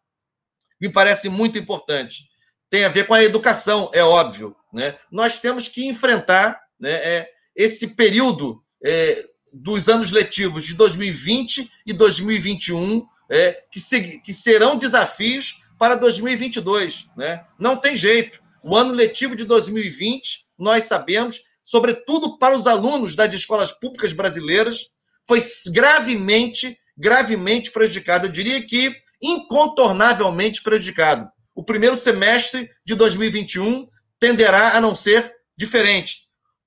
me 0.81 0.89
parece 0.89 1.29
muito 1.29 1.57
importante, 1.57 2.29
tem 2.69 2.85
a 2.85 2.89
ver 2.89 3.05
com 3.05 3.13
a 3.13 3.23
educação, 3.23 3.91
é 3.93 4.03
óbvio. 4.03 4.55
Né? 4.73 4.97
Nós 5.11 5.39
temos 5.39 5.67
que 5.67 5.85
enfrentar 5.85 6.59
né, 6.79 6.91
é, 6.91 7.29
esse 7.55 7.89
período 7.89 8.63
é, 8.83 9.23
dos 9.53 9.87
anos 9.87 10.09
letivos 10.09 10.65
de 10.65 10.73
2020 10.73 11.71
e 11.85 11.93
2021, 11.93 13.05
é, 13.29 13.63
que, 13.71 13.79
se, 13.79 14.19
que 14.21 14.33
serão 14.33 14.75
desafios 14.75 15.62
para 15.77 15.95
2022. 15.95 17.09
Né? 17.15 17.45
Não 17.59 17.75
tem 17.75 17.95
jeito. 17.95 18.41
O 18.63 18.75
ano 18.75 18.93
letivo 18.93 19.35
de 19.35 19.43
2020, 19.43 20.45
nós 20.57 20.85
sabemos, 20.85 21.41
sobretudo 21.61 22.37
para 22.37 22.57
os 22.57 22.67
alunos 22.67 23.15
das 23.15 23.33
escolas 23.33 23.71
públicas 23.71 24.13
brasileiras, 24.13 24.87
foi 25.27 25.39
gravemente, 25.71 26.77
gravemente 26.97 27.71
prejudicado. 27.71 28.27
Eu 28.27 28.31
diria 28.31 28.65
que 28.65 28.95
incontornavelmente 29.21 30.61
prejudicado. 30.61 31.29
O 31.55 31.63
primeiro 31.63 31.95
semestre 31.95 32.69
de 32.85 32.95
2021 32.95 33.87
tenderá 34.19 34.75
a 34.75 34.81
não 34.81 34.95
ser 34.95 35.33
diferente. 35.55 36.17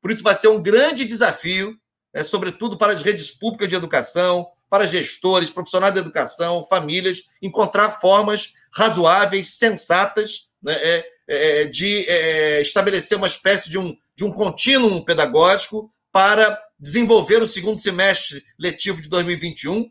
Por 0.01 0.11
isso, 0.11 0.23
vai 0.23 0.35
ser 0.35 0.49
um 0.49 0.63
grande 0.63 1.05
desafio, 1.05 1.77
é, 2.15 2.23
sobretudo 2.23 2.79
para 2.79 2.93
as 2.93 3.03
redes 3.03 3.31
públicas 3.31 3.69
de 3.69 3.75
educação, 3.75 4.47
para 4.71 4.87
gestores, 4.87 5.51
profissionais 5.51 5.95
da 5.95 6.01
educação, 6.01 6.65
famílias, 6.65 7.23
encontrar 7.43 7.93
formas 7.93 8.53
razoáveis, 8.73 9.55
sensatas, 9.55 10.51
né, 10.63 10.75
é, 10.75 11.11
é, 11.29 11.65
de 11.65 12.05
é, 12.09 12.61
estabelecer 12.61 13.17
uma 13.17 13.27
espécie 13.27 13.71
de 13.71 13.79
um, 13.79 13.97
de 14.15 14.25
um 14.25 14.31
contínuo 14.31 15.05
pedagógico 15.05 15.91
para 16.13 16.59
desenvolver 16.79 17.43
o 17.43 17.47
segundo 17.47 17.79
semestre 17.79 18.43
letivo 18.59 19.01
de 19.01 19.09
2021, 19.09 19.91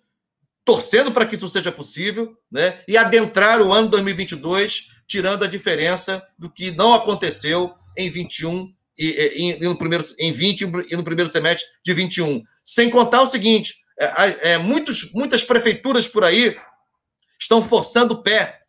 torcendo 0.64 1.12
para 1.12 1.26
que 1.26 1.36
isso 1.36 1.50
seja 1.50 1.72
possível, 1.72 2.36
né, 2.52 2.80
e 2.88 2.98
adentrar 2.98 3.62
o 3.62 3.74
ano 3.74 3.90
2022, 3.90 4.92
tirando 5.08 5.44
a 5.44 5.48
diferença 5.48 6.26
do 6.38 6.50
que 6.50 6.72
não 6.72 6.94
aconteceu 6.94 7.74
em 7.98 8.10
21 8.10 8.74
e, 8.98 9.06
e, 9.06 9.64
e 9.64 9.68
no 9.68 9.78
primeiro, 9.78 10.04
em 10.20 10.32
20 10.32 10.62
e 10.90 10.96
no 10.96 11.04
primeiro 11.04 11.32
semestre 11.32 11.68
de 11.84 11.94
21. 11.94 12.42
Sem 12.64 12.90
contar 12.90 13.22
o 13.22 13.28
seguinte: 13.28 13.74
é, 14.00 14.52
é, 14.52 14.58
muitos, 14.58 15.12
muitas 15.14 15.44
prefeituras 15.44 16.08
por 16.08 16.24
aí 16.24 16.58
estão 17.40 17.62
forçando 17.62 18.14
o 18.14 18.24
pé 18.24 18.62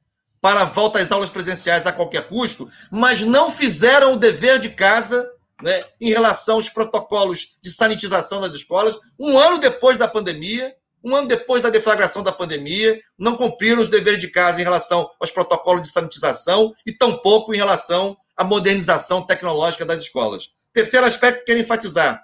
para 0.46 0.60
a 0.60 0.64
volta 0.64 1.00
às 1.00 1.10
aulas 1.10 1.28
presenciais 1.28 1.88
a 1.88 1.92
qualquer 1.92 2.28
custo, 2.28 2.70
mas 2.88 3.22
não 3.22 3.50
fizeram 3.50 4.12
o 4.12 4.16
dever 4.16 4.60
de 4.60 4.68
casa 4.68 5.28
né, 5.60 5.82
em 6.00 6.10
relação 6.10 6.54
aos 6.54 6.68
protocolos 6.68 7.56
de 7.60 7.68
sanitização 7.68 8.40
das 8.40 8.54
escolas. 8.54 8.96
Um 9.18 9.36
ano 9.36 9.58
depois 9.58 9.98
da 9.98 10.06
pandemia, 10.06 10.72
um 11.02 11.16
ano 11.16 11.26
depois 11.26 11.62
da 11.62 11.68
deflagração 11.68 12.22
da 12.22 12.30
pandemia, 12.30 12.96
não 13.18 13.36
cumpriram 13.36 13.82
os 13.82 13.88
deveres 13.88 14.20
de 14.20 14.28
casa 14.28 14.60
em 14.60 14.62
relação 14.62 15.10
aos 15.18 15.32
protocolos 15.32 15.82
de 15.82 15.88
sanitização 15.88 16.72
e 16.86 16.92
tampouco 16.92 17.52
em 17.52 17.56
relação 17.56 18.16
à 18.36 18.44
modernização 18.44 19.26
tecnológica 19.26 19.84
das 19.84 20.02
escolas. 20.02 20.50
Terceiro 20.72 21.06
aspecto 21.06 21.40
que 21.40 21.46
quero 21.46 21.58
enfatizar: 21.58 22.22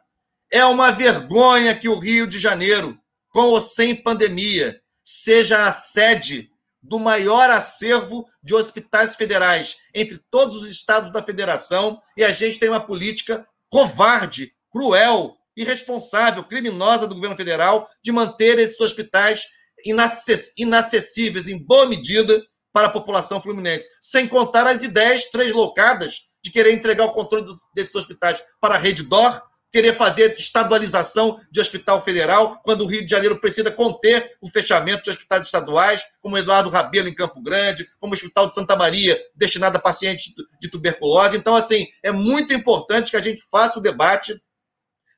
é 0.52 0.64
uma 0.64 0.92
vergonha 0.92 1.74
que 1.74 1.88
o 1.88 1.98
Rio 1.98 2.28
de 2.28 2.38
Janeiro, 2.38 2.96
com 3.30 3.48
ou 3.48 3.60
sem 3.60 3.96
pandemia, 3.96 4.80
seja 5.04 5.66
a 5.66 5.72
sede 5.72 6.51
do 6.82 6.98
maior 6.98 7.48
acervo 7.50 8.26
de 8.42 8.54
hospitais 8.54 9.14
federais 9.14 9.76
entre 9.94 10.18
todos 10.30 10.62
os 10.62 10.70
estados 10.70 11.12
da 11.12 11.22
federação 11.22 12.00
e 12.16 12.24
a 12.24 12.32
gente 12.32 12.58
tem 12.58 12.68
uma 12.68 12.84
política 12.84 13.46
covarde, 13.70 14.52
cruel, 14.70 15.36
irresponsável, 15.56 16.44
criminosa 16.44 17.06
do 17.06 17.14
governo 17.14 17.36
federal 17.36 17.88
de 18.02 18.10
manter 18.10 18.58
esses 18.58 18.80
hospitais 18.80 19.46
inacessíveis 20.56 21.48
em 21.48 21.58
boa 21.58 21.86
medida 21.86 22.42
para 22.72 22.86
a 22.86 22.92
população 22.92 23.40
fluminense, 23.40 23.86
sem 24.00 24.26
contar 24.26 24.66
as 24.66 24.82
ideias 24.82 25.26
translocadas 25.26 26.22
de 26.42 26.50
querer 26.50 26.72
entregar 26.72 27.04
o 27.04 27.12
controle 27.12 27.46
desses 27.74 27.94
hospitais 27.94 28.42
para 28.60 28.74
a 28.74 28.78
Rede 28.78 29.02
DOR, 29.02 29.42
querer 29.72 29.94
fazer 29.94 30.34
estadualização 30.38 31.40
de 31.50 31.60
hospital 31.60 32.04
federal, 32.04 32.60
quando 32.62 32.82
o 32.82 32.86
Rio 32.86 33.04
de 33.04 33.10
Janeiro 33.10 33.40
precisa 33.40 33.70
conter 33.70 34.36
o 34.40 34.48
fechamento 34.48 35.04
de 35.04 35.10
hospitais 35.10 35.42
estaduais, 35.42 36.02
como 36.20 36.34
o 36.34 36.38
Eduardo 36.38 36.68
Rabelo 36.68 37.08
em 37.08 37.14
Campo 37.14 37.40
Grande, 37.42 37.88
como 37.98 38.12
o 38.12 38.14
Hospital 38.14 38.46
de 38.46 38.54
Santa 38.54 38.76
Maria, 38.76 39.18
destinado 39.34 39.78
a 39.78 39.80
pacientes 39.80 40.32
de 40.60 40.68
tuberculose. 40.68 41.36
Então, 41.36 41.54
assim, 41.54 41.86
é 42.02 42.12
muito 42.12 42.52
importante 42.52 43.10
que 43.10 43.16
a 43.16 43.22
gente 43.22 43.42
faça 43.50 43.78
o 43.78 43.82
debate 43.82 44.38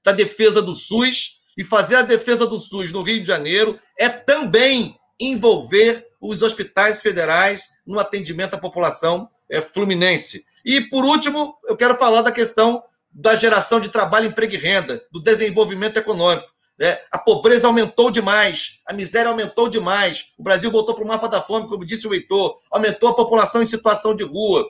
da 0.05 0.13
defesa 0.13 0.63
do 0.63 0.73
SUS, 0.73 1.43
e 1.57 1.65
fazer 1.65 1.97
a 1.97 2.03
defesa 2.03 2.47
do 2.47 2.59
SUS 2.59 2.93
no 2.93 3.03
Rio 3.03 3.21
de 3.21 3.27
Janeiro 3.27 3.79
é 3.99 4.09
também 4.09 4.97
envolver 5.19 6.07
os 6.21 6.43
hospitais 6.43 7.01
federais 7.01 7.69
no 7.87 7.99
atendimento 7.99 8.55
à 8.55 8.59
população 8.59 9.29
é, 9.49 9.61
fluminense. 9.61 10.45
E, 10.65 10.81
por 10.81 11.05
último, 11.05 11.55
eu 11.69 11.77
quero 11.77 11.97
falar 11.97 12.23
da 12.23 12.33
questão 12.33 12.83
da 13.15 13.37
geração 13.37 13.79
de 13.79 13.89
trabalho, 13.89 14.27
emprego 14.27 14.55
e 14.55 14.59
renda, 14.59 15.05
do 15.13 15.21
desenvolvimento 15.21 15.97
econômico. 15.97 16.49
Né? 16.79 16.99
A 17.13 17.19
pobreza 17.19 17.69
aumentou 17.69 18.11
demais, 18.11 18.81
a 18.87 18.93
miséria 18.93 19.31
aumentou 19.31 19.69
demais, 19.69 20.33
o 20.37 20.43
Brasil 20.43 20.71
voltou 20.71 20.95
para 20.95 21.05
o 21.05 21.07
mapa 21.07 21.29
da 21.29 21.41
fome, 21.41 21.69
como 21.69 21.87
disse 21.87 22.09
o 22.09 22.13
Heitor, 22.13 22.57
aumentou 22.71 23.11
a 23.11 23.15
população 23.15 23.63
em 23.63 23.67
situação 23.67 24.17
de 24.17 24.25
rua, 24.25 24.69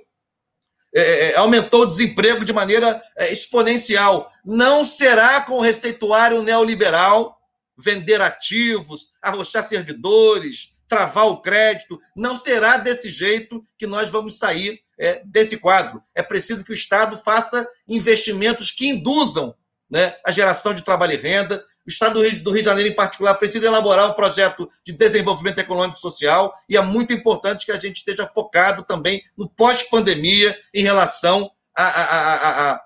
é, 0.95 1.01
é, 1.01 1.33
é 1.33 1.37
aumentou 1.37 1.83
o 1.83 1.87
desemprego 1.87 2.45
de 2.45 2.53
maneira 2.53 3.03
é, 3.17 3.33
exponencial. 3.33 4.31
Não 4.45 4.85
será 4.85 5.41
com 5.41 5.55
o 5.55 5.63
receituário 5.63 6.43
neoliberal 6.43 7.39
vender 7.77 8.21
ativos, 8.21 9.09
arrochar 9.23 9.67
servidores, 9.67 10.75
travar 10.87 11.27
o 11.27 11.41
crédito. 11.41 11.99
Não 12.15 12.37
será 12.37 12.77
desse 12.77 13.11
jeito 13.11 13.67
que 13.79 13.87
nós 13.87 14.11
vamos 14.11 14.39
sair 14.39 14.84
é, 14.99 15.23
desse 15.25 15.59
quadro. 15.59 16.03
É 16.15 16.23
preciso 16.23 16.65
que 16.65 16.73
o 16.73 16.75
Estado 16.75 17.17
faça 17.17 17.69
investimentos 17.89 18.71
que 18.71 18.89
induzam 18.89 19.55
né, 19.91 20.17
a 20.25 20.33
geração 20.33 20.75
de 20.75 20.83
trabalho 20.83 21.13
e 21.13 21.17
renda. 21.17 21.65
O 21.87 21.91
Estado 21.91 22.15
do 22.15 22.27
Rio, 22.27 22.43
do 22.43 22.53
de 22.53 22.63
Janeiro, 22.63 22.91
em 22.91 22.95
particular, 22.95 23.35
precisa 23.35 23.67
elaborar 23.67 24.11
um 24.11 24.15
projeto 24.15 24.69
de 24.85 24.93
desenvolvimento 24.93 25.59
econômico 25.59 25.99
e 25.99 26.01
social, 26.01 26.55
e 26.69 26.77
é 26.77 26.81
muito 26.81 27.13
importante 27.13 27.67
que 27.67 27.73
a 27.73 27.79
gente 27.79 27.99
esteja 27.99 28.27
focado 28.27 28.83
também 28.83 29.23
no 29.37 29.49
pós-pandemia 29.49 30.57
em 30.73 30.83
relação 30.83 31.51
à 31.77 32.81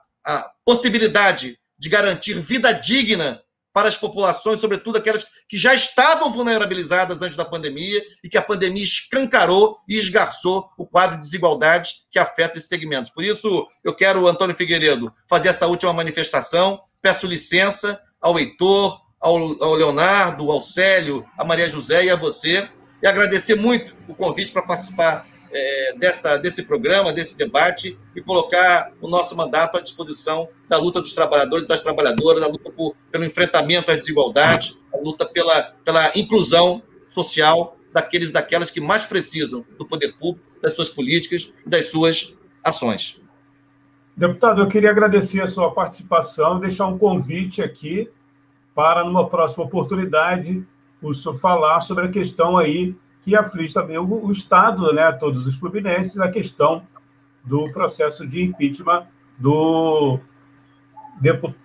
possibilidade 0.64 1.58
de 1.78 1.88
garantir 1.88 2.34
vida 2.34 2.72
digna 2.72 3.40
para 3.78 3.86
as 3.86 3.96
populações, 3.96 4.58
sobretudo 4.58 4.98
aquelas 4.98 5.24
que 5.48 5.56
já 5.56 5.72
estavam 5.72 6.32
vulnerabilizadas 6.32 7.22
antes 7.22 7.36
da 7.36 7.44
pandemia 7.44 8.02
e 8.24 8.28
que 8.28 8.36
a 8.36 8.42
pandemia 8.42 8.82
escancarou 8.82 9.78
e 9.88 9.96
esgarçou 9.96 10.68
o 10.76 10.84
quadro 10.84 11.14
de 11.14 11.22
desigualdades 11.22 12.08
que 12.10 12.18
afeta 12.18 12.58
esses 12.58 12.68
segmentos. 12.68 13.12
Por 13.12 13.22
isso, 13.22 13.68
eu 13.84 13.94
quero, 13.94 14.26
Antônio 14.26 14.56
Figueiredo, 14.56 15.14
fazer 15.30 15.46
essa 15.46 15.68
última 15.68 15.92
manifestação. 15.92 16.80
Peço 17.00 17.24
licença 17.24 18.02
ao 18.20 18.36
Heitor, 18.36 19.00
ao, 19.20 19.36
ao 19.62 19.74
Leonardo, 19.76 20.50
ao 20.50 20.60
Célio, 20.60 21.24
a 21.38 21.44
Maria 21.44 21.70
José 21.70 22.06
e 22.06 22.10
a 22.10 22.16
você, 22.16 22.68
e 23.00 23.06
agradecer 23.06 23.54
muito 23.54 23.94
o 24.08 24.14
convite 24.16 24.50
para 24.50 24.62
participar 24.62 25.24
é, 25.52 25.94
desta, 25.96 26.36
desse 26.36 26.62
programa, 26.64 27.12
desse 27.12 27.36
debate, 27.36 27.98
e 28.14 28.20
colocar 28.20 28.92
o 29.00 29.08
nosso 29.08 29.36
mandato 29.36 29.76
à 29.76 29.80
disposição 29.80 30.48
da 30.68 30.76
luta 30.76 31.00
dos 31.00 31.12
trabalhadores 31.12 31.64
e 31.66 31.68
das 31.68 31.82
trabalhadoras, 31.82 32.40
da 32.40 32.48
luta 32.48 32.70
por, 32.70 32.94
pelo 33.10 33.24
enfrentamento 33.24 33.90
às 33.90 33.98
desigualdades, 33.98 34.84
a 34.92 34.98
luta 34.98 35.26
pela, 35.26 35.74
pela 35.84 36.10
inclusão 36.14 36.82
social 37.06 37.76
daqueles 37.92 38.30
daquelas 38.30 38.70
que 38.70 38.80
mais 38.80 39.04
precisam 39.04 39.64
do 39.78 39.86
poder 39.86 40.12
público, 40.12 40.46
das 40.60 40.74
suas 40.74 40.88
políticas 40.88 41.52
e 41.66 41.68
das 41.68 41.86
suas 41.86 42.38
ações. 42.62 43.20
Deputado, 44.16 44.60
eu 44.60 44.66
queria 44.66 44.90
agradecer 44.90 45.40
a 45.40 45.46
sua 45.46 45.70
participação, 45.72 46.58
deixar 46.58 46.86
um 46.86 46.98
convite 46.98 47.62
aqui 47.62 48.10
para, 48.74 49.04
numa 49.04 49.28
próxima 49.28 49.64
oportunidade, 49.64 50.64
o 51.00 51.14
senhor 51.14 51.36
falar 51.36 51.80
sobre 51.80 52.06
a 52.06 52.10
questão 52.10 52.56
aí 52.56 52.94
que 53.28 53.36
aflige 53.36 53.74
também 53.74 53.98
o, 53.98 54.24
o 54.24 54.30
Estado, 54.30 54.90
né, 54.90 55.12
todos 55.12 55.46
os 55.46 55.54
fluminenses, 55.56 56.18
a 56.18 56.30
questão 56.30 56.82
do 57.44 57.70
processo 57.72 58.26
de 58.26 58.42
impeachment 58.42 59.06
do, 59.36 60.18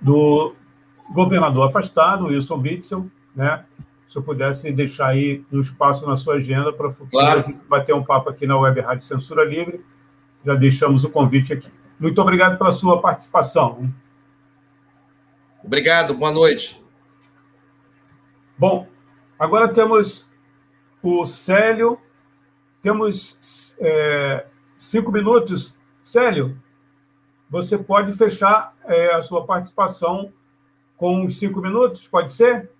do 0.02 0.53
governador 1.14 1.69
afastado, 1.69 2.26
Wilson 2.26 2.57
Witzel, 2.57 3.10
né? 3.34 3.64
Se 4.10 4.18
eu 4.18 4.22
pudesse 4.22 4.73
deixar 4.73 5.07
aí 5.07 5.41
um 5.52 5.61
espaço 5.61 6.06
na 6.06 6.18
sua 6.18 6.35
agenda 6.35 6.73
para 6.73 6.91
claro. 7.10 7.40
a 7.40 7.44
gente 7.44 7.64
bater 7.65 7.95
um 7.95 8.03
papo 8.03 8.30
aqui 8.30 8.45
na 8.45 8.57
Web 8.57 8.81
Rádio 8.81 9.06
Censura 9.06 9.45
Livre, 9.45 9.84
já 10.45 10.56
deixamos 10.56 11.06
o 11.06 11.10
convite 11.10 11.53
aqui. 11.53 11.72
Muito 11.98 12.22
obrigado 12.22 12.57
pela 12.57 12.73
sua 12.73 13.02
participação. 13.02 13.90
Obrigado, 15.64 16.14
boa 16.14 16.31
noite. 16.31 16.84
Bom, 18.57 18.85
agora 19.40 19.69
temos 19.69 20.30
o 21.04 21.26
Célio. 21.26 22.00
Temos 22.82 23.76
é, 23.80 24.48
cinco 24.78 25.12
minutos. 25.12 25.76
Célio, 26.02 26.58
você 27.50 27.78
pode 27.78 28.14
fechar 28.14 28.74
é, 28.86 29.14
a 29.14 29.22
sua 29.22 29.46
participação 29.46 30.34
com 30.98 31.26
os 31.26 31.38
cinco 31.38 31.62
minutos, 31.62 32.08
pode 32.08 32.34
ser? 32.34 32.72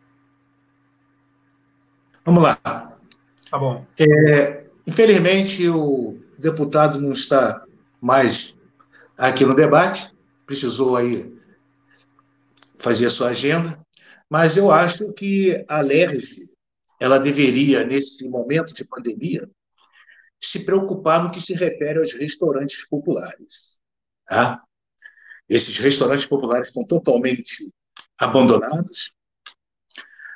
Vamos 2.26 2.42
lá. 2.42 2.56
Tá 3.50 3.58
bom. 3.60 3.86
É, 4.00 4.66
infelizmente, 4.88 5.68
o 5.70 6.18
deputado 6.38 7.00
não 7.00 7.12
está 7.12 7.64
mais 8.02 8.56
aqui 9.18 9.46
no 9.46 9.56
debate, 9.56 10.14
precisou 10.46 10.96
aí 10.96 11.34
fazer 12.78 13.06
a 13.06 13.10
sua 13.10 13.30
agenda, 13.30 13.80
mas 14.30 14.58
eu 14.58 14.72
acho 14.72 15.14
que 15.14 15.64
a 15.68 15.82
LERJ 15.82 16.50
ela 17.04 17.20
deveria, 17.20 17.84
nesse 17.84 18.26
momento 18.30 18.74
de 18.74 18.86
pandemia, 18.86 19.50
se 20.40 20.64
preocupar 20.64 21.22
no 21.22 21.32
que 21.32 21.42
se 21.42 21.54
refere 21.54 22.00
aos 22.00 22.14
restaurantes 22.14 22.88
populares. 22.88 23.78
Tá? 24.26 24.64
Esses 25.50 25.78
restaurantes 25.80 26.26
populares 26.26 26.70
estão 26.70 26.86
totalmente 26.86 27.70
abandonados, 28.18 29.14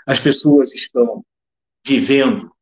as 0.05 0.19
pessoas 0.19 0.73
estão 0.73 1.25
vivendo 1.85 2.53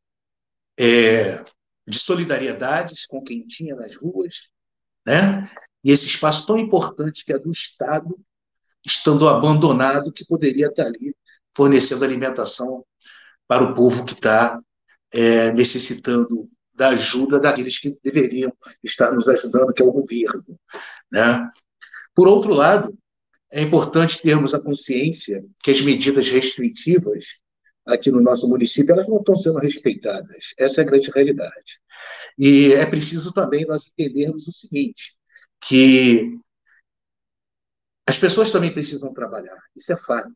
é, 0.78 1.42
de 1.84 1.98
solidariedades 1.98 3.06
com 3.06 3.20
quem 3.24 3.44
tinha 3.44 3.74
nas 3.74 3.96
ruas, 3.96 4.52
né? 5.04 5.50
e 5.82 5.90
esse 5.90 6.06
espaço 6.06 6.46
tão 6.46 6.56
importante 6.56 7.24
que 7.24 7.32
é 7.32 7.38
do 7.40 7.50
Estado, 7.50 8.16
estando 8.84 9.28
abandonado, 9.28 10.12
que 10.12 10.24
poderia 10.24 10.68
estar 10.68 10.86
ali 10.86 11.12
fornecendo 11.56 12.04
alimentação 12.04 12.86
para 13.48 13.64
o 13.64 13.74
povo 13.74 14.04
que 14.04 14.14
está 14.14 14.60
é, 15.12 15.52
necessitando 15.52 16.48
da 16.74 16.88
ajuda 16.88 17.40
daqueles 17.40 17.78
que 17.78 17.96
deveriam 18.02 18.52
estar 18.84 19.12
nos 19.12 19.28
ajudando, 19.28 19.72
que 19.72 19.82
é 19.82 19.86
o 19.86 19.92
governo. 19.92 20.58
Né? 21.10 21.50
Por 22.14 22.28
outro 22.28 22.52
lado, 22.52 22.96
é 23.50 23.62
importante 23.62 24.20
termos 24.20 24.52
a 24.52 24.60
consciência 24.60 25.44
que 25.62 25.70
as 25.70 25.80
medidas 25.80 26.28
restritivas 26.28 27.40
aqui 27.86 28.10
no 28.10 28.20
nosso 28.20 28.48
município 28.48 28.92
elas 28.92 29.08
não 29.08 29.18
estão 29.18 29.36
sendo 29.36 29.58
respeitadas. 29.58 30.52
Essa 30.58 30.80
é 30.80 30.84
a 30.84 30.86
grande 30.86 31.10
realidade. 31.10 31.80
E 32.38 32.74
é 32.74 32.84
preciso 32.84 33.32
também 33.32 33.64
nós 33.64 33.86
entendermos 33.86 34.46
o 34.46 34.52
seguinte, 34.52 35.14
que 35.60 36.38
as 38.06 38.18
pessoas 38.18 38.50
também 38.50 38.72
precisam 38.72 39.12
trabalhar, 39.14 39.58
isso 39.74 39.92
é 39.92 39.96
fato. 39.96 40.30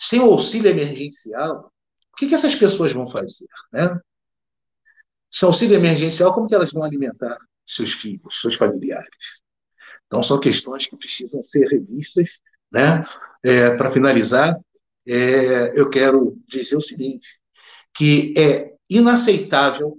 Sem 0.00 0.20
o 0.20 0.24
auxílio 0.32 0.70
emergencial, 0.70 1.72
que, 2.18 2.26
que 2.26 2.34
essas 2.34 2.54
pessoas 2.54 2.92
vão 2.92 3.06
fazer? 3.06 3.46
Né? 3.72 3.98
Se 5.30 5.44
auxílio 5.44 5.76
emergencial, 5.76 6.34
como 6.34 6.48
que 6.48 6.54
elas 6.54 6.72
vão 6.72 6.82
alimentar 6.82 7.38
seus 7.64 7.92
filhos, 7.92 8.40
seus 8.40 8.56
familiares? 8.56 9.40
Então, 10.06 10.22
são 10.22 10.40
questões 10.40 10.86
que 10.86 10.96
precisam 10.96 11.42
ser 11.42 11.68
revistas. 11.68 12.40
Né? 12.72 13.04
É, 13.44 13.76
Para 13.76 13.90
finalizar, 13.90 14.58
é, 15.06 15.78
eu 15.78 15.88
quero 15.88 16.36
dizer 16.48 16.76
o 16.76 16.82
seguinte, 16.82 17.38
que 17.94 18.34
é 18.36 18.74
inaceitável 18.90 19.96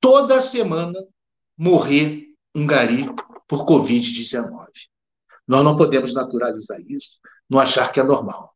toda 0.00 0.40
semana 0.40 1.04
morrer 1.58 2.26
um 2.54 2.66
gari 2.66 3.06
por 3.48 3.66
Covid-19. 3.66 4.68
Nós 5.46 5.64
não 5.64 5.76
podemos 5.76 6.14
naturalizar 6.14 6.80
isso, 6.82 7.18
não 7.48 7.58
achar 7.58 7.90
que 7.90 7.98
é 7.98 8.02
normal. 8.04 8.54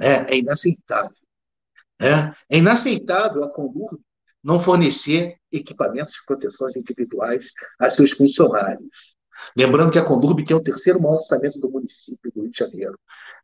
É, 0.00 0.34
é 0.34 0.38
inaceitável. 0.38 1.16
É, 2.00 2.34
é 2.50 2.58
inaceitável 2.58 3.42
a 3.44 3.50
Condur 3.50 3.98
não 4.42 4.60
fornecer 4.60 5.38
equipamentos 5.50 6.12
de 6.12 6.24
proteção 6.24 6.68
individuais 6.76 7.50
a 7.80 7.90
seus 7.90 8.12
funcionários. 8.12 9.16
Lembrando 9.56 9.90
que 9.90 9.98
a 9.98 10.04
Condurb 10.04 10.44
tem 10.44 10.56
o 10.56 10.62
terceiro 10.62 11.00
maior 11.00 11.16
orçamento 11.16 11.58
do 11.58 11.70
município 11.70 12.30
do 12.32 12.42
Rio 12.42 12.50
de 12.50 12.58
Janeiro, 12.58 12.98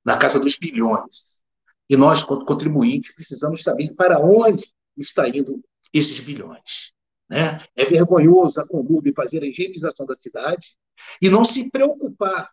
na 0.05 0.17
casa 0.17 0.39
dos 0.39 0.57
bilhões. 0.57 1.43
E 1.89 1.97
nós, 1.97 2.23
quanto 2.23 2.47
contribuintes, 2.47 3.15
precisamos 3.15 3.63
saber 3.63 3.95
para 3.95 4.21
onde 4.21 4.67
está 4.97 5.29
indo 5.29 5.63
esses 5.93 6.21
bilhões. 6.21 6.93
Né? 7.29 7.59
É 7.75 7.85
vergonhoso 7.85 8.61
a 8.61 8.67
Condurb 8.67 9.13
fazer 9.15 9.43
a 9.43 9.47
higienização 9.47 10.07
da 10.07 10.15
cidade 10.15 10.77
e 11.21 11.29
não 11.29 11.45
se 11.45 11.71
preocupar 11.71 12.51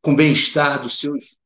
com 0.00 0.12
o 0.12 0.16
bem-estar 0.16 0.80
dos 0.80 0.98
seus 0.98 1.36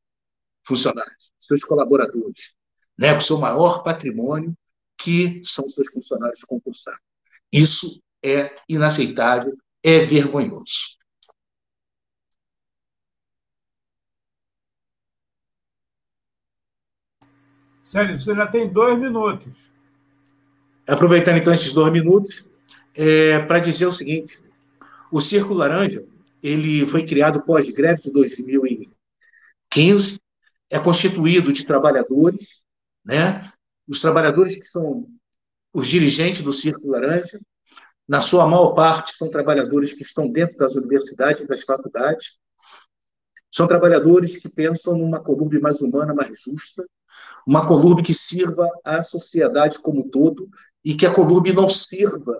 funcionários, 0.63 1.31
seus 1.39 1.63
colaboradores, 1.63 2.55
né, 2.97 3.11
com 3.11 3.19
o 3.19 3.21
seu 3.21 3.37
maior 3.37 3.83
patrimônio, 3.83 4.55
que 4.97 5.41
são 5.43 5.69
seus 5.69 5.87
funcionários 5.89 6.41
concursados. 6.41 7.01
Isso 7.51 8.01
é 8.23 8.55
inaceitável, 8.67 9.55
é 9.83 10.05
vergonhoso. 10.05 10.97
Célio, 17.83 18.17
você 18.17 18.33
já 18.33 18.47
tem 18.47 18.71
dois 18.71 18.97
minutos. 18.97 19.53
Aproveitando 20.87 21.37
então 21.37 21.53
esses 21.53 21.73
dois 21.73 21.91
minutos, 21.91 22.49
é, 22.95 23.39
para 23.45 23.59
dizer 23.59 23.85
o 23.85 23.91
seguinte: 23.91 24.39
o 25.11 25.21
Círculo 25.21 25.59
Laranja 25.59 26.03
ele 26.41 26.85
foi 26.85 27.05
criado 27.05 27.43
pós-greve 27.43 28.01
de 28.01 28.11
2015, 28.11 30.19
é 30.73 30.79
constituído 30.79 31.53
de 31.53 31.67
trabalhadores, 31.67 32.63
né? 33.05 33.47
Os 33.87 33.99
trabalhadores 33.99 34.55
que 34.55 34.65
são 34.65 35.07
os 35.71 35.87
dirigentes 35.87 36.41
do 36.41 36.51
Círculo 36.51 36.93
Laranja, 36.93 37.39
na 38.07 38.21
sua 38.21 38.47
maior 38.47 38.73
parte, 38.73 39.15
são 39.15 39.29
trabalhadores 39.29 39.93
que 39.93 40.01
estão 40.01 40.27
dentro 40.27 40.57
das 40.57 40.73
universidades 40.73 41.45
das 41.45 41.61
faculdades. 41.61 42.39
São 43.51 43.67
trabalhadores 43.67 44.35
que 44.37 44.49
pensam 44.49 44.97
numa 44.97 45.19
Columbe 45.19 45.59
mais 45.59 45.79
humana, 45.79 46.11
mais 46.11 46.41
justa, 46.41 46.83
uma 47.45 47.67
Columbe 47.67 48.01
que 48.01 48.13
sirva 48.13 48.67
à 48.83 49.03
sociedade 49.03 49.77
como 49.77 49.99
um 49.99 50.09
todo 50.09 50.49
e 50.83 50.95
que 50.95 51.05
a 51.05 51.13
Columbe 51.13 51.53
não 51.53 51.69
sirva 51.69 52.39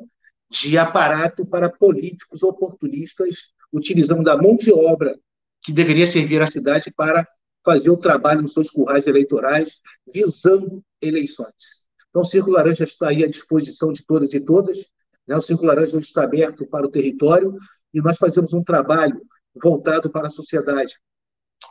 de 0.50 0.76
aparato 0.76 1.46
para 1.46 1.70
políticos 1.70 2.42
oportunistas 2.42 3.54
utilizando 3.72 4.24
da 4.24 4.36
mão 4.36 4.56
de 4.56 4.74
obra 4.74 5.20
que 5.62 5.72
deveria 5.72 6.08
servir 6.08 6.42
à 6.42 6.48
cidade 6.48 6.92
para 6.92 7.28
fazer 7.64 7.90
o 7.90 7.98
trabalho 7.98 8.42
nos 8.42 8.54
seus 8.54 8.70
currais 8.70 9.08
eleitorais, 9.08 9.80
visando 10.12 10.84
eleições. 11.02 11.84
Então, 12.10 12.22
o 12.22 12.26
Círculo 12.26 12.58
Laranja 12.58 12.84
está 12.84 13.10
aí 13.10 13.24
à 13.24 13.28
disposição 13.28 13.92
de 13.92 14.06
todas 14.06 14.34
e 14.34 14.40
todas. 14.40 14.92
Né? 15.28 15.36
O 15.36 15.42
Círculo 15.42 15.70
Laranja 15.70 15.98
está 15.98 16.24
aberto 16.24 16.66
para 16.68 16.86
o 16.86 16.92
território 16.92 17.58
e 17.94 18.02
nós 18.02 18.18
fazemos 18.18 18.54
um 18.54 18.64
trabalho 18.64 19.22
voltado 19.56 20.10
para 20.10 20.28
a 20.28 20.32
sociedade 20.32 21.00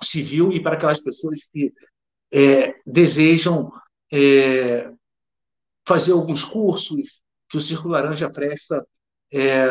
civil 0.03 0.51
e 0.53 0.63
para 0.63 0.75
aquelas 0.75 1.01
pessoas 1.01 1.45
que 1.45 1.73
é, 2.33 2.75
desejam 2.87 3.71
é, 4.13 4.91
fazer 5.87 6.13
alguns 6.13 6.45
cursos 6.45 7.23
que 7.49 7.57
o 7.57 7.61
Círculo 7.61 7.93
Laranja 7.93 8.31
presta 8.31 8.87
é, 9.31 9.69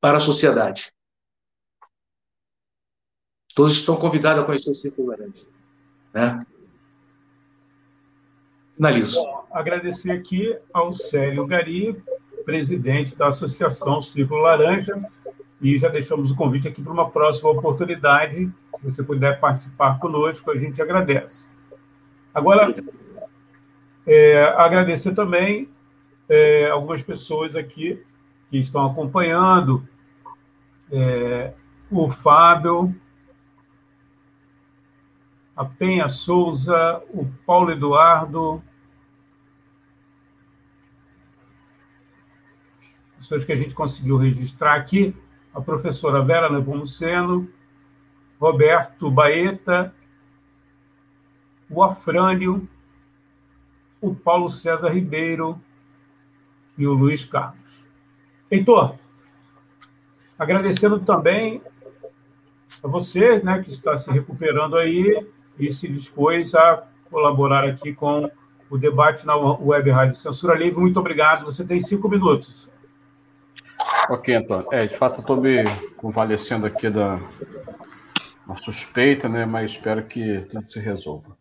para 0.00 0.16
a 0.16 0.20
sociedade. 0.20 0.92
Todos 3.54 3.74
estão 3.74 3.96
convidados 3.96 4.42
a 4.42 4.46
conhecer 4.46 4.70
o 4.70 4.74
Círculo 4.74 5.08
Laranja. 5.08 5.59
Né? 6.12 6.38
Finalizo. 8.74 9.22
Bom, 9.22 9.46
agradecer 9.52 10.10
aqui 10.10 10.56
ao 10.72 10.92
Célio 10.94 11.46
Gari, 11.46 12.00
presidente 12.44 13.16
da 13.16 13.28
Associação 13.28 14.00
Círculo 14.00 14.40
Laranja, 14.42 15.00
e 15.60 15.76
já 15.76 15.88
deixamos 15.88 16.30
o 16.30 16.36
convite 16.36 16.66
aqui 16.66 16.82
para 16.82 16.92
uma 16.92 17.10
próxima 17.10 17.50
oportunidade. 17.50 18.50
Se 18.80 18.86
você 18.90 19.02
puder 19.02 19.38
participar 19.38 19.98
conosco, 19.98 20.50
a 20.50 20.56
gente 20.56 20.80
agradece. 20.80 21.46
Agora, 22.34 22.74
é, 24.06 24.42
agradecer 24.56 25.12
também 25.14 25.68
é, 26.28 26.70
algumas 26.70 27.02
pessoas 27.02 27.54
aqui 27.54 28.02
que 28.48 28.58
estão 28.58 28.86
acompanhando. 28.86 29.86
É, 30.90 31.52
o 31.90 32.08
Fábio, 32.08 32.94
a 35.60 35.64
Penha 35.66 36.08
Souza, 36.08 37.02
o 37.10 37.26
Paulo 37.44 37.70
Eduardo, 37.70 38.62
pessoas 43.18 43.44
que 43.44 43.52
a 43.52 43.56
gente 43.56 43.74
conseguiu 43.74 44.16
registrar 44.16 44.74
aqui, 44.74 45.14
a 45.52 45.60
professora 45.60 46.24
Vera 46.24 46.48
Nepomuceno, 46.48 47.46
Roberto 48.40 49.10
Baeta, 49.10 49.94
o 51.68 51.84
Afrânio, 51.84 52.66
o 54.00 54.14
Paulo 54.14 54.48
César 54.48 54.88
Ribeiro 54.88 55.60
e 56.78 56.86
o 56.86 56.94
Luiz 56.94 57.22
Carlos. 57.22 57.82
Heitor, 58.50 58.94
agradecendo 60.38 61.00
também 61.00 61.60
a 62.82 62.88
você, 62.88 63.40
né, 63.40 63.62
que 63.62 63.68
está 63.68 63.94
se 63.98 64.10
recuperando 64.10 64.78
aí 64.78 65.22
e 65.60 65.72
se 65.72 65.86
dispôs 65.86 66.54
a 66.54 66.82
colaborar 67.10 67.64
aqui 67.64 67.92
com 67.92 68.30
o 68.70 68.78
debate 68.78 69.26
na 69.26 69.36
Web 69.36 69.90
Rádio 69.90 70.16
Censura 70.16 70.54
Livre. 70.54 70.80
Muito 70.80 70.98
obrigado. 70.98 71.44
Você 71.46 71.64
tem 71.64 71.80
cinco 71.80 72.08
minutos. 72.08 72.68
Ok, 74.08 74.34
Antônio. 74.34 74.66
É, 74.72 74.86
de 74.86 74.96
fato, 74.96 75.20
estou 75.20 75.36
me 75.36 75.64
convalescendo 75.96 76.66
aqui 76.66 76.88
da 76.88 77.20
uma 78.46 78.56
suspeita, 78.56 79.28
né? 79.28 79.44
Mas 79.44 79.72
espero 79.72 80.04
que 80.06 80.40
tudo 80.50 80.66
se 80.66 80.80
resolva. 80.80 81.36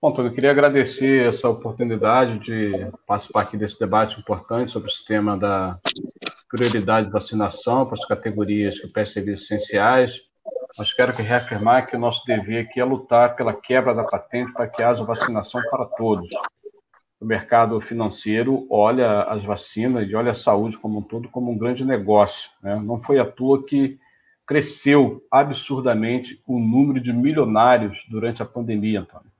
Bom, 0.00 0.10
Antônio, 0.10 0.30
eu 0.30 0.34
queria 0.34 0.50
agradecer 0.50 1.26
essa 1.26 1.48
oportunidade 1.48 2.38
de 2.38 2.90
participar 3.06 3.42
aqui 3.42 3.56
desse 3.56 3.78
debate 3.78 4.18
importante 4.18 4.72
sobre 4.72 4.88
o 4.88 4.92
sistema 4.92 5.36
da 5.36 5.78
prioridade 6.48 7.06
de 7.06 7.12
vacinação 7.12 7.86
para 7.86 7.94
as 7.94 8.06
categorias 8.06 8.78
que 8.78 8.88
prestam 8.88 9.14
serviços 9.14 9.50
essenciais. 9.50 10.22
Mas 10.76 10.92
quero 10.92 11.14
que 11.14 11.22
reafirmar 11.22 11.86
que 11.86 11.96
o 11.96 11.98
nosso 11.98 12.24
dever 12.26 12.66
aqui 12.66 12.80
é 12.80 12.84
lutar 12.84 13.36
pela 13.36 13.52
quebra 13.52 13.94
da 13.94 14.04
patente 14.04 14.52
para 14.52 14.68
que 14.68 14.82
haja 14.82 15.02
vacinação 15.02 15.62
para 15.70 15.86
todos 15.86 16.28
o 17.24 17.26
mercado 17.26 17.80
financeiro 17.80 18.66
olha 18.70 19.22
as 19.22 19.42
vacinas 19.42 20.06
e 20.08 20.14
olha 20.14 20.32
a 20.32 20.34
saúde 20.34 20.76
como 20.76 20.98
um 20.98 21.02
todo 21.02 21.28
como 21.30 21.50
um 21.50 21.56
grande 21.56 21.84
negócio. 21.84 22.50
Né? 22.62 22.76
Não 22.84 22.98
foi 22.98 23.18
à 23.18 23.24
toa 23.24 23.64
que 23.64 23.98
cresceu 24.46 25.24
absurdamente 25.30 26.42
o 26.46 26.58
número 26.58 27.00
de 27.00 27.12
milionários 27.12 27.98
durante 28.10 28.42
a 28.42 28.46
pandemia, 28.46 29.00
Antônio. 29.00 29.32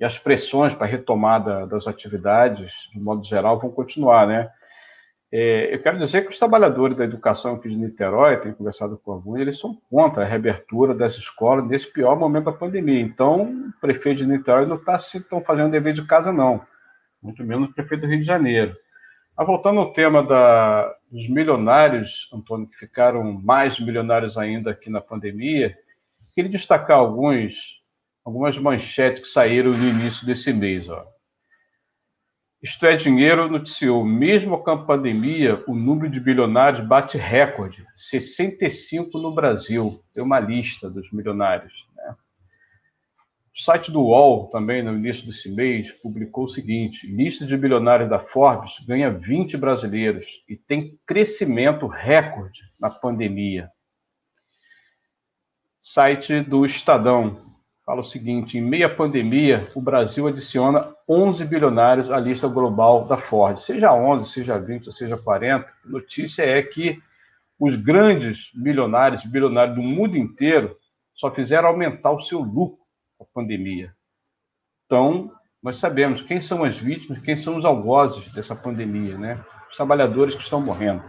E 0.00 0.04
as 0.04 0.18
pressões 0.18 0.74
para 0.74 0.86
a 0.86 0.90
retomada 0.90 1.66
das 1.68 1.86
atividades, 1.86 2.72
de 2.92 2.98
modo 2.98 3.22
geral, 3.22 3.60
vão 3.60 3.70
continuar, 3.70 4.26
né? 4.26 4.50
É, 5.32 5.72
eu 5.72 5.80
quero 5.80 5.98
dizer 5.98 6.22
que 6.22 6.30
os 6.30 6.38
trabalhadores 6.38 6.96
da 6.96 7.04
educação 7.04 7.54
aqui 7.54 7.68
de 7.68 7.76
Niterói, 7.76 8.36
tenho 8.36 8.54
conversado 8.54 8.98
com 8.98 9.12
alguns, 9.12 9.40
eles 9.40 9.58
são 9.58 9.78
contra 9.88 10.24
a 10.24 10.26
reabertura 10.26 10.92
das 10.94 11.14
escolas 11.14 11.66
nesse 11.66 11.92
pior 11.92 12.18
momento 12.18 12.46
da 12.46 12.52
pandemia. 12.52 13.00
Então, 13.00 13.42
o 13.42 13.80
prefeito 13.80 14.18
de 14.18 14.26
Niterói 14.26 14.66
não 14.66 14.76
está 14.76 14.98
se 14.98 15.18
estão 15.18 15.40
fazendo 15.40 15.70
dever 15.70 15.94
de 15.94 16.04
casa, 16.04 16.32
não 16.32 16.60
muito 17.22 17.44
menos 17.44 17.68
o 17.68 17.74
prefeito 17.74 18.02
do 18.02 18.06
Rio 18.06 18.20
de 18.20 18.26
Janeiro. 18.26 18.76
Mas 19.36 19.46
voltando 19.46 19.80
ao 19.80 19.92
tema 19.92 20.22
da, 20.22 20.88
dos 21.10 21.28
milionários, 21.28 22.28
Antônio, 22.32 22.66
que 22.66 22.76
ficaram 22.76 23.32
mais 23.32 23.78
milionários 23.78 24.36
ainda 24.36 24.70
aqui 24.70 24.90
na 24.90 25.00
pandemia, 25.00 25.76
queria 26.34 26.50
destacar 26.50 26.98
alguns, 26.98 27.80
algumas 28.24 28.56
manchetes 28.58 29.22
que 29.22 29.28
saíram 29.28 29.72
no 29.72 29.88
início 29.88 30.26
desse 30.26 30.52
mês. 30.52 30.88
Ó. 30.88 31.06
Isto 32.62 32.84
é 32.84 32.94
Dinheiro 32.94 33.48
noticiou, 33.48 34.04
mesmo 34.04 34.62
com 34.62 34.70
a 34.70 34.84
pandemia, 34.84 35.64
o 35.66 35.74
número 35.74 36.10
de 36.10 36.20
bilionários 36.20 36.86
bate 36.86 37.16
recorde, 37.16 37.86
65 37.96 39.18
no 39.18 39.34
Brasil. 39.34 40.04
Tem 40.12 40.22
uma 40.22 40.38
lista 40.38 40.90
dos 40.90 41.10
milionários. 41.10 41.72
O 43.56 43.62
site 43.62 43.90
do 43.90 44.02
UOL, 44.02 44.48
também 44.48 44.82
no 44.82 44.94
início 44.94 45.26
desse 45.26 45.50
mês, 45.50 45.90
publicou 46.02 46.44
o 46.44 46.48
seguinte: 46.48 47.06
lista 47.06 47.46
de 47.46 47.56
bilionários 47.56 48.10
da 48.10 48.18
Forbes 48.18 48.74
ganha 48.86 49.10
20 49.10 49.56
brasileiros 49.56 50.42
e 50.46 50.54
tem 50.54 50.98
crescimento 51.06 51.86
recorde 51.86 52.60
na 52.78 52.90
pandemia. 52.90 53.70
Site 55.80 56.42
do 56.42 56.64
Estadão 56.66 57.38
fala 57.90 58.02
o 58.02 58.04
seguinte: 58.04 58.56
em 58.56 58.60
meia 58.60 58.88
pandemia, 58.88 59.66
o 59.74 59.82
Brasil 59.82 60.28
adiciona 60.28 60.94
11 61.08 61.44
bilionários 61.44 62.08
à 62.08 62.20
lista 62.20 62.46
global 62.46 63.04
da 63.04 63.16
Ford. 63.16 63.58
Seja 63.58 63.92
11, 63.92 64.30
seja 64.30 64.56
20, 64.60 64.92
seja 64.92 65.16
40, 65.16 65.66
a 65.66 65.88
notícia 65.88 66.44
é 66.44 66.62
que 66.62 67.02
os 67.58 67.74
grandes 67.74 68.52
bilionários, 68.54 69.24
bilionários 69.24 69.74
do 69.74 69.82
mundo 69.82 70.16
inteiro, 70.16 70.76
só 71.12 71.32
fizeram 71.32 71.68
aumentar 71.68 72.12
o 72.12 72.22
seu 72.22 72.38
lucro 72.38 72.78
a 73.20 73.24
pandemia. 73.24 73.92
Então, 74.86 75.32
nós 75.60 75.76
sabemos 75.76 76.22
quem 76.22 76.40
são 76.40 76.62
as 76.62 76.78
vítimas, 76.78 77.18
quem 77.18 77.36
são 77.36 77.56
os 77.56 77.64
algozes 77.64 78.32
dessa 78.32 78.54
pandemia, 78.54 79.18
né? 79.18 79.44
Os 79.68 79.76
trabalhadores 79.76 80.36
que 80.36 80.42
estão 80.42 80.62
morrendo, 80.62 81.02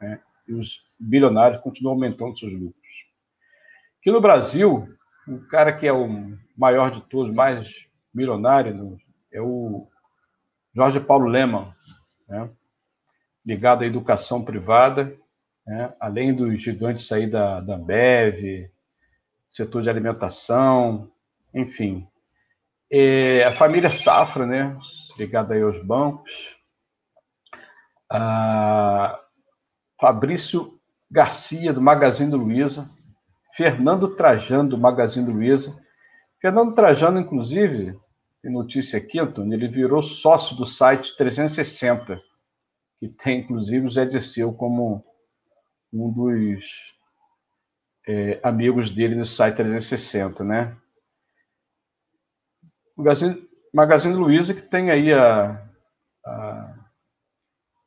né? 0.00 0.18
E 0.48 0.54
os 0.54 0.80
bilionários 0.98 1.60
continuam 1.60 1.96
aumentando 1.96 2.38
seus 2.38 2.52
lucros. 2.54 3.04
Aqui 4.00 4.10
no 4.10 4.22
Brasil, 4.22 4.88
o 5.26 5.40
cara 5.48 5.72
que 5.72 5.86
é 5.86 5.92
o 5.92 6.36
maior 6.56 6.90
de 6.90 7.00
todos, 7.02 7.34
mais 7.34 7.86
milionário, 8.12 8.98
é 9.32 9.40
o 9.40 9.88
Jorge 10.74 11.00
Paulo 11.00 11.26
Leman, 11.26 11.72
né? 12.28 12.50
ligado 13.44 13.82
à 13.82 13.86
educação 13.86 14.44
privada, 14.44 15.16
né? 15.66 15.92
além 16.00 16.34
dos 16.34 16.62
gigantes 16.62 17.10
aí 17.12 17.28
da, 17.28 17.60
da 17.60 17.76
Ambev, 17.76 18.70
setor 19.50 19.82
de 19.82 19.90
alimentação, 19.90 21.10
enfim. 21.54 22.06
É, 22.90 23.44
a 23.44 23.52
família 23.52 23.90
Safra, 23.90 24.46
né, 24.46 24.76
ligada 25.16 25.54
aí 25.54 25.62
aos 25.62 25.82
bancos. 25.84 26.56
A 28.10 29.20
Fabrício 30.00 30.78
Garcia, 31.10 31.72
do 31.72 31.80
Magazine 31.80 32.30
do 32.30 32.36
Luiza. 32.36 32.90
Fernando 33.56 34.14
Trajano, 34.16 34.70
do 34.70 34.78
Magazine 34.78 35.30
Luiza. 35.30 35.76
Fernando 36.40 36.74
Trajano, 36.74 37.20
inclusive, 37.20 37.96
tem 38.42 38.52
notícia 38.52 38.98
aqui, 38.98 39.18
Antônio, 39.18 39.54
ele 39.54 39.68
virou 39.68 40.02
sócio 40.02 40.56
do 40.56 40.66
site 40.66 41.16
360, 41.16 42.20
que 42.98 43.08
tem, 43.08 43.40
inclusive, 43.40 43.86
o 43.86 43.90
Zé 43.90 44.04
Dirceu 44.04 44.52
como 44.52 45.04
um 45.92 46.12
dos 46.12 46.64
é, 48.06 48.40
amigos 48.42 48.90
dele 48.90 49.14
no 49.14 49.24
site 49.24 49.56
360, 49.56 50.42
né? 50.42 50.76
Magazine, 52.96 53.48
Magazine 53.72 54.14
Luiza, 54.14 54.52
que 54.52 54.62
tem 54.62 54.90
aí 54.90 55.12
a, 55.12 55.64
a 56.26 56.74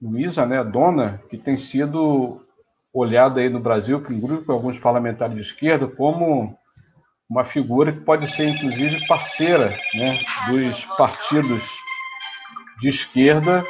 Luiza, 0.02 0.46
né, 0.46 0.60
a 0.60 0.64
dona, 0.64 1.18
que 1.30 1.38
tem 1.38 1.58
sido 1.58 2.47
olhada 2.98 3.40
aí 3.40 3.50
no 3.50 3.60
Brasil, 3.60 4.00
grupo 4.00 4.46
com 4.46 4.52
alguns 4.52 4.80
parlamentares 4.80 5.36
de 5.36 5.42
esquerda, 5.42 5.88
como 5.88 6.58
uma 7.30 7.44
figura 7.44 7.92
que 7.92 8.02
pode 8.02 8.30
ser, 8.32 8.48
inclusive, 8.48 9.06
parceira 9.08 9.78
né, 9.96 10.20
dos 10.50 10.86
partidos 10.98 11.64
de 12.80 12.90
esquerda. 12.90 13.64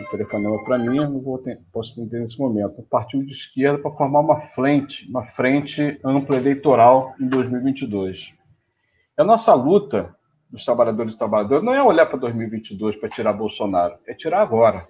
O 0.00 0.10
telefonema 0.10 0.64
para 0.64 0.78
mim, 0.78 0.96
não 0.96 1.20
vou 1.20 1.38
ter, 1.38 1.60
posso 1.72 2.00
entender 2.00 2.20
nesse 2.20 2.38
momento. 2.38 2.80
O 2.80 2.82
partido 2.84 3.24
de 3.24 3.32
esquerda 3.32 3.78
para 3.78 3.92
formar 3.92 4.20
uma 4.20 4.40
frente, 4.40 5.08
uma 5.08 5.24
frente 5.24 6.00
ampla 6.04 6.36
eleitoral 6.36 7.14
em 7.20 7.28
2022. 7.28 8.34
A 9.16 9.22
nossa 9.22 9.54
luta 9.54 10.14
dos 10.50 10.64
trabalhadores 10.64 11.14
e 11.14 11.18
trabalhadoras 11.18 11.64
não 11.64 11.74
é 11.74 11.82
olhar 11.82 12.06
para 12.06 12.18
2022 12.18 12.96
para 12.96 13.08
tirar 13.08 13.32
Bolsonaro, 13.32 13.96
é 14.06 14.14
tirar 14.14 14.40
agora. 14.40 14.86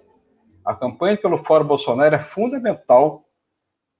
A 0.65 0.73
campanha 0.73 1.15
pelo 1.15 1.43
Fora 1.43 1.63
Bolsonaro 1.63 2.15
é 2.15 2.19
fundamental 2.19 3.23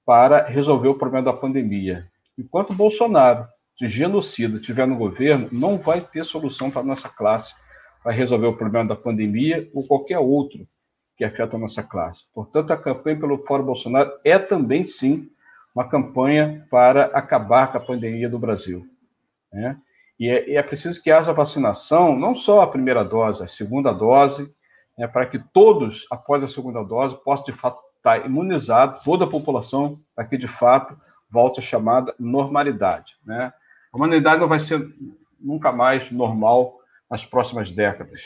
para 0.04 0.44
resolver 0.44 0.88
o 0.88 0.98
problema 0.98 1.24
da 1.24 1.32
pandemia. 1.32 2.10
Enquanto 2.36 2.74
Bolsonaro, 2.74 3.46
de 3.78 3.86
genocida, 3.86 4.56
estiver 4.56 4.86
no 4.86 4.96
governo, 4.96 5.48
não 5.52 5.76
vai 5.76 6.00
ter 6.00 6.24
solução 6.24 6.70
para 6.70 6.82
a 6.82 6.84
nossa 6.84 7.08
classe 7.08 7.54
para 8.02 8.12
resolver 8.12 8.46
o 8.46 8.56
problema 8.56 8.88
da 8.88 8.96
pandemia 8.96 9.70
ou 9.74 9.86
qualquer 9.86 10.18
outro 10.18 10.66
que 11.16 11.24
afeta 11.24 11.56
a 11.56 11.58
nossa 11.58 11.82
classe. 11.82 12.24
Portanto, 12.34 12.72
a 12.72 12.76
campanha 12.76 13.18
pelo 13.18 13.38
Fora 13.46 13.62
Bolsonaro 13.62 14.12
é 14.24 14.38
também, 14.38 14.86
sim, 14.86 15.30
uma 15.74 15.88
campanha 15.88 16.66
para 16.70 17.04
acabar 17.06 17.70
com 17.70 17.78
a 17.78 17.80
pandemia 17.80 18.28
do 18.28 18.38
Brasil. 18.38 18.84
Né? 19.52 19.76
E, 20.18 20.28
é, 20.28 20.50
e 20.50 20.56
é 20.56 20.62
preciso 20.62 21.02
que 21.02 21.10
haja 21.10 21.32
vacinação, 21.32 22.16
não 22.18 22.34
só 22.34 22.60
a 22.60 22.66
primeira 22.66 23.04
dose, 23.04 23.42
a 23.42 23.46
segunda 23.46 23.92
dose, 23.92 24.54
né, 24.96 25.06
para 25.06 25.26
que 25.26 25.38
todos, 25.38 26.06
após 26.10 26.42
a 26.42 26.48
segunda 26.48 26.82
dose, 26.82 27.16
possam, 27.22 27.44
de 27.44 27.52
fato, 27.52 27.80
estar 27.96 28.24
imunizados, 28.24 29.02
toda 29.02 29.24
a 29.24 29.30
população, 29.30 30.00
para 30.14 30.24
que, 30.24 30.38
de 30.38 30.48
fato, 30.48 30.96
volte 31.30 31.60
a 31.60 31.62
chamada 31.62 32.14
normalidade. 32.18 33.16
Né? 33.26 33.52
A 33.92 33.96
humanidade 33.96 34.40
não 34.40 34.48
vai 34.48 34.60
ser 34.60 34.94
nunca 35.40 35.72
mais 35.72 36.10
normal 36.10 36.78
nas 37.10 37.24
próximas 37.24 37.70
décadas, 37.70 38.20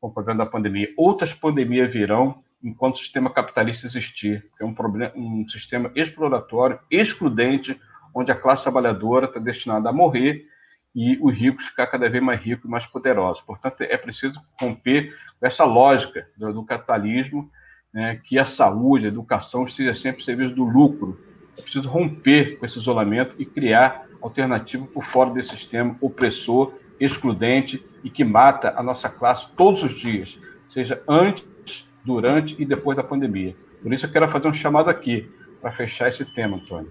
com 0.00 0.08
o 0.08 0.12
problema 0.12 0.44
da 0.44 0.50
pandemia. 0.50 0.92
Outras 0.96 1.32
pandemias 1.32 1.92
virão 1.92 2.38
enquanto 2.62 2.96
o 2.96 2.98
sistema 2.98 3.28
capitalista 3.28 3.86
existir, 3.86 4.46
é 4.60 4.64
um, 4.64 4.72
problema, 4.72 5.12
um 5.16 5.48
sistema 5.48 5.90
exploratório, 5.94 6.78
excludente, 6.90 7.78
onde 8.14 8.30
a 8.30 8.36
classe 8.36 8.62
trabalhadora 8.62 9.26
está 9.26 9.40
destinada 9.40 9.88
a 9.88 9.92
morrer 9.92 10.46
e 10.94 11.18
os 11.20 11.34
ricos 11.34 11.66
ficar 11.66 11.86
cada 11.86 12.08
vez 12.08 12.22
mais 12.22 12.40
ricos 12.40 12.66
e 12.66 12.68
mais 12.68 12.86
poderosos. 12.86 13.42
Portanto, 13.42 13.80
é 13.80 13.96
preciso 13.96 14.40
romper 14.60 15.16
essa 15.46 15.64
lógica 15.64 16.26
do, 16.36 16.52
do 16.52 16.62
capitalismo, 16.64 17.50
né, 17.92 18.20
que 18.24 18.38
a 18.38 18.46
saúde, 18.46 19.06
a 19.06 19.08
educação 19.08 19.66
esteja 19.66 19.94
sempre 19.94 20.24
serviço 20.24 20.54
do 20.54 20.64
lucro, 20.64 21.18
é 21.58 21.62
preciso 21.62 21.88
romper 21.88 22.58
com 22.58 22.64
esse 22.64 22.78
isolamento 22.78 23.34
e 23.38 23.44
criar 23.44 24.06
alternativa 24.20 24.86
por 24.86 25.04
fora 25.04 25.30
desse 25.30 25.50
sistema 25.50 25.96
opressor, 26.00 26.72
excludente 26.98 27.84
e 28.02 28.08
que 28.08 28.24
mata 28.24 28.72
a 28.76 28.82
nossa 28.82 29.08
classe 29.08 29.46
todos 29.56 29.82
os 29.82 29.98
dias, 29.98 30.38
seja 30.70 31.02
antes, 31.08 31.86
durante 32.04 32.60
e 32.60 32.64
depois 32.64 32.96
da 32.96 33.02
pandemia. 33.02 33.54
Por 33.82 33.92
isso 33.92 34.06
eu 34.06 34.10
quero 34.10 34.30
fazer 34.30 34.48
um 34.48 34.54
chamado 34.54 34.88
aqui 34.88 35.28
para 35.60 35.72
fechar 35.72 36.08
esse 36.08 36.24
tema, 36.24 36.56
Antônio. 36.56 36.90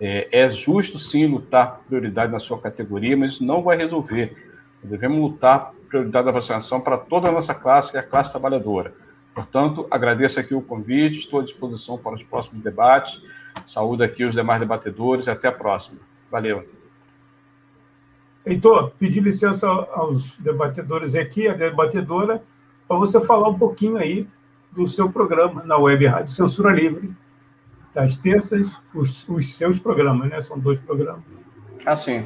É, 0.00 0.28
é, 0.30 0.50
justo 0.50 0.98
sim 0.98 1.26
lutar 1.26 1.76
por 1.76 1.86
prioridade 1.86 2.32
na 2.32 2.38
sua 2.38 2.60
categoria, 2.60 3.16
mas 3.16 3.34
isso 3.34 3.44
não 3.44 3.62
vai 3.62 3.76
resolver. 3.76 4.36
Devemos 4.82 5.18
lutar 5.18 5.72
prioridade 5.88 6.26
da 6.26 6.32
vacinação 6.32 6.80
para 6.80 6.96
toda 6.96 7.28
a 7.28 7.32
nossa 7.32 7.54
classe, 7.54 7.90
que 7.90 7.96
é 7.96 8.00
a 8.00 8.02
classe 8.02 8.30
trabalhadora. 8.30 8.92
Portanto, 9.34 9.86
agradeço 9.90 10.40
aqui 10.40 10.54
o 10.54 10.60
convite, 10.60 11.20
estou 11.20 11.40
à 11.40 11.44
disposição 11.44 11.96
para 11.96 12.14
os 12.14 12.22
próximos 12.22 12.62
debates. 12.62 13.22
Saúde 13.66 14.02
aqui 14.02 14.24
os 14.24 14.34
demais 14.34 14.60
debatedores 14.60 15.26
e 15.26 15.30
até 15.30 15.48
a 15.48 15.52
próxima. 15.52 15.98
Valeu. 16.30 16.66
Heitor, 18.44 18.92
pedir 18.98 19.20
licença 19.20 19.68
aos 19.68 20.36
debatedores 20.38 21.14
aqui, 21.14 21.46
a 21.48 21.54
debatedora, 21.54 22.42
para 22.86 22.96
você 22.96 23.20
falar 23.20 23.48
um 23.48 23.58
pouquinho 23.58 23.96
aí 23.96 24.26
do 24.72 24.88
seu 24.88 25.10
programa 25.10 25.62
na 25.64 25.76
Web 25.76 26.06
Rádio 26.06 26.32
Censura 26.32 26.72
Livre, 26.72 27.10
das 27.94 28.16
terças, 28.16 28.76
os, 28.94 29.28
os 29.28 29.54
seus 29.54 29.78
programas, 29.78 30.30
né? 30.30 30.40
São 30.40 30.58
dois 30.58 30.78
programas. 30.78 31.22
Ah, 31.84 31.96
sim. 31.96 32.24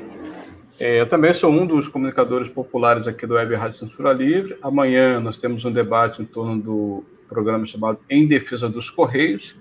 É, 0.83 1.01
eu 1.01 1.09
também 1.09 1.33
sou 1.33 1.49
um 1.49 1.65
dos 1.65 1.87
comunicadores 1.87 2.49
populares 2.49 3.07
aqui 3.07 3.25
do 3.25 3.35
Web 3.35 3.55
Rádio 3.55 3.79
Censura 3.79 4.13
Livre. 4.13 4.57
Amanhã 4.61 5.21
nós 5.21 5.37
temos 5.37 5.65
um 5.65 5.71
debate 5.71 6.21
em 6.21 6.25
torno 6.25 6.61
do 6.61 7.05
programa 7.29 7.65
chamado 7.65 8.01
Em 8.11 8.27
Defesa 8.27 8.69
dos 8.69 8.91
Correios, 8.91 9.55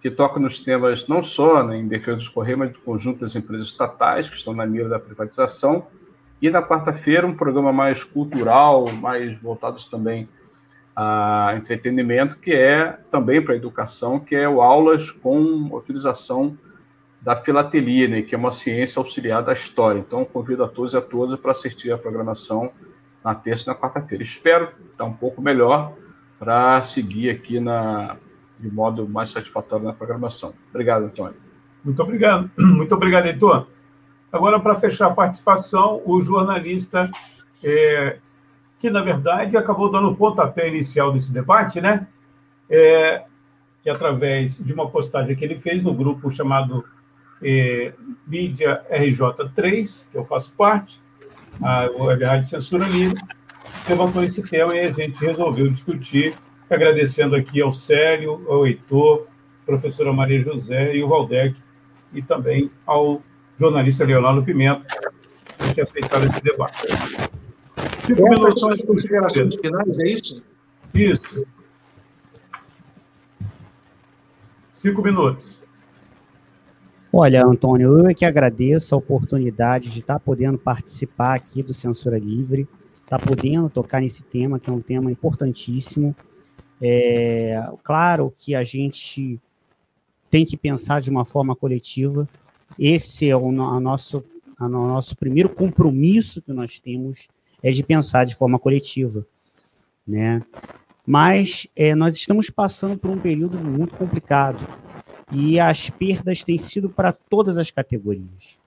que 0.00 0.10
toca 0.10 0.40
nos 0.40 0.60
temas 0.60 1.06
não 1.06 1.22
só 1.22 1.62
né, 1.62 1.76
em 1.76 1.86
defesa 1.86 2.16
dos 2.16 2.28
Correios, 2.28 2.58
mas 2.58 2.72
do 2.72 2.78
conjunto 2.78 3.20
das 3.20 3.36
empresas 3.36 3.66
estatais 3.66 4.30
que 4.30 4.36
estão 4.36 4.54
na 4.54 4.64
mira 4.64 4.88
da 4.88 4.98
privatização. 4.98 5.88
E 6.40 6.48
na 6.48 6.62
quarta-feira, 6.62 7.26
um 7.26 7.36
programa 7.36 7.70
mais 7.70 8.02
cultural, 8.02 8.90
mais 8.92 9.38
voltado 9.42 9.78
também 9.90 10.26
a 10.96 11.52
entretenimento, 11.54 12.38
que 12.38 12.54
é 12.54 12.96
também 13.10 13.42
para 13.42 13.52
a 13.52 13.58
educação, 13.58 14.18
que 14.18 14.34
é 14.34 14.48
o 14.48 14.62
aulas 14.62 15.10
com 15.10 15.68
utilização 15.76 16.56
da 17.22 17.36
filatelia, 17.36 18.08
né, 18.08 18.22
que 18.22 18.34
é 18.34 18.38
uma 18.38 18.50
ciência 18.50 18.98
auxiliar 18.98 19.42
da 19.42 19.52
história. 19.52 20.00
Então, 20.00 20.24
convido 20.24 20.64
a 20.64 20.68
todos 20.68 20.92
e 20.92 20.96
a 20.96 21.00
todas 21.00 21.38
para 21.38 21.52
assistir 21.52 21.92
a 21.92 21.96
programação 21.96 22.72
na 23.24 23.32
terça 23.32 23.64
e 23.64 23.66
na 23.68 23.78
quarta-feira. 23.78 24.24
Espero 24.24 24.68
estar 24.90 25.04
um 25.04 25.12
pouco 25.12 25.40
melhor 25.40 25.92
para 26.36 26.82
seguir 26.82 27.30
aqui 27.30 27.60
na, 27.60 28.16
de 28.58 28.68
modo 28.68 29.08
mais 29.08 29.30
satisfatório 29.30 29.84
na 29.84 29.92
programação. 29.92 30.52
Obrigado, 30.70 31.04
Antônio. 31.04 31.36
Muito 31.84 32.02
obrigado. 32.02 32.50
Muito 32.58 32.92
obrigado, 32.92 33.26
Heitor. 33.26 33.68
Agora, 34.32 34.58
para 34.58 34.74
fechar 34.74 35.06
a 35.06 35.14
participação, 35.14 36.02
o 36.04 36.20
jornalista, 36.20 37.08
é, 37.62 38.18
que 38.80 38.90
na 38.90 39.00
verdade 39.00 39.56
acabou 39.56 39.90
dando 39.92 40.08
o 40.08 40.16
pontapé 40.16 40.66
inicial 40.66 41.12
desse 41.12 41.32
debate, 41.32 41.80
né? 41.80 42.08
É, 42.68 43.22
que 43.82 43.90
através 43.90 44.56
de 44.56 44.72
uma 44.72 44.88
postagem 44.88 45.36
que 45.36 45.44
ele 45.44 45.54
fez 45.54 45.84
no 45.84 45.94
grupo 45.94 46.30
chamado 46.30 46.84
é, 47.42 47.92
Mídia 48.26 48.82
RJ3, 48.90 50.10
que 50.10 50.18
eu 50.18 50.24
faço 50.24 50.52
parte, 50.52 51.00
a 51.60 51.88
Rádio 52.26 52.48
Censura 52.48 52.86
Livre, 52.86 53.20
levantou 53.88 54.22
esse 54.22 54.42
tema 54.42 54.74
e 54.74 54.80
a 54.80 54.92
gente 54.92 55.24
resolveu 55.24 55.68
discutir 55.68 56.34
agradecendo 56.70 57.36
aqui 57.36 57.60
ao 57.60 57.72
Célio, 57.72 58.44
ao 58.48 58.66
Heitor, 58.66 59.26
professora 59.66 60.12
Maria 60.12 60.42
José 60.42 60.96
e 60.96 61.02
o 61.02 61.08
Valdec, 61.08 61.54
e 62.12 62.22
também 62.22 62.70
ao 62.86 63.22
jornalista 63.58 64.04
Leonardo 64.04 64.42
Pimenta, 64.42 64.84
que 65.74 65.80
aceitaram 65.80 66.26
esse 66.26 66.40
debate. 66.40 66.86
Cinco 68.06 68.28
minutos 68.28 68.60
são 68.60 68.68
as 68.70 68.82
considerações 68.82 69.54
finais, 69.54 69.98
é 70.00 70.08
isso? 70.08 70.42
Isso. 70.94 71.46
Cinco 74.74 75.02
minutos. 75.02 75.61
Olha, 77.14 77.44
Antônio, 77.44 77.98
eu 77.98 78.06
é 78.06 78.14
que 78.14 78.24
agradeço 78.24 78.94
a 78.94 78.98
oportunidade 78.98 79.90
de 79.90 79.98
estar 79.98 80.18
podendo 80.18 80.56
participar 80.56 81.34
aqui 81.34 81.62
do 81.62 81.74
Censura 81.74 82.18
Livre, 82.18 82.66
estar 83.04 83.18
podendo 83.18 83.68
tocar 83.68 84.00
nesse 84.00 84.22
tema, 84.22 84.58
que 84.58 84.70
é 84.70 84.72
um 84.72 84.80
tema 84.80 85.12
importantíssimo. 85.12 86.16
É, 86.80 87.62
claro 87.84 88.32
que 88.34 88.54
a 88.54 88.64
gente 88.64 89.38
tem 90.30 90.46
que 90.46 90.56
pensar 90.56 91.02
de 91.02 91.10
uma 91.10 91.22
forma 91.22 91.54
coletiva. 91.54 92.26
Esse 92.78 93.28
é 93.28 93.36
o 93.36 93.46
a 93.60 93.78
nosso, 93.78 94.24
a 94.58 94.66
nosso 94.66 95.14
primeiro 95.14 95.50
compromisso 95.50 96.40
que 96.40 96.50
nós 96.50 96.78
temos 96.78 97.28
é 97.62 97.70
de 97.70 97.84
pensar 97.84 98.24
de 98.24 98.34
forma 98.34 98.58
coletiva, 98.58 99.26
né? 100.08 100.40
Mas 101.06 101.66
é, 101.76 101.94
nós 101.94 102.16
estamos 102.16 102.48
passando 102.48 102.96
por 102.96 103.10
um 103.10 103.18
período 103.18 103.58
muito 103.58 103.94
complicado 103.96 104.66
e 105.32 105.58
as 105.58 105.88
perdas 105.88 106.44
têm 106.44 106.58
sido 106.58 106.88
para 106.88 107.12
todas 107.12 107.56
as 107.56 107.70
categorias. 107.70 108.58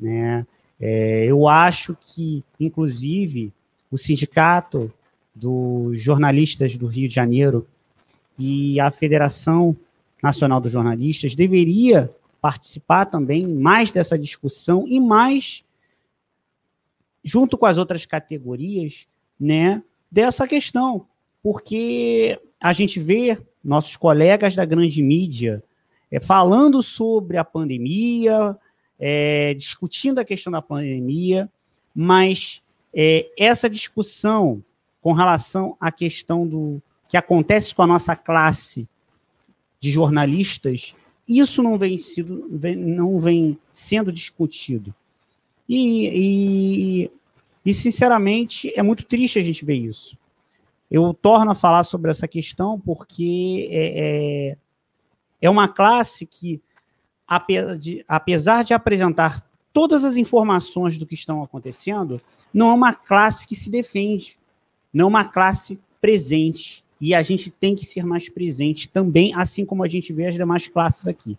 Né? 0.00 0.46
É, 0.80 1.24
eu 1.26 1.48
acho 1.48 1.96
que, 2.00 2.42
inclusive, 2.58 3.52
o 3.90 3.98
sindicato 3.98 4.92
dos 5.34 6.00
jornalistas 6.00 6.76
do 6.76 6.86
Rio 6.86 7.08
de 7.08 7.14
Janeiro 7.14 7.66
e 8.38 8.80
a 8.80 8.90
Federação 8.90 9.76
Nacional 10.22 10.60
dos 10.60 10.72
Jornalistas 10.72 11.34
deveria 11.34 12.10
participar 12.40 13.06
também 13.06 13.46
mais 13.46 13.90
dessa 13.90 14.18
discussão 14.18 14.84
e 14.86 14.98
mais 15.00 15.62
junto 17.22 17.58
com 17.58 17.66
as 17.66 17.76
outras 17.76 18.06
categorias, 18.06 19.08
né, 19.38 19.82
dessa 20.10 20.46
questão, 20.46 21.06
porque 21.42 22.40
a 22.60 22.72
gente 22.72 23.00
vê 23.00 23.36
nossos 23.62 23.96
colegas 23.96 24.54
da 24.54 24.64
grande 24.64 25.02
mídia 25.02 25.62
é, 26.10 26.20
falando 26.20 26.82
sobre 26.82 27.36
a 27.36 27.44
pandemia, 27.44 28.56
é, 28.98 29.54
discutindo 29.54 30.18
a 30.18 30.24
questão 30.24 30.50
da 30.50 30.62
pandemia, 30.62 31.50
mas 31.94 32.62
é, 32.94 33.30
essa 33.38 33.68
discussão 33.68 34.62
com 35.00 35.12
relação 35.12 35.76
à 35.80 35.92
questão 35.92 36.46
do 36.46 36.82
que 37.08 37.16
acontece 37.16 37.74
com 37.74 37.82
a 37.82 37.86
nossa 37.86 38.16
classe 38.16 38.88
de 39.78 39.90
jornalistas, 39.90 40.94
isso 41.28 41.62
não 41.62 41.78
vem, 41.78 41.98
sido, 41.98 42.48
não 42.76 43.18
vem 43.18 43.58
sendo 43.72 44.12
discutido. 44.12 44.94
E, 45.68 46.08
e, 47.04 47.10
e, 47.64 47.74
sinceramente, 47.74 48.72
é 48.76 48.82
muito 48.82 49.04
triste 49.04 49.38
a 49.38 49.42
gente 49.42 49.64
ver 49.64 49.76
isso. 49.76 50.16
Eu 50.90 51.12
torno 51.12 51.50
a 51.50 51.54
falar 51.54 51.82
sobre 51.84 52.10
essa 52.10 52.28
questão 52.28 52.78
porque 52.78 53.68
é, 53.70 54.56
é, 55.40 55.48
uma 55.50 55.68
classe 55.68 56.26
que, 56.26 56.60
apesar 57.26 58.62
de 58.62 58.74
apresentar 58.74 59.44
todas 59.72 60.04
as 60.04 60.16
informações 60.16 60.96
do 60.98 61.06
que 61.06 61.14
estão 61.14 61.42
acontecendo, 61.42 62.20
não 62.52 62.70
é 62.70 62.72
uma 62.72 62.94
classe 62.94 63.46
que 63.46 63.54
se 63.54 63.68
defende, 63.68 64.38
não 64.92 65.04
é 65.04 65.08
uma 65.08 65.24
classe 65.24 65.78
presente. 66.00 66.84
E 66.98 67.14
a 67.14 67.22
gente 67.22 67.50
tem 67.50 67.74
que 67.74 67.84
ser 67.84 68.06
mais 68.06 68.28
presente 68.28 68.88
também, 68.88 69.34
assim 69.34 69.66
como 69.66 69.84
a 69.84 69.88
gente 69.88 70.12
vê 70.12 70.26
as 70.26 70.34
demais 70.34 70.66
classes 70.66 71.06
aqui. 71.06 71.38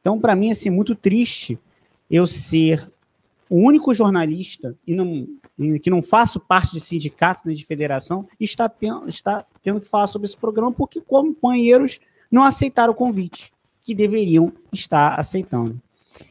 Então, 0.00 0.20
para 0.20 0.36
mim, 0.36 0.48
é 0.48 0.52
assim, 0.52 0.70
muito 0.70 0.94
triste 0.94 1.58
eu 2.10 2.26
ser 2.26 2.90
o 3.48 3.56
único 3.56 3.94
jornalista 3.94 4.76
e 4.86 4.94
não, 4.94 5.26
que 5.82 5.90
não 5.90 6.02
faço 6.02 6.38
parte 6.38 6.72
de 6.72 6.80
sindicato 6.80 7.42
nem 7.44 7.56
de 7.56 7.64
federação 7.64 8.28
está, 8.38 8.68
ten, 8.68 8.92
tendo 9.62 9.80
que 9.80 9.88
falar 9.88 10.06
sobre 10.06 10.26
esse 10.26 10.36
programa 10.36 10.72
porque 10.72 11.00
companheiros 11.00 11.98
não 12.30 12.44
aceitaram 12.44 12.92
o 12.92 12.96
convite 12.96 13.52
que 13.82 13.94
deveriam 13.94 14.52
estar 14.72 15.18
aceitando. 15.18 15.80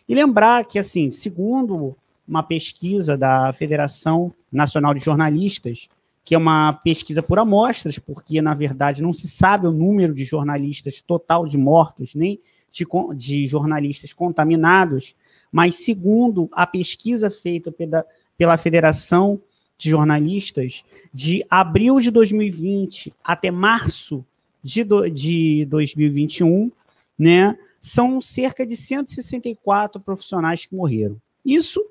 E 0.07 0.14
lembrar 0.14 0.65
que, 0.65 0.78
assim, 0.78 1.11
segundo 1.11 1.95
uma 2.28 2.44
pesquisa 2.44 3.18
da 3.18 3.52
Federação 3.53 4.34
Nacional 4.52 4.94
de 4.94 5.03
Jornalistas, 5.03 5.90
que 6.24 6.36
é 6.36 6.38
uma 6.38 6.74
pesquisa 6.74 7.24
por 7.24 7.40
amostras, 7.40 7.98
porque, 7.98 8.41
na 8.41 8.53
verdade, 8.53 9.02
não 9.02 9.14
se 9.14 9.28
sabe 9.30 9.65
o 9.65 9.72
número 9.72 10.14
de 10.14 10.26
jornalistas 10.26 11.02
total 11.02 11.48
de 11.48 11.57
mortos, 11.57 12.14
nem 12.14 12.40
de, 12.69 12.86
de 13.15 13.48
jornalistas 13.48 14.11
contaminados, 14.11 15.15
mas 15.52 15.76
segundo 15.76 16.49
a 16.52 16.68
pesquisa 16.68 17.30
feita 17.30 17.72
pela, 17.72 18.06
pela 18.38 18.57
Federação 18.57 19.40
de 19.78 19.90
Jornalistas, 19.90 20.84
de 21.14 21.45
abril 21.49 21.99
de 21.99 22.11
2020 22.11 23.14
até 23.24 23.49
março 23.49 24.26
de, 24.64 24.84
do, 24.84 25.10
de 25.10 25.66
2021, 25.66 26.72
né, 27.18 27.58
são 27.80 28.20
cerca 28.20 28.66
de 28.66 28.76
164 28.76 30.00
profissionais 30.02 30.66
que 30.66 30.76
morreram. 30.76 31.20
Isso 31.46 31.84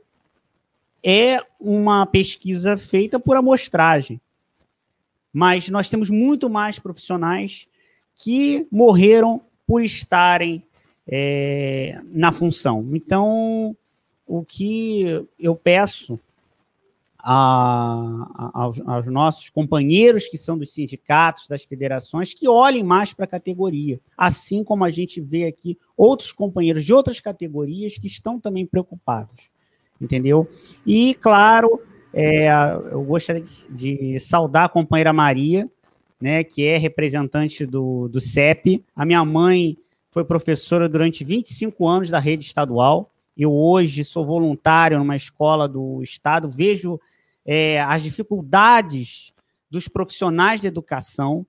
é 1.02 1.40
uma 1.60 2.04
pesquisa 2.04 2.76
feita 2.76 3.18
por 3.18 3.36
amostragem. 3.36 4.20
Mas 5.32 5.68
nós 5.68 5.88
temos 5.88 6.10
muito 6.10 6.48
mais 6.48 6.78
profissionais 6.78 7.66
que 8.16 8.66
morreram 8.70 9.42
por 9.66 9.82
estarem 9.82 10.62
é, 11.06 12.00
na 12.06 12.32
função. 12.32 12.88
Então, 12.92 13.76
o 14.26 14.44
que 14.44 15.26
eu 15.38 15.54
peço 15.54 16.18
a, 17.28 18.52
aos, 18.54 18.80
aos, 18.86 19.06
nossos 19.08 19.50
companheiros 19.50 20.28
que 20.28 20.38
são 20.38 20.56
dos 20.56 20.72
sindicatos, 20.72 21.48
das 21.48 21.64
federações, 21.64 22.32
que 22.32 22.48
olhem 22.48 22.84
mais 22.84 23.12
para 23.12 23.24
a 23.24 23.28
categoria, 23.28 24.00
assim 24.16 24.62
como 24.62 24.84
a 24.84 24.90
gente 24.92 25.20
vê 25.20 25.44
aqui 25.44 25.76
outros 25.96 26.30
companheiros 26.30 26.84
de 26.84 26.94
outras 26.94 27.18
categorias 27.18 27.98
que 27.98 28.06
estão 28.06 28.38
também 28.38 28.64
preocupados, 28.64 29.50
entendeu? 30.00 30.48
E, 30.86 31.14
claro, 31.14 31.80
é, 32.14 32.48
eu 32.92 33.02
gostaria 33.02 33.42
de, 33.42 33.66
de, 33.70 34.20
saudar 34.20 34.66
a 34.66 34.68
companheira 34.68 35.12
Maria, 35.12 35.68
né, 36.20 36.44
que 36.44 36.64
é 36.64 36.76
representante 36.76 37.66
do, 37.66 38.06
do 38.06 38.20
CEP. 38.20 38.84
A 38.94 39.04
minha 39.04 39.24
mãe 39.24 39.76
foi 40.12 40.24
professora 40.24 40.88
durante 40.88 41.24
25 41.24 41.88
anos 41.88 42.08
da 42.08 42.20
rede 42.20 42.44
estadual. 42.44 43.10
Eu 43.36 43.52
hoje 43.52 44.04
sou 44.04 44.24
voluntário 44.24 44.96
numa 44.96 45.16
escola 45.16 45.66
do 45.66 46.00
Estado, 46.04 46.48
vejo 46.48 47.00
é, 47.46 47.80
as 47.80 48.02
dificuldades 48.02 49.32
dos 49.70 49.86
profissionais 49.86 50.60
de 50.60 50.66
educação, 50.66 51.46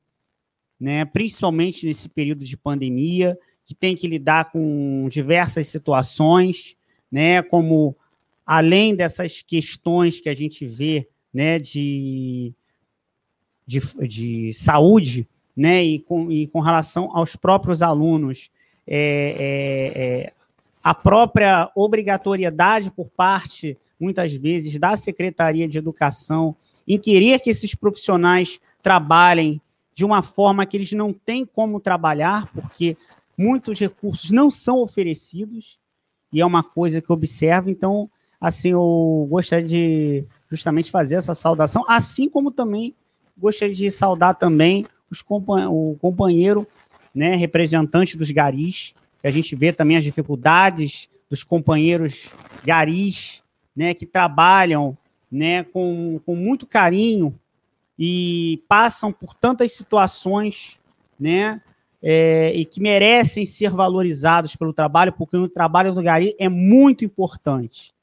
né, 0.79 1.03
principalmente 1.05 1.87
nesse 1.87 2.07
período 2.07 2.45
de 2.45 2.55
pandemia, 2.55 3.37
que 3.65 3.73
tem 3.73 3.95
que 3.95 4.07
lidar 4.07 4.51
com 4.51 5.07
diversas 5.09 5.67
situações, 5.67 6.77
né, 7.11 7.41
como 7.41 7.97
além 8.45 8.95
dessas 8.95 9.41
questões 9.41 10.21
que 10.21 10.29
a 10.29 10.35
gente 10.35 10.65
vê 10.65 11.09
né, 11.33 11.57
de, 11.57 12.53
de, 13.65 13.81
de 14.07 14.53
saúde, 14.53 15.27
né, 15.55 15.83
e 15.83 15.99
com, 15.99 16.31
e 16.31 16.47
com 16.47 16.59
relação 16.59 17.09
aos 17.11 17.35
próprios 17.35 17.81
alunos, 17.81 18.51
é, 18.85 19.35
é, 19.39 20.01
é, 20.01 20.33
a 20.88 20.93
própria 20.93 21.69
obrigatoriedade 21.76 22.89
por 22.91 23.09
parte, 23.09 23.77
muitas 23.99 24.34
vezes, 24.34 24.80
da 24.80 24.95
Secretaria 24.95 25.68
de 25.68 25.77
Educação 25.77 26.55
em 26.88 26.97
querer 26.97 27.41
que 27.41 27.49
esses 27.49 27.76
profissionais 27.76 28.61
trabalhem 28.81 29.61
de 29.93 30.05
uma 30.05 30.23
forma 30.23 30.65
que 30.65 30.77
eles 30.77 30.93
não 30.93 31.11
têm 31.11 31.45
como 31.45 31.81
trabalhar, 31.81 32.49
porque 32.53 32.95
muitos 33.38 33.77
recursos 33.77 34.31
não 34.31 34.49
são 34.49 34.77
oferecidos, 34.77 35.77
e 36.31 36.39
é 36.39 36.45
uma 36.45 36.64
coisa 36.64 37.01
que 37.01 37.09
eu 37.09 37.15
observo. 37.15 37.69
Então, 37.69 38.09
assim, 38.39 38.69
eu 38.69 39.27
gostaria 39.30 39.68
de 39.68 40.23
justamente 40.49 40.89
fazer 40.89 41.15
essa 41.15 41.35
saudação, 41.35 41.84
assim 41.85 42.30
como 42.30 42.49
também 42.49 42.95
gostaria 43.38 43.76
de 43.76 43.91
saudar 43.91 44.35
também 44.35 44.85
os 45.11 45.22
compan 45.22 45.69
o 45.69 45.97
companheiro 45.99 46.65
né, 47.14 47.35
representante 47.35 48.18
dos 48.18 48.31
garis, 48.31 48.95
que 49.19 49.27
a 49.27 49.31
gente 49.31 49.56
vê 49.56 49.72
também 49.73 49.98
as 49.98 50.03
dificuldades 50.03 51.10
dos 51.30 51.44
companheiros 51.44 52.34
garis, 52.64 53.44
né, 53.76 53.94
que 53.94 54.06
trabalham, 54.06 54.98
né, 55.31 55.64
com, 55.64 56.19
com 56.26 56.35
muito 56.35 56.65
carinho 56.65 57.38
e 57.98 58.61
passam 58.68 59.11
por 59.11 59.34
tantas 59.34 59.72
situações, 59.73 60.80
né, 61.19 61.61
é, 62.02 62.53
e 62.53 62.64
que 62.64 62.80
merecem 62.80 63.45
ser 63.45 63.72
valorizados 63.72 64.56
pelo 64.56 64.73
trabalho, 64.73 65.11
porque 65.14 65.35
o 65.35 65.49
trabalho 65.49 65.94
do 65.94 66.02
gari 66.02 66.35
é 66.39 66.48
muito 66.48 67.03
importante. 67.03 67.94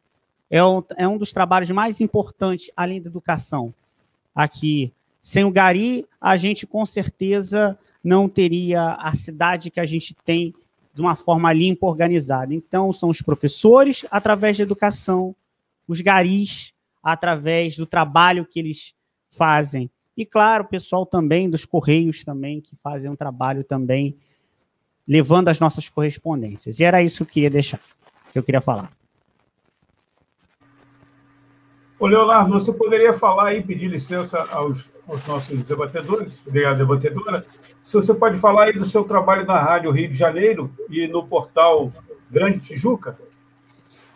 É 0.50 0.62
um, 0.62 0.82
é 0.96 1.08
um 1.08 1.16
dos 1.16 1.32
trabalhos 1.32 1.70
mais 1.70 2.00
importantes, 2.00 2.70
além 2.76 3.00
da 3.00 3.08
educação. 3.08 3.72
Aqui, 4.34 4.92
sem 5.22 5.44
o 5.44 5.50
gari, 5.50 6.06
a 6.20 6.36
gente 6.36 6.66
com 6.66 6.84
certeza 6.84 7.78
não 8.02 8.28
teria 8.28 8.92
a 8.94 9.14
cidade 9.14 9.70
que 9.70 9.80
a 9.80 9.86
gente 9.86 10.14
tem 10.24 10.54
de 10.94 11.00
uma 11.00 11.16
forma 11.16 11.52
limpa, 11.52 11.86
organizada. 11.86 12.54
Então, 12.54 12.92
são 12.92 13.08
os 13.08 13.20
professores, 13.20 14.06
através 14.10 14.56
da 14.56 14.62
educação, 14.62 15.34
os 15.88 16.00
garis, 16.00 16.72
através 17.02 17.76
do 17.76 17.84
trabalho 17.84 18.46
que 18.46 18.58
eles 18.58 18.94
fazem. 19.28 19.90
E, 20.16 20.24
claro, 20.24 20.64
o 20.64 20.68
pessoal 20.68 21.04
também 21.04 21.50
dos 21.50 21.64
Correios 21.64 22.24
também, 22.24 22.60
que 22.60 22.76
fazem 22.76 23.10
um 23.10 23.16
trabalho 23.16 23.64
também 23.64 24.16
levando 25.06 25.48
as 25.48 25.58
nossas 25.58 25.88
correspondências. 25.88 26.78
E 26.78 26.84
era 26.84 27.02
isso 27.02 27.18
que 27.18 27.22
eu 27.22 27.26
queria 27.34 27.50
deixar, 27.50 27.80
que 28.32 28.38
eu 28.38 28.42
queria 28.42 28.60
falar. 28.60 28.90
Ô, 32.04 32.06
Leonardo, 32.06 32.52
você 32.52 32.70
poderia 32.70 33.14
falar 33.14 33.54
e 33.54 33.62
pedir 33.62 33.88
licença 33.88 34.46
aos, 34.50 34.90
aos 35.08 35.26
nossos 35.26 35.64
debatedores, 35.64 36.38
a 36.46 36.74
debatedora, 36.74 37.46
se 37.82 37.94
você 37.94 38.12
pode 38.12 38.36
falar 38.36 38.64
aí 38.64 38.74
do 38.74 38.84
seu 38.84 39.04
trabalho 39.04 39.46
na 39.46 39.58
Rádio 39.58 39.90
Rio 39.90 40.10
de 40.10 40.14
Janeiro 40.14 40.70
e 40.90 41.08
no 41.08 41.26
portal 41.26 41.90
Grande 42.30 42.60
Tijuca? 42.60 43.16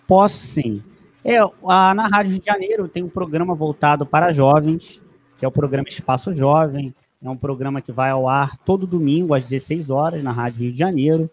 Posso 0.07 0.37
sim. 0.37 0.83
É, 1.25 1.39
a, 1.39 1.95
na 1.95 2.09
Rádio 2.09 2.33
Rio 2.33 2.41
de 2.41 2.45
Janeiro 2.45 2.89
tem 2.89 3.03
um 3.03 3.09
programa 3.09 3.55
voltado 3.55 4.05
para 4.05 4.35
jovens, 4.35 5.01
que 5.39 5.47
é 5.47 5.49
o 5.49 5.53
programa 5.53 5.89
Espaço 5.89 6.31
Jovem. 6.31 6.95
É 7.25 7.31
um 7.31 7.39
programa 7.39 7.81
que 7.81 7.91
vai 7.91 8.11
ao 8.11 8.29
ar 8.29 8.55
todo 8.59 8.87
domingo 8.87 9.33
às 9.33 9.49
16 9.49 9.89
horas 9.89 10.23
na 10.23 10.31
Rádio 10.31 10.61
Rio 10.61 10.73
de 10.73 10.79
Janeiro. 10.79 11.31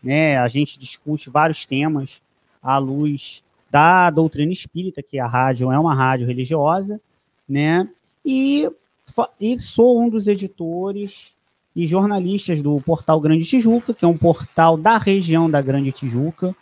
Né? 0.00 0.38
A 0.38 0.46
gente 0.46 0.78
discute 0.78 1.28
vários 1.28 1.66
temas 1.66 2.22
à 2.62 2.78
luz 2.78 3.42
da 3.70 4.10
doutrina 4.10 4.52
espírita, 4.52 5.02
que 5.02 5.18
a 5.18 5.26
rádio 5.26 5.70
é 5.70 5.78
uma 5.78 5.94
rádio 5.94 6.26
religiosa, 6.26 7.00
né? 7.48 7.88
E, 8.24 8.70
e 9.40 9.58
sou 9.58 10.00
um 10.00 10.08
dos 10.08 10.28
editores 10.28 11.36
e 11.74 11.86
jornalistas 11.86 12.62
do 12.62 12.80
portal 12.80 13.20
Grande 13.20 13.44
Tijuca, 13.44 13.92
que 13.92 14.04
é 14.04 14.08
um 14.08 14.16
portal 14.16 14.76
da 14.76 14.96
região 14.96 15.50
da 15.50 15.60
Grande 15.60 15.92
Tijuca, 15.92 16.56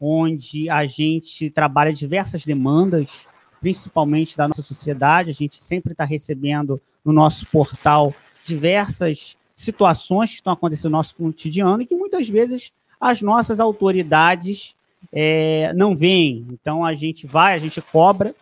onde 0.00 0.68
a 0.68 0.84
gente 0.86 1.50
trabalha 1.50 1.92
diversas 1.92 2.44
demandas, 2.44 3.26
principalmente 3.60 4.36
da 4.36 4.46
nossa 4.46 4.62
sociedade. 4.62 5.30
A 5.30 5.34
gente 5.34 5.56
sempre 5.56 5.92
está 5.92 6.04
recebendo 6.04 6.80
no 7.04 7.12
nosso 7.12 7.46
portal 7.46 8.14
diversas 8.44 9.36
situações 9.54 10.30
que 10.30 10.36
estão 10.36 10.52
acontecendo 10.52 10.92
no 10.92 10.98
nosso 10.98 11.16
cotidiano 11.16 11.82
e 11.82 11.86
que 11.86 11.96
muitas 11.96 12.28
vezes 12.28 12.72
as 13.00 13.22
nossas 13.22 13.58
autoridades 13.60 14.74
é, 15.12 15.72
não 15.74 15.96
veem. 15.96 16.46
Então 16.50 16.84
a 16.84 16.94
gente 16.94 17.26
vai, 17.26 17.54
a 17.54 17.58
gente 17.58 17.80
cobra, 17.80 18.34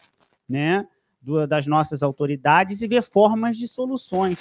né, 0.49 0.87
do, 1.20 1.47
das 1.47 1.66
nossas 1.66 2.03
autoridades 2.03 2.83
e 2.83 2.89
vê 2.89 3.03
formas 3.03 3.57
de 3.57 3.66
soluções. 3.66 4.39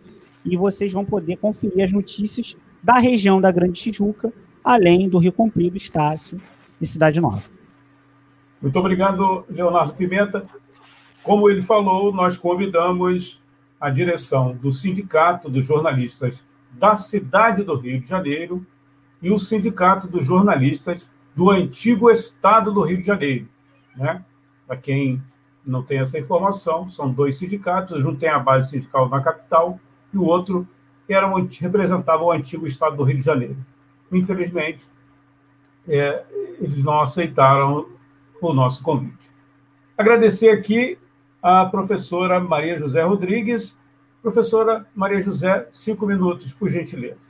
e 0.45 0.57
vocês 0.57 0.93
vão 0.93 1.05
poder 1.05 1.37
conferir 1.37 1.85
as 1.85 1.93
notícias 1.93 2.57
da 2.83 2.99
região 2.99 3.41
da 3.41 3.51
Grande 3.51 3.81
Tijuca, 3.81 4.33
além 4.63 5.09
do 5.09 5.19
Rio 5.19 5.33
Comprido, 5.33 5.77
Estácio 5.77 6.41
e 6.81 6.87
Cidade 6.87 7.21
Nova. 7.21 7.43
Muito 8.61 8.79
obrigado, 8.79 9.45
Leonardo 9.49 9.95
Pimenta. 9.95 10.45
Como 11.23 11.49
ele 11.49 11.63
falou, 11.63 12.13
nós 12.13 12.37
convidamos 12.37 13.41
a 13.81 13.91
direção 13.91 14.55
do 14.55 14.73
Sindicato 14.73 15.49
dos 15.49 15.65
Jornalistas 15.65 16.43
da 16.73 16.95
cidade 16.95 17.63
do 17.63 17.77
Rio 17.77 18.01
de 18.01 18.09
Janeiro 18.09 18.65
e 19.23 19.31
o 19.31 19.39
Sindicato 19.39 20.07
dos 20.07 20.25
Jornalistas 20.25 21.07
do 21.35 21.51
antigo 21.51 22.11
Estado 22.11 22.73
do 22.73 22.83
Rio 22.83 22.99
de 22.99 23.05
Janeiro. 23.05 23.49
Né? 23.97 24.23
Para 24.67 24.77
quem 24.77 25.23
não 25.65 25.83
tem 25.83 25.99
essa 25.99 26.19
informação, 26.19 26.91
são 26.91 27.13
dois 27.13 27.37
sindicatos, 27.37 28.05
um 28.05 28.15
tem 28.15 28.29
a 28.29 28.39
base 28.39 28.71
sindical 28.71 29.09
na 29.09 29.21
capital 29.21 29.79
e 30.13 30.19
o 30.19 30.25
outro 30.25 30.67
era 31.15 31.29
um, 31.29 31.49
representava 31.61 32.23
o 32.23 32.33
antigo 32.33 32.67
Estado 32.67 32.97
do 32.97 33.05
Rio 33.05 33.19
de 33.19 33.25
Janeiro. 33.25 33.57
Infelizmente, 34.13 34.87
é, 35.89 36.23
eles 36.61 36.83
não 36.83 37.01
aceitaram 37.01 37.89
o 38.41 38.53
nosso 38.53 38.83
convite. 38.83 39.29
Agradecer 39.97 40.51
aqui 40.51 40.99
a 41.43 41.65
professora 41.67 42.39
Maria 42.41 42.79
José 42.79 43.03
Rodrigues. 43.03 43.75
Professora 44.23 44.87
Maria 44.95 45.23
José, 45.23 45.67
cinco 45.73 46.07
minutos, 46.07 46.53
por 46.53 46.69
gentileza. 46.69 47.29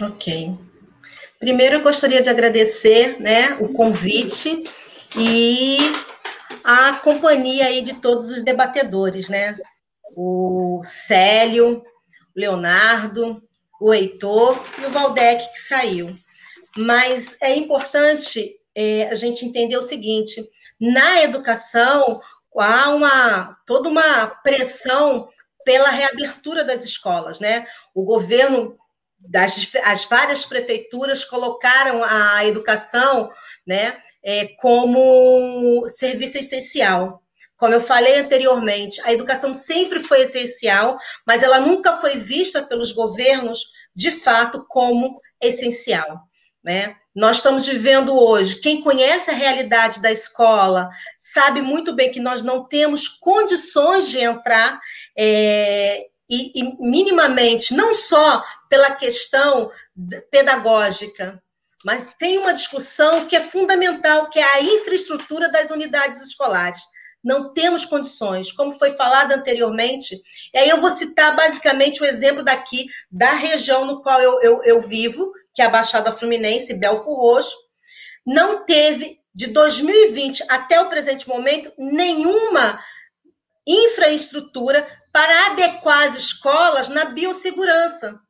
Ok. 0.00 0.58
Primeiro, 1.38 1.76
eu 1.76 1.82
gostaria 1.82 2.22
de 2.22 2.28
agradecer 2.28 3.20
né, 3.20 3.56
o 3.60 3.68
convite 3.68 4.64
e 5.16 5.78
a 6.66 6.94
companhia 6.96 7.66
aí 7.66 7.80
de 7.80 7.94
todos 7.94 8.28
os 8.32 8.42
debatedores, 8.42 9.28
né? 9.28 9.56
O 10.16 10.80
Célio, 10.82 11.78
o 11.78 11.82
Leonardo, 12.34 13.40
o 13.80 13.94
Heitor 13.94 14.58
e 14.82 14.86
o 14.86 14.90
Valdec 14.90 15.52
que 15.52 15.60
saiu. 15.60 16.12
Mas 16.76 17.36
é 17.40 17.54
importante 17.54 18.56
é, 18.74 19.08
a 19.08 19.14
gente 19.14 19.46
entender 19.46 19.76
o 19.76 19.82
seguinte: 19.82 20.44
na 20.80 21.22
educação 21.22 22.20
há 22.58 22.88
uma 22.88 23.56
toda 23.64 23.88
uma 23.88 24.26
pressão 24.26 25.28
pela 25.64 25.90
reabertura 25.90 26.64
das 26.64 26.82
escolas, 26.82 27.38
né? 27.38 27.64
O 27.94 28.02
governo 28.02 28.76
das 29.20 29.70
as 29.84 30.04
várias 30.04 30.44
prefeituras 30.44 31.24
colocaram 31.24 32.02
a 32.02 32.44
educação, 32.44 33.30
né, 33.66 33.96
é, 34.26 34.48
como 34.58 35.88
serviço 35.88 36.36
essencial. 36.36 37.22
Como 37.56 37.72
eu 37.72 37.80
falei 37.80 38.18
anteriormente, 38.18 39.00
a 39.02 39.12
educação 39.12 39.54
sempre 39.54 40.00
foi 40.00 40.22
essencial, 40.22 40.98
mas 41.24 41.44
ela 41.44 41.60
nunca 41.60 41.98
foi 41.98 42.16
vista 42.16 42.60
pelos 42.60 42.90
governos, 42.90 43.60
de 43.94 44.10
fato, 44.10 44.66
como 44.68 45.14
essencial. 45.40 46.22
Né? 46.62 46.96
Nós 47.14 47.36
estamos 47.36 47.64
vivendo 47.64 48.18
hoje, 48.18 48.56
quem 48.56 48.82
conhece 48.82 49.30
a 49.30 49.34
realidade 49.34 50.02
da 50.02 50.10
escola 50.10 50.90
sabe 51.16 51.62
muito 51.62 51.94
bem 51.94 52.10
que 52.10 52.18
nós 52.18 52.42
não 52.42 52.66
temos 52.66 53.06
condições 53.06 54.08
de 54.08 54.18
entrar 54.18 54.80
é, 55.16 56.04
e, 56.28 56.60
e 56.60 56.76
minimamente, 56.80 57.72
não 57.72 57.94
só 57.94 58.42
pela 58.68 58.90
questão 58.90 59.70
pedagógica, 60.30 61.40
mas 61.86 62.12
tem 62.14 62.36
uma 62.36 62.52
discussão 62.52 63.26
que 63.26 63.36
é 63.36 63.40
fundamental, 63.40 64.28
que 64.28 64.40
é 64.40 64.54
a 64.54 64.60
infraestrutura 64.60 65.48
das 65.48 65.70
unidades 65.70 66.20
escolares. 66.20 66.82
Não 67.22 67.52
temos 67.52 67.84
condições, 67.84 68.50
como 68.50 68.72
foi 68.72 68.90
falado 68.96 69.30
anteriormente. 69.30 70.20
E 70.52 70.58
aí 70.58 70.68
eu 70.68 70.80
vou 70.80 70.90
citar 70.90 71.36
basicamente 71.36 72.02
o 72.02 72.04
exemplo 72.04 72.42
daqui, 72.42 72.88
da 73.08 73.34
região 73.34 73.84
no 73.84 74.02
qual 74.02 74.20
eu, 74.20 74.42
eu, 74.42 74.64
eu 74.64 74.80
vivo, 74.80 75.30
que 75.54 75.62
é 75.62 75.66
a 75.66 75.70
Baixada 75.70 76.10
Fluminense, 76.10 76.74
Belfo 76.74 77.14
Roxo. 77.14 77.56
Não 78.26 78.64
teve, 78.64 79.20
de 79.32 79.46
2020 79.46 80.42
até 80.48 80.80
o 80.80 80.88
presente 80.88 81.28
momento, 81.28 81.72
nenhuma 81.78 82.80
infraestrutura 83.64 84.84
para 85.12 85.52
adequar 85.52 86.02
as 86.02 86.16
escolas 86.16 86.88
na 86.88 87.04
biossegurança. 87.04 88.20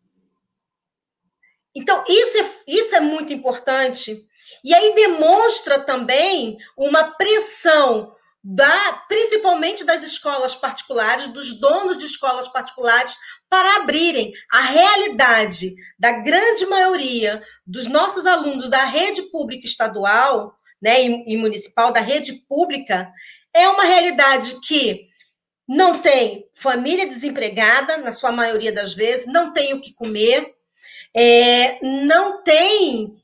Então, 1.77 2.03
isso 2.09 2.39
é, 2.39 2.51
isso 2.67 2.95
é 2.95 3.01
muito 3.01 3.33
importante. 3.35 4.27
E 4.65 4.75
aí 4.75 4.95
demonstra 4.95 5.79
também 5.79 6.57
uma 6.77 7.17
pressão 7.17 8.17
da, 8.43 9.05
principalmente 9.09 9.85
das 9.85 10.03
escolas 10.03 10.55
particulares, 10.55 11.29
dos 11.29 11.59
donos 11.61 11.99
de 11.99 12.07
escolas 12.07 12.49
particulares, 12.49 13.15
para 13.51 13.77
abrirem 13.77 14.33
a 14.51 14.61
realidade 14.61 15.75
da 15.99 16.13
grande 16.13 16.65
maioria 16.65 17.43
dos 17.67 17.87
nossos 17.87 18.25
alunos 18.25 18.69
da 18.69 18.85
rede 18.85 19.23
pública 19.31 19.67
estadual 19.67 20.57
né, 20.81 21.03
e, 21.03 21.35
e 21.35 21.37
municipal, 21.37 21.93
da 21.93 22.01
rede 22.01 22.35
pública, 22.49 23.11
é 23.53 23.69
uma 23.69 23.85
realidade 23.85 24.61
que 24.61 25.09
não 25.69 25.99
tem 25.99 26.49
família 26.55 27.07
desempregada, 27.07 27.97
na 27.99 28.13
sua 28.13 28.31
maioria 28.33 28.73
das 28.73 28.95
vezes, 28.95 29.27
não 29.27 29.53
tem 29.53 29.75
o 29.75 29.81
que 29.81 29.93
comer, 29.93 30.56
é, 31.17 31.79
não 31.83 32.43
tem 32.43 33.17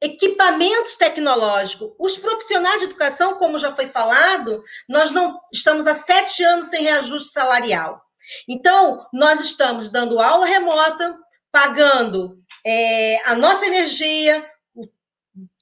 equipamentos 0.00 0.96
tecnológicos. 0.96 1.92
Os 1.98 2.16
profissionais 2.16 2.80
de 2.80 2.86
educação, 2.86 3.34
como 3.34 3.58
já 3.58 3.74
foi 3.74 3.86
falado, 3.86 4.62
nós 4.88 5.10
não 5.10 5.38
estamos 5.52 5.86
há 5.86 5.94
sete 5.94 6.42
anos 6.42 6.68
sem 6.68 6.82
reajuste 6.82 7.32
salarial. 7.32 8.02
Então, 8.48 9.06
nós 9.12 9.40
estamos 9.40 9.88
dando 9.88 10.20
aula 10.20 10.46
remota, 10.46 11.16
pagando 11.52 12.38
é, 12.64 13.20
a 13.24 13.34
nossa 13.34 13.66
energia, 13.66 14.44
o 14.74 14.84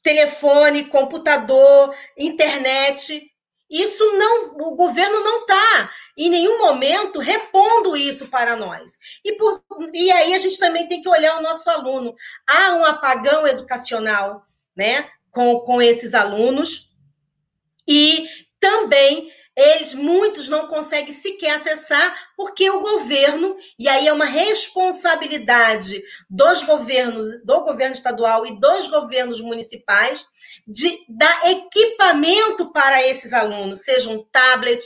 telefone, 0.02 0.86
computador, 0.86 1.94
internet. 2.16 3.30
Isso 3.74 4.04
não, 4.12 4.56
o 4.56 4.76
governo 4.76 5.18
não 5.24 5.40
está 5.40 5.90
em 6.16 6.30
nenhum 6.30 6.58
momento 6.58 7.18
repondo 7.18 7.96
isso 7.96 8.28
para 8.28 8.54
nós. 8.54 8.96
E, 9.24 9.32
por, 9.32 9.60
e 9.92 10.12
aí 10.12 10.32
a 10.32 10.38
gente 10.38 10.58
também 10.58 10.86
tem 10.86 11.02
que 11.02 11.08
olhar 11.08 11.36
o 11.38 11.42
nosso 11.42 11.68
aluno. 11.68 12.14
Há 12.48 12.74
um 12.74 12.84
apagão 12.84 13.44
educacional 13.44 14.46
né, 14.76 15.10
com, 15.32 15.58
com 15.58 15.82
esses 15.82 16.14
alunos, 16.14 16.94
e 17.86 18.28
também 18.60 19.30
eles 19.56 19.94
muitos 19.94 20.48
não 20.48 20.66
conseguem 20.66 21.12
sequer 21.12 21.56
acessar 21.56 22.32
porque 22.36 22.68
o 22.68 22.80
governo 22.80 23.56
e 23.78 23.88
aí 23.88 24.08
é 24.08 24.12
uma 24.12 24.24
responsabilidade 24.24 26.02
dos 26.28 26.62
governos 26.62 27.24
do 27.44 27.60
governo 27.62 27.94
estadual 27.94 28.44
e 28.44 28.58
dos 28.58 28.88
governos 28.88 29.40
municipais 29.40 30.26
de 30.66 31.04
dar 31.08 31.50
equipamento 31.50 32.72
para 32.72 33.06
esses 33.06 33.32
alunos, 33.32 33.80
seja 33.80 34.10
um 34.10 34.24
tablet, 34.24 34.84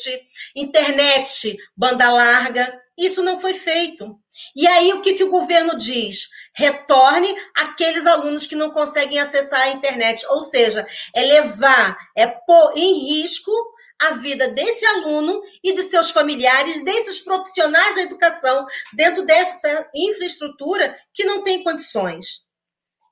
internet, 0.54 1.56
banda 1.76 2.10
larga. 2.10 2.80
Isso 2.96 3.22
não 3.22 3.40
foi 3.40 3.54
feito. 3.54 4.18
E 4.56 4.66
aí 4.66 4.92
o 4.92 5.00
que, 5.00 5.14
que 5.14 5.22
o 5.22 5.30
governo 5.30 5.76
diz? 5.76 6.28
Retorne 6.52 7.32
aqueles 7.56 8.04
alunos 8.06 8.44
que 8.44 8.56
não 8.56 8.72
conseguem 8.72 9.20
acessar 9.20 9.60
a 9.60 9.70
internet, 9.70 10.26
ou 10.26 10.40
seja, 10.40 10.84
é 11.14 11.22
levar, 11.22 11.96
é 12.16 12.26
pôr 12.26 12.72
em 12.76 13.20
risco 13.20 13.52
a 14.00 14.12
vida 14.12 14.48
desse 14.48 14.84
aluno 14.86 15.42
e 15.62 15.74
de 15.74 15.82
seus 15.82 16.10
familiares, 16.10 16.84
desses 16.84 17.20
profissionais 17.20 17.94
da 17.96 18.02
educação, 18.02 18.66
dentro 18.92 19.24
dessa 19.24 19.88
infraestrutura 19.94 20.96
que 21.12 21.24
não 21.24 21.42
tem 21.42 21.64
condições. 21.64 22.46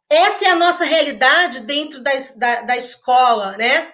Essa 0.09 0.45
é 0.45 0.49
a 0.49 0.55
nossa 0.55 0.85
realidade 0.85 1.61
dentro 1.61 2.01
da, 2.01 2.13
da, 2.37 2.61
da 2.63 2.77
escola, 2.77 3.57
né? 3.57 3.93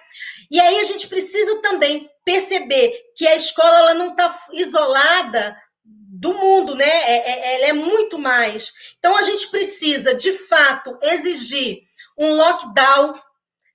E 0.51 0.59
aí 0.59 0.79
a 0.79 0.83
gente 0.83 1.07
precisa 1.07 1.59
também 1.61 2.07
perceber 2.23 2.93
que 3.15 3.25
a 3.25 3.35
escola 3.35 3.79
ela 3.79 3.93
não 3.95 4.11
está 4.11 4.33
isolada 4.51 5.57
do 5.83 6.33
mundo, 6.35 6.75
né? 6.75 6.85
É, 6.85 7.31
é, 7.31 7.55
ela 7.55 7.65
é 7.65 7.73
muito 7.73 8.19
mais. 8.19 8.71
Então 8.99 9.17
a 9.17 9.23
gente 9.23 9.49
precisa, 9.49 10.13
de 10.13 10.31
fato, 10.31 10.97
exigir 11.01 11.79
um 12.17 12.35
lockdown. 12.35 13.13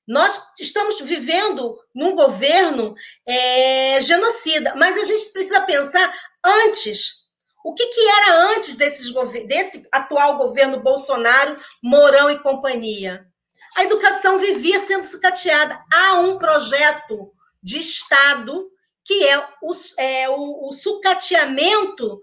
Nós 0.08 0.40
estamos 0.58 0.98
vivendo 1.00 1.78
num 1.94 2.14
governo 2.14 2.94
é, 3.26 4.00
genocida, 4.00 4.74
mas 4.74 4.96
a 4.96 5.04
gente 5.04 5.30
precisa 5.32 5.60
pensar 5.60 6.10
antes. 6.42 7.28
O 7.62 7.74
que, 7.74 7.86
que 7.88 8.00
era 8.00 8.44
antes 8.52 8.74
desses, 8.74 9.12
desse 9.46 9.86
atual 9.92 10.38
governo 10.38 10.80
Bolsonaro, 10.80 11.56
Mourão 11.82 12.30
e 12.30 12.38
companhia? 12.38 13.26
A 13.76 13.84
educação 13.84 14.38
vivia 14.38 14.80
sendo 14.80 15.04
sucateada. 15.04 15.78
Há 15.92 16.14
um 16.20 16.38
projeto 16.38 17.30
de 17.62 17.78
Estado 17.78 18.66
que 19.04 19.26
é 19.26 19.38
o, 19.62 19.72
é, 19.98 20.28
o, 20.30 20.68
o 20.68 20.72
sucateamento 20.72 22.20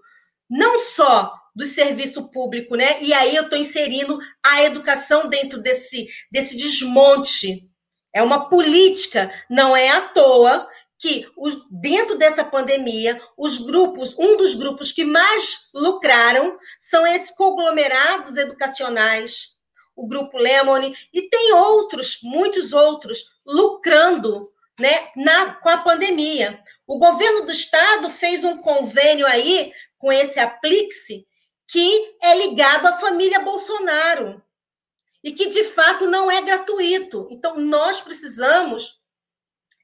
não 0.49 0.77
só 0.79 1.33
do 1.55 1.65
serviço 1.65 2.29
público, 2.29 2.75
né? 2.75 3.01
E 3.01 3.13
aí 3.13 3.35
eu 3.35 3.43
estou 3.43 3.57
inserindo 3.57 4.19
a 4.43 4.63
educação 4.63 5.29
dentro 5.29 5.61
desse, 5.61 6.07
desse 6.31 6.57
desmonte. 6.57 7.67
É 8.15 8.23
uma 8.23 8.47
política, 8.47 9.29
não 9.49 9.75
é 9.75 9.89
à 9.89 9.99
toa 9.99 10.69
que 10.97 11.29
os, 11.35 11.67
dentro 11.69 12.17
dessa 12.17 12.45
pandemia, 12.45 13.21
os 13.37 13.57
grupos, 13.57 14.15
um 14.17 14.37
dos 14.37 14.55
grupos 14.55 14.93
que 14.93 15.03
mais 15.03 15.69
lucraram 15.73 16.57
são 16.79 17.05
esses 17.05 17.31
conglomerados 17.31 18.37
educacionais, 18.37 19.57
o 19.93 20.07
grupo 20.07 20.37
Lemony, 20.37 20.95
e 21.13 21.23
tem 21.23 21.51
outros, 21.51 22.19
muitos 22.23 22.71
outros, 22.71 23.17
lucrando 23.45 24.49
né, 24.79 25.09
na, 25.17 25.55
com 25.55 25.67
a 25.67 25.79
pandemia. 25.79 26.63
O 26.87 26.97
governo 26.97 27.45
do 27.45 27.51
estado 27.51 28.09
fez 28.09 28.45
um 28.45 28.59
convênio 28.59 29.27
aí 29.27 29.73
com 29.97 30.09
esse 30.09 30.39
Aplixe, 30.39 31.27
que 31.67 32.15
é 32.21 32.33
ligado 32.37 32.85
à 32.85 32.93
família 32.93 33.39
Bolsonaro 33.41 34.41
e 35.25 35.31
que 35.31 35.47
de 35.47 35.63
fato 35.63 36.05
não 36.05 36.29
é 36.29 36.39
gratuito. 36.43 37.27
Então 37.31 37.59
nós 37.59 37.99
precisamos 37.99 39.03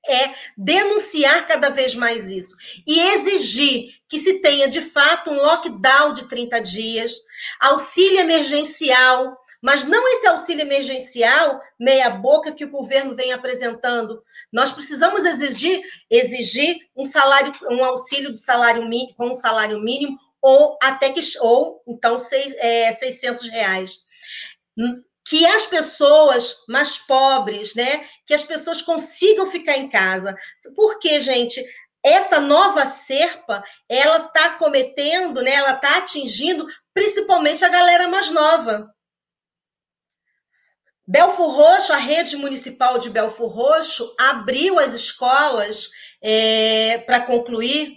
é 0.08 0.34
denunciar 0.58 1.48
cada 1.48 1.70
vez 1.70 1.94
mais 1.94 2.32
isso 2.32 2.56
e 2.88 3.00
exigir 3.00 3.94
que 4.08 4.18
se 4.18 4.40
tenha 4.40 4.68
de 4.68 4.82
fato 4.82 5.30
um 5.30 5.36
lockdown 5.36 6.14
de 6.14 6.28
30 6.28 6.60
dias, 6.60 7.14
auxílio 7.60 8.20
emergencial, 8.20 9.38
mas 9.62 9.84
não 9.84 10.08
esse 10.08 10.26
auxílio 10.26 10.62
emergencial 10.62 11.62
meia 11.80 12.10
boca 12.10 12.52
que 12.52 12.66
o 12.66 12.72
governo 12.72 13.16
vem 13.16 13.32
apresentando. 13.32 14.24
Nós 14.52 14.72
precisamos 14.72 15.24
exigir 15.24 15.82
exigir 16.10 16.78
um 16.96 17.06
salário, 17.06 17.52
um 17.70 17.84
auxílio 17.84 18.32
de 18.32 18.40
salário 18.40 18.88
mínimo, 18.88 19.16
com 19.16 19.30
um 19.30 19.36
salário 19.36 19.80
mínimo 19.80 20.18
ou 20.42 20.78
até 20.82 21.12
que 21.12 21.22
ou 21.40 21.84
então 21.88 22.18
seis, 22.18 22.56
é, 22.58 22.92
600 22.92 23.50
reais 23.50 24.00
que 25.32 25.46
as 25.46 25.66
pessoas 25.66 26.66
mais 26.68 26.98
pobres, 26.98 27.74
né, 27.74 28.06
que 28.28 28.34
as 28.34 28.44
pessoas 28.44 28.82
consigam 28.82 29.46
ficar 29.46 29.78
em 29.78 29.88
casa. 29.88 30.36
Porque, 30.76 31.22
gente, 31.22 31.64
essa 32.04 32.42
nova 32.42 32.86
serpa, 32.86 33.64
ela 33.88 34.18
está 34.18 34.56
cometendo, 34.56 35.42
né, 35.42 35.52
ela 35.52 35.72
está 35.72 36.00
atingindo 36.00 36.68
principalmente 36.94 37.64
a 37.64 37.70
galera 37.70 38.10
mais 38.10 38.30
nova. 38.30 38.94
Belfor 41.08 41.56
Roxo, 41.56 41.94
a 41.94 41.98
rede 41.98 42.36
municipal 42.36 42.98
de 43.00 43.10
Belfor 43.10 43.48
Roxo, 43.48 44.14
abriu 44.20 44.78
as 44.80 44.92
escolas 44.92 45.92
é, 46.22 46.98
para 47.06 47.22
concluir, 47.22 47.96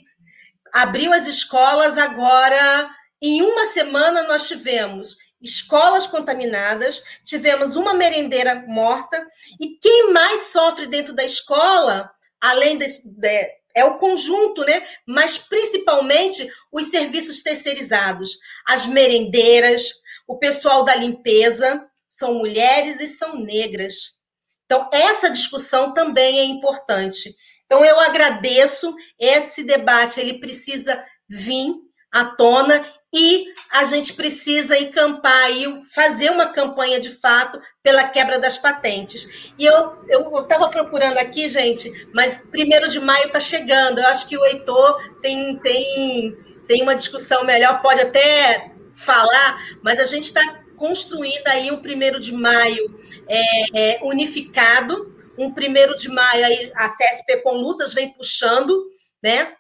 abriu 0.73 1.13
as 1.13 1.27
escolas 1.27 1.99
agora. 1.99 2.89
Em 3.21 3.43
uma 3.43 3.67
semana 3.67 4.23
nós 4.23 4.47
tivemos 4.47 5.17
escolas 5.45 6.07
contaminadas, 6.07 7.03
tivemos 7.23 7.77
uma 7.77 7.93
merendeira 7.95 8.65
morta, 8.67 9.25
e 9.61 9.79
quem 9.79 10.11
mais 10.13 10.47
sofre 10.47 10.87
dentro 10.87 11.15
da 11.15 11.25
escola, 11.25 12.11
além 12.41 12.79
desse, 12.79 13.09
de, 13.09 13.49
é 13.75 13.85
o 13.85 13.99
conjunto, 13.99 14.65
né? 14.65 14.87
Mas 15.07 15.37
principalmente 15.37 16.49
os 16.73 16.87
serviços 16.87 17.43
terceirizados, 17.43 18.39
as 18.67 18.87
merendeiras, 18.87 19.93
o 20.27 20.39
pessoal 20.39 20.85
da 20.85 20.95
limpeza, 20.95 21.87
são 22.09 22.35
mulheres 22.35 23.01
e 23.01 23.09
são 23.09 23.37
negras. 23.37 24.19
Então, 24.65 24.89
essa 24.93 25.29
discussão 25.29 25.93
também 25.93 26.39
é 26.39 26.45
importante. 26.45 27.35
Então, 27.67 27.85
eu 27.85 27.99
agradeço 28.01 28.95
esse 29.19 29.65
debate, 29.65 30.21
ele 30.21 30.39
precisa 30.39 31.05
vir 31.29 31.75
à 32.13 32.25
tona 32.25 32.81
e 33.15 33.55
a 33.71 33.85
gente 33.85 34.15
precisa 34.15 34.77
encampar 34.77 35.49
e 35.53 35.85
fazer 35.85 36.31
uma 36.31 36.47
campanha 36.47 36.99
de 36.99 37.11
fato 37.11 37.63
pela 37.81 38.09
quebra 38.09 38.41
das 38.41 38.59
patentes. 38.59 39.53
E 39.57 39.65
eu 39.65 40.43
estava 40.43 40.69
procurando 40.69 41.19
aqui, 41.19 41.49
gente, 41.49 42.09
mas 42.13 42.45
primeiro 42.51 42.89
de 42.89 42.99
maio 42.99 43.29
está 43.29 43.39
chegando. 43.39 44.01
Eu 44.01 44.09
acho 44.09 44.29
que 44.29 44.37
o 44.37 44.45
Heitor 44.45 45.01
tem, 45.23 45.57
tem, 45.59 46.37
tem 46.67 46.83
uma 46.83 46.97
discussão 46.97 47.45
melhor, 47.45 47.81
pode 47.81 48.01
até 48.01 48.73
falar, 48.97 49.65
mas 49.81 50.01
a 50.01 50.05
gente 50.05 50.25
está 50.25 50.65
construindo 50.77 51.47
aí 51.47 51.71
um 51.71 51.81
primeiro 51.81 52.19
de 52.19 52.33
maio 52.33 53.01
é, 53.29 53.43
é, 53.75 54.01
unificado, 54.03 55.15
um 55.39 55.53
primeiro 55.53 55.95
de 55.95 56.09
maio 56.09 56.45
aí 56.45 56.73
a 56.75 56.89
CSP 56.89 57.37
com 57.45 57.53
lutas 57.53 57.95
vem 57.95 58.13
puxando, 58.13 58.91
né? 59.23 59.53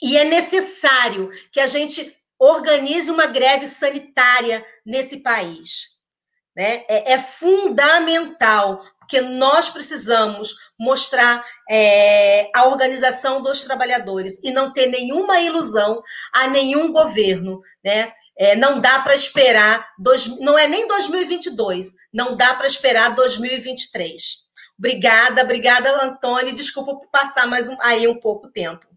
E 0.00 0.16
é 0.16 0.24
necessário 0.24 1.28
que 1.50 1.58
a 1.58 1.66
gente 1.66 2.16
organize 2.38 3.10
uma 3.10 3.26
greve 3.26 3.66
sanitária 3.66 4.64
nesse 4.84 5.18
país. 5.18 5.98
Né? 6.56 6.84
É, 6.88 7.12
é 7.12 7.18
fundamental, 7.18 8.84
porque 8.98 9.20
nós 9.20 9.68
precisamos 9.68 10.54
mostrar 10.78 11.44
é, 11.70 12.50
a 12.54 12.66
organização 12.66 13.40
dos 13.40 13.62
trabalhadores 13.62 14.40
e 14.42 14.50
não 14.50 14.72
ter 14.72 14.86
nenhuma 14.86 15.40
ilusão 15.40 16.02
a 16.34 16.48
nenhum 16.48 16.90
governo. 16.90 17.60
Né? 17.84 18.12
É, 18.36 18.56
não 18.56 18.80
dá 18.80 19.00
para 19.00 19.14
esperar, 19.14 19.88
dois, 19.98 20.26
não 20.38 20.58
é 20.58 20.66
nem 20.66 20.86
2022, 20.88 21.94
não 22.12 22.36
dá 22.36 22.54
para 22.54 22.66
esperar 22.66 23.14
2023. 23.14 24.48
Obrigada, 24.78 25.42
obrigada, 25.42 26.04
Antônio. 26.04 26.54
Desculpa 26.54 26.94
por 26.94 27.08
passar 27.10 27.46
mais 27.46 27.68
um, 27.68 27.76
aí 27.80 28.06
um 28.06 28.18
pouco 28.18 28.48
tempo. 28.48 28.87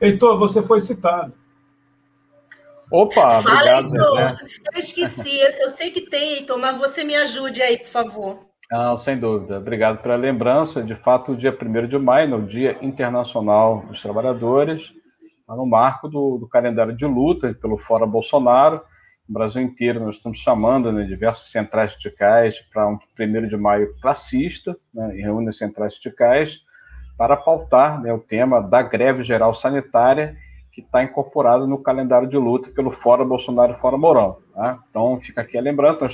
Heitor, 0.00 0.38
você 0.38 0.62
foi 0.62 0.80
citado. 0.80 1.32
Opa, 2.90 3.42
Fala, 3.42 3.80
obrigado. 3.80 3.94
Heitor. 3.94 4.48
Eu 4.72 4.78
esqueci, 4.78 5.40
eu 5.60 5.70
sei 5.70 5.90
que 5.90 6.02
tem, 6.02 6.34
Heitor, 6.34 6.58
mas 6.58 6.78
você 6.78 7.04
me 7.04 7.14
ajude 7.16 7.60
aí, 7.60 7.78
por 7.78 7.88
favor. 7.88 8.48
Não, 8.70 8.96
sem 8.96 9.18
dúvida. 9.18 9.58
Obrigado 9.58 10.02
pela 10.02 10.16
lembrança. 10.16 10.82
De 10.82 10.94
fato, 10.94 11.32
o 11.32 11.36
dia 11.36 11.56
1 11.56 11.88
de 11.88 11.98
maio, 11.98 12.28
no 12.28 12.46
Dia 12.46 12.78
Internacional 12.82 13.84
dos 13.86 14.02
Trabalhadores, 14.02 14.92
está 15.40 15.56
no 15.56 15.66
marco 15.66 16.08
do, 16.08 16.38
do, 16.38 16.48
calendário 16.48 16.94
de 16.94 17.06
luta 17.06 17.54
pelo 17.54 17.78
Fora 17.78 18.06
Bolsonaro. 18.06 18.82
No 19.26 19.34
Brasil 19.34 19.62
inteiro, 19.62 20.00
nós 20.00 20.16
estamos 20.16 20.38
chamando 20.38 20.92
né, 20.92 21.04
diversas 21.04 21.50
centrais 21.50 21.94
sindicais 21.94 22.60
para 22.72 22.88
um 22.88 22.98
1 23.18 23.48
de 23.48 23.56
maio 23.56 23.94
classista, 24.00 24.76
né, 24.92 25.16
e 25.16 25.22
reúne 25.22 25.48
as 25.48 25.56
centrais 25.58 25.94
sindicais 25.94 26.60
para 27.18 27.36
pautar 27.36 28.00
né, 28.00 28.12
o 28.12 28.20
tema 28.20 28.62
da 28.62 28.80
greve 28.80 29.24
geral 29.24 29.52
sanitária 29.52 30.36
que 30.72 30.80
está 30.80 31.02
incorporado 31.02 31.66
no 31.66 31.76
calendário 31.76 32.28
de 32.28 32.36
luta 32.36 32.70
pelo 32.70 32.92
Fora 32.92 33.24
Bolsonaro 33.24 33.72
e 33.72 33.80
Fora 33.80 33.98
Mourão. 33.98 34.38
Tá? 34.54 34.78
Então, 34.88 35.20
fica 35.20 35.40
aqui 35.40 35.58
a 35.58 35.60
lembrança, 35.60 36.06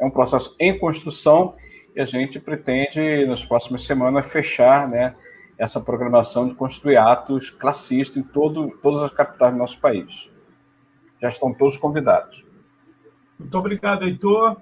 é 0.00 0.04
um 0.04 0.10
processo 0.10 0.56
em 0.58 0.76
construção 0.76 1.54
e 1.94 2.00
a 2.00 2.06
gente 2.06 2.40
pretende, 2.40 3.24
nas 3.24 3.44
próximas 3.44 3.84
semanas, 3.84 4.26
fechar 4.26 4.88
né, 4.88 5.14
essa 5.56 5.80
programação 5.80 6.48
de 6.48 6.54
construir 6.54 6.96
atos 6.96 7.50
classistas 7.50 8.16
em 8.16 8.22
todo, 8.24 8.76
todas 8.82 9.00
as 9.02 9.12
capitais 9.12 9.52
do 9.52 9.58
nosso 9.60 9.78
país. 9.78 10.28
Já 11.22 11.28
estão 11.28 11.54
todos 11.54 11.76
convidados. 11.76 12.44
Muito 13.38 13.56
obrigado, 13.56 14.04
Heitor. 14.04 14.56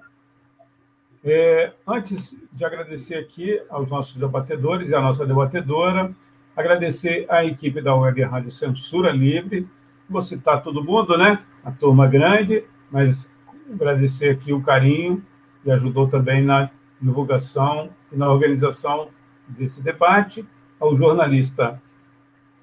É, 1.25 1.71
antes 1.87 2.35
de 2.51 2.65
agradecer 2.65 3.15
aqui 3.15 3.61
aos 3.69 3.89
nossos 3.89 4.15
debatedores 4.15 4.89
e 4.89 4.95
à 4.95 4.99
nossa 4.99 5.25
debatedora, 5.25 6.11
agradecer 6.55 7.25
à 7.29 7.45
equipe 7.45 7.81
da 7.81 7.95
Web 7.95 8.21
Rádio 8.23 8.51
Censura 8.51 9.09
Livre, 9.09 9.65
vou 10.09 10.21
citar 10.21 10.61
todo 10.61 10.83
mundo, 10.83 11.17
né? 11.17 11.39
A 11.63 11.71
turma 11.71 12.07
grande, 12.07 12.63
mas 12.91 13.27
agradecer 13.73 14.31
aqui 14.31 14.51
o 14.51 14.61
carinho 14.61 15.23
e 15.65 15.71
ajudou 15.71 16.09
também 16.09 16.43
na 16.43 16.69
divulgação 17.01 17.89
e 18.11 18.17
na 18.17 18.29
organização 18.29 19.07
desse 19.47 19.81
debate, 19.81 20.45
ao 20.77 20.95
jornalista 20.97 21.81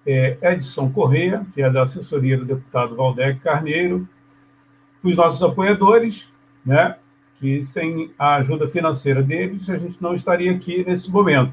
é, 0.07 0.37
Edson 0.43 0.91
Corrêa, 0.91 1.47
que 1.55 1.62
é 1.62 1.70
da 1.70 1.82
assessoria 1.82 2.37
do 2.37 2.45
deputado 2.45 2.95
Valdec 2.95 3.41
Carneiro, 3.41 4.07
os 5.03 5.16
nossos 5.16 5.43
apoiadores, 5.43 6.28
né, 6.65 6.97
que 7.41 7.65
sem 7.65 8.11
a 8.19 8.37
ajuda 8.37 8.69
financeira 8.69 9.23
deles, 9.23 9.69
a 9.71 9.79
gente 9.79 10.01
não 10.01 10.15
estaria 10.15 10.53
aqui 10.53 10.85
nesse 10.87 11.11
momento. 11.11 11.53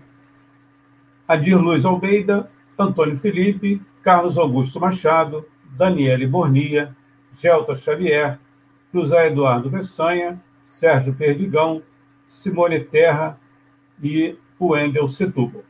Adir 1.26 1.56
Luiz 1.56 1.86
Almeida, 1.86 2.52
Antônio 2.78 3.16
Felipe, 3.16 3.82
Carlos 4.04 4.38
Augusto 4.38 4.80
Machado, 4.80 5.46
Daniele 5.78 6.28
Bornia, 6.28 6.96
Gelta 7.40 7.74
Xavier, 7.74 8.38
José 8.94 9.28
Eduardo 9.28 9.70
Bessanha, 9.70 10.42
Sérgio 10.66 11.14
Perdigão, 11.14 11.82
Simone 12.28 12.82
Terra 12.82 13.40
e 14.04 14.36
o 14.60 14.76
Endel 14.76 15.08
Setúbal. 15.08 15.64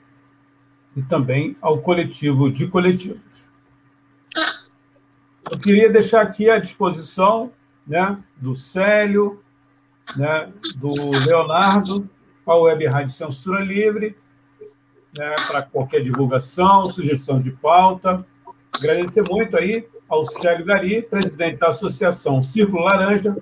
E 0.95 1.01
também 1.03 1.55
ao 1.61 1.77
coletivo 1.79 2.51
de 2.51 2.67
coletivos. 2.67 3.43
Eu 5.49 5.57
queria 5.57 5.89
deixar 5.89 6.21
aqui 6.21 6.49
à 6.49 6.57
disposição 6.57 7.51
né, 7.85 8.17
do 8.35 8.55
Célio, 8.55 9.41
né, 10.15 10.49
do 10.77 10.93
Leonardo, 11.27 12.09
a 12.45 12.55
Web 12.55 12.87
Rádio 12.87 13.11
Censura 13.11 13.61
Livre, 13.61 14.15
né, 15.17 15.35
para 15.47 15.63
qualquer 15.63 16.01
divulgação, 16.01 16.85
sugestão 16.85 17.41
de 17.41 17.51
pauta. 17.51 18.25
Agradecer 18.77 19.23
muito 19.29 19.57
aí 19.57 19.85
ao 20.07 20.25
Célio 20.25 20.65
Gari, 20.65 21.01
presidente 21.01 21.57
da 21.57 21.69
Associação 21.69 22.41
Círculo 22.41 22.83
Laranja, 22.83 23.35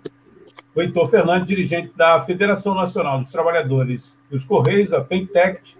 o 0.73 0.81
Heitor 0.81 1.09
Fernandes, 1.09 1.47
dirigente 1.47 1.93
da 1.95 2.19
Federação 2.21 2.73
Nacional 2.75 3.19
dos 3.19 3.31
Trabalhadores 3.31 4.13
dos 4.29 4.43
Correios, 4.43 4.91
a 4.91 5.03
FENTECT, 5.03 5.77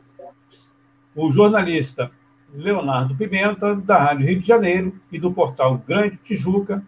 o 1.15 1.31
jornalista 1.31 2.11
Leonardo 2.53 3.15
Pimenta, 3.15 3.75
da 3.75 3.97
Rádio 3.97 4.27
Rio 4.27 4.39
de 4.39 4.47
Janeiro 4.47 4.93
e 5.11 5.19
do 5.19 5.33
portal 5.33 5.81
Grande 5.85 6.17
Tijuca, 6.17 6.81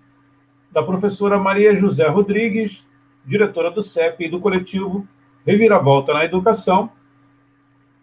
da 0.71 0.83
professora 0.83 1.37
Maria 1.37 1.75
José 1.75 2.07
Rodrigues, 2.07 2.83
diretora 3.27 3.69
do 3.69 3.83
CEP 3.83 4.25
e 4.25 4.29
do 4.29 4.39
coletivo 4.39 5.07
Reviravolta 5.45 6.13
na 6.13 6.25
Educação, 6.25 6.89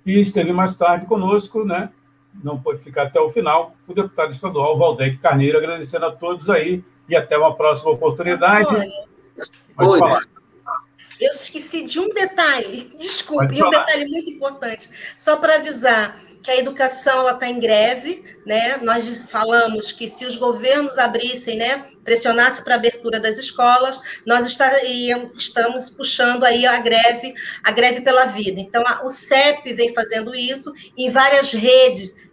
e 0.05 0.21
esteve 0.21 0.53
mais 0.53 0.77
tarde 0.77 1.07
conosco, 1.07 1.65
né? 1.65 1.91
Não 2.43 2.61
pôde 2.61 2.83
ficar 2.83 3.05
até 3.05 3.21
o 3.21 3.31
final, 3.31 3.75
o 3.89 3.95
deputado 3.95 4.33
estadual 4.33 4.77
Valdec 4.77 5.17
Carneiro, 5.19 5.59
agradecendo 5.59 6.07
a 6.07 6.13
todos 6.13 6.51
aí 6.51 6.85
e 7.09 7.17
até 7.17 7.39
uma 7.39 7.55
próxima 7.55 7.91
oportunidade. 7.91 8.69
Pode 9.75 9.91
Oi. 9.91 9.99
falar. 9.99 10.23
Eu 11.21 11.31
esqueci 11.31 11.83
de 11.83 12.01
um 12.01 12.09
detalhe, 12.09 12.93
desculpe, 12.99 13.55
e 13.55 13.63
um 13.63 13.71
detalhe 13.71 14.07
muito 14.07 14.31
importante, 14.31 14.91
só 15.17 15.37
para 15.37 15.57
avisar 15.57 16.21
que 16.45 16.51
a 16.51 16.57
educação 16.59 17.21
ela 17.21 17.33
está 17.33 17.49
em 17.49 17.59
greve, 17.59 18.23
né? 18.45 18.77
Nós 18.77 19.23
falamos 19.31 19.91
que 19.91 20.07
se 20.07 20.27
os 20.27 20.37
governos 20.37 20.99
abrissem, 20.99 21.57
né, 21.57 21.87
pressionasse 22.05 22.63
para 22.63 22.75
a 22.75 22.77
abertura 22.77 23.19
das 23.19 23.39
escolas, 23.39 23.99
nós 24.27 24.47
estaríamos, 24.47 25.41
estamos 25.41 25.89
puxando 25.89 26.45
aí 26.45 26.67
a 26.67 26.79
greve, 26.81 27.35
a 27.65 27.73
greve 27.73 28.03
pela 28.03 28.27
vida. 28.27 28.61
Então, 28.61 28.83
a, 28.87 29.03
o 29.07 29.09
CEP 29.09 29.73
vem 29.73 29.95
fazendo 29.95 30.35
isso 30.35 30.71
em 30.95 31.09
várias 31.09 31.51
redes. 31.51 32.29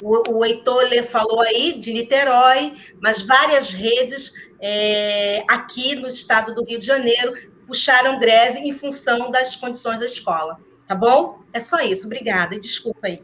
O, 0.00 0.36
o 0.36 0.44
Heitor 0.44 0.88
falou 1.02 1.40
aí 1.40 1.72
de 1.72 1.92
Niterói, 1.92 2.72
mas 3.02 3.22
várias 3.22 3.72
redes 3.72 4.32
é, 4.60 5.42
aqui 5.48 5.96
no 5.96 6.06
estado 6.06 6.54
do 6.54 6.64
Rio 6.64 6.78
de 6.78 6.86
Janeiro 6.86 7.34
puxaram 7.66 8.16
greve 8.16 8.60
em 8.60 8.70
função 8.70 9.28
das 9.28 9.56
condições 9.56 9.98
da 9.98 10.06
escola. 10.06 10.60
Tá 10.86 10.94
bom? 10.94 11.40
É 11.52 11.58
só 11.58 11.80
isso. 11.80 12.06
Obrigada 12.06 12.54
e 12.54 12.60
desculpa 12.60 13.08
aí. 13.08 13.18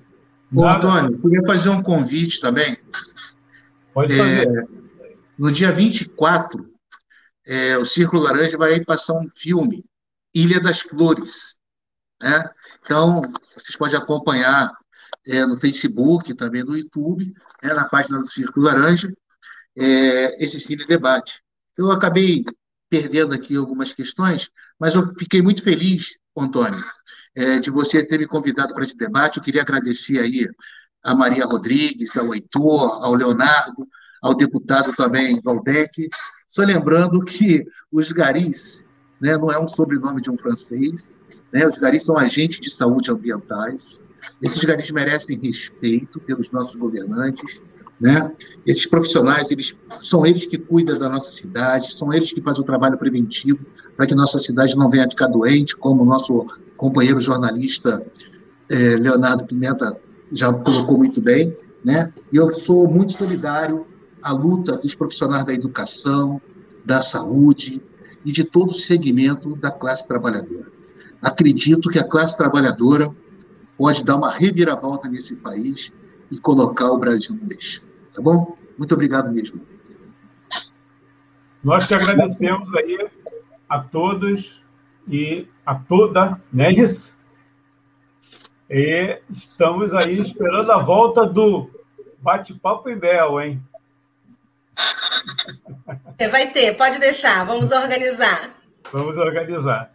Ô, 0.55 0.67
Antônio, 0.67 1.19
queria 1.19 1.43
fazer 1.47 1.71
um 1.71 1.83
convite 1.83 2.41
também. 2.41 2.79
Pode 3.95 4.17
fazer. 4.17 4.47
É, 4.47 4.67
no 5.39 5.51
dia 5.51 5.73
24, 5.73 6.71
é, 7.47 7.79
o 7.79 7.85
Círculo 7.85 8.23
Laranja 8.23 8.59
vai 8.59 8.85
passar 8.85 9.15
um 9.15 9.29
filme, 9.35 9.85
Ilha 10.35 10.61
das 10.61 10.81
Flores. 10.81 11.57
Né? 12.21 12.51
Então, 12.85 13.23
vocês 13.55 13.77
podem 13.77 13.97
acompanhar 13.97 14.71
é, 15.27 15.45
no 15.47 15.59
Facebook, 15.59 16.35
também 16.35 16.63
no 16.63 16.77
YouTube, 16.77 17.33
né, 17.63 17.73
na 17.73 17.85
página 17.85 18.19
do 18.19 18.29
Círculo 18.29 18.67
Laranja, 18.67 19.13
é, 19.77 20.45
esse 20.45 20.61
cine 20.61 20.87
debate. 20.87 21.43
Eu 21.77 21.91
acabei 21.91 22.45
perdendo 22.91 23.33
aqui 23.33 23.57
algumas 23.57 23.93
questões, 23.93 24.51
mas 24.79 24.95
eu 24.95 25.15
fiquei 25.19 25.41
muito 25.41 25.63
feliz, 25.63 26.11
Antônio, 26.37 26.79
é, 27.35 27.59
de 27.59 27.71
você 27.71 28.05
ter 28.05 28.19
me 28.19 28.27
convidado 28.27 28.75
para 28.75 28.85
esse 28.85 28.97
debate. 28.97 29.39
Eu 29.39 29.43
queria 29.43 29.63
agradecer 29.63 30.19
aí 30.19 30.49
a 31.03 31.15
Maria 31.15 31.47
Rodrigues, 31.47 32.17
ao 32.17 32.35
Heitor, 32.35 33.05
ao 33.05 33.15
Leonardo, 33.15 33.87
ao 34.23 34.35
deputado 34.35 34.93
também 34.95 35.41
Valdec. 35.41 36.09
Só 36.49 36.63
lembrando 36.63 37.25
que 37.25 37.65
os 37.91 38.13
garis 38.13 38.87
né, 39.21 39.37
não 39.37 39.51
é 39.51 39.59
um 39.59 39.69
sobrenome 39.69 40.21
de 40.21 40.31
um 40.31 40.39
francês, 40.39 41.21
né, 41.53 41.67
os 41.67 41.79
garis 41.79 42.05
são 42.05 42.19
agentes 42.19 42.61
de 42.61 42.71
saúde 42.71 43.11
ambientais. 43.11 44.03
Esses 44.41 44.63
garis 44.63 44.91
merecem 44.91 45.39
respeito 45.39 46.21
pelos 46.21 46.51
nossos 46.53 46.77
governantes, 46.77 47.61
né? 48.01 48.33
Esses 48.67 48.85
profissionais, 48.85 49.51
eles 49.53 49.77
são 50.03 50.27
eles 50.27 50.45
que 50.47 50.59
cuidam 50.59 50.99
da 50.99 51.09
nossa 51.09 51.31
cidade, 51.31 51.95
são 51.95 52.13
eles 52.13 52.33
que 52.33 52.41
fazem 52.41 52.61
o 52.61 52.67
trabalho 52.67 52.99
preventivo 52.99 53.65
para 53.97 54.07
que 54.07 54.15
nossa 54.15 54.41
cidade 54.41 54.77
não 54.77 54.91
venha 54.91 55.07
a 55.07 55.11
ficar 55.11 55.29
doente, 55.29 55.77
como 55.77 56.03
o 56.03 56.05
nosso 56.05 56.45
companheiro 56.83 57.21
jornalista 57.21 58.05
é, 58.69 58.75
Leonardo 58.97 59.47
Pimenta 59.47 59.97
já 60.33 60.53
colocou 60.53 60.99
muito 60.99 61.21
bem. 61.21 61.57
Né? 61.85 62.13
E 62.33 62.37
eu 62.37 62.53
sou 62.55 62.89
muito 62.89 63.13
solidário 63.13 63.87
à 64.21 64.33
luta 64.33 64.77
dos 64.77 64.93
profissionais 64.93 65.45
da 65.45 65.53
educação, 65.53 66.43
da 66.85 67.01
saúde 67.01 67.81
e 68.25 68.33
de 68.33 68.43
todo 68.43 68.71
o 68.71 68.75
segmento 68.75 69.55
da 69.55 69.71
classe 69.71 70.09
trabalhadora. 70.09 70.67
Acredito 71.21 71.89
que 71.89 72.01
a 72.01 72.09
classe 72.09 72.37
trabalhadora 72.37 73.13
pode 73.79 74.03
dar 74.03 74.17
uma 74.17 74.33
reviravolta 74.33 75.09
nesse 75.09 75.37
país 75.37 75.93
e 76.33 76.39
colocar 76.39 76.91
o 76.91 76.99
Brasil 76.99 77.39
no 77.41 77.53
eixo. 77.53 77.85
Tá 78.13 78.21
bom? 78.21 78.57
Muito 78.77 78.93
obrigado 78.93 79.31
mesmo. 79.31 79.61
Nós 81.63 81.87
que 81.87 81.95
agradecemos 81.95 82.75
aí 82.75 83.09
a 83.69 83.79
todos 83.79 84.62
e 85.09 85.47
a 85.65 85.75
toda, 85.75 86.41
isso? 86.71 87.13
E 88.71 89.21
estamos 89.31 89.93
aí 89.93 90.19
esperando 90.19 90.73
a 90.73 90.79
volta 90.79 91.27
do 91.27 91.71
bate-papo 92.21 92.89
em 92.89 92.97
Bel, 92.97 93.41
hein? 93.41 93.63
É, 96.19 96.29
vai 96.29 96.51
ter, 96.51 96.77
pode 96.77 96.99
deixar, 96.99 97.45
vamos 97.45 97.71
organizar. 97.71 98.51
Vamos 98.93 99.17
organizar. 99.17 99.93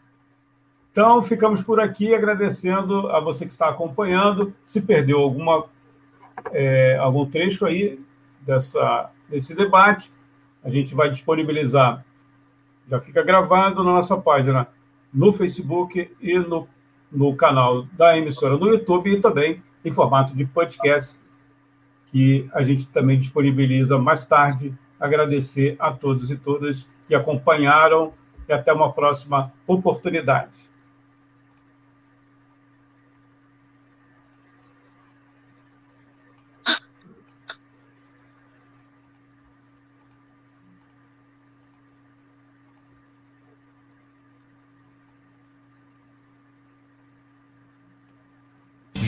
Então, 0.92 1.22
ficamos 1.22 1.62
por 1.62 1.80
aqui 1.80 2.14
agradecendo 2.14 3.10
a 3.10 3.20
você 3.20 3.46
que 3.46 3.52
está 3.52 3.70
acompanhando. 3.70 4.54
Se 4.66 4.82
perdeu 4.82 5.20
alguma, 5.20 5.66
é, 6.52 6.98
algum 6.98 7.26
trecho 7.26 7.66
aí, 7.66 8.00
dessa, 8.42 9.10
desse 9.30 9.54
debate. 9.54 10.12
A 10.64 10.70
gente 10.70 10.96
vai 10.96 11.10
disponibilizar, 11.10 12.04
já 12.90 13.00
fica 13.00 13.22
gravado 13.22 13.84
na 13.84 13.92
nossa 13.92 14.18
página 14.18 14.68
no 15.14 15.32
Facebook 15.34 16.10
e 16.22 16.40
no, 16.40 16.68
no 17.12 17.36
canal 17.36 17.84
da 17.94 18.18
emissora 18.18 18.58
no 18.58 18.68
YouTube 18.68 19.12
e 19.12 19.22
também 19.22 19.62
em 19.84 19.92
formato 19.92 20.36
de 20.36 20.46
podcast, 20.46 21.18
que 22.12 22.48
a 22.54 22.64
gente 22.64 22.88
também 22.88 23.20
disponibiliza 23.20 23.98
mais 23.98 24.26
tarde. 24.26 24.74
Agradecer 25.00 25.76
a 25.80 25.92
todos 25.92 26.32
e 26.32 26.36
todas 26.36 26.88
que 27.08 27.16
acompanharam 27.16 28.14
e 28.48 28.54
até 28.54 28.74
uma 28.74 28.92
próxima 28.92 29.52
oportunidade. 29.66 30.52